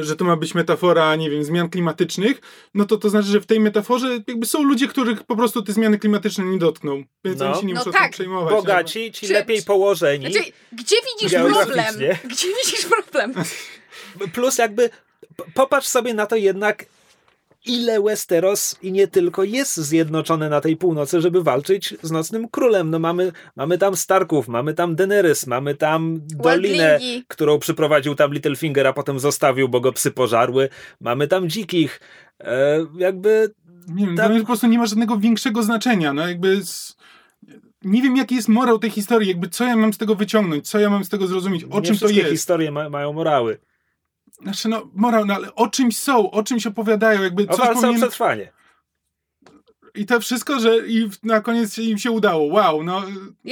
że 0.00 0.16
to 0.16 0.24
ma 0.24 0.36
być 0.36 0.54
metafora, 0.54 1.16
nie 1.16 1.30
wiem, 1.30 1.44
zmian 1.44 1.68
klimatycznych, 1.70 2.40
no 2.74 2.84
to 2.84 2.96
to 2.96 3.10
znaczy, 3.10 3.28
że 3.28 3.40
w 3.40 3.46
tej 3.46 3.60
metaforze 3.60 4.18
jakby 4.28 4.46
są 4.46 4.62
ludzie, 4.62 4.88
których 4.88 5.22
po 5.24 5.36
prostu 5.36 5.62
te 5.62 5.72
zmiany 5.72 5.98
klimatyczne 5.98 6.44
nie 6.44 6.58
dotkną. 6.58 7.04
Więc 7.24 7.38
No. 7.40 7.46
oni 7.52 7.60
się 7.60 7.66
nie 7.66 7.74
No 7.74 7.80
muszą 7.80 7.92
tak. 7.92 8.02
tym 8.02 8.10
przejmować. 8.10 8.54
Bogaci, 8.54 9.12
ci 9.12 9.26
Czy- 9.26 9.32
lepiej 9.32 9.62
położeni. 9.62 10.32
Znaczy, 10.32 10.52
gdzie 10.72 10.96
widzisz 11.20 11.38
problem? 11.38 11.94
Gdzie 12.24 12.48
widzisz 12.64 12.86
problem? 12.86 13.34
Plus 14.32 14.58
jakby 14.58 14.90
popatrz 15.54 15.86
sobie 15.88 16.14
na 16.14 16.26
to 16.26 16.36
jednak, 16.36 16.84
ile 17.66 18.02
Westeros 18.02 18.76
i 18.82 18.92
nie 18.92 19.08
tylko 19.08 19.44
jest 19.44 19.76
zjednoczone 19.76 20.48
na 20.48 20.60
tej 20.60 20.76
północy, 20.76 21.20
żeby 21.20 21.42
walczyć 21.42 21.94
z 22.02 22.10
Nocnym 22.10 22.48
Królem. 22.48 22.90
No 22.90 22.98
mamy, 22.98 23.32
mamy 23.56 23.78
tam 23.78 23.96
Starków, 23.96 24.48
mamy 24.48 24.74
tam 24.74 24.96
Daenerys, 24.96 25.46
mamy 25.46 25.74
tam 25.74 26.20
Dolinę, 26.26 26.98
Wildlingi. 26.98 27.24
którą 27.28 27.58
przyprowadził 27.58 28.14
tam 28.14 28.32
Littlefinger, 28.34 28.86
a 28.86 28.92
potem 28.92 29.20
zostawił, 29.20 29.68
bo 29.68 29.80
go 29.80 29.92
psy 29.92 30.10
pożarły. 30.10 30.68
Mamy 31.00 31.28
tam 31.28 31.48
dzikich. 31.48 32.00
E, 32.40 32.86
jakby 32.98 33.50
Nie 33.88 34.06
wiem, 34.06 34.06
Tam- 34.06 34.14
dla 34.16 34.28
mnie 34.28 34.40
po 34.40 34.46
prostu 34.46 34.66
nie 34.66 34.78
ma 34.78 34.86
żadnego 34.86 35.16
większego 35.18 35.62
znaczenia. 35.62 36.12
No 36.12 36.28
jakby 36.28 36.64
z... 36.64 36.96
Nie 37.84 38.02
wiem, 38.02 38.16
jaki 38.16 38.34
jest 38.34 38.48
morał 38.48 38.78
tej 38.78 38.90
historii, 38.90 39.28
jakby 39.28 39.48
co 39.48 39.64
ja 39.64 39.76
mam 39.76 39.92
z 39.92 39.98
tego 39.98 40.14
wyciągnąć, 40.14 40.68
co 40.68 40.78
ja 40.78 40.90
mam 40.90 41.04
z 41.04 41.08
tego 41.08 41.26
zrozumieć, 41.26 41.64
o 41.64 41.66
nie 41.66 41.72
czym 41.86 41.94
to 41.94 41.98
wszystkie 41.98 42.18
jest. 42.20 42.30
historie 42.30 42.70
ma, 42.70 42.90
mają 42.90 43.12
morały. 43.12 43.58
Znaczy, 44.42 44.68
no, 44.68 44.90
morał, 44.94 45.26
no 45.26 45.34
ale 45.34 45.54
o 45.54 45.68
czymś 45.68 45.98
są, 45.98 46.30
o 46.30 46.42
czymś 46.42 46.66
opowiadają, 46.66 47.22
jakby 47.22 47.42
O 47.42 47.46
coś 47.46 47.58
walce 47.58 47.72
o 47.72 47.82
powinien... 47.82 48.00
przetrwanie. 48.00 48.52
I 49.94 50.06
to 50.06 50.20
wszystko, 50.20 50.60
że 50.60 50.88
i 50.88 51.10
na 51.22 51.40
koniec 51.40 51.78
im 51.78 51.98
się 51.98 52.10
udało. 52.10 52.44
Wow, 52.44 52.84
no. 52.84 53.02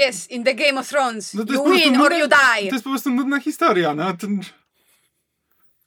Yes, 0.09 0.31
in 0.31 0.45
the 0.45 0.55
Game 0.55 0.81
of 0.81 0.89
Thrones. 0.89 1.35
no 1.35 1.43
you 1.43 1.71
win 1.71 2.01
or 2.01 2.11
nudna- 2.11 2.19
you 2.19 2.29
die. 2.29 2.69
To 2.69 2.75
jest 2.75 2.85
po 2.85 2.91
prostu 2.91 3.11
nudna 3.11 3.41
historia, 3.41 3.95
no. 3.95 4.17
To... 4.17 4.27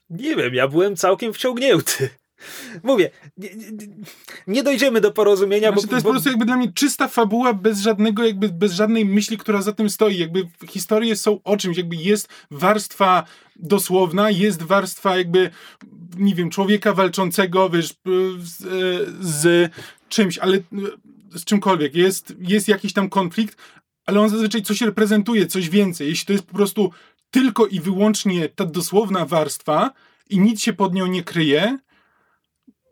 Nie 0.10 0.36
wiem, 0.36 0.54
ja 0.54 0.68
byłem 0.68 0.96
całkiem 0.96 1.34
wciągnięty. 1.34 2.10
Mówię, 2.84 3.10
nie, 3.38 3.50
nie, 4.48 4.64
dojdziemy 4.64 5.02
do 5.02 5.12
porozumienia, 5.12 5.72
Znaczy, 5.72 5.88
bo, 5.88 5.90
to 5.90 5.96
jest 5.96 6.04
bo 6.04 6.10
po 6.10 6.14
prostu 6.14 6.30
jakby 6.30 6.46
dla 6.46 6.58
mnie 6.58 6.74
czysta 6.74 7.08
fabuła 7.08 7.54
bez 7.54 7.80
żadnego, 7.80 8.26
jakby 8.26 8.50
bez 8.50 8.72
żadnej 8.72 9.06
myśli, 9.06 9.38
która 9.38 9.62
za 9.62 9.74
tym 9.74 9.90
stoi. 9.90 10.18
Jakby 10.18 10.48
historie 10.70 11.16
są 11.16 11.40
o 11.44 11.58
czymś, 11.58 11.78
jakby 11.78 11.96
jest 11.96 12.28
warstwa 12.52 13.24
dosłowna, 13.56 14.30
jest 14.30 14.64
warstwa 14.64 15.18
jakby, 15.18 15.50
nie 16.18 16.36
wiem, 16.36 16.50
człowieka 16.50 16.94
walczącego, 16.94 17.70
wiesz, 17.70 17.94
z, 18.40 18.58
z 19.22 19.72
czymś, 20.10 20.38
ale 20.38 20.58
z 21.36 21.44
czymkolwiek. 21.44 21.96
Jest, 21.96 22.34
jest 22.40 22.68
jakiś 22.68 22.94
tam 22.94 23.10
konflikt, 23.10 23.58
ale 24.06 24.20
on 24.20 24.30
zazwyczaj 24.30 24.62
coś 24.62 24.82
reprezentuje, 24.82 25.48
coś 25.48 25.70
więcej. 25.70 26.08
Jeśli 26.08 26.26
to 26.26 26.34
jest 26.34 26.46
po 26.46 26.56
prostu 26.56 26.92
tylko 27.32 27.68
i 27.68 27.80
wyłącznie 27.80 28.50
ta 28.50 28.66
dosłowna 28.66 29.26
warstwa 29.26 29.92
i 30.30 30.40
nic 30.40 30.62
się 30.62 30.74
pod 30.74 30.94
nią 30.94 31.08
nie 31.08 31.24
kryje, 31.24 31.78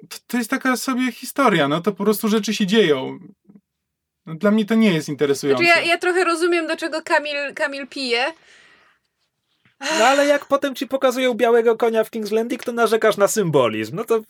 to, 0.10 0.18
to 0.28 0.38
jest 0.38 0.50
taka 0.50 0.78
sobie 0.78 1.12
historia, 1.12 1.68
no 1.68 1.82
to 1.82 1.92
po 1.92 2.04
prostu 2.04 2.28
rzeczy 2.28 2.54
się 2.54 2.66
dzieją. 2.66 3.20
No, 4.26 4.36
dla 4.36 4.52
mnie 4.52 4.66
to 4.66 4.76
nie 4.76 4.94
jest 4.94 5.10
interesujące. 5.10 5.64
Znaczy 5.64 5.80
ja, 5.80 5.86
ja 5.86 5.98
trochę 5.98 6.24
rozumiem, 6.24 6.68
do 6.68 6.78
czego 6.78 7.02
Kamil, 7.02 7.54
Kamil 7.56 7.88
pije. 7.88 8.26
No 10.00 10.06
ale 10.06 10.26
jak 10.26 10.46
potem 10.46 10.76
ci 10.76 10.88
pokazują 10.88 11.34
białego 11.34 11.78
konia 11.78 12.04
w 12.04 12.12
King's 12.12 12.32
Landing, 12.32 12.64
to 12.64 12.72
narzekasz 12.72 13.18
na 13.18 13.28
symbolizm. 13.28 13.96
No 13.96 14.04
to 14.04 14.22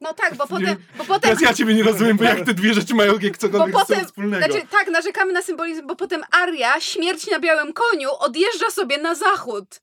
No 0.00 0.14
tak, 0.14 0.34
bo 0.34 0.46
potem, 0.46 0.76
bo 0.98 1.04
potem 1.04 1.20
Teraz 1.20 1.40
ja 1.40 1.54
ciebie 1.54 1.74
nie 1.74 1.82
rozumiem, 1.82 2.16
bo 2.16 2.24
jak 2.24 2.46
te 2.46 2.54
dwie 2.54 2.74
rzeczy 2.74 2.94
mają 2.94 3.18
jak 3.18 3.32
Bo 3.32 3.38
cokolwiek 3.38 3.72
sobą 3.74 3.86
potem, 3.86 4.06
wspólnego. 4.06 4.46
znaczy 4.46 4.66
tak, 4.70 4.88
narzekamy 4.88 5.32
na 5.32 5.42
symbolizm, 5.42 5.86
bo 5.86 5.96
potem 5.96 6.22
Aria, 6.30 6.80
śmierć 6.80 7.26
na 7.26 7.38
białym 7.40 7.72
koniu, 7.72 8.08
odjeżdża 8.18 8.70
sobie 8.70 8.98
na 8.98 9.14
zachód. 9.14 9.80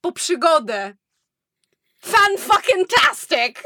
Po 0.00 0.12
przygodę. 0.12 0.94
Fan 2.04 2.38
fucking 2.38 2.88
tastic! 2.88 3.56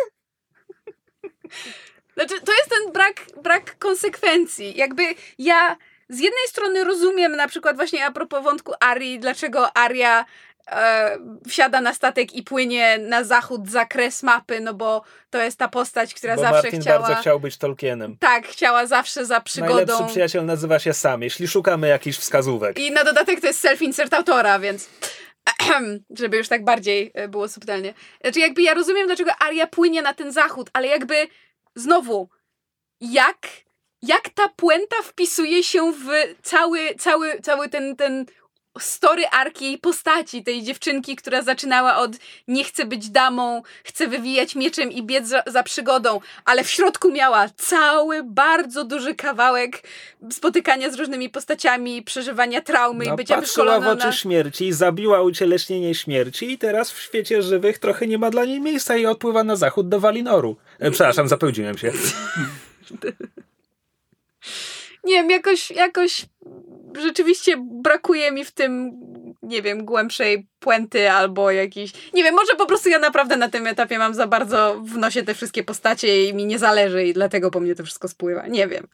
Znaczy, 2.15 2.41
to 2.41 2.53
jest 2.53 2.71
ten 2.71 2.93
brak, 2.93 3.27
brak 3.43 3.79
konsekwencji. 3.79 4.77
Jakby 4.77 5.03
ja 5.39 5.77
z 6.09 6.19
jednej 6.19 6.47
strony 6.49 6.85
rozumiem 6.85 7.37
na 7.37 7.49
przykład 7.49 7.77
właśnie 7.77 8.07
a 8.07 8.11
propos 8.11 8.45
wątku 8.45 8.73
Arii, 8.81 9.19
dlaczego 9.19 9.77
Aria 9.77 10.25
e, 10.71 11.19
wsiada 11.49 11.81
na 11.81 11.95
statek 11.95 12.33
i 12.33 12.43
płynie 12.43 12.99
na 12.99 13.25
zachód 13.25 13.71
za 13.71 13.85
kres 13.87 14.23
mapy, 14.23 14.61
no 14.61 14.75
bo 14.75 15.03
to 15.31 15.43
jest 15.43 15.59
ta 15.59 15.69
postać, 15.69 16.15
która 16.15 16.37
bo 16.37 16.43
zawsze 16.43 16.63
Martin 16.63 16.81
chciała... 16.81 16.99
bardzo 16.99 17.21
chciał 17.21 17.41
być 17.41 17.57
Tolkienem. 17.57 18.17
Tak, 18.21 18.47
chciała 18.47 18.87
zawsze 18.87 19.27
za 19.27 19.41
przygodą. 19.41 19.75
Najlepszy 19.75 20.05
przyjaciel 20.05 20.45
nazywa 20.45 20.79
się 20.79 20.93
sam, 20.93 21.23
jeśli 21.23 21.49
szukamy 21.49 21.89
jakichś 21.89 22.19
wskazówek. 22.19 22.79
I 22.79 22.91
na 22.91 23.05
dodatek 23.05 23.41
to 23.41 23.47
jest 23.47 23.65
self-insert 23.65 24.15
autora, 24.15 24.59
więc 24.59 24.89
żeby 26.19 26.37
już 26.37 26.49
tak 26.49 26.65
bardziej 26.65 27.11
e, 27.15 27.29
było 27.29 27.49
subtelnie. 27.49 27.95
Znaczy 28.21 28.41
jakby 28.41 28.63
ja 28.63 28.75
rozumiem, 28.75 29.07
dlaczego 29.07 29.31
Aria 29.39 29.67
płynie 29.67 30.03
na 30.03 30.15
ten 30.15 30.33
zachód, 30.33 30.71
ale 30.73 30.87
jakby 30.87 31.29
znowu, 31.75 32.29
jak, 33.01 33.49
jak 34.03 34.29
ta 34.29 34.49
puenta 34.49 34.97
wpisuje 35.03 35.63
się 35.63 35.93
w 35.93 36.07
cały, 36.43 36.95
cały, 36.99 37.41
cały 37.41 37.69
ten, 37.69 37.97
ten 37.97 38.27
story 38.79 39.27
arki 39.27 39.65
jej 39.65 39.79
postaci, 39.79 40.45
tej 40.45 40.63
dziewczynki, 40.63 41.17
która 41.17 41.43
zaczynała 41.43 41.97
od 41.97 42.13
nie 42.49 42.65
chcę 42.65 42.85
być 42.85 43.11
damą, 43.11 43.63
chcę 43.85 44.07
wywijać 44.07 44.55
mieczem 44.55 44.93
i 44.93 45.03
biec 45.03 45.29
za, 45.29 45.43
za 45.47 45.63
przygodą, 45.63 46.21
ale 46.45 46.65
w 46.65 46.71
środku 46.71 47.13
miała 47.13 47.49
cały 47.57 48.23
bardzo 48.25 48.85
duży 48.85 49.15
kawałek 49.15 49.83
spotykania 50.31 50.91
z 50.91 50.95
różnymi 50.95 51.31
postaciami, 51.31 52.03
przeżywania 52.03 52.61
traumy 52.61 53.05
i 53.05 53.09
No, 53.09 53.17
bycia 53.17 53.35
patrzyła 53.35 53.65
w 53.65 53.67
wyszkolona 53.67 53.91
oczy 53.91 54.07
na... 54.07 54.13
śmierci, 54.13 54.73
zabiła 54.73 55.23
ucieleśnienie 55.23 55.95
śmierci 55.95 56.51
i 56.51 56.59
teraz 56.59 56.91
w 56.91 57.01
świecie 57.01 57.43
żywych 57.43 57.79
trochę 57.79 58.07
nie 58.07 58.19
ma 58.19 58.31
dla 58.31 58.45
niej 58.45 58.61
miejsca 58.61 58.97
i 58.97 59.07
odpływa 59.07 59.45
na 59.45 59.57
zachód 59.57 59.89
do 59.89 60.01
Walinoru. 60.01 60.57
E, 60.79 60.91
przepraszam, 60.91 61.29
zapełdziłem 61.29 61.79
się. 61.79 61.93
Nie 65.07 65.15
wiem, 65.15 65.31
jakoś, 65.31 65.71
jakoś 65.71 66.27
rzeczywiście 67.03 67.57
brakuje 67.83 68.33
mi 68.33 68.45
w 68.45 68.51
tym, 68.51 68.93
nie 69.43 69.63
wiem, 69.63 69.85
głębszej 69.85 70.49
puenty 70.61 71.11
albo 71.11 71.51
jakiś... 71.51 71.93
Nie 72.15 72.23
wiem, 72.23 72.35
może 72.35 72.57
po 72.57 72.67
prostu 72.67 72.89
ja 72.89 72.99
naprawdę 72.99 73.37
na 73.37 73.49
tym 73.49 73.67
etapie 73.67 73.99
mam 73.99 74.15
za 74.15 74.27
bardzo 74.27 74.83
w 74.85 74.97
nosie 74.97 75.23
te 75.23 75.35
wszystkie 75.35 75.63
postacie 75.63 76.29
i 76.29 76.35
mi 76.35 76.47
nie 76.47 76.59
zależy 76.59 77.05
i 77.05 77.13
dlatego 77.13 77.51
po 77.51 77.61
mnie 77.61 77.75
to 77.75 77.85
wszystko 77.85 78.09
spływa. 78.09 78.47
Nie 78.47 78.69
wiem. 78.69 78.87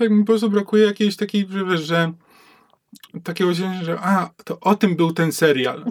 Jak 0.00 0.10
mi 0.10 0.20
po 0.20 0.26
prostu 0.26 0.50
brakuje 0.50 0.86
jakiejś 0.86 1.16
takiej, 1.16 1.48
że 1.74 2.12
takiego 3.24 3.54
się, 3.54 3.72
że 3.82 3.98
a, 4.00 4.30
to 4.44 4.60
o 4.60 4.74
tym 4.74 4.96
był 4.96 5.12
ten 5.12 5.32
serial. 5.32 5.84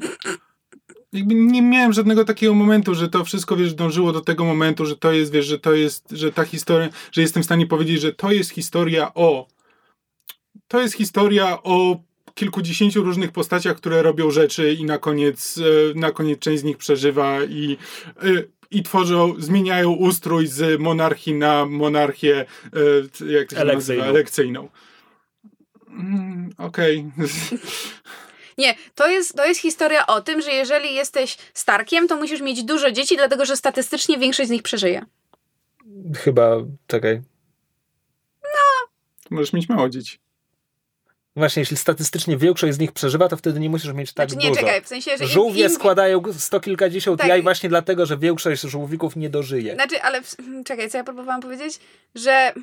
Jakby 1.18 1.36
nie 1.36 1.62
miałem 1.62 1.94
żadnego 1.94 2.26
takiego 2.26 2.54
momentu, 2.54 2.96
że 2.96 3.10
to 3.10 3.26
wszystko, 3.26 3.56
wiesz, 3.56 3.74
dążyło 3.74 4.14
do 4.14 4.22
tego 4.22 4.46
momentu, 4.46 4.86
że 4.86 4.96
to 4.96 5.12
jest, 5.12 5.32
wiesz, 5.32 5.46
że 5.46 5.60
to 5.60 5.74
jest, 5.74 6.12
że 6.12 6.32
ta 6.32 6.44
historia, 6.46 6.90
że 7.12 7.22
jestem 7.22 7.44
w 7.44 7.46
stanie 7.46 7.68
powiedzieć, 7.68 8.02
że 8.02 8.14
to 8.14 8.32
jest 8.32 8.52
historia 8.52 9.14
o 9.14 9.48
to 10.68 10.82
jest 10.82 10.96
historia 10.96 11.64
o 11.64 12.00
kilkudziesięciu 12.34 13.04
różnych 13.04 13.32
postaciach, 13.32 13.78
które 13.78 14.02
robią 14.02 14.32
rzeczy 14.32 14.74
i 14.74 14.86
na 14.86 14.98
koniec, 14.98 15.58
e, 15.58 16.00
na 16.00 16.12
koniec 16.12 16.40
część 16.40 16.62
z 16.62 16.64
nich 16.64 16.78
przeżywa 16.78 17.44
i, 17.44 17.78
e, 18.24 18.44
i 18.72 18.84
tworzą, 18.84 19.34
zmieniają 19.38 19.92
ustrój 19.92 20.48
z 20.48 20.82
monarchii 20.82 21.34
na 21.34 21.66
monarchię, 21.66 22.46
e, 23.22 23.26
jak 23.32 23.50
to 23.50 23.56
się 23.56 23.62
Elekcyjną. 23.62 23.74
nazywa, 23.74 24.06
elekcyjną. 24.06 24.70
Mm, 25.90 26.50
Okej. 26.58 27.06
Nie, 28.58 28.76
to 28.96 29.08
jest, 29.08 29.36
to 29.36 29.46
jest 29.46 29.62
historia 29.62 30.08
o 30.08 30.22
tym, 30.22 30.42
że 30.42 30.52
jeżeli 30.52 30.96
jesteś 30.96 31.38
Starkiem, 31.54 32.08
to 32.08 32.16
musisz 32.16 32.42
mieć 32.42 32.64
dużo 32.64 32.92
dzieci, 32.92 33.18
dlatego 33.18 33.46
że 33.46 33.58
statystycznie 33.58 34.18
większość 34.18 34.48
z 34.48 34.52
nich 34.52 34.64
przeżyje. 34.64 35.06
Chyba, 36.16 36.56
czekaj. 36.88 37.22
Możesz 39.30 39.54
mieć 39.54 39.70
mało 39.70 39.90
dzieci. 39.90 40.20
Właśnie, 41.36 41.60
jeśli 41.60 41.78
statystycznie 41.78 42.38
większość 42.38 42.74
z 42.76 42.80
nich 42.80 42.92
przeżywa, 42.92 43.28
to 43.30 43.38
wtedy 43.38 43.60
nie 43.60 43.70
musisz 43.70 43.94
mieć 43.94 44.14
tak 44.14 44.30
znaczy 44.32 44.44
nie, 44.46 44.50
dużo. 44.50 44.62
czekaj, 44.62 44.82
w 44.82 44.88
sensie, 44.88 45.18
że 45.18 45.24
im, 45.24 45.30
Żółwie 45.30 45.64
im, 45.64 45.70
składają 45.70 46.24
sto 46.34 46.60
kilkadziesiąt 46.60 47.20
Tak. 47.20 47.30
jaj 47.30 47.42
właśnie 47.42 47.70
dlatego, 47.70 48.06
że 48.06 48.18
większość 48.18 48.62
żółwików 48.62 49.16
nie 49.16 49.30
dożyje. 49.30 49.74
Znaczy, 49.74 50.02
ale 50.02 50.22
w, 50.22 50.36
czekaj, 50.66 50.90
co 50.90 50.98
ja 50.98 51.04
próbowałam 51.04 51.42
powiedzieć? 51.42 51.80
Że 52.16 52.54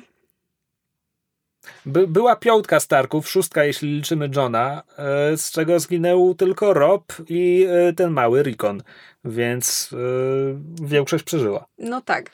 By, 1.85 2.07
była 2.07 2.35
piątka 2.35 2.79
Starków, 2.79 3.29
szóstka 3.29 3.63
jeśli 3.63 3.95
liczymy 3.95 4.29
Johna, 4.35 4.83
e, 4.97 5.37
z 5.37 5.51
czego 5.51 5.79
zginął 5.79 6.35
tylko 6.35 6.73
Rob 6.73 7.13
i 7.29 7.67
e, 7.69 7.93
ten 7.93 8.09
mały 8.09 8.43
Rikon, 8.43 8.83
więc 9.25 9.89
e, 9.93 10.85
większość 10.85 11.23
przeżyła. 11.23 11.65
No 11.77 12.01
tak. 12.01 12.31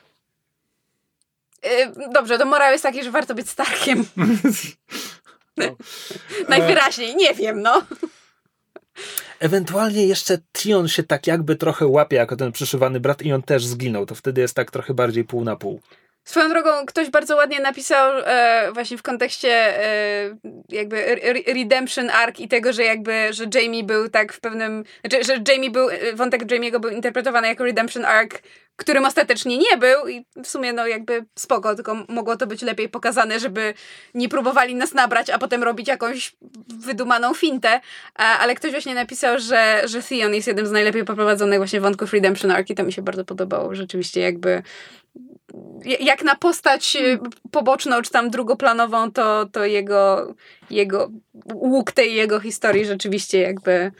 Dobrze, 2.13 2.37
to 2.37 2.45
morał 2.45 2.71
jest 2.71 2.83
taki, 2.83 3.03
że 3.03 3.11
warto 3.11 3.35
być 3.35 3.49
Starkiem. 3.49 4.05
No. 5.57 5.65
Najwyraźniej, 6.49 7.15
nie 7.15 7.33
wiem, 7.33 7.61
no. 7.61 7.83
Ewentualnie 9.39 10.07
jeszcze 10.07 10.37
Tion 10.51 10.87
się 10.87 11.03
tak 11.03 11.27
jakby 11.27 11.55
trochę 11.55 11.87
łapie 11.87 12.15
jako 12.15 12.35
ten 12.35 12.51
przyszywany 12.51 12.99
brat 12.99 13.21
i 13.21 13.33
on 13.33 13.41
też 13.41 13.65
zginął, 13.65 14.05
to 14.05 14.15
wtedy 14.15 14.41
jest 14.41 14.55
tak 14.55 14.71
trochę 14.71 14.93
bardziej 14.93 15.23
pół 15.23 15.43
na 15.43 15.55
pół. 15.55 15.81
Swoją 16.23 16.49
drogą 16.49 16.69
ktoś 16.85 17.09
bardzo 17.09 17.35
ładnie 17.35 17.59
napisał 17.59 18.11
e, 18.25 18.71
właśnie 18.73 18.97
w 18.97 19.03
kontekście 19.03 19.49
e, 19.85 20.37
jakby 20.69 21.05
re 21.05 21.53
redemption 21.53 22.09
arc 22.09 22.39
i 22.39 22.47
tego, 22.47 22.73
że 22.73 22.83
jakby, 22.83 23.33
że 23.33 23.45
Jamie 23.53 23.83
był 23.83 24.09
tak 24.09 24.33
w 24.33 24.39
pewnym, 24.39 24.83
znaczy, 25.01 25.23
że 25.23 25.53
Jamie 25.53 25.71
był, 25.71 25.87
wątek 26.13 26.45
Jamie'ego 26.45 26.79
był 26.79 26.89
interpretowany 26.89 27.47
jako 27.47 27.63
redemption 27.63 28.05
arc, 28.05 28.31
którym 28.75 29.05
ostatecznie 29.05 29.57
nie 29.57 29.77
był 29.77 30.07
i 30.07 30.25
w 30.43 30.47
sumie 30.47 30.73
no 30.73 30.87
jakby 30.87 31.25
spoko, 31.39 31.75
tylko 31.75 32.05
mogło 32.09 32.37
to 32.37 32.47
być 32.47 32.61
lepiej 32.61 32.89
pokazane, 32.89 33.39
żeby 33.39 33.73
nie 34.13 34.29
próbowali 34.29 34.75
nas 34.75 34.93
nabrać, 34.93 35.29
a 35.29 35.39
potem 35.39 35.63
robić 35.63 35.87
jakąś 35.87 36.35
wydumaną 36.67 37.33
fintę, 37.33 37.81
ale 38.15 38.55
ktoś 38.55 38.71
właśnie 38.71 38.95
napisał, 38.95 39.39
że, 39.39 39.81
że 39.85 40.03
Theon 40.03 40.33
jest 40.33 40.47
jednym 40.47 40.67
z 40.67 40.71
najlepiej 40.71 41.05
poprowadzonych 41.05 41.59
właśnie 41.59 41.81
wątków 41.81 42.13
redemption 42.13 42.51
arc 42.51 42.69
i 42.69 42.75
to 42.75 42.83
mi 42.83 42.93
się 42.93 43.01
bardzo 43.01 43.25
podobało, 43.25 43.75
rzeczywiście 43.75 44.21
jakby 44.21 44.63
jak 45.99 46.23
na 46.23 46.35
postać 46.35 46.95
y, 46.95 47.19
poboczną, 47.51 48.01
czy 48.01 48.11
tam 48.11 48.29
drugoplanową, 48.29 49.11
to, 49.11 49.45
to 49.45 49.65
jego, 49.65 50.33
jego 50.69 51.09
łuk 51.53 51.91
tej 51.91 52.15
jego 52.15 52.39
historii 52.39 52.85
rzeczywiście 52.85 53.39
jakby 53.39 53.91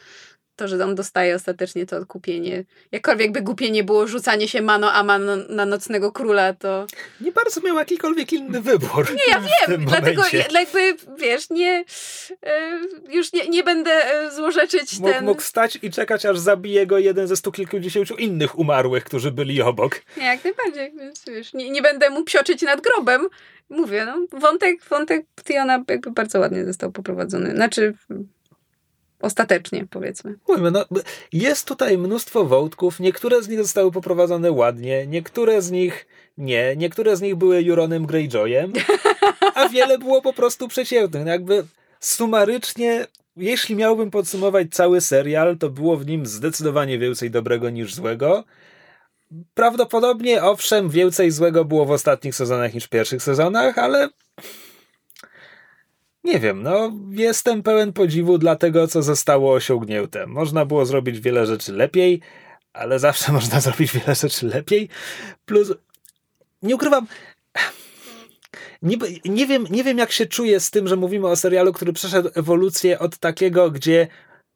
to, 0.56 0.68
że 0.68 0.84
on 0.84 0.94
dostaje 0.94 1.34
ostatecznie 1.34 1.86
to 1.86 1.96
odkupienie. 1.96 2.64
Jakkolwiek 2.92 3.32
by 3.32 3.42
głupie 3.42 3.70
nie 3.70 3.84
było 3.84 4.06
rzucanie 4.06 4.48
się 4.48 4.62
mano 4.62 4.92
a 4.92 5.02
mano 5.02 5.36
na 5.48 5.66
nocnego 5.66 6.12
króla, 6.12 6.52
to... 6.54 6.86
Nie 7.20 7.32
bardzo 7.32 7.60
miał 7.60 7.76
jakikolwiek 7.76 8.32
inny 8.32 8.60
wybór. 8.60 9.10
Nie, 9.10 9.32
ja 9.32 9.42
wiem, 9.68 9.84
dlatego 9.84 10.22
jakby, 10.52 10.96
wiesz, 11.18 11.50
nie 11.50 11.84
e, 12.46 12.80
już 13.10 13.32
nie, 13.32 13.48
nie 13.48 13.62
będę 13.62 13.90
e, 13.90 14.30
złorzeczyć 14.30 14.98
mógł, 14.98 15.12
ten... 15.12 15.24
Mógł 15.24 15.42
stać 15.42 15.78
i 15.82 15.90
czekać, 15.90 16.26
aż 16.26 16.38
zabije 16.38 16.86
go 16.86 16.98
jeden 16.98 17.26
ze 17.26 17.36
stu 17.36 17.52
kilkudziesięciu 17.52 18.14
innych 18.14 18.58
umarłych, 18.58 19.04
którzy 19.04 19.30
byli 19.30 19.62
obok. 19.62 20.00
Nie, 20.16 20.24
jak 20.24 20.44
najbardziej, 20.44 20.92
wiesz, 21.26 21.54
nie, 21.54 21.70
nie 21.70 21.82
będę 21.82 22.10
mu 22.10 22.24
psioczyć 22.24 22.62
nad 22.62 22.80
grobem. 22.80 23.28
Mówię, 23.68 24.04
no, 24.04 24.38
wątek, 24.40 24.84
wątek 24.84 25.26
Tiona 25.44 25.84
jakby 25.88 26.10
bardzo 26.10 26.40
ładnie 26.40 26.64
został 26.64 26.92
poprowadzony. 26.92 27.50
Znaczy, 27.50 27.94
Ostatecznie, 29.22 29.86
powiedzmy. 29.90 30.34
Mówimy, 30.48 30.70
no, 30.70 30.84
jest 31.32 31.68
tutaj 31.68 31.98
mnóstwo 31.98 32.44
wątków, 32.44 33.00
niektóre 33.00 33.42
z 33.42 33.48
nich 33.48 33.58
zostały 33.58 33.92
poprowadzone 33.92 34.52
ładnie, 34.52 35.06
niektóre 35.06 35.62
z 35.62 35.70
nich 35.70 36.06
nie, 36.38 36.76
niektóre 36.76 37.16
z 37.16 37.20
nich 37.20 37.36
były 37.36 37.62
Juronem 37.62 38.06
Greyjoyem, 38.06 38.72
a 39.54 39.68
wiele 39.68 39.98
było 39.98 40.22
po 40.22 40.32
prostu 40.32 40.68
przeciętnych. 40.68 41.24
No 41.24 41.30
jakby 41.30 41.64
sumarycznie, 42.00 43.06
jeśli 43.36 43.76
miałbym 43.76 44.10
podsumować 44.10 44.66
cały 44.70 45.00
serial, 45.00 45.58
to 45.58 45.70
było 45.70 45.96
w 45.96 46.06
nim 46.06 46.26
zdecydowanie 46.26 46.98
więcej 46.98 47.30
dobrego 47.30 47.70
niż 47.70 47.94
złego. 47.94 48.44
Prawdopodobnie, 49.54 50.42
owszem, 50.42 50.90
więcej 50.90 51.30
złego 51.30 51.64
było 51.64 51.84
w 51.84 51.90
ostatnich 51.90 52.34
sezonach 52.34 52.74
niż 52.74 52.84
w 52.84 52.88
pierwszych 52.88 53.22
sezonach, 53.22 53.78
ale 53.78 54.08
nie 56.24 56.40
wiem, 56.40 56.62
no 56.62 56.92
jestem 57.10 57.62
pełen 57.62 57.92
podziwu 57.92 58.38
dla 58.38 58.56
tego, 58.56 58.88
co 58.88 59.02
zostało 59.02 59.52
osiągnięte. 59.52 60.26
Można 60.26 60.64
było 60.64 60.86
zrobić 60.86 61.20
wiele 61.20 61.46
rzeczy 61.46 61.72
lepiej, 61.72 62.20
ale 62.72 62.98
zawsze 62.98 63.32
można 63.38 63.60
zrobić 63.60 63.92
wiele 63.92 64.14
rzeczy 64.14 64.46
lepiej. 64.46 64.88
Plus, 65.46 65.72
nie 66.62 66.74
ukrywam, 66.74 67.06
nie, 68.82 68.96
nie, 69.24 69.46
wiem, 69.46 69.66
nie 69.70 69.84
wiem, 69.84 69.98
jak 69.98 70.12
się 70.12 70.26
czuję 70.26 70.60
z 70.60 70.70
tym, 70.70 70.88
że 70.88 70.96
mówimy 70.96 71.28
o 71.28 71.36
serialu, 71.36 71.72
który 71.72 71.92
przeszedł 71.92 72.30
ewolucję 72.34 72.98
od 72.98 73.18
takiego, 73.18 73.70
gdzie 73.70 74.08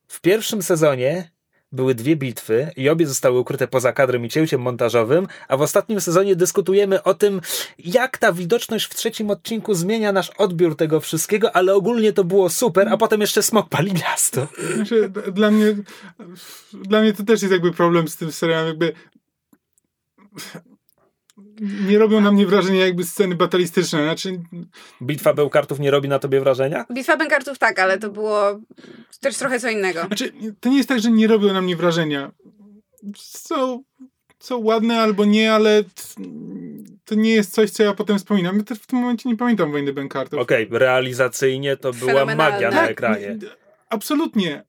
w 0.08 0.20
pierwszym 0.20 0.62
sezonie 0.62 1.30
były 1.76 1.94
dwie 1.94 2.16
bitwy 2.16 2.70
i 2.76 2.88
obie 2.88 3.06
zostały 3.06 3.38
ukryte 3.38 3.68
poza 3.68 3.92
kadrem 3.92 4.24
i 4.24 4.28
cięciem 4.28 4.60
montażowym, 4.60 5.26
a 5.48 5.56
w 5.56 5.62
ostatnim 5.62 6.00
sezonie 6.00 6.36
dyskutujemy 6.36 7.02
o 7.02 7.14
tym, 7.14 7.40
jak 7.78 8.18
ta 8.18 8.32
widoczność 8.32 8.86
w 8.86 8.94
trzecim 8.94 9.30
odcinku 9.30 9.74
zmienia 9.74 10.12
nasz 10.12 10.30
odbiór 10.30 10.76
tego 10.76 11.00
wszystkiego, 11.00 11.56
ale 11.56 11.74
ogólnie 11.74 12.12
to 12.12 12.24
było 12.24 12.48
super, 12.48 12.88
a 12.88 12.96
potem 12.96 13.20
jeszcze 13.20 13.42
smok 13.42 13.68
pali 13.68 13.92
miasto. 13.92 14.48
Znaczy, 14.74 15.12
dla 15.32 15.50
mnie 15.50 15.76
dla 16.72 17.00
mnie 17.00 17.12
to 17.12 17.24
też 17.24 17.42
jest 17.42 17.52
jakby 17.52 17.72
problem 17.72 18.08
z 18.08 18.16
tym 18.16 18.32
serialem, 18.32 18.66
jakby 18.66 18.92
nie 21.60 21.98
robią 21.98 22.20
na 22.20 22.32
mnie 22.32 22.46
wrażenia 22.46 22.86
jakby 22.86 23.04
sceny 23.04 23.34
batalistyczne. 23.34 24.02
Znaczy... 24.02 24.40
Bitwa 25.02 25.34
Bełkartów 25.34 25.78
nie 25.78 25.90
robi 25.90 26.08
na 26.08 26.18
tobie 26.18 26.40
wrażenia? 26.40 26.84
Bitwa 26.92 27.16
Bełkartów 27.16 27.58
tak, 27.58 27.78
ale 27.78 27.98
to 27.98 28.10
było 28.10 28.60
też 29.20 29.36
trochę 29.36 29.60
co 29.60 29.68
innego. 29.68 30.06
Znaczy, 30.06 30.32
to 30.60 30.68
nie 30.68 30.76
jest 30.76 30.88
tak, 30.88 31.00
że 31.00 31.10
nie 31.10 31.26
robią 31.26 31.52
na 31.52 31.62
mnie 31.62 31.76
wrażenia. 31.76 32.32
Są, 33.16 33.82
są 34.38 34.58
ładne 34.58 35.00
albo 35.00 35.24
nie, 35.24 35.52
ale 35.52 35.84
to 37.04 37.14
nie 37.14 37.34
jest 37.34 37.52
coś, 37.52 37.70
co 37.70 37.82
ja 37.82 37.94
potem 37.94 38.18
wspominam. 38.18 38.56
Ja 38.56 38.62
też 38.62 38.78
w 38.78 38.86
tym 38.86 38.98
momencie 38.98 39.28
nie 39.28 39.36
pamiętam 39.36 39.72
wojny 39.72 39.92
Benkartów. 39.92 40.40
Okej, 40.40 40.66
okay, 40.66 40.78
realizacyjnie 40.78 41.76
to 41.76 41.92
była 41.92 42.24
magia 42.24 42.70
na 42.70 42.76
tak, 42.76 42.90
ekranie. 42.90 43.38
Absolutnie 43.88 44.64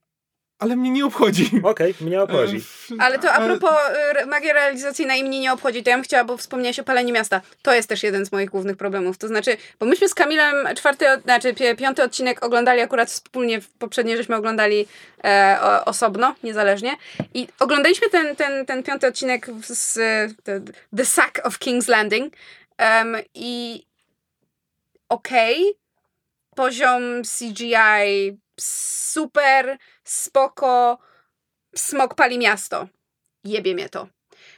ale 0.59 0.75
mnie 0.75 0.91
nie 0.91 1.05
obchodzi. 1.05 1.49
Okej, 1.63 1.91
okay, 1.91 2.07
mnie 2.07 2.21
obchodzi. 2.21 2.57
E, 2.57 3.01
ale 3.01 3.19
to 3.19 3.31
a 3.31 3.45
propos 3.45 3.69
ale... 4.13 4.25
magia 4.25 4.53
realizacyjna 4.53 5.15
i 5.15 5.23
mnie 5.23 5.39
nie 5.39 5.53
obchodzi, 5.53 5.83
to 5.83 5.89
ja 5.89 5.95
bym 5.95 6.03
chciała, 6.03 6.23
bo 6.23 6.37
wspomniałeś 6.37 6.79
o 6.79 6.83
paleniu 6.83 7.13
miasta. 7.13 7.41
To 7.61 7.73
jest 7.73 7.89
też 7.89 8.03
jeden 8.03 8.25
z 8.25 8.31
moich 8.31 8.49
głównych 8.49 8.77
problemów. 8.77 9.17
To 9.17 9.27
znaczy, 9.27 9.57
bo 9.79 9.85
myśmy 9.85 10.09
z 10.09 10.13
Kamilem 10.13 10.75
czwarty, 10.75 11.05
znaczy 11.23 11.55
piąty 11.77 12.03
odcinek 12.03 12.45
oglądali 12.45 12.81
akurat 12.81 13.09
wspólnie, 13.09 13.59
poprzednie 13.79 14.17
żeśmy 14.17 14.35
oglądali 14.35 14.87
e, 15.23 15.59
osobno, 15.85 16.35
niezależnie. 16.43 16.91
I 17.33 17.47
oglądaliśmy 17.59 18.09
ten, 18.09 18.35
ten, 18.35 18.65
ten 18.65 18.83
piąty 18.83 19.07
odcinek 19.07 19.47
z 19.63 19.93
The, 20.43 20.61
the 20.97 21.05
Sack 21.05 21.41
of 21.43 21.59
King's 21.59 21.89
Landing 21.89 22.33
um, 22.79 23.17
i 23.33 23.85
okej, 25.09 25.61
okay, 25.61 25.73
poziom 26.55 27.03
CGI 27.23 28.37
super, 28.59 29.77
spoko, 30.03 30.97
smok 31.75 32.15
pali 32.15 32.37
miasto. 32.37 32.87
Jebie 33.43 33.73
mnie 33.73 33.89
to. 33.89 34.07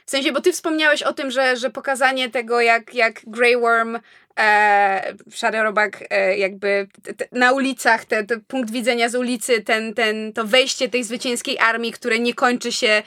W 0.06 0.10
sensie, 0.10 0.32
bo 0.32 0.40
ty 0.40 0.52
wspomniałeś 0.52 1.02
o 1.02 1.12
tym, 1.12 1.30
że, 1.30 1.56
że 1.56 1.70
pokazanie 1.70 2.30
tego, 2.30 2.60
jak, 2.60 2.94
jak 2.94 3.20
Grey 3.26 3.60
Worm, 3.60 3.98
e, 4.38 5.14
szary 5.30 5.62
robak, 5.62 6.04
e, 6.10 6.38
jakby 6.38 6.88
te, 7.02 7.14
te, 7.14 7.28
na 7.32 7.52
ulicach, 7.52 8.04
ten 8.04 8.26
punkt 8.48 8.70
widzenia 8.70 9.08
z 9.08 9.14
ulicy, 9.14 9.62
ten, 9.62 9.94
ten, 9.94 10.32
to 10.32 10.44
wejście 10.44 10.88
tej 10.88 11.04
zwycięskiej 11.04 11.58
armii, 11.58 11.92
które 11.92 12.18
nie 12.18 12.34
kończy 12.34 12.72
się 12.72 13.02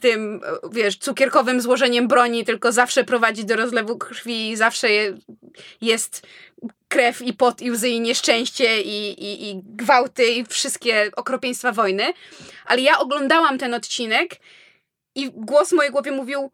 tym, 0.00 0.40
wiesz, 0.72 0.96
cukierkowym 0.96 1.60
złożeniem 1.60 2.08
broni, 2.08 2.44
tylko 2.44 2.72
zawsze 2.72 3.04
prowadzi 3.04 3.44
do 3.44 3.56
rozlewu 3.56 3.98
krwi, 3.98 4.56
zawsze 4.56 4.88
jest 5.80 6.26
krew 6.90 7.22
i 7.22 7.32
pot 7.32 7.62
i 7.62 7.70
łzy 7.70 7.88
i 7.88 8.00
nieszczęście 8.00 8.82
i, 8.82 9.24
i, 9.24 9.50
i 9.50 9.62
gwałty 9.64 10.26
i 10.26 10.44
wszystkie 10.44 11.10
okropieństwa 11.16 11.72
wojny. 11.72 12.12
Ale 12.64 12.80
ja 12.80 12.98
oglądałam 12.98 13.58
ten 13.58 13.74
odcinek 13.74 14.36
i 15.14 15.30
głos 15.34 15.70
w 15.70 15.72
mojej 15.72 15.92
głowie 15.92 16.12
mówił 16.12 16.50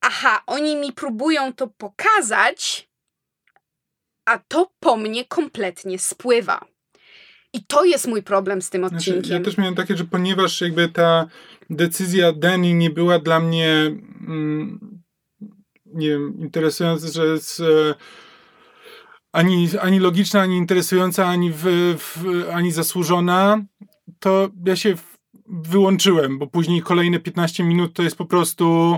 aha, 0.00 0.42
oni 0.46 0.76
mi 0.76 0.92
próbują 0.92 1.52
to 1.52 1.66
pokazać, 1.66 2.88
a 4.24 4.38
to 4.38 4.70
po 4.80 4.96
mnie 4.96 5.24
kompletnie 5.24 5.98
spływa. 5.98 6.64
I 7.52 7.64
to 7.64 7.84
jest 7.84 8.06
mój 8.06 8.22
problem 8.22 8.62
z 8.62 8.70
tym 8.70 8.84
odcinkiem. 8.84 9.14
Znaczy, 9.14 9.32
ja 9.32 9.40
też 9.40 9.58
miałem 9.58 9.74
takie, 9.74 9.96
że 9.96 10.04
ponieważ 10.04 10.60
jakby 10.60 10.88
ta 10.88 11.26
decyzja 11.70 12.32
Danny 12.32 12.74
nie 12.74 12.90
była 12.90 13.18
dla 13.18 13.40
mnie 13.40 13.96
mm, 14.28 15.00
nie 15.86 16.08
wiem, 16.08 16.38
interesująca, 16.40 17.08
że 17.08 17.38
z, 17.38 17.60
ani, 19.32 19.68
ani 19.80 19.98
logiczna, 19.98 20.40
ani 20.40 20.56
interesująca, 20.56 21.26
ani, 21.26 21.50
w, 21.52 21.64
w, 21.98 22.46
ani 22.52 22.72
zasłużona, 22.72 23.64
to 24.18 24.48
ja 24.66 24.76
się 24.76 24.94
wyłączyłem, 25.46 26.38
bo 26.38 26.46
później 26.46 26.82
kolejne 26.82 27.20
15 27.20 27.64
minut 27.64 27.94
to 27.94 28.02
jest 28.02 28.16
po 28.16 28.24
prostu 28.24 28.96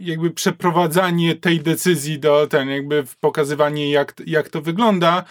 jakby 0.00 0.30
przeprowadzanie 0.30 1.34
tej 1.34 1.60
decyzji 1.60 2.18
do 2.18 2.46
ten, 2.46 2.68
jakby 2.68 3.04
pokazywanie 3.20 3.90
jak, 3.90 4.14
jak 4.26 4.48
to 4.48 4.62
wygląda. 4.62 5.24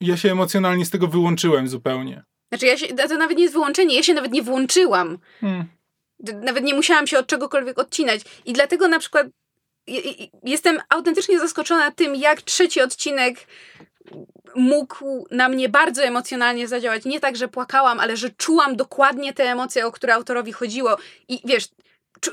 Ja 0.00 0.16
się 0.16 0.32
emocjonalnie 0.32 0.86
z 0.86 0.90
tego 0.90 1.06
wyłączyłem 1.06 1.68
zupełnie. 1.68 2.22
Znaczy 2.52 2.66
ja 2.66 2.76
się, 2.76 2.86
to 2.86 3.18
nawet 3.18 3.36
nie 3.36 3.42
jest 3.42 3.54
wyłączenie, 3.54 3.96
ja 3.96 4.02
się 4.02 4.14
nawet 4.14 4.32
nie 4.32 4.42
włączyłam. 4.42 5.18
Hmm. 5.40 5.64
Nawet 6.42 6.64
nie 6.64 6.74
musiałam 6.74 7.06
się 7.06 7.18
od 7.18 7.26
czegokolwiek 7.26 7.78
odcinać. 7.78 8.20
I 8.44 8.52
dlatego 8.52 8.88
na 8.88 8.98
przykład 8.98 9.26
jestem 10.44 10.80
autentycznie 10.88 11.38
zaskoczona 11.38 11.90
tym, 11.90 12.14
jak 12.14 12.42
trzeci 12.42 12.80
odcinek 12.80 13.36
mógł 14.54 15.26
na 15.30 15.48
mnie 15.48 15.68
bardzo 15.68 16.02
emocjonalnie 16.02 16.68
zadziałać. 16.68 17.04
Nie 17.04 17.20
tak, 17.20 17.36
że 17.36 17.48
płakałam, 17.48 18.00
ale 18.00 18.16
że 18.16 18.30
czułam 18.30 18.76
dokładnie 18.76 19.32
te 19.32 19.44
emocje, 19.44 19.86
o 19.86 19.92
które 19.92 20.14
autorowi 20.14 20.52
chodziło. 20.52 20.96
I 21.28 21.40
wiesz, 21.44 21.68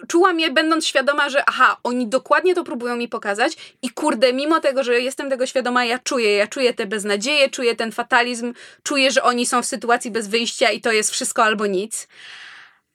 czułam 0.08 0.40
je 0.40 0.52
będąc 0.52 0.86
świadoma, 0.86 1.30
że 1.30 1.44
aha, 1.46 1.78
oni 1.84 2.08
dokładnie 2.08 2.56
to 2.56 2.64
próbują 2.64 2.96
mi 2.96 3.08
pokazać 3.08 3.58
i 3.82 3.90
kurde, 3.90 4.34
mimo 4.34 4.60
tego, 4.60 4.84
że 4.84 5.02
jestem 5.02 5.30
tego 5.30 5.46
świadoma, 5.46 5.86
ja 5.86 6.00
czuję, 6.00 6.36
ja 6.36 6.48
czuję 6.48 6.74
tę 6.74 6.86
beznadzieję, 6.86 7.50
czuję 7.50 7.76
ten 7.76 7.92
fatalizm, 7.92 8.54
czuję, 8.84 9.12
że 9.12 9.24
oni 9.24 9.46
są 9.46 9.62
w 9.62 9.66
sytuacji 9.66 10.12
bez 10.12 10.28
wyjścia 10.28 10.72
i 10.72 10.82
to 10.82 10.92
jest 10.92 11.12
wszystko 11.12 11.44
albo 11.44 11.66
nic. 11.66 12.08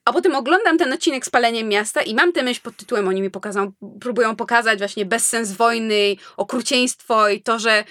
A 0.05 0.13
potem 0.13 0.35
oglądam 0.35 0.79
ten 0.79 0.93
odcinek 0.93 1.27
z 1.27 1.31
paleniem 1.31 1.69
miasta 1.69 2.03
i 2.03 2.15
mam 2.15 2.33
tę 2.33 2.43
myśl 2.43 2.61
pod 2.63 2.77
tytułem, 2.77 3.09
oni 3.09 3.23
mi 3.23 3.31
pokazą, 3.31 3.73
próbują 4.01 4.37
pokazać 4.37 4.79
właśnie 4.79 5.07
bezsens 5.07 5.53
wojny, 5.53 6.17
okrucieństwo 6.37 7.29
i 7.29 7.43
to, 7.43 7.59
że, 7.59 7.85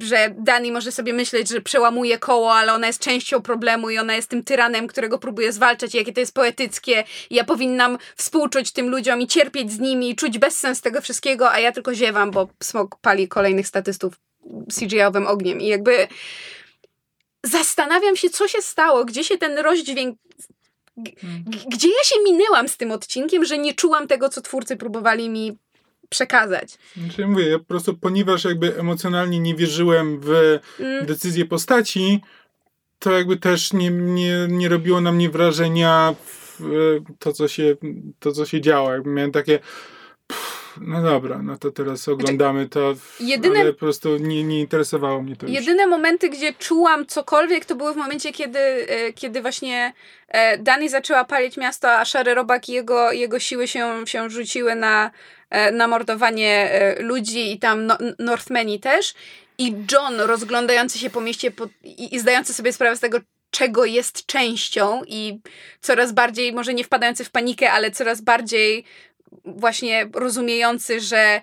że 0.00 0.34
Dani 0.38 0.72
może 0.72 0.92
sobie 0.92 1.12
myśleć, 1.12 1.48
że 1.48 1.60
przełamuje 1.60 2.18
koło, 2.18 2.54
ale 2.54 2.72
ona 2.72 2.86
jest 2.86 3.02
częścią 3.02 3.42
problemu 3.42 3.90
i 3.90 3.98
ona 3.98 4.14
jest 4.14 4.30
tym 4.30 4.44
tyranem, 4.44 4.86
którego 4.86 5.18
próbuje 5.18 5.52
zwalczać 5.52 5.94
i 5.94 5.98
jakie 5.98 6.12
to 6.12 6.20
jest 6.20 6.34
poetyckie. 6.34 7.04
I 7.30 7.34
ja 7.34 7.44
powinnam 7.44 7.98
współczuć 8.16 8.72
tym 8.72 8.88
ludziom 8.88 9.20
i 9.20 9.26
cierpieć 9.26 9.72
z 9.72 9.78
nimi 9.78 10.10
i 10.10 10.16
czuć 10.16 10.38
bezsens 10.38 10.80
tego 10.80 11.00
wszystkiego, 11.00 11.50
a 11.50 11.58
ja 11.58 11.72
tylko 11.72 11.94
ziewam, 11.94 12.30
bo 12.30 12.48
smog 12.62 12.96
pali 13.00 13.28
kolejnych 13.28 13.66
statystów 13.66 14.14
CGI-owym 14.78 15.26
ogniem. 15.26 15.60
I 15.60 15.66
jakby 15.66 16.08
zastanawiam 17.44 18.16
się, 18.16 18.30
co 18.30 18.48
się 18.48 18.62
stało, 18.62 19.04
gdzie 19.04 19.24
się 19.24 19.38
ten 19.38 19.58
rozdźwięk 19.58 20.18
gdzie 21.68 21.88
ja 21.88 22.04
się 22.04 22.16
minęłam 22.24 22.68
z 22.68 22.76
tym 22.76 22.90
odcinkiem, 22.90 23.44
że 23.44 23.58
nie 23.58 23.74
czułam 23.74 24.08
tego, 24.08 24.28
co 24.28 24.40
twórcy 24.40 24.76
próbowali 24.76 25.30
mi 25.30 25.58
przekazać. 26.08 26.78
Znaczy, 26.96 27.26
mówię, 27.26 27.48
ja 27.48 27.58
po 27.58 27.64
prostu, 27.64 27.94
ponieważ 27.94 28.44
jakby 28.44 28.78
emocjonalnie 28.78 29.40
nie 29.40 29.54
wierzyłem 29.54 30.20
w 30.20 30.58
mm. 30.80 31.06
decyzję 31.06 31.44
postaci, 31.44 32.20
to 32.98 33.12
jakby 33.12 33.36
też 33.36 33.72
nie, 33.72 33.90
nie, 33.90 34.46
nie 34.48 34.68
robiło 34.68 35.00
na 35.00 35.12
mnie 35.12 35.30
wrażenia 35.30 36.14
to, 37.18 37.32
co 37.32 37.48
się, 37.48 37.76
to, 38.18 38.32
co 38.32 38.46
się 38.46 38.60
działo. 38.60 38.92
Jakby 38.92 39.10
miałem 39.10 39.32
takie 39.32 39.58
no 40.80 41.02
dobra, 41.02 41.42
no 41.42 41.58
to 41.58 41.70
teraz 41.70 42.08
oglądamy 42.08 42.68
to, 42.68 42.94
jedyne, 43.20 43.60
ale 43.60 43.72
po 43.72 43.78
prostu 43.78 44.16
nie, 44.16 44.44
nie 44.44 44.60
interesowało 44.60 45.22
mnie 45.22 45.36
to 45.36 45.46
już. 45.46 45.54
Jedyne 45.54 45.86
momenty, 45.86 46.28
gdzie 46.28 46.52
czułam 46.52 47.06
cokolwiek, 47.06 47.64
to 47.64 47.74
były 47.74 47.94
w 47.94 47.96
momencie, 47.96 48.32
kiedy, 48.32 48.58
e, 48.58 49.12
kiedy 49.12 49.42
właśnie 49.42 49.92
e, 50.28 50.58
Dani 50.58 50.88
zaczęła 50.88 51.24
palić 51.24 51.56
miasto, 51.56 51.92
a 51.92 52.04
Szary 52.04 52.34
Robak 52.34 52.68
i 52.68 52.72
jego, 52.72 53.12
jego 53.12 53.38
siły 53.38 53.68
się, 53.68 54.06
się 54.06 54.30
rzuciły 54.30 54.74
na, 54.74 55.10
e, 55.50 55.72
na 55.72 55.88
mordowanie 55.88 56.70
ludzi 56.98 57.52
i 57.52 57.58
tam 57.58 57.86
no, 57.86 57.98
Northmeni 58.18 58.80
też. 58.80 59.14
I 59.58 59.74
John 59.92 60.20
rozglądający 60.20 60.98
się 60.98 61.10
po 61.10 61.20
mieście 61.20 61.50
po, 61.50 61.68
i, 61.84 62.14
i 62.14 62.20
zdający 62.20 62.54
sobie 62.54 62.72
sprawę 62.72 62.96
z 62.96 63.00
tego, 63.00 63.18
czego 63.52 63.84
jest 63.84 64.26
częścią 64.26 65.02
i 65.06 65.40
coraz 65.80 66.12
bardziej, 66.12 66.52
może 66.52 66.74
nie 66.74 66.84
wpadający 66.84 67.24
w 67.24 67.30
panikę, 67.30 67.72
ale 67.72 67.90
coraz 67.90 68.20
bardziej 68.20 68.84
właśnie 69.44 70.08
rozumiejący, 70.14 71.00
że 71.00 71.40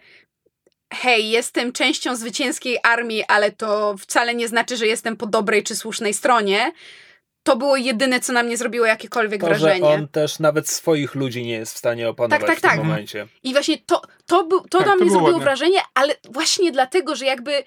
hej, 0.93 1.29
jestem 1.29 1.71
częścią 1.71 2.15
zwycięskiej 2.15 2.79
armii, 2.83 3.23
ale 3.27 3.51
to 3.51 3.95
wcale 3.97 4.35
nie 4.35 4.47
znaczy, 4.47 4.77
że 4.77 4.87
jestem 4.87 5.17
po 5.17 5.25
dobrej 5.25 5.63
czy 5.63 5.75
słusznej 5.75 6.13
stronie. 6.13 6.71
To 7.43 7.55
było 7.55 7.77
jedyne, 7.77 8.19
co 8.19 8.33
na 8.33 8.43
mnie 8.43 8.57
zrobiło 8.57 8.85
jakiekolwiek 8.85 9.41
to, 9.41 9.47
wrażenie. 9.47 9.79
Że 9.79 9.85
on 9.85 10.07
też 10.07 10.39
nawet 10.39 10.69
swoich 10.69 11.15
ludzi 11.15 11.43
nie 11.43 11.53
jest 11.53 11.73
w 11.73 11.77
stanie 11.77 12.09
opanować 12.09 12.39
tak, 12.39 12.49
tak, 12.49 12.57
w 12.57 12.61
tym 12.61 12.69
tak. 12.69 12.79
momencie. 12.79 13.27
I 13.43 13.53
właśnie 13.53 13.77
to, 13.77 14.01
to, 14.25 14.43
był, 14.43 14.61
to 14.61 14.77
tak, 14.77 14.87
na 14.87 14.95
mnie 14.95 15.05
to 15.05 15.11
zrobiło 15.11 15.31
ładne. 15.31 15.43
wrażenie, 15.43 15.79
ale 15.93 16.15
właśnie 16.29 16.71
dlatego, 16.71 17.15
że 17.15 17.25
jakby 17.25 17.63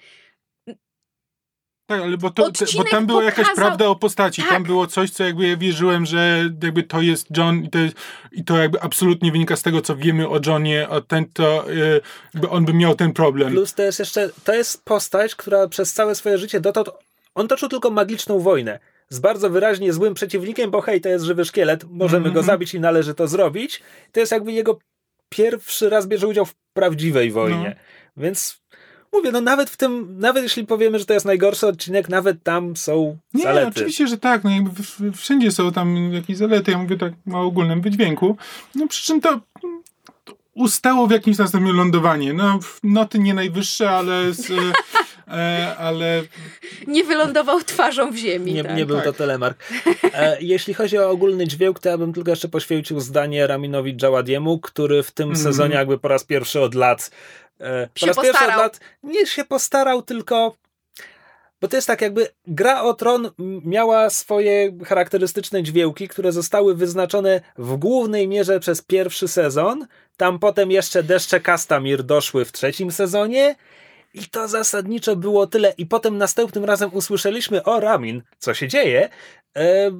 tak, 1.85 2.01
ale 2.01 2.17
bo, 2.17 2.29
to, 2.29 2.51
te, 2.51 2.65
bo 2.77 2.83
tam 2.83 3.05
była 3.05 3.21
pokazał... 3.21 3.43
jakaś 3.43 3.55
prawda 3.55 3.87
o 3.87 3.95
postaci. 3.95 4.41
Tak. 4.41 4.51
Tam 4.51 4.63
było 4.63 4.87
coś, 4.87 5.09
co 5.09 5.23
jakby 5.23 5.47
ja 5.47 5.57
wierzyłem, 5.57 6.05
że 6.05 6.49
jakby 6.63 6.83
to 6.83 7.01
jest 7.01 7.37
John 7.37 7.63
i 7.63 7.69
to, 7.69 7.79
jest, 7.79 7.95
i 8.31 8.43
to 8.43 8.57
jakby 8.57 8.81
absolutnie 8.81 9.31
wynika 9.31 9.55
z 9.55 9.61
tego, 9.61 9.81
co 9.81 9.95
wiemy 9.95 10.29
o 10.29 10.39
Johnie, 10.45 10.89
o 10.89 11.01
ten, 11.01 11.25
to 11.33 11.65
yy, 11.67 12.01
jakby 12.33 12.49
on 12.49 12.65
by 12.65 12.73
miał 12.73 12.95
ten 12.95 13.13
problem. 13.13 13.51
Plus 13.51 13.73
to 13.73 13.83
jest 13.83 13.99
jeszcze, 13.99 14.29
to 14.43 14.53
jest 14.53 14.85
postać, 14.85 15.35
która 15.35 15.67
przez 15.67 15.93
całe 15.93 16.15
swoje 16.15 16.37
życie 16.37 16.59
dotąd, 16.59 16.89
on 17.35 17.47
toczył 17.47 17.69
tylko 17.69 17.89
magiczną 17.89 18.39
wojnę 18.39 18.79
z 19.09 19.19
bardzo 19.19 19.49
wyraźnie 19.49 19.93
złym 19.93 20.13
przeciwnikiem, 20.13 20.71
bo 20.71 20.81
hej, 20.81 21.01
to 21.01 21.09
jest 21.09 21.25
żywy 21.25 21.45
szkielet, 21.45 21.83
możemy 21.89 22.17
mm 22.17 22.31
-hmm. 22.31 22.33
go 22.33 22.39
mhm. 22.39 22.45
zabić 22.45 22.73
i 22.73 22.79
należy 22.79 23.13
to 23.13 23.27
zrobić. 23.27 23.81
To 24.11 24.19
jest 24.19 24.31
jakby 24.31 24.51
jego 24.51 24.79
pierwszy 25.29 25.89
raz 25.89 26.07
bierze 26.07 26.27
udział 26.27 26.45
w 26.45 26.55
prawdziwej 26.73 27.31
wojnie. 27.31 27.75
No. 27.75 28.23
Więc 28.23 28.62
mówię, 29.13 29.31
no 29.31 29.41
nawet 29.41 29.69
w 29.69 29.77
tym, 29.77 30.19
nawet 30.19 30.43
jeśli 30.43 30.67
powiemy, 30.67 30.99
że 30.99 31.05
to 31.05 31.13
jest 31.13 31.25
najgorszy 31.25 31.67
odcinek, 31.67 32.09
nawet 32.09 32.43
tam 32.43 32.75
są 32.75 33.17
nie, 33.33 33.43
zalety. 33.43 33.65
Nie, 33.65 33.71
oczywiście, 33.71 34.07
że 34.07 34.17
tak, 34.17 34.43
no 34.43 34.49
jakby 34.49 34.71
wszędzie 35.13 35.51
są 35.51 35.71
tam 35.71 36.13
jakieś 36.13 36.37
zalety, 36.37 36.71
ja 36.71 36.77
mówię 36.77 36.97
tak 36.97 37.13
o 37.33 37.41
ogólnym 37.41 37.81
wydźwięku, 37.81 38.37
no 38.75 38.87
przy 38.87 39.05
czym 39.05 39.21
to 39.21 39.39
ustało 40.53 41.07
w 41.07 41.11
jakimś 41.11 41.37
następnym 41.37 41.75
lądowanie. 41.75 42.33
No, 42.33 42.59
noty 42.83 43.19
nie 43.19 43.33
najwyższe, 43.33 43.91
ale 43.91 44.33
z, 44.33 44.51
ale... 45.77 46.23
Nie 46.87 47.03
wylądował 47.03 47.61
twarzą 47.63 48.11
w 48.11 48.15
ziemi. 48.15 48.53
Nie, 48.53 48.63
tak. 48.63 48.77
nie 48.77 48.85
był 48.85 48.95
tak. 48.95 49.05
to 49.05 49.13
telemark. 49.13 49.57
E, 50.13 50.37
jeśli 50.41 50.73
chodzi 50.73 50.97
o 50.97 51.09
ogólny 51.09 51.47
dźwięk, 51.47 51.79
to 51.79 51.89
ja 51.89 51.97
bym 51.97 52.13
tylko 52.13 52.29
jeszcze 52.29 52.47
poświęcił 52.47 52.99
zdanie 52.99 53.47
Raminowi 53.47 53.95
Dżaładiemu, 53.95 54.59
który 54.59 55.03
w 55.03 55.11
tym 55.11 55.25
mm. 55.25 55.37
sezonie 55.37 55.75
jakby 55.75 55.97
po 55.97 56.07
raz 56.07 56.23
pierwszy 56.23 56.61
od 56.61 56.75
lat 56.75 57.09
E, 57.59 57.89
po 57.99 58.05
raz 58.05 58.15
postarał. 58.15 58.23
pierwszy 58.23 58.45
od 58.45 58.57
lat 58.57 58.79
nie 59.03 59.25
się 59.25 59.45
postarał, 59.45 60.01
tylko 60.01 60.55
bo 61.61 61.67
to 61.67 61.75
jest 61.75 61.87
tak, 61.87 62.01
jakby 62.01 62.27
gra 62.47 62.81
o 62.81 62.93
tron 62.93 63.31
miała 63.65 64.09
swoje 64.09 64.77
charakterystyczne 64.85 65.63
dźwięki, 65.63 66.07
które 66.07 66.31
zostały 66.31 66.75
wyznaczone 66.75 67.41
w 67.57 67.75
głównej 67.75 68.27
mierze 68.27 68.59
przez 68.59 68.81
pierwszy 68.81 69.27
sezon. 69.27 69.87
Tam 70.17 70.39
potem 70.39 70.71
jeszcze 70.71 71.03
deszcze 71.03 71.39
Kastamir 71.39 72.03
doszły 72.03 72.45
w 72.45 72.51
trzecim 72.51 72.91
sezonie. 72.91 73.55
I 74.13 74.25
to 74.25 74.47
zasadniczo 74.47 75.15
było 75.15 75.47
tyle. 75.47 75.73
I 75.77 75.85
potem 75.85 76.17
następnym 76.17 76.65
razem 76.65 76.89
usłyszeliśmy 76.93 77.63
o 77.63 77.79
Ramin, 77.79 78.21
co 78.37 78.53
się 78.53 78.67
dzieje. 78.67 79.09
E, 79.57 79.91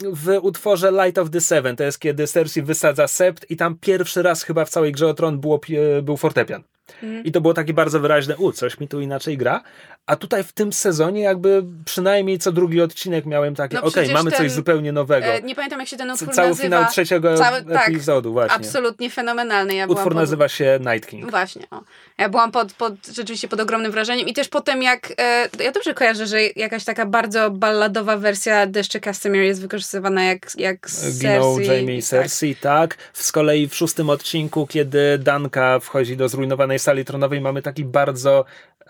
w 0.00 0.38
utworze 0.42 0.92
Light 0.92 1.18
of 1.18 1.30
the 1.30 1.40
Seven. 1.40 1.76
To 1.76 1.84
jest 1.84 1.98
kiedy 1.98 2.26
Cersei 2.26 2.62
wysadza 2.62 3.08
sept 3.08 3.50
i 3.50 3.56
tam 3.56 3.78
pierwszy 3.78 4.22
raz 4.22 4.42
chyba 4.42 4.64
w 4.64 4.70
całej 4.70 4.92
grze 4.92 5.06
o 5.06 5.14
tron 5.14 5.40
było, 5.40 5.60
był 6.02 6.16
fortepian. 6.16 6.62
Mm. 7.02 7.24
I 7.24 7.32
to 7.32 7.40
było 7.40 7.54
takie 7.54 7.74
bardzo 7.74 8.00
wyraźne, 8.00 8.36
u, 8.36 8.52
coś 8.52 8.80
mi 8.80 8.88
tu 8.88 9.00
inaczej 9.00 9.38
gra. 9.38 9.62
A 10.06 10.16
tutaj 10.16 10.44
w 10.44 10.52
tym 10.52 10.72
sezonie 10.72 11.20
jakby 11.20 11.64
przynajmniej 11.84 12.38
co 12.38 12.52
drugi 12.52 12.80
odcinek 12.80 13.26
miałem 13.26 13.54
takie, 13.54 13.74
no 13.74 13.82
okej, 13.82 14.04
okay, 14.04 14.14
mamy 14.14 14.30
ten, 14.30 14.38
coś 14.38 14.50
zupełnie 14.52 14.92
nowego. 14.92 15.26
E, 15.26 15.42
nie 15.42 15.54
pamiętam 15.54 15.80
jak 15.80 15.88
się 15.88 15.96
ten 15.96 16.10
utwór 16.10 16.34
Cały 16.34 16.48
nazywa. 16.48 16.64
finał 16.64 16.84
trzeciego 16.90 17.36
Cały, 17.36 17.62
tak, 17.62 17.88
epizodu 17.88 18.32
właśnie. 18.32 18.56
Absolutnie 18.56 19.10
fenomenalny. 19.10 19.74
Ja 19.74 19.86
utwór 19.86 20.14
nazywa 20.14 20.48
się 20.48 20.78
Night 20.92 21.10
King. 21.10 21.30
Właśnie. 21.30 21.66
O. 21.70 21.82
Ja 22.18 22.28
byłam 22.28 22.52
pod, 22.52 22.72
pod, 22.72 22.94
rzeczywiście 23.14 23.48
pod 23.48 23.60
ogromnym 23.60 23.92
wrażeniem 23.92 24.28
i 24.28 24.32
też 24.32 24.48
potem 24.48 24.82
jak, 24.82 25.12
e, 25.18 25.48
ja 25.64 25.72
dobrze 25.72 25.94
kojarzę, 25.94 26.26
że 26.26 26.42
jakaś 26.42 26.84
taka 26.84 27.06
bardzo 27.06 27.50
balladowa 27.50 28.16
wersja 28.16 28.66
Deszcze 28.66 29.00
Castamere 29.00 29.46
jest 29.46 29.60
wykorzystywana 29.60 30.24
jak, 30.24 30.46
jak 30.58 30.88
Ginął 31.18 31.56
Cersei. 31.56 31.76
Jamie 31.76 32.02
Cersei, 32.02 32.54
tak. 32.54 32.94
tak. 32.94 33.08
Z 33.12 33.32
kolei 33.32 33.68
w 33.68 33.74
szóstym 33.74 34.10
odcinku, 34.10 34.66
kiedy 34.66 35.18
Danka 35.18 35.80
wchodzi 35.80 36.16
do 36.16 36.28
zrujnowanej 36.28 36.77
sali 36.78 37.04
tronowej, 37.04 37.40
mamy 37.40 37.62
taki 37.62 37.84
bardzo 37.84 38.44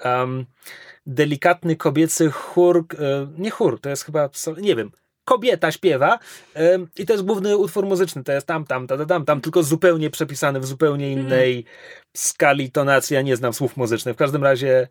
um, 0.05 0.47
delikatny 1.07 1.77
kobiecy 1.77 2.31
chór, 2.31 2.87
e, 2.99 3.27
nie 3.39 3.51
chór, 3.51 3.81
to 3.81 3.89
jest 3.89 4.05
chyba, 4.05 4.31
nie 4.61 4.77
wiem, 4.77 4.91
kobieta 5.25 5.73
śpiewa 5.73 6.19
i 6.97 7.07
to 7.07 7.13
jest 7.13 7.25
główny 7.25 7.57
utwór 7.57 7.87
muzyczny, 7.87 8.25
to 8.25 8.33
jest 8.33 8.47
tam, 8.47 8.65
tam, 8.65 8.87
tam, 8.87 9.07
tam, 9.07 9.25
tam, 9.25 9.41
tylko 9.41 9.63
zupełnie 9.63 10.11
przepisany 10.11 10.61
w 10.61 10.67
zupełnie 10.67 11.13
innej 11.13 11.53
mm. 11.53 11.65
Skali 12.19 12.71
tonacji, 12.71 13.15
ja 13.15 13.23
nie 13.23 13.37
znam 13.37 13.53
słów 13.53 13.77
muzycznych, 13.77 14.15
w 14.15 14.19
każdym 14.19 14.45
razie 14.45 14.89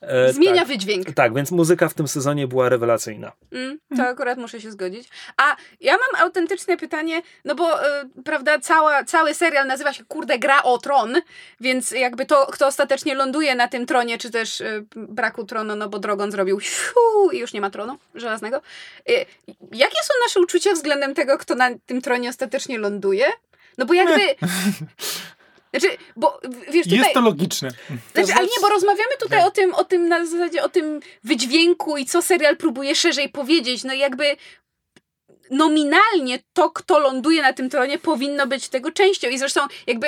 e, 0.00 0.32
Zmienia 0.32 0.58
tak, 0.58 0.68
wydźwięk. 0.68 1.12
Tak, 1.14 1.34
więc 1.34 1.50
muzyka 1.50 1.88
w 1.88 1.94
tym 1.94 2.08
sezonie 2.08 2.48
była 2.48 2.68
rewelacyjna. 2.68 3.32
Mm, 3.52 3.78
to 3.96 4.02
akurat 4.02 4.38
muszę 4.38 4.60
się 4.60 4.70
zgodzić. 4.70 5.08
A 5.36 5.56
ja 5.80 5.92
mam 5.92 6.22
autentyczne 6.24 6.76
pytanie, 6.76 7.22
no 7.44 7.54
bo 7.54 7.80
y, 7.80 7.84
prawda, 8.24 8.58
cała, 8.58 9.04
cały 9.04 9.34
serial 9.34 9.66
nazywa 9.66 9.92
się 9.92 10.04
kurde 10.04 10.38
Gra 10.38 10.62
o 10.62 10.78
Tron, 10.78 11.14
więc 11.60 11.90
jakby 11.90 12.26
to, 12.26 12.46
kto 12.46 12.66
ostatecznie 12.66 13.14
ląduje 13.14 13.54
na 13.54 13.68
tym 13.68 13.86
tronie, 13.86 14.18
czy 14.18 14.30
też 14.30 14.60
y, 14.60 14.84
braku 14.96 15.44
tronu, 15.44 15.76
no 15.76 15.88
bo 15.88 15.98
Drogon 15.98 16.30
zrobił 16.30 16.60
siu, 16.60 17.30
i 17.32 17.38
już 17.38 17.52
nie 17.52 17.60
ma 17.60 17.70
tronu 17.70 17.98
żelaznego. 18.14 18.56
Y, 19.10 19.26
jakie 19.72 20.02
są 20.04 20.14
nasze 20.26 20.40
uczucia 20.40 20.72
względem 20.72 21.14
tego, 21.14 21.38
kto 21.38 21.54
na 21.54 21.70
tym 21.86 22.02
tronie 22.02 22.28
ostatecznie 22.28 22.78
ląduje? 22.78 23.26
No 23.78 23.86
bo 23.86 23.94
jakby... 23.94 24.20
Znaczy, 25.70 25.96
bo 26.16 26.40
wiesz, 26.70 26.84
tutaj, 26.84 26.98
Jest 26.98 27.12
to 27.12 27.20
logiczne. 27.20 27.70
Znaczy, 28.14 28.32
ale 28.34 28.46
nie, 28.46 28.60
bo 28.62 28.68
rozmawiamy 28.68 29.16
tutaj 29.20 29.44
o 29.44 29.50
tym, 29.50 29.74
o 29.74 29.84
tym 29.84 30.08
na 30.08 30.26
zasadzie, 30.26 30.62
o 30.62 30.68
tym 30.68 31.00
wydźwięku 31.24 31.96
i 31.96 32.06
co 32.06 32.22
serial 32.22 32.56
próbuje 32.56 32.94
szerzej 32.94 33.28
powiedzieć. 33.28 33.84
No 33.84 33.94
jakby 33.94 34.36
nominalnie 35.50 36.38
to, 36.52 36.70
kto 36.70 36.98
ląduje 36.98 37.42
na 37.42 37.52
tym 37.52 37.70
tronie, 37.70 37.98
powinno 37.98 38.46
być 38.46 38.68
tego 38.68 38.92
częścią. 38.92 39.28
I 39.28 39.38
zresztą 39.38 39.60
jakby 39.86 40.06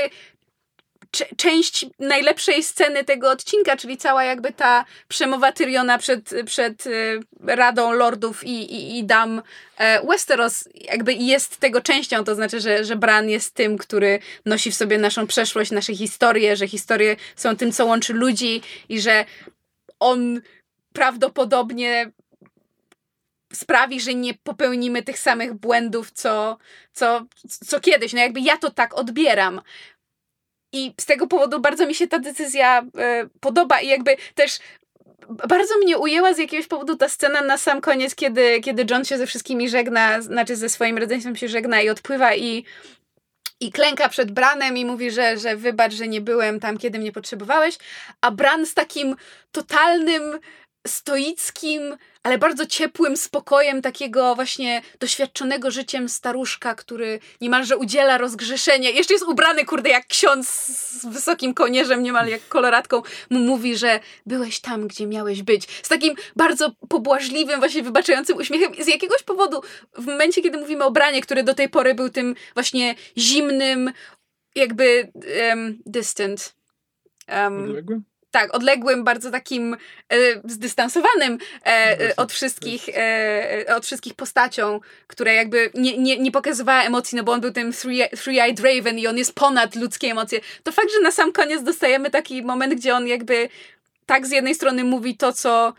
część 1.36 1.86
najlepszej 1.98 2.62
sceny 2.62 3.04
tego 3.04 3.30
odcinka, 3.30 3.76
czyli 3.76 3.96
cała 3.96 4.24
jakby 4.24 4.52
ta 4.52 4.84
przemowa 5.08 5.52
Tyriona 5.52 5.98
przed, 5.98 6.34
przed 6.46 6.86
y, 6.86 7.20
Radą 7.40 7.92
Lordów 7.92 8.44
i, 8.44 8.74
i, 8.74 8.98
i 8.98 9.04
Dam 9.04 9.42
e, 9.76 10.06
Westeros 10.06 10.68
jakby 10.74 11.12
jest 11.12 11.56
tego 11.56 11.80
częścią, 11.80 12.24
to 12.24 12.34
znaczy, 12.34 12.60
że, 12.60 12.84
że 12.84 12.96
Bran 12.96 13.28
jest 13.28 13.54
tym, 13.54 13.78
który 13.78 14.18
nosi 14.46 14.70
w 14.70 14.74
sobie 14.74 14.98
naszą 14.98 15.26
przeszłość, 15.26 15.70
nasze 15.70 15.94
historie, 15.94 16.56
że 16.56 16.68
historie 16.68 17.16
są 17.36 17.56
tym, 17.56 17.72
co 17.72 17.86
łączy 17.86 18.12
ludzi 18.12 18.62
i 18.88 19.00
że 19.00 19.24
on 20.00 20.40
prawdopodobnie 20.92 22.10
sprawi, 23.52 24.00
że 24.00 24.14
nie 24.14 24.34
popełnimy 24.34 25.02
tych 25.02 25.18
samych 25.18 25.54
błędów, 25.54 26.10
co, 26.10 26.58
co, 26.92 27.26
co 27.66 27.80
kiedyś. 27.80 28.12
No 28.12 28.20
jakby 28.20 28.40
ja 28.40 28.56
to 28.56 28.70
tak 28.70 28.94
odbieram. 28.94 29.60
I 30.72 30.94
z 31.01 31.06
tego 31.06 31.26
powodu 31.26 31.60
bardzo 31.60 31.86
mi 31.86 31.94
się 31.94 32.09
ta 32.09 32.18
decyzja 32.18 32.82
e, 32.98 33.26
podoba 33.40 33.80
i 33.80 33.88
jakby 33.88 34.16
też 34.34 34.59
bardzo 35.48 35.78
mnie 35.78 35.98
ujęła 35.98 36.34
z 36.34 36.38
jakiegoś 36.38 36.66
powodu 36.66 36.97
ta 36.97 37.09
scena 37.09 37.42
na 37.42 37.59
sam 37.59 37.80
koniec, 37.80 38.14
kiedy, 38.14 38.60
kiedy 38.60 38.86
John 38.90 39.05
się 39.05 39.18
ze 39.18 39.26
wszystkimi 39.26 39.68
żegna, 39.68 40.22
znaczy 40.22 40.56
ze 40.56 40.68
swoim 40.68 40.98
rodzeństwem 40.98 41.36
się 41.36 41.48
żegna 41.48 41.80
i 41.80 41.88
odpływa 41.88 42.34
i 42.34 42.64
i 43.62 43.72
klęka 43.72 44.09
przed 44.09 44.30
Branem 44.30 44.76
i 44.76 44.84
mówi, 44.84 45.10
że, 45.10 45.38
że 45.38 45.56
wybacz, 45.56 45.92
że 45.92 46.09
nie 46.09 46.20
byłem 46.20 46.60
tam, 46.60 46.78
kiedy 46.78 46.98
mnie 46.98 47.12
potrzebowałeś, 47.12 47.78
a 48.20 48.30
Bran 48.30 48.66
z 48.66 48.74
takim 48.74 49.16
totalnym 49.52 50.38
stoickim, 50.86 51.97
ale 52.23 52.39
bardzo 52.39 52.66
ciepłym 52.66 53.16
spokojem 53.16 53.82
takiego 53.82 54.35
właśnie 54.35 54.82
doświadczonego 55.01 55.70
życiem 55.70 56.09
staruszka, 56.09 56.74
który 56.74 57.20
niemalże 57.40 57.77
udziela 57.77 58.19
rozgrzeszenia. 58.19 58.90
Jeszcze 58.90 59.15
jest 59.15 59.27
ubrany, 59.27 59.65
kurde, 59.65 59.90
jak 59.90 60.07
ksiądz 60.07 60.48
z 60.48 61.07
wysokim 61.07 61.55
kołnierzem, 61.55 62.02
niemal 62.02 62.28
jak 62.28 62.48
koloratką, 62.48 63.02
mu 63.31 63.39
mówi, 63.39 63.77
że 63.77 64.01
byłeś 64.27 64.61
tam, 64.61 64.89
gdzie 64.89 65.07
miałeś 65.07 65.43
być. 65.43 65.69
Z 65.82 65.89
takim 65.89 66.15
bardzo 66.36 66.73
pobłażliwym, 66.89 67.59
właśnie 67.59 67.82
wybaczającym 67.82 68.36
uśmiechem. 68.36 68.85
Z 68.85 68.89
jakiegoś 68.89 69.23
powodu, 69.23 69.62
w 69.98 70.07
momencie, 70.07 70.43
kiedy 70.43 70.59
mówimy 70.59 70.85
o 70.85 70.90
Branie, 70.90 71.20
który 71.23 71.43
do 71.43 71.55
tej 71.55 71.69
pory 71.69 71.94
był 71.94 72.09
tym 72.09 72.35
właśnie 72.55 72.94
zimnym, 73.19 73.93
jakby 74.55 75.12
um, 75.48 75.78
distant. 75.86 76.55
Um, 77.28 78.05
tak, 78.31 78.55
odległym, 78.55 79.05
bardzo 79.05 79.31
takim 79.31 79.77
e, 80.09 80.16
zdystansowanym 80.44 81.39
e, 81.66 82.01
e 82.01 82.16
od 82.16 82.32
wszystkich, 82.32 82.89
e, 82.89 83.69
e, 83.69 83.77
od 83.77 83.86
wszystkich 83.86 84.15
postacią, 84.15 84.81
która 85.07 85.32
jakby 85.32 85.70
nie, 85.74 85.98
nie, 85.98 86.19
nie 86.19 86.32
pokazywała 86.32 86.82
emocji, 86.82 87.16
no 87.16 87.24
bo 87.24 87.32
on 87.32 87.40
był 87.40 87.52
tym 87.52 87.73
three-eyed 87.73 88.61
raven 88.61 88.98
i 88.98 89.07
on 89.07 89.19
jest 89.19 89.35
ponad 89.35 89.74
ludzkie 89.74 90.11
emocje. 90.11 90.40
To 90.62 90.73
fakt, 90.73 90.93
że 90.93 91.01
na 91.01 91.11
sam 91.11 91.32
koniec 91.32 91.62
dostajemy 91.62 92.11
taki 92.11 92.43
moment, 92.43 92.74
gdzie 92.74 92.94
on 92.94 93.07
jakby 93.07 93.48
tak 94.07 94.27
z 94.27 94.31
jednej 94.31 94.55
strony 94.55 94.85
mówi 94.85 95.16
to, 95.16 95.32
co 95.32 95.74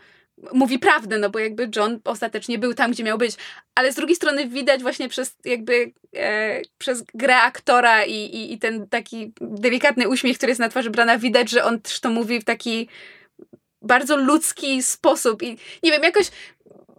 mówi 0.52 0.78
prawdę, 0.78 1.18
no 1.18 1.30
bo 1.30 1.38
jakby 1.38 1.70
John 1.76 2.00
ostatecznie 2.04 2.58
był 2.58 2.74
tam, 2.74 2.90
gdzie 2.90 3.04
miał 3.04 3.18
być. 3.18 3.36
Ale 3.74 3.92
z 3.92 3.94
drugiej 3.94 4.16
strony 4.16 4.48
widać 4.48 4.82
właśnie 4.82 5.08
przez 5.08 5.36
jakby 5.44 5.92
e, 6.16 6.60
przez 6.78 7.02
grę 7.14 7.36
aktora 7.36 8.04
i, 8.04 8.14
i, 8.14 8.52
i, 8.52 8.58
ten 8.58 8.88
taki 8.88 9.32
delikatny 9.40 10.08
uśmiech, 10.08 10.36
który 10.36 10.50
jest 10.50 10.60
na 10.60 10.68
twarzy 10.68 10.90
Brana, 10.90 11.18
widać, 11.18 11.50
że 11.50 11.64
on 11.64 11.80
też 11.80 12.00
to 12.00 12.10
mówi 12.10 12.40
w 12.40 12.44
taki 12.44 12.88
bardzo 13.82 14.16
ludzki 14.16 14.82
sposób 14.82 15.42
i 15.42 15.58
nie 15.82 15.90
wiem, 15.90 16.02
jakoś 16.02 16.30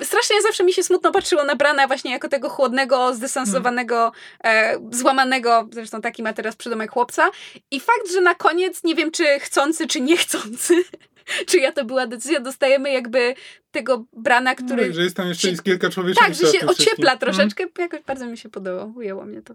strasznie 0.02 0.42
zawsze 0.42 0.64
mi 0.64 0.74
się 0.74 0.84
smutno 0.84 1.12
patrzyło 1.12 1.44
na 1.44 1.56
Brana 1.56 1.88
właśnie 1.88 2.12
jako 2.12 2.30
tego 2.30 2.50
chłodnego, 2.50 3.14
zdystansowanego, 3.14 4.12
e, 4.44 4.78
złamanego, 4.92 5.68
zresztą 5.72 6.02
taki 6.02 6.24
ma 6.24 6.34
teraz 6.34 6.56
przydomek 6.56 6.92
chłopca 6.92 7.30
i 7.72 7.80
fakt, 7.80 8.12
że 8.14 8.22
na 8.22 8.36
koniec, 8.36 8.84
nie 8.84 8.96
wiem 8.96 9.12
czy 9.12 9.40
chcący, 9.40 9.88
czy 9.88 10.02
niechcący, 10.02 10.76
czyja 11.52 11.72
to 11.72 11.86
była 11.86 12.08
decyzja, 12.08 12.40
dostajemy 12.40 12.92
jakby 12.92 13.36
tego 13.72 14.06
Brana, 14.14 14.56
no 14.60 14.66
który... 14.66 14.88
No, 14.88 14.94
że 14.94 15.04
jest 15.04 15.16
tam 15.16 15.28
jeszcze 15.28 15.52
się, 15.56 15.58
kilka 15.64 15.90
człowieczków. 15.90 16.28
Tak, 16.28 16.36
że 16.36 16.48
się 16.48 16.68
ociepla 16.68 17.18
troszeczkę. 17.18 17.64
Mm. 17.64 17.74
Jakoś 17.78 18.02
bardzo 18.02 18.26
mi 18.26 18.38
się 18.38 18.50
podobało. 18.50 18.94
Ujęło 18.96 19.26
mnie 19.26 19.42
to. 19.42 19.54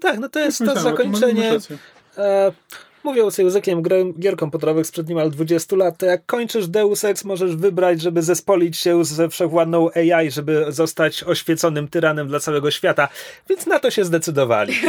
Tak, 0.00 0.18
no 0.18 0.28
to 0.28 0.40
jest 0.40 0.58
to 0.58 0.80
zakończenie... 0.80 1.58
Mówiąc 3.08 3.38
językiem 3.38 3.82
gier 4.18 4.36
komputerowych 4.36 4.86
sprzed 4.86 5.08
niemal 5.08 5.30
20 5.30 5.76
lat, 5.76 5.98
to 5.98 6.06
jak 6.06 6.26
kończysz 6.26 6.68
Deus 6.68 7.04
Ex, 7.04 7.24
możesz 7.24 7.56
wybrać, 7.56 8.00
żeby 8.00 8.22
zespolić 8.22 8.76
się 8.76 9.04
ze 9.04 9.28
wszechwładną 9.28 9.88
AI, 9.94 10.30
żeby 10.30 10.64
zostać 10.68 11.24
oświeconym 11.24 11.88
tyranem 11.88 12.28
dla 12.28 12.40
całego 12.40 12.70
świata. 12.70 13.08
Więc 13.48 13.66
na 13.66 13.78
to 13.78 13.90
się 13.90 14.04
zdecydowali. 14.04 14.74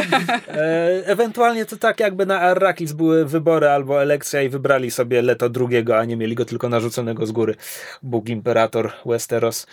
E, 0.48 1.06
ewentualnie 1.06 1.64
to 1.64 1.76
tak 1.76 2.00
jakby 2.00 2.26
na 2.26 2.40
Arrakis 2.40 2.92
były 2.92 3.24
wybory 3.24 3.68
albo 3.68 4.02
elekcja 4.02 4.42
i 4.42 4.48
wybrali 4.48 4.90
sobie 4.90 5.22
Leto 5.22 5.48
drugiego, 5.48 5.98
a 5.98 6.04
nie 6.04 6.16
mieli 6.16 6.34
go 6.34 6.44
tylko 6.44 6.68
narzuconego 6.68 7.26
z 7.26 7.32
góry. 7.32 7.54
Bóg 8.02 8.28
Imperator 8.28 8.92
Westeros. 9.06 9.66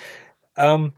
Um, 0.57 0.91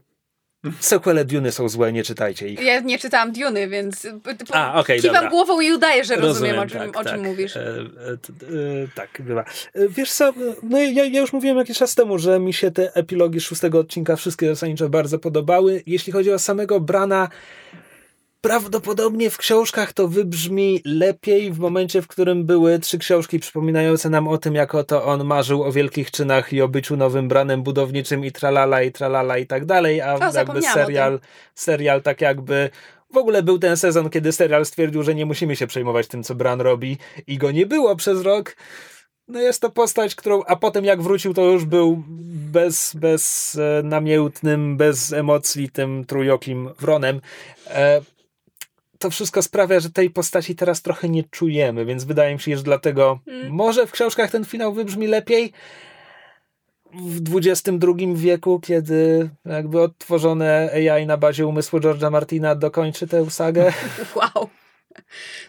Sequele 0.80 1.24
Duny 1.24 1.52
są 1.52 1.68
złe, 1.68 1.92
nie 1.92 2.04
czytajcie 2.04 2.48
ich. 2.48 2.62
Ja 2.62 2.80
nie 2.80 2.98
czytałam 2.98 3.32
Duny, 3.32 3.68
więc 3.68 4.06
A, 4.52 4.80
okay, 4.80 4.96
kiwam 4.96 5.14
dobra. 5.14 5.30
głową 5.30 5.60
i 5.60 5.72
udaję, 5.72 6.04
że 6.04 6.16
rozumiem, 6.16 6.56
rozumiem 6.56 6.58
o, 6.58 6.66
czym, 6.66 6.92
tak, 6.92 7.00
o 7.00 7.04
czym 7.04 7.18
tak. 7.18 7.20
mówisz. 7.20 7.56
E, 7.56 7.60
e, 7.60 8.12
e, 8.12 8.88
tak, 8.94 9.10
bywa. 9.20 9.44
E, 9.74 9.88
wiesz 9.88 10.12
co, 10.12 10.32
no 10.62 10.78
ja, 10.78 11.04
ja, 11.04 11.20
już 11.20 11.32
mówiłem 11.32 11.58
jakiś 11.58 11.78
czas 11.78 11.94
temu, 11.94 12.18
że 12.18 12.38
mi 12.38 12.52
się 12.52 12.70
te 12.70 12.94
epilogi 12.94 13.40
szóstego 13.40 13.78
odcinka 13.78 14.16
wszystkie 14.16 14.46
zasadniczo 14.46 14.88
bardzo 14.88 15.18
podobały. 15.18 15.82
Jeśli 15.86 16.12
chodzi 16.12 16.32
o 16.32 16.38
samego 16.38 16.80
Brana, 16.80 17.28
Prawdopodobnie 18.40 19.30
w 19.30 19.38
książkach 19.38 19.92
to 19.92 20.08
wybrzmi 20.08 20.80
lepiej 20.84 21.52
w 21.52 21.58
momencie, 21.58 22.02
w 22.02 22.08
którym 22.08 22.46
były 22.46 22.78
trzy 22.78 22.98
książki 22.98 23.38
przypominające 23.38 24.10
nam 24.10 24.28
o 24.28 24.38
tym, 24.38 24.54
jak 24.54 24.74
oto 24.74 25.04
on 25.04 25.24
marzył 25.24 25.62
o 25.62 25.72
wielkich 25.72 26.10
czynach 26.10 26.52
i 26.52 26.62
o 26.62 26.68
byciu 26.68 26.96
nowym 26.96 27.28
branem 27.28 27.62
budowniczym 27.62 28.24
i 28.24 28.32
tralala 28.32 28.82
i 28.82 28.92
tralala 28.92 29.38
i 29.38 29.46
tak 29.46 29.64
dalej, 29.64 30.00
a 30.00 30.14
o, 30.14 30.34
jakby 30.34 30.62
serial, 30.62 31.20
serial 31.54 32.02
tak 32.02 32.20
jakby 32.20 32.70
w 33.12 33.16
ogóle 33.16 33.42
był 33.42 33.58
ten 33.58 33.76
sezon, 33.76 34.10
kiedy 34.10 34.32
serial 34.32 34.66
stwierdził, 34.66 35.02
że 35.02 35.14
nie 35.14 35.26
musimy 35.26 35.56
się 35.56 35.66
przejmować 35.66 36.08
tym, 36.08 36.22
co 36.22 36.34
Bran 36.34 36.60
robi 36.60 36.98
i 37.26 37.38
go 37.38 37.50
nie 37.50 37.66
było 37.66 37.96
przez 37.96 38.22
rok. 38.22 38.56
No 39.28 39.40
jest 39.40 39.60
to 39.60 39.70
postać, 39.70 40.14
którą, 40.14 40.42
a 40.44 40.56
potem 40.56 40.84
jak 40.84 41.02
wrócił, 41.02 41.34
to 41.34 41.44
już 41.44 41.64
był 41.64 42.04
bez, 42.52 42.94
bez 42.94 43.54
e, 43.56 43.82
namiętnym, 43.82 44.76
bez 44.76 45.12
emocji 45.12 45.70
tym 45.70 46.04
trójokim 46.04 46.70
wronem. 46.78 47.20
E, 47.66 48.00
to 49.00 49.10
wszystko 49.10 49.42
sprawia, 49.42 49.80
że 49.80 49.90
tej 49.90 50.10
postaci 50.10 50.56
teraz 50.56 50.82
trochę 50.82 51.08
nie 51.08 51.24
czujemy, 51.24 51.84
więc 51.84 52.04
wydaje 52.04 52.34
mi 52.34 52.40
się, 52.40 52.56
że 52.56 52.62
dlatego 52.62 53.20
hmm. 53.24 53.52
może 53.52 53.86
w 53.86 53.92
książkach 53.92 54.30
ten 54.30 54.44
finał 54.44 54.72
wybrzmi 54.72 55.06
lepiej. 55.06 55.52
W 56.92 57.36
XXI 57.36 57.86
wieku, 58.14 58.60
kiedy 58.60 59.30
jakby 59.44 59.80
odtworzone 59.80 60.70
AI 60.72 61.06
na 61.06 61.16
bazie 61.16 61.46
umysłu 61.46 61.78
George'a 61.78 62.10
Martina 62.10 62.54
dokończy 62.54 63.06
tę 63.06 63.30
sagę. 63.30 63.72
Wow. 64.16 64.48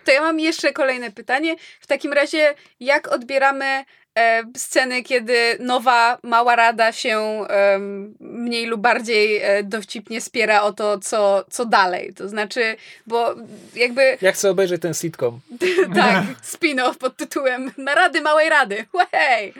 To 0.06 0.11
ja 0.11 0.22
mam 0.22 0.40
jeszcze 0.40 0.73
kolejne 0.73 1.11
pytanie. 1.11 1.56
W 1.80 1.88
takim 1.88 2.14
razie, 2.14 2.53
jak 2.80 3.07
odbieramy 3.07 3.84
e, 4.18 4.44
sceny, 4.58 5.04
kiedy 5.04 5.58
nowa 5.60 6.18
mała 6.24 6.56
rada 6.56 6.92
się 6.92 7.18
e, 7.50 7.80
mniej 8.20 8.66
lub 8.66 8.82
bardziej 8.82 9.38
e, 9.42 9.64
dowcipnie 9.64 10.22
spiera 10.22 10.62
o 10.62 10.74
to, 10.74 11.00
co, 11.00 11.46
co 11.50 11.66
dalej. 11.66 12.14
To 12.14 12.30
znaczy, 12.30 12.76
bo 13.08 13.36
jakby... 13.76 14.18
Ja 14.22 14.32
chcę 14.32 14.50
obejrzeć 14.50 14.82
ten 14.82 14.94
sitcom. 14.94 15.40
tak, 15.96 16.24
spin-off 16.44 16.98
pod 16.98 17.18
tytułem 17.18 17.72
Narady 17.78 18.22
Małej 18.22 18.50
Rady. 18.50 18.86
Hej! 19.12 19.54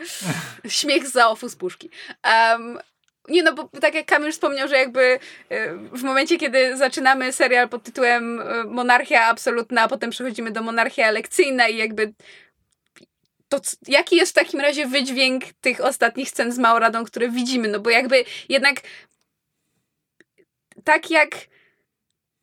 Śmiech 0.68 1.06
z 1.06 1.12
zaofu 1.12 1.48
z 1.48 1.56
puszki. 1.56 1.90
Um, 2.24 2.78
nie 3.28 3.42
no, 3.42 3.52
bo 3.52 3.68
tak 3.80 3.94
jak 3.94 4.06
Kamil 4.06 4.32
wspomniał, 4.32 4.68
że 4.68 4.76
jakby 4.76 5.18
e, 5.48 5.74
w 5.74 6.02
momencie, 6.02 6.38
kiedy 6.38 6.76
zaczynamy 6.76 7.32
serial 7.32 7.68
pod 7.68 7.82
tytułem 7.82 8.40
e, 8.40 8.64
Monarchia 8.64 9.26
Absolutna, 9.26 9.82
a 9.82 9.88
potem 9.88 10.10
przechodzimy 10.10 10.50
do 10.50 10.62
Monarchia 10.62 11.10
Lekcyjna 11.10 11.68
i 11.68 11.76
jakby 11.76 12.12
to 13.60 13.60
jaki 13.88 14.16
jest 14.16 14.32
w 14.32 14.34
takim 14.34 14.60
razie 14.60 14.86
wydźwięk 14.86 15.44
tych 15.60 15.80
ostatnich 15.80 16.28
scen 16.28 16.52
z 16.52 16.58
Mauradą, 16.58 17.04
które 17.04 17.28
widzimy? 17.28 17.68
No 17.68 17.80
bo 17.80 17.90
jakby 17.90 18.24
jednak 18.48 18.80
tak 20.84 21.10
jak 21.10 21.52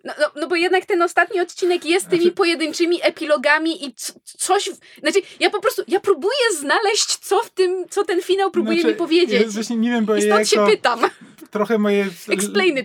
no, 0.04 0.14
no, 0.20 0.32
no, 0.36 0.48
bo 0.48 0.56
jednak 0.56 0.86
ten 0.86 1.02
ostatni 1.02 1.40
odcinek 1.40 1.86
jest 1.86 2.10
tymi 2.10 2.22
znaczy... 2.22 2.36
pojedynczymi 2.36 3.00
epilogami 3.02 3.86
i 3.86 3.94
coś. 4.24 4.70
Znaczy, 5.02 5.20
ja 5.40 5.50
po 5.50 5.62
prostu 5.62 5.84
ja 5.88 6.00
próbuję 6.00 6.38
znaleźć, 6.60 7.18
co 7.18 7.44
w 7.44 7.50
tym, 7.50 7.86
co 7.90 8.06
ten 8.06 8.22
finał 8.22 8.52
próbuje 8.52 8.82
znaczy, 8.82 8.94
mi 8.94 8.98
powiedzieć. 8.98 9.42
Ja 9.42 9.48
właśnie 9.48 9.76
nie 9.76 9.90
wiem, 9.90 10.06
bo 10.06 10.16
I 10.16 10.22
stąd 10.22 10.40
ja 10.40 10.46
się 10.46 10.66
pytam. 10.72 11.00
Trochę 11.52 11.78
moje, 11.78 12.08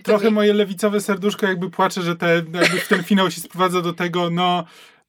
trochę 0.03 0.31
moje 0.31 0.53
lewicowe 0.53 1.01
serduszko 1.01 1.45
jakby 1.45 1.69
płacze, 1.69 2.01
że 2.01 2.15
te, 2.15 2.33
jakby 2.35 2.79
ten 2.89 3.03
finał 3.03 3.31
się 3.31 3.41
sprowadza 3.41 3.81
do 3.81 3.93
tego, 3.93 4.29
no 4.29 4.65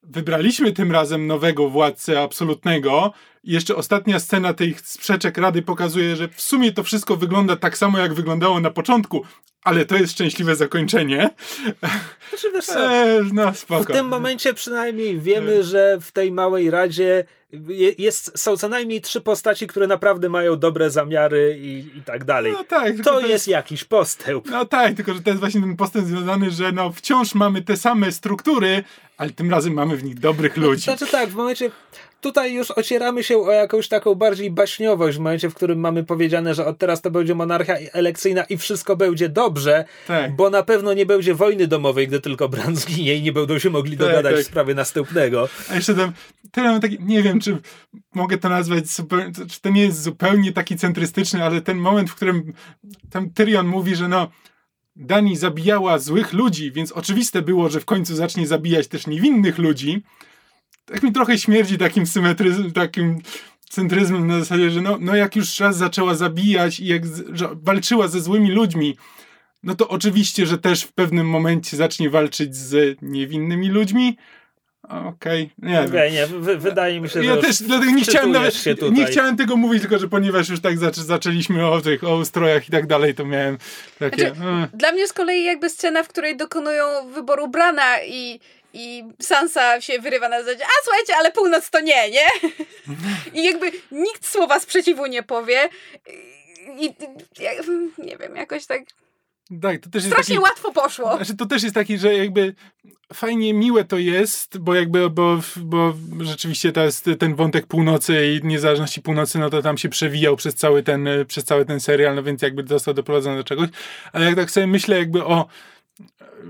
wybraliśmy 0.08 0.72
tym 0.72 0.92
razem 0.92 1.26
nowego 1.26 1.68
władcę 1.68 2.22
absolutnego. 2.22 3.12
I 3.47 3.52
jeszcze 3.52 3.77
ostatnia 3.77 4.20
scena 4.20 4.55
tych 4.55 4.81
sprzeczek 4.81 5.39
rady 5.39 5.62
pokazuje, 5.62 6.16
że 6.16 6.28
w 6.28 6.40
sumie 6.40 6.73
to 6.73 6.82
wszystko 6.82 7.16
wygląda 7.16 7.56
tak 7.56 7.78
samo, 7.78 7.98
jak 7.98 8.14
wyglądało 8.14 8.60
na 8.60 8.70
początku, 8.70 9.24
ale 9.62 9.85
to 9.85 9.97
jest 9.97 10.12
szczęśliwe 10.12 10.56
zakończenie. 10.56 11.31
Znaczy, 12.28 12.52
wiesz 12.55 12.68
e, 12.68 13.20
no, 13.32 13.55
spoko. 13.55 13.93
W 13.93 13.97
tym 13.97 14.09
momencie 14.09 14.55
przynajmniej 14.55 15.20
wiemy, 15.20 15.52
e. 15.52 15.62
że 15.62 15.98
w 16.01 16.12
tej 16.12 16.32
małej 16.32 16.70
radzie 16.70 17.24
jest, 17.98 18.39
są 18.39 18.56
co 18.56 18.68
najmniej 18.68 19.01
trzy 19.01 19.20
postaci, 19.20 19.66
które 19.66 19.86
naprawdę 19.86 20.28
mają 20.28 20.56
dobre 20.56 20.90
zamiary 20.90 21.59
i, 21.60 21.98
i 21.98 22.02
tak 22.02 22.24
dalej. 22.24 22.52
No 22.52 22.64
tak, 22.64 22.97
to, 22.97 23.02
to 23.02 23.20
jest, 23.20 23.31
jest, 23.31 23.48
jakiś 23.48 23.85
postęp. 23.85 24.51
No 24.51 24.64
tak, 24.64 24.94
tylko 24.94 25.14
że 25.14 25.23
to 25.23 25.31
jest 25.31 25.40
właśnie 25.40 25.60
ten 25.60 25.77
postęp 25.77 26.06
związany, 26.06 26.51
że 26.51 26.73
no 26.73 26.93
wciąż 26.93 27.35
mamy 27.35 27.62
te 27.62 27.77
same 27.77 28.12
struktury, 28.12 28.85
ale 29.16 29.31
tym 29.31 29.51
razem 29.51 29.73
mamy 29.73 29.97
w 29.97 30.05
nich 30.05 30.18
dobrych 30.18 30.56
ludzi. 30.56 30.82
Znaczy 30.82 31.06
tak, 31.06 31.28
w 31.28 31.35
momencie 31.35 31.70
tutaj 32.26 32.54
już 32.54 32.70
ocieramy 32.70 33.24
się 33.24 33.38
o 33.38 33.52
jakąś 33.52 33.88
taką 33.88 34.14
bardziej 34.14 34.50
baśniowość 34.50 35.16
w 35.16 35.20
momencie, 35.20 35.50
w 35.50 35.54
którym 35.54 35.80
mamy 35.80 36.04
powiedziane, 36.04 36.54
że 36.54 36.66
od 36.66 36.78
teraz 36.78 37.02
to 37.02 37.10
będzie 37.10 37.34
monarchia 37.34 37.74
elekcyjna 37.92 38.44
i 38.44 38.56
wszystko 38.56 38.96
będzie 38.96 39.28
dobrze, 39.28 39.84
Tak. 40.06 40.36
bo 40.36 40.50
na 40.50 40.62
pewno 40.62 40.94
nie 40.94 41.06
będzie 41.06 41.34
wojny 41.34 41.66
domowej, 41.66 42.08
gdy 42.08 42.20
tylko 42.20 42.48
Bran 42.48 42.76
zginie 42.76 43.14
i 43.14 43.22
nie 43.22 43.32
będą 43.32 43.58
się 43.58 43.70
mogli 43.70 43.96
Tak, 43.96 44.06
dogadać 44.06 44.34
tak. 44.34 44.44
w 44.44 44.46
sprawie 44.46 44.74
następnego. 44.74 45.48
A 45.70 45.74
jeszcze 45.74 45.94
tam, 45.94 46.12
mam 46.56 46.80
taki, 46.80 46.98
nie 47.00 47.22
wiem, 47.22 47.40
czy 47.40 47.58
mogę 48.14 48.38
to 48.38 48.48
nazwać, 48.48 48.84
czy 49.50 49.60
to 49.60 49.70
nie 49.70 49.82
jest 49.82 50.02
zupełnie 50.02 50.52
taki 50.52 50.76
centrystyczny, 50.76 51.44
ale 51.44 51.60
ten 51.60 51.78
moment, 51.78 52.10
w 52.10 52.14
którym 52.14 52.52
tam 53.10 53.30
Tyrion 53.30 53.66
mówi, 53.66 53.96
że 53.96 54.08
no, 54.08 54.30
Dani 54.96 55.36
zabijała 55.36 55.98
złych 55.98 56.32
ludzi, 56.32 56.72
więc 56.72 56.92
oczywiste 56.92 57.42
było, 57.42 57.68
że 57.68 57.80
w 57.80 57.84
końcu 57.84 58.16
zacznie 58.16 58.46
zabijać 58.46 58.88
też 58.88 59.06
niewinnych 59.06 59.58
ludzi. 59.58 60.02
Tak 60.86 61.02
mi 61.02 61.12
trochę 61.12 61.38
śmierdzi 61.38 61.78
takim 61.78 62.06
symetryzmem, 62.06 62.72
takim 62.72 63.18
centryzmem 63.70 64.26
na 64.26 64.38
zasadzie, 64.40 64.70
że 64.70 64.80
no, 64.80 64.98
no 65.00 65.16
jak 65.16 65.36
już 65.36 65.60
raz 65.60 65.76
zaczęła 65.76 66.14
zabijać 66.14 66.80
i 66.80 66.86
jak 66.86 67.06
z, 67.06 67.24
że 67.32 67.48
walczyła 67.62 68.08
ze 68.08 68.20
złymi 68.20 68.50
ludźmi, 68.50 68.96
no 69.62 69.74
to 69.74 69.88
oczywiście, 69.88 70.46
że 70.46 70.58
też 70.58 70.82
w 70.82 70.92
pewnym 70.92 71.28
momencie 71.28 71.76
zacznie 71.76 72.10
walczyć 72.10 72.56
z 72.56 72.98
niewinnymi 73.02 73.68
ludźmi. 73.68 74.16
Okej, 74.88 75.50
nie 75.58 75.72
wiem. 75.72 75.86
Okej, 75.86 76.12
nie, 76.12 76.26
wy, 76.26 76.58
wydaje 76.58 77.00
mi 77.00 77.08
się, 77.08 77.22
że 77.22 77.28
Ja 77.28 77.36
też 77.36 77.62
dlatego 77.62 77.92
nie 77.92 78.02
chciałem 78.02 78.32
nawet, 78.32 78.54
się 78.54 78.74
tutaj. 78.74 78.92
nie 78.92 79.06
chciałem 79.06 79.36
tego 79.36 79.56
mówić, 79.56 79.80
tylko 79.80 79.98
że 79.98 80.08
ponieważ 80.08 80.48
już 80.48 80.60
tak 80.60 80.78
zaczę, 80.78 81.02
zaczęliśmy 81.02 81.66
o 81.66 81.80
tych, 81.80 82.04
o 82.04 82.16
ustrojach 82.16 82.68
i 82.68 82.72
tak 82.72 82.86
dalej, 82.86 83.14
to 83.14 83.24
miałem 83.24 83.58
takie... 83.98 84.34
Znaczy, 84.34 84.40
e, 84.42 84.68
Dla 84.74 84.92
mnie 84.92 85.08
z 85.08 85.12
kolei 85.12 85.44
jakby 85.44 85.70
scena, 85.70 86.02
w 86.02 86.08
której 86.08 86.36
dokonują 86.36 86.84
wyboru 87.14 87.48
Brana 87.48 88.02
i, 88.06 88.40
i 88.76 89.04
Sansa 89.22 89.80
się 89.80 89.98
wyrywa 89.98 90.28
na 90.28 90.42
zasadzie, 90.42 90.64
a 90.64 90.84
słuchajcie, 90.84 91.16
ale 91.16 91.32
północ 91.32 91.70
to 91.70 91.80
nie, 91.80 92.10
nie? 92.10 92.26
I 93.40 93.44
jakby 93.44 93.72
nikt 93.90 94.26
słowa 94.26 94.60
sprzeciwu 94.60 95.06
nie 95.06 95.22
powie. 95.22 95.68
I, 96.78 96.94
nie 97.98 98.16
wiem, 98.16 98.36
jakoś 98.36 98.66
tak 98.66 98.82
tak, 99.62 99.80
to 99.80 99.90
też 99.90 100.04
jest 100.04 100.06
strasznie 100.06 100.34
taki, 100.34 100.44
łatwo 100.44 100.72
poszło. 100.72 101.16
Znaczy, 101.16 101.36
to 101.36 101.46
też 101.46 101.62
jest 101.62 101.74
taki, 101.74 101.98
że 101.98 102.14
jakby 102.14 102.54
fajnie 103.14 103.54
miłe 103.54 103.84
to 103.84 103.98
jest, 103.98 104.58
bo 104.58 104.74
jakby, 104.74 105.10
bo, 105.10 105.40
bo 105.56 105.94
rzeczywiście 106.20 106.72
to 106.72 106.84
jest 106.84 107.10
ten 107.18 107.34
wątek 107.34 107.66
północy 107.66 108.26
i 108.26 108.46
niezależności 108.46 109.02
północy, 109.02 109.38
no 109.38 109.50
to 109.50 109.62
tam 109.62 109.78
się 109.78 109.88
przewijał 109.88 110.36
przez 110.36 110.54
cały 110.54 110.82
ten, 110.82 111.08
przez 111.26 111.44
cały 111.44 111.64
ten 111.64 111.80
serial, 111.80 112.14
no 112.14 112.22
więc 112.22 112.42
jakby 112.42 112.66
został 112.66 112.94
doprowadzony 112.94 113.36
do 113.36 113.44
czegoś, 113.44 113.68
ale 114.12 114.26
jak 114.26 114.36
tak 114.36 114.50
sobie 114.50 114.66
myślę 114.66 114.98
jakby 114.98 115.24
o 115.24 115.46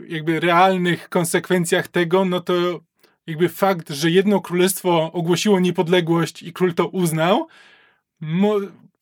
jakby 0.09 0.41
realnych 0.41 1.09
konsekwencjach 1.09 1.89
tego, 1.89 2.25
no 2.25 2.41
to 2.41 2.55
jakby 3.27 3.49
fakt, 3.49 3.91
że 3.91 4.11
jedno 4.11 4.41
królestwo 4.41 5.13
ogłosiło 5.13 5.61
niepodległość 5.61 6.43
i 6.43 6.53
król 6.53 6.75
to 6.75 6.89
uznał, 6.89 7.49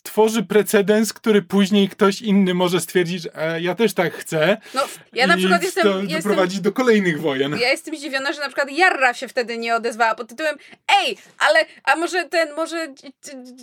tworzy 0.05 0.43
precedens, 0.43 1.13
który 1.13 1.43
później 1.43 1.89
ktoś 1.89 2.23
inny 2.23 2.55
może 2.55 2.81
stwierdzić, 2.81 3.23
że 3.23 3.55
e, 3.55 3.61
ja 3.61 3.75
też 3.75 3.95
tak 3.95 4.15
chcę. 4.15 4.57
No, 4.75 4.83
ja 5.13 5.27
na 5.27 5.35
i 5.35 5.39
przykład 5.39 5.63
jestem, 5.63 5.83
to 5.83 6.01
jestem 6.01 6.17
doprowadzi 6.17 6.61
do 6.61 6.73
kolejnych 6.73 7.21
wojen. 7.21 7.59
Ja 7.59 7.71
jestem 7.71 7.97
zdziwiona, 7.97 8.33
że 8.33 8.41
na 8.41 8.47
przykład 8.47 8.71
Jarra 8.71 9.15
się 9.15 9.29
wtedy 9.29 9.59
nie 9.59 9.77
odezwała 9.77 10.15
pod 10.15 10.29
tytułem 10.29 10.57
Ej, 11.01 11.17
ale 11.39 11.65
a 11.85 11.97
może 11.97 12.25
ten, 12.25 12.55
może 12.55 12.95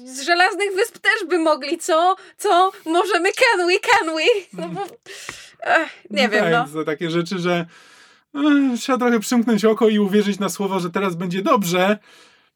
z 0.06 0.22
Żelaznych 0.22 0.76
Wysp 0.76 0.98
też 1.00 1.30
by 1.30 1.38
mogli, 1.38 1.78
co? 1.78 2.16
Co? 2.38 2.72
Możemy, 2.86 3.30
can 3.34 3.68
we, 3.68 3.80
can 3.80 4.16
we? 4.16 4.24
No 4.54 4.70
bo, 4.70 4.86
ech, 5.62 5.90
nie 6.10 6.30
wiem, 6.30 6.44
tak, 6.44 6.52
no. 6.54 6.68
To 6.74 6.84
takie 6.84 7.10
rzeczy, 7.10 7.40
że 7.40 7.66
e, 8.36 8.78
trzeba 8.78 8.98
trochę 8.98 9.20
przymknąć 9.20 9.66
oko 9.66 9.88
i 9.90 10.00
uwierzyć 10.00 10.40
na 10.40 10.50
słowo, 10.50 10.80
że 10.80 10.90
teraz 10.90 11.16
będzie 11.16 11.42
dobrze. 11.42 11.98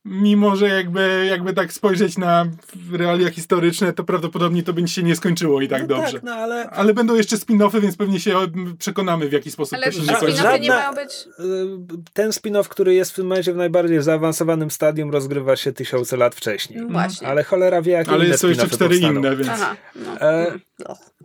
Mimo, 0.07 0.55
że 0.55 0.67
jakby, 0.69 1.25
jakby 1.29 1.53
tak 1.53 1.73
spojrzeć 1.73 2.17
na 2.17 2.45
realia 2.91 3.29
historyczne, 3.31 3.93
to 3.93 4.03
prawdopodobnie 4.03 4.63
to 4.63 4.73
będzie 4.73 4.93
się 4.93 5.03
nie 5.03 5.15
skończyło 5.15 5.61
i 5.61 5.67
tak 5.67 5.81
no 5.81 5.87
dobrze. 5.87 6.13
Tak, 6.13 6.23
no 6.23 6.33
ale 6.33 6.69
Ale 6.69 6.93
będą 6.93 7.15
jeszcze 7.15 7.35
spin-offy, 7.35 7.81
więc 7.81 7.97
pewnie 7.97 8.19
się 8.19 8.37
o- 8.37 8.47
przekonamy, 8.79 9.29
w 9.29 9.31
jaki 9.33 9.51
sposób 9.51 9.73
Ale 9.73 9.85
to 9.85 9.91
się 9.91 9.99
nie 9.99 10.05
żadna- 10.05 10.19
kończy. 10.19 10.33
spin-offy 10.37 10.59
nie 10.59 10.67
żadna- 10.67 10.75
mają 10.75 10.93
być... 10.93 11.27
y, 11.39 12.03
ten 12.13 12.29
spin-off, 12.29 12.67
który 12.67 12.93
jest 12.93 13.11
w 13.11 13.15
tym 13.15 13.25
momencie 13.27 13.53
w 13.53 13.55
najbardziej 13.55 14.01
zaawansowanym 14.03 14.71
stadium, 14.71 15.11
rozgrywa 15.11 15.55
się 15.55 15.71
tysiące 15.73 16.17
lat 16.17 16.35
wcześniej. 16.35 16.81
No 16.81 16.87
właśnie. 16.89 17.27
Ale 17.27 17.43
cholera 17.43 17.81
wie, 17.81 17.91
jakie 17.93 18.11
Ale 18.11 18.25
inne 18.25 18.37
są 18.37 18.47
jeszcze 18.47 18.69
cztery 18.69 18.89
powstaną. 18.89 19.19
inne, 19.19 19.35
więc... 19.35 19.49
Aha, 19.49 19.75
no. 19.95 20.17
E, 20.21 20.47
Mm. 20.47 20.59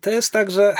To 0.00 0.10
jest 0.10 0.32
tak, 0.32 0.50
że 0.50 0.74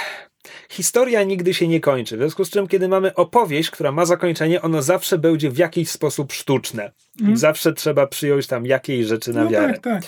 historia 0.69 1.23
nigdy 1.23 1.55
się 1.55 1.69
nie 1.69 1.81
kończy. 1.81 2.17
W 2.17 2.21
związku 2.21 2.45
z 2.45 2.51
czym, 2.51 2.69
kiedy 2.69 2.89
mamy 2.89 3.15
opowieść, 3.15 3.71
która 3.71 3.93
ma 3.93 4.05
zakończenie, 4.05 4.63
ono 4.63 4.83
zawsze 4.83 5.19
będzie 5.19 5.51
w 5.51 5.59
jakiś 5.59 5.91
sposób 5.91 6.33
sztuczne. 6.33 6.93
I 7.33 7.37
zawsze 7.37 7.73
trzeba 7.73 8.07
przyjąć 8.07 8.47
tam 8.47 8.67
jakiejś 8.67 9.07
rzeczy 9.07 9.33
na. 9.33 9.45
No 9.45 9.51
wiarę. 9.51 9.73
tak, 9.73 9.83
tak. 9.83 10.03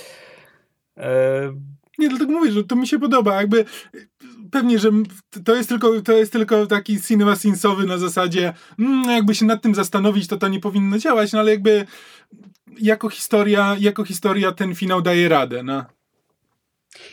E, 0.97 1.53
Nie, 1.99 2.09
dlatego 2.09 2.33
mówię, 2.33 2.53
że 2.53 2.65
to 2.65 2.77
mi 2.77 2.89
się 2.89 2.99
podoba. 2.99 3.37
Jakby 3.37 3.65
pewnie, 4.51 4.79
że 4.79 4.91
to 5.45 5.55
jest 5.57 5.69
tylko, 5.69 6.03
to 6.03 6.13
jest 6.13 6.33
tylko 6.33 6.67
taki 6.67 7.03
cinema 7.03 7.37
sinsowy 7.37 7.87
na 7.87 7.99
zasadzie 7.99 8.53
mm, 8.79 9.11
jakby 9.11 9.35
się 9.35 9.45
nad 9.45 9.63
tym 9.63 9.75
zastanowić, 9.75 10.27
to 10.29 10.37
to 10.37 10.49
nie 10.49 10.61
powinno 10.61 10.99
działać, 10.99 11.33
no 11.33 11.39
ale 11.41 11.51
jakby 11.51 11.87
jako 12.79 13.09
historia, 13.09 13.77
jako 13.81 14.05
historia 14.05 14.53
ten 14.53 14.75
finał 14.75 15.03
daje 15.03 15.29
radę, 15.29 15.63
no. 15.63 15.85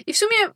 I 0.08 0.14
w 0.14 0.18
sumie, 0.18 0.54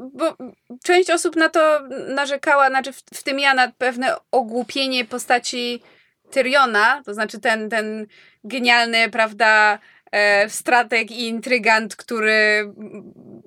bo 0.00 0.36
część 0.84 1.10
osób 1.10 1.36
na 1.36 1.48
to 1.48 1.80
narzekała, 2.08 2.68
znaczy 2.68 2.92
w, 2.92 3.02
w 3.14 3.22
tym 3.22 3.40
ja 3.40 3.54
na 3.54 3.72
pewne 3.78 4.16
ogłupienie 4.30 5.04
postaci 5.04 5.82
Tyriona, 6.30 7.02
to 7.04 7.14
znaczy 7.14 7.40
ten, 7.40 7.70
ten 7.70 8.06
genialny, 8.44 9.10
prawda, 9.10 9.78
e, 10.12 10.50
strateg 10.50 11.10
i 11.10 11.28
intrygant, 11.28 11.96
który 11.96 12.72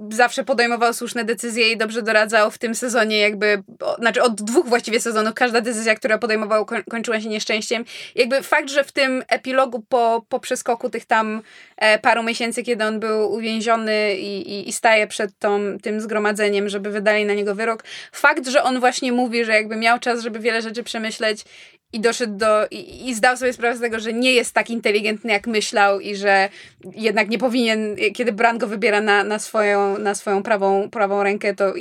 zawsze 0.10 0.44
podejmował 0.44 0.94
słuszne 0.94 1.24
decyzje 1.24 1.72
i 1.72 1.78
dobrze 1.78 2.02
doradzał 2.02 2.52
w 2.52 2.58
tym 2.58 2.76
sezonie 2.76 3.20
jakby, 3.20 3.64
znaczy 4.00 4.24
od 4.24 4.42
dwóch 4.42 4.68
właściwie 4.68 5.00
sezonów, 5.00 5.34
każda 5.34 5.62
decyzja, 5.62 5.96
która 5.96 6.18
podejmował 6.18 6.66
koń, 6.66 6.84
kończyła 6.90 7.22
się 7.22 7.30
nieszczęściem. 7.30 7.86
Jakby 8.16 8.44
fakt, 8.44 8.70
że 8.70 8.84
w 8.84 8.92
tym 8.92 9.24
epilogu 9.28 9.84
po, 9.90 10.26
po 10.30 10.40
przeskoku 10.40 10.90
tych 10.90 11.06
tam 11.06 11.42
e, 11.78 12.00
paru 12.00 12.24
miesięcy, 12.24 12.64
kiedy 12.64 12.86
on 12.86 13.00
był 13.00 13.32
uwięziony 13.32 14.16
i, 14.16 14.52
i, 14.52 14.70
i 14.70 14.74
staje 14.74 15.08
przed 15.08 15.40
tą, 15.40 15.60
tym 15.82 16.02
zgromadzeniem, 16.02 16.70
żeby 16.70 16.90
wydali 16.90 17.26
na 17.26 17.34
niego 17.34 17.56
wyrok, 17.56 17.84
fakt, 18.12 18.48
że 18.48 18.64
on 18.64 18.80
właśnie 18.80 19.12
mówi, 19.12 19.46
że 19.46 19.54
jakby 19.54 19.76
miał 19.76 20.00
czas, 20.00 20.22
żeby 20.22 20.40
wiele 20.40 20.62
rzeczy 20.62 20.84
przemyśleć 20.84 21.46
i 21.96 22.00
doszedł 22.00 22.38
do, 22.38 22.68
i, 22.72 23.10
i 23.10 23.16
zdał 23.16 23.38
sobie 23.38 23.54
sprawę 23.54 23.78
z 23.78 23.82
tego, 23.82 24.00
że 24.00 24.14
nie 24.14 24.34
jest 24.34 24.54
tak 24.54 24.70
inteligentny, 24.70 25.32
jak 25.32 25.48
myślał 25.48 26.00
i 26.00 26.16
że 26.16 26.50
jednak 26.96 27.30
nie 27.30 27.38
powinien, 27.38 27.96
kiedy 28.16 28.32
Bran 28.32 28.58
go 28.58 28.68
wybiera 28.68 29.02
na, 29.02 29.24
na, 29.24 29.40
swoją, 29.40 29.98
na 29.98 30.16
swoją 30.16 30.44
prawą, 30.44 30.90
prawą 30.90 31.24
rękę, 31.24 31.56
to 31.56 31.74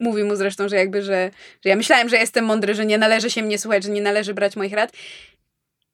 mówi 0.00 0.24
mu 0.24 0.36
zresztą, 0.36 0.68
że 0.68 0.76
jakby, 0.76 1.02
że, 1.02 1.30
że 1.64 1.70
ja 1.70 1.76
myślałem, 1.76 2.08
że 2.08 2.16
jestem 2.16 2.44
mądry, 2.44 2.74
że 2.74 2.86
nie 2.86 2.98
należy 2.98 3.30
się 3.30 3.42
mnie 3.42 3.58
słuchać, 3.58 3.84
że 3.84 3.90
nie 3.90 4.02
należy 4.02 4.34
brać 4.34 4.56
moich 4.56 4.72
rad. 4.72 4.92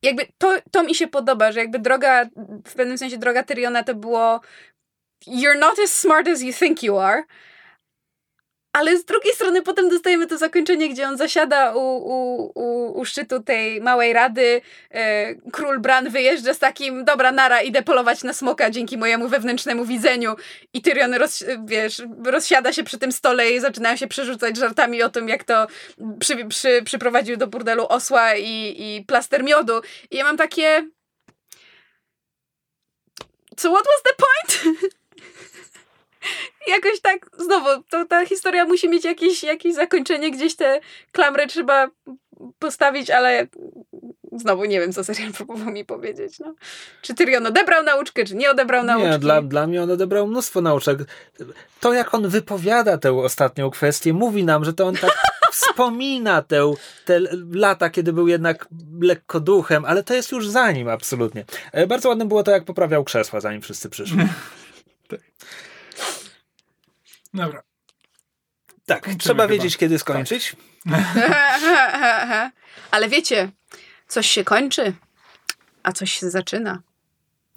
Jakby 0.03 0.27
to, 0.39 0.57
to 0.71 0.83
mi 0.83 0.95
się 0.95 1.09
podoba, 1.09 1.53
że 1.53 1.61
jakby 1.61 1.79
droga, 1.79 2.25
w 2.67 2.75
pewnym 2.75 2.99
sensie 2.99 3.19
droga 3.19 3.43
Tyriona 3.43 3.85
to 3.85 3.95
było 3.95 4.41
you're 5.27 5.59
not 5.59 5.79
as 5.85 5.93
smart 5.93 6.29
as 6.29 6.43
you 6.43 6.53
think 6.53 6.83
you 6.83 6.99
are, 6.99 7.23
ale 8.79 8.97
z 8.97 9.05
drugiej 9.05 9.35
strony 9.35 9.63
potem 9.63 9.89
dostajemy 9.89 10.27
to 10.27 10.39
zakończenie, 10.39 10.89
gdzie 10.89 11.09
on 11.09 11.17
zasiada 11.17 11.73
u, 11.75 11.81
u, 11.81 12.53
u, 12.55 12.99
u 13.01 13.05
szczytu 13.05 13.43
tej 13.43 13.81
małej 13.81 14.13
rady. 14.13 14.61
E, 14.91 15.35
król 15.35 15.81
Bran 15.81 16.11
wyjeżdża 16.11 16.55
z 16.55 16.59
takim, 16.59 17.05
dobra, 17.05 17.33
nara, 17.33 17.63
idę 17.63 17.83
polować 17.83 18.23
na 18.23 18.33
smoka 18.33 18.71
dzięki 18.71 18.99
mojemu 18.99 19.29
wewnętrznemu 19.29 19.85
widzeniu. 19.85 20.37
I 20.73 20.83
Tyrion 20.83 21.15
roz, 21.15 21.45
wiesz, 21.65 22.03
rozsiada 22.25 22.73
się 22.73 22.85
przy 22.85 22.99
tym 22.99 23.13
stole 23.13 23.51
i 23.51 23.61
zaczynają 23.61 23.97
się 23.97 24.07
przerzucać 24.07 24.57
żartami 24.57 25.03
o 25.03 25.09
tym, 25.09 25.29
jak 25.29 25.45
to 25.45 25.67
przy, 26.21 26.47
przy, 26.47 26.83
przyprowadził 26.85 27.37
do 27.37 27.47
burdelu 27.47 27.87
osła 27.89 28.35
i, 28.37 28.77
i 28.79 29.05
plaster 29.07 29.45
miodu. 29.45 29.81
I 30.11 30.17
ja 30.17 30.25
mam 30.25 30.37
takie... 30.37 30.89
So 33.57 33.71
what 33.71 33.85
was 33.85 34.03
the 34.05 34.15
point? 34.25 34.79
jakoś 36.69 37.01
tak, 37.01 37.31
znowu, 37.39 37.83
to 37.91 38.05
ta 38.05 38.27
historia 38.27 38.65
musi 38.65 38.89
mieć 38.89 39.05
jakieś, 39.05 39.43
jakieś 39.43 39.75
zakończenie, 39.75 40.31
gdzieś 40.31 40.57
te 40.57 40.81
klamry 41.13 41.47
trzeba 41.47 41.91
postawić, 42.59 43.11
ale 43.11 43.47
znowu 44.33 44.65
nie 44.65 44.81
wiem, 44.81 44.93
co 44.93 45.05
serial 45.05 45.33
próbował 45.39 45.71
mi 45.71 45.85
powiedzieć. 45.85 46.39
No. 46.39 46.55
Czy 47.03 47.15
Tyrion 47.15 47.47
odebrał 47.47 47.85
nauczkę, 47.85 48.25
czy 48.25 48.35
nie 48.35 48.51
odebrał 48.51 48.85
nauczki? 48.85 49.11
Nie, 49.11 49.19
dla, 49.19 49.43
dla 49.43 49.67
mnie 49.67 49.83
on 49.83 49.91
odebrał 49.91 50.27
mnóstwo 50.27 50.61
nauczek. 50.61 50.99
To, 51.81 51.93
jak 51.93 52.15
on 52.15 52.29
wypowiada 52.29 52.99
tę 52.99 53.13
ostatnią 53.13 53.71
kwestię, 53.71 54.13
mówi 54.13 54.45
nam, 54.45 54.65
że 54.65 54.73
to 54.73 54.87
on 54.87 54.97
tak 54.97 55.11
wspomina 55.53 56.43
tę, 56.43 56.73
te 57.05 57.21
lata, 57.53 57.91
kiedy 57.91 58.13
był 58.13 58.29
jednak 58.29 58.69
lekko 59.01 59.41
duchem, 59.41 59.85
ale 59.85 60.03
to 60.03 60.15
jest 60.15 60.33
już 60.33 60.49
za 60.49 60.73
nim 60.73 60.89
absolutnie. 60.89 61.45
E, 61.73 61.87
Bardzo 61.87 62.09
ładne 62.09 62.25
było 62.27 62.43
to, 62.43 62.51
jak 62.51 62.65
poprawiał 62.65 63.05
krzesła, 63.05 63.41
zanim 63.41 63.63
wszyscy 63.63 63.89
przyszli. 63.89 64.19
Dobra. 67.35 67.63
Tak, 68.87 69.03
Kończymy 69.03 69.19
trzeba 69.19 69.43
chyba. 69.43 69.53
wiedzieć, 69.55 69.77
kiedy 69.77 69.99
skończyć. 69.99 70.57
ale 72.91 73.09
wiecie, 73.09 73.51
coś 74.09 74.27
się 74.27 74.45
kończy, 74.45 74.93
a 75.83 75.93
coś 75.93 76.13
się 76.13 76.31
zaczyna. 76.31 76.83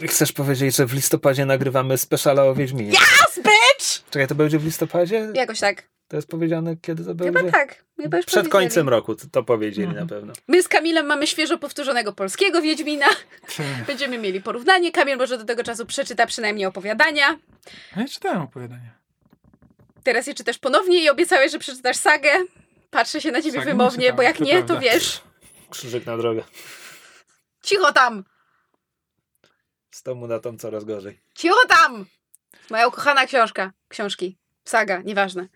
Chcesz 0.08 0.32
powiedzieć, 0.32 0.76
że 0.76 0.86
w 0.86 0.94
listopadzie 0.94 1.46
nagrywamy 1.46 1.98
speciala 1.98 2.44
o 2.44 2.56
Wiedźminie? 2.56 2.92
Yes, 2.92 3.38
bitch! 3.38 4.10
Czekaj, 4.10 4.28
to 4.28 4.36
będzie 4.36 4.60
w 4.60 4.66
listopadzie? 4.66 5.28
Jakoś 5.34 5.60
tak. 5.60 5.90
To 6.08 6.16
jest 6.16 6.28
powiedziane, 6.28 6.76
kiedy 6.82 7.06
to 7.06 7.16
będzie? 7.16 7.40
Chyba 7.40 7.52
tak. 7.52 7.86
Chyba 8.02 8.18
już 8.18 8.26
Przed 8.26 8.50
końcem 8.50 8.90
roku 8.90 9.16
to, 9.16 9.28
to 9.32 9.44
powiedzieli 9.44 9.94
na 9.94 10.06
pewno. 10.06 10.34
My 10.48 10.64
z 10.64 10.68
Kamilem 10.68 11.06
mamy 11.06 11.28
świeżo 11.28 11.58
powtórzonego 11.58 12.14
polskiego 12.14 12.62
Wiedźmina. 12.62 13.06
Będziemy 13.88 14.18
mieli 14.18 14.42
porównanie. 14.42 14.92
Kamil 14.92 15.18
może 15.18 15.38
do 15.38 15.46
tego 15.46 15.64
czasu 15.64 15.86
przeczyta 15.86 16.26
przynajmniej 16.26 16.66
opowiadania. 16.66 17.38
Ja 17.98 18.08
czytałem 18.08 18.42
opowiadania. 18.42 19.01
Teraz 20.04 20.28
je 20.28 20.34
czytasz 20.34 20.58
ponownie 20.58 21.04
i 21.04 21.10
obiecałeś, 21.10 21.52
że 21.52 21.60
przeczytasz 21.60 21.98
sagę. 21.98 22.30
Patrzę 22.90 23.22
się 23.22 23.32
na 23.32 23.42
ciebie 23.42 23.62
wymownie, 23.62 24.14
bo 24.14 24.22
jak 24.22 24.38
to 24.38 24.44
nie, 24.44 24.62
to 24.62 24.68
prawda. 24.68 24.80
wiesz. 24.84 25.22
Krzyżyk 25.70 26.06
na 26.06 26.18
drogę. 26.18 26.44
Cicho 27.64 27.94
tam! 27.94 28.24
Z 29.92 30.04
tomu 30.04 30.28
na 30.28 30.40
tom 30.40 30.58
coraz 30.58 30.84
gorzej. 30.84 31.22
Cicho 31.36 31.68
tam! 31.68 32.06
Moja 32.70 32.88
ukochana 32.88 33.26
książka. 33.26 33.72
Książki. 33.88 34.38
Saga, 34.66 35.02
nieważne. 35.02 35.48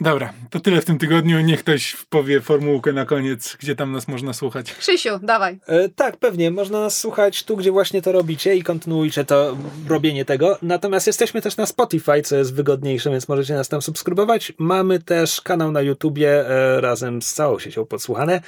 Dobra, 0.00 0.32
to 0.50 0.60
tyle 0.60 0.80
w 0.80 0.84
tym 0.84 0.98
tygodniu. 0.98 1.40
Niech 1.40 1.60
ktoś 1.60 1.96
powie 2.10 2.40
formułkę 2.40 2.92
na 2.92 3.04
koniec, 3.04 3.56
gdzie 3.60 3.76
tam 3.76 3.92
nas 3.92 4.08
można 4.08 4.32
słuchać. 4.32 4.74
Krzysiu, 4.74 5.18
dawaj. 5.22 5.58
E, 5.66 5.88
tak, 5.88 6.16
pewnie. 6.16 6.50
Można 6.50 6.80
nas 6.80 6.96
słuchać 6.96 7.44
tu, 7.44 7.56
gdzie 7.56 7.72
właśnie 7.72 8.02
to 8.02 8.12
robicie 8.12 8.56
i 8.56 8.62
kontynuujcie 8.62 9.24
to 9.24 9.56
robienie 9.88 10.24
tego. 10.24 10.58
Natomiast 10.62 11.06
jesteśmy 11.06 11.42
też 11.42 11.56
na 11.56 11.66
Spotify, 11.66 12.22
co 12.22 12.36
jest 12.36 12.54
wygodniejsze, 12.54 13.10
więc 13.10 13.28
możecie 13.28 13.54
nas 13.54 13.68
tam 13.68 13.82
subskrybować. 13.82 14.52
Mamy 14.58 14.98
też 14.98 15.40
kanał 15.40 15.72
na 15.72 15.80
YouTubie 15.82 16.48
e, 16.48 16.80
razem 16.80 17.22
z 17.22 17.34
całą 17.34 17.58
siecią 17.58 17.84
Podsłuchane. 17.84 18.40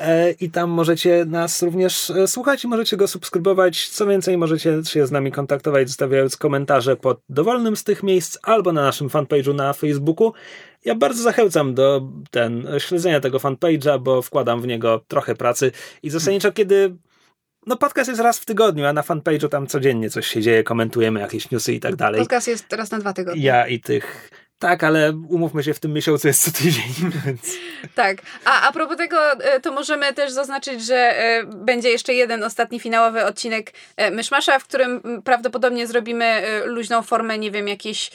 E, 0.00 0.30
I 0.30 0.50
tam 0.50 0.70
możecie 0.70 1.24
nas 1.24 1.62
również 1.62 2.10
e, 2.10 2.28
słuchać 2.28 2.64
i 2.64 2.68
możecie 2.68 2.96
go 2.96 3.08
subskrybować. 3.08 3.88
Co 3.88 4.06
więcej, 4.06 4.38
możecie 4.38 4.82
się 4.84 5.06
z 5.06 5.10
nami 5.10 5.32
kontaktować, 5.32 5.88
zostawiając 5.88 6.36
komentarze 6.36 6.96
pod 6.96 7.20
dowolnym 7.28 7.76
z 7.76 7.84
tych 7.84 8.02
miejsc 8.02 8.38
albo 8.42 8.72
na 8.72 8.82
naszym 8.82 9.08
fanpage'u 9.08 9.54
na 9.54 9.72
Facebooku. 9.72 10.32
Ja 10.84 10.94
bardzo 10.94 11.22
zachęcam 11.22 11.74
do 11.74 12.08
ten, 12.30 12.68
śledzenia 12.78 13.20
tego 13.20 13.38
fanpage'a, 13.38 14.00
bo 14.00 14.22
wkładam 14.22 14.60
w 14.60 14.66
niego 14.66 15.04
trochę 15.08 15.34
pracy 15.34 15.72
i 16.02 16.10
zasadniczo 16.10 16.52
kiedy 16.52 16.96
no 17.66 17.76
podcast 17.76 18.08
jest 18.08 18.20
raz 18.20 18.38
w 18.38 18.44
tygodniu, 18.44 18.86
a 18.86 18.92
na 18.92 19.02
fanpage'u 19.02 19.48
tam 19.48 19.66
codziennie 19.66 20.10
coś 20.10 20.26
się 20.26 20.42
dzieje, 20.42 20.64
komentujemy 20.64 21.20
jakieś 21.20 21.50
newsy 21.50 21.74
i 21.74 21.80
tak 21.80 21.96
dalej. 21.96 22.20
Podcast 22.20 22.48
jest 22.48 22.68
teraz 22.68 22.90
na 22.90 22.98
dwa 22.98 23.12
tygodnie. 23.12 23.42
Ja 23.42 23.68
i 23.68 23.80
tych 23.80 24.30
tak, 24.58 24.84
ale 24.84 25.12
umówmy 25.28 25.62
się, 25.62 25.74
w 25.74 25.80
tym 25.80 25.92
miesiącu 25.92 26.28
jest 26.28 26.44
co 26.44 26.50
tydzień, 26.50 27.10
więc 27.26 27.56
Tak. 27.94 28.16
A 28.44 28.68
a 28.68 28.72
propos 28.72 28.96
tego, 28.96 29.32
e, 29.32 29.60
to 29.60 29.72
możemy 29.72 30.12
też 30.12 30.32
zaznaczyć, 30.32 30.84
że 30.84 30.96
e, 30.96 31.44
będzie 31.44 31.90
jeszcze 31.90 32.14
jeden 32.14 32.42
ostatni 32.42 32.80
finałowy 32.80 33.24
odcinek 33.24 33.72
e, 33.96 34.10
Myszmasza, 34.10 34.58
w 34.58 34.64
którym 34.64 35.22
prawdopodobnie 35.24 35.86
zrobimy 35.86 36.42
luźną 36.64 37.02
formę, 37.02 37.38
nie 37.38 37.50
wiem, 37.50 37.68
jakieś 37.68 38.10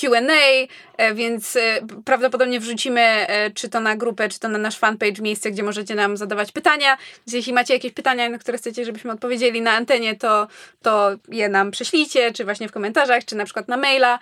Q&A, 0.00 0.66
więc 1.14 1.58
prawdopodobnie 2.04 2.60
wrzucimy 2.60 3.26
czy 3.54 3.68
to 3.68 3.80
na 3.80 3.96
grupę, 3.96 4.28
czy 4.28 4.40
to 4.40 4.48
na 4.48 4.58
nasz 4.58 4.78
fanpage 4.78 5.22
miejsce, 5.22 5.50
gdzie 5.50 5.62
możecie 5.62 5.94
nam 5.94 6.16
zadawać 6.16 6.52
pytania. 6.52 6.96
Więc 7.26 7.32
jeśli 7.32 7.52
macie 7.52 7.74
jakieś 7.74 7.92
pytania, 7.92 8.28
na 8.28 8.38
które 8.38 8.58
chcecie, 8.58 8.84
żebyśmy 8.84 9.12
odpowiedzieli 9.12 9.62
na 9.62 9.72
antenie, 9.72 10.16
to, 10.16 10.48
to 10.82 11.10
je 11.28 11.48
nam 11.48 11.70
prześlijcie, 11.70 12.32
czy 12.32 12.44
właśnie 12.44 12.68
w 12.68 12.72
komentarzach, 12.72 13.24
czy 13.24 13.36
na 13.36 13.44
przykład 13.44 13.68
na 13.68 13.76
maila. 13.76 14.18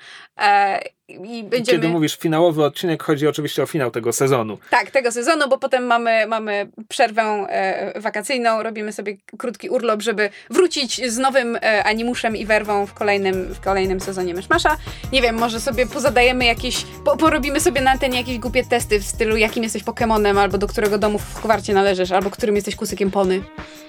I 1.09 1.45
będziemy... 1.45 1.79
kiedy 1.79 1.89
mówisz 1.89 2.17
finałowy 2.17 2.65
odcinek, 2.65 3.03
chodzi 3.03 3.29
oczywiście 3.29 3.63
o 3.63 3.67
finał 3.67 3.91
tego 3.91 4.13
sezonu. 4.13 4.59
Tak, 4.71 4.91
tego 4.91 5.13
sezonu, 5.13 5.49
bo 5.49 5.59
potem 5.59 5.85
mamy, 5.85 6.27
mamy 6.27 6.69
przerwę 6.89 7.23
e, 7.23 8.01
wakacyjną, 8.01 8.63
robimy 8.63 8.93
sobie 8.93 9.17
krótki 9.39 9.69
urlop, 9.69 10.03
żeby 10.03 10.31
wrócić 10.51 11.11
z 11.13 11.19
nowym 11.19 11.57
e, 11.57 11.85
animuszem 11.85 12.37
i 12.37 12.47
werwą 12.47 12.87
w 12.87 12.95
kolejnym, 12.95 13.55
w 13.55 13.61
kolejnym 13.61 14.01
sezonie 14.01 14.35
Myszmasza. 14.35 14.77
Nie 15.13 15.23
wiem, 15.23 15.39
może 15.39 15.61
sobie 15.61 15.87
pozadajemy 15.87 16.45
jakieś, 16.45 16.85
po, 17.05 17.17
porobimy 17.17 17.61
sobie 17.61 17.81
na 17.81 17.91
antenie 17.91 18.19
jakieś 18.19 18.39
głupie 18.39 18.65
testy 18.65 19.01
w 19.01 19.05
stylu 19.05 19.37
jakim 19.37 19.63
jesteś 19.63 19.83
Pokemonem, 19.83 20.39
albo 20.39 20.59
do 20.59 20.67
którego 20.67 20.99
domu 20.99 21.19
w 21.19 21.35
Hogwarcie 21.35 21.75
należysz, 21.75 22.13
albo 22.13 22.31
którym 22.31 22.57
jesteś 22.57 22.77
kusykiem 22.77 23.11
Pony. 23.11 23.43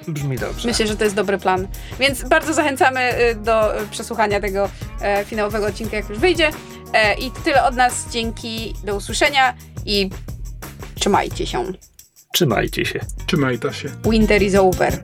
Brzmi 0.08 0.38
dobrze. 0.38 0.68
Myślę, 0.68 0.88
że 0.88 0.96
to 0.96 1.04
jest 1.04 1.16
dobry 1.16 1.38
plan. 1.38 1.68
Więc 2.00 2.24
bardzo 2.24 2.54
zachęcamy 2.54 3.00
e, 3.00 3.36
do 3.36 3.78
e, 3.78 3.88
przesłuchania 3.92 4.40
tego 4.40 4.70
e, 5.02 5.26
finałowego 5.26 5.66
odcinka, 5.66 5.98
jak 5.98 6.10
już 6.10 6.20
wyjdzie. 6.20 6.52
E, 6.94 7.14
I 7.14 7.32
tyle 7.32 7.64
od 7.64 7.76
nas. 7.76 8.06
Dzięki, 8.12 8.74
do 8.84 8.96
usłyszenia 8.96 9.54
i 9.86 10.10
trzymajcie 11.00 11.48
się. 11.48 11.64
Trzymajcie 12.34 12.86
się. 12.86 13.00
Trzymaj 13.28 13.60
to 13.60 13.74
się. 13.74 13.90
Winter 14.12 14.44
is 14.44 14.56
over. 14.56 15.04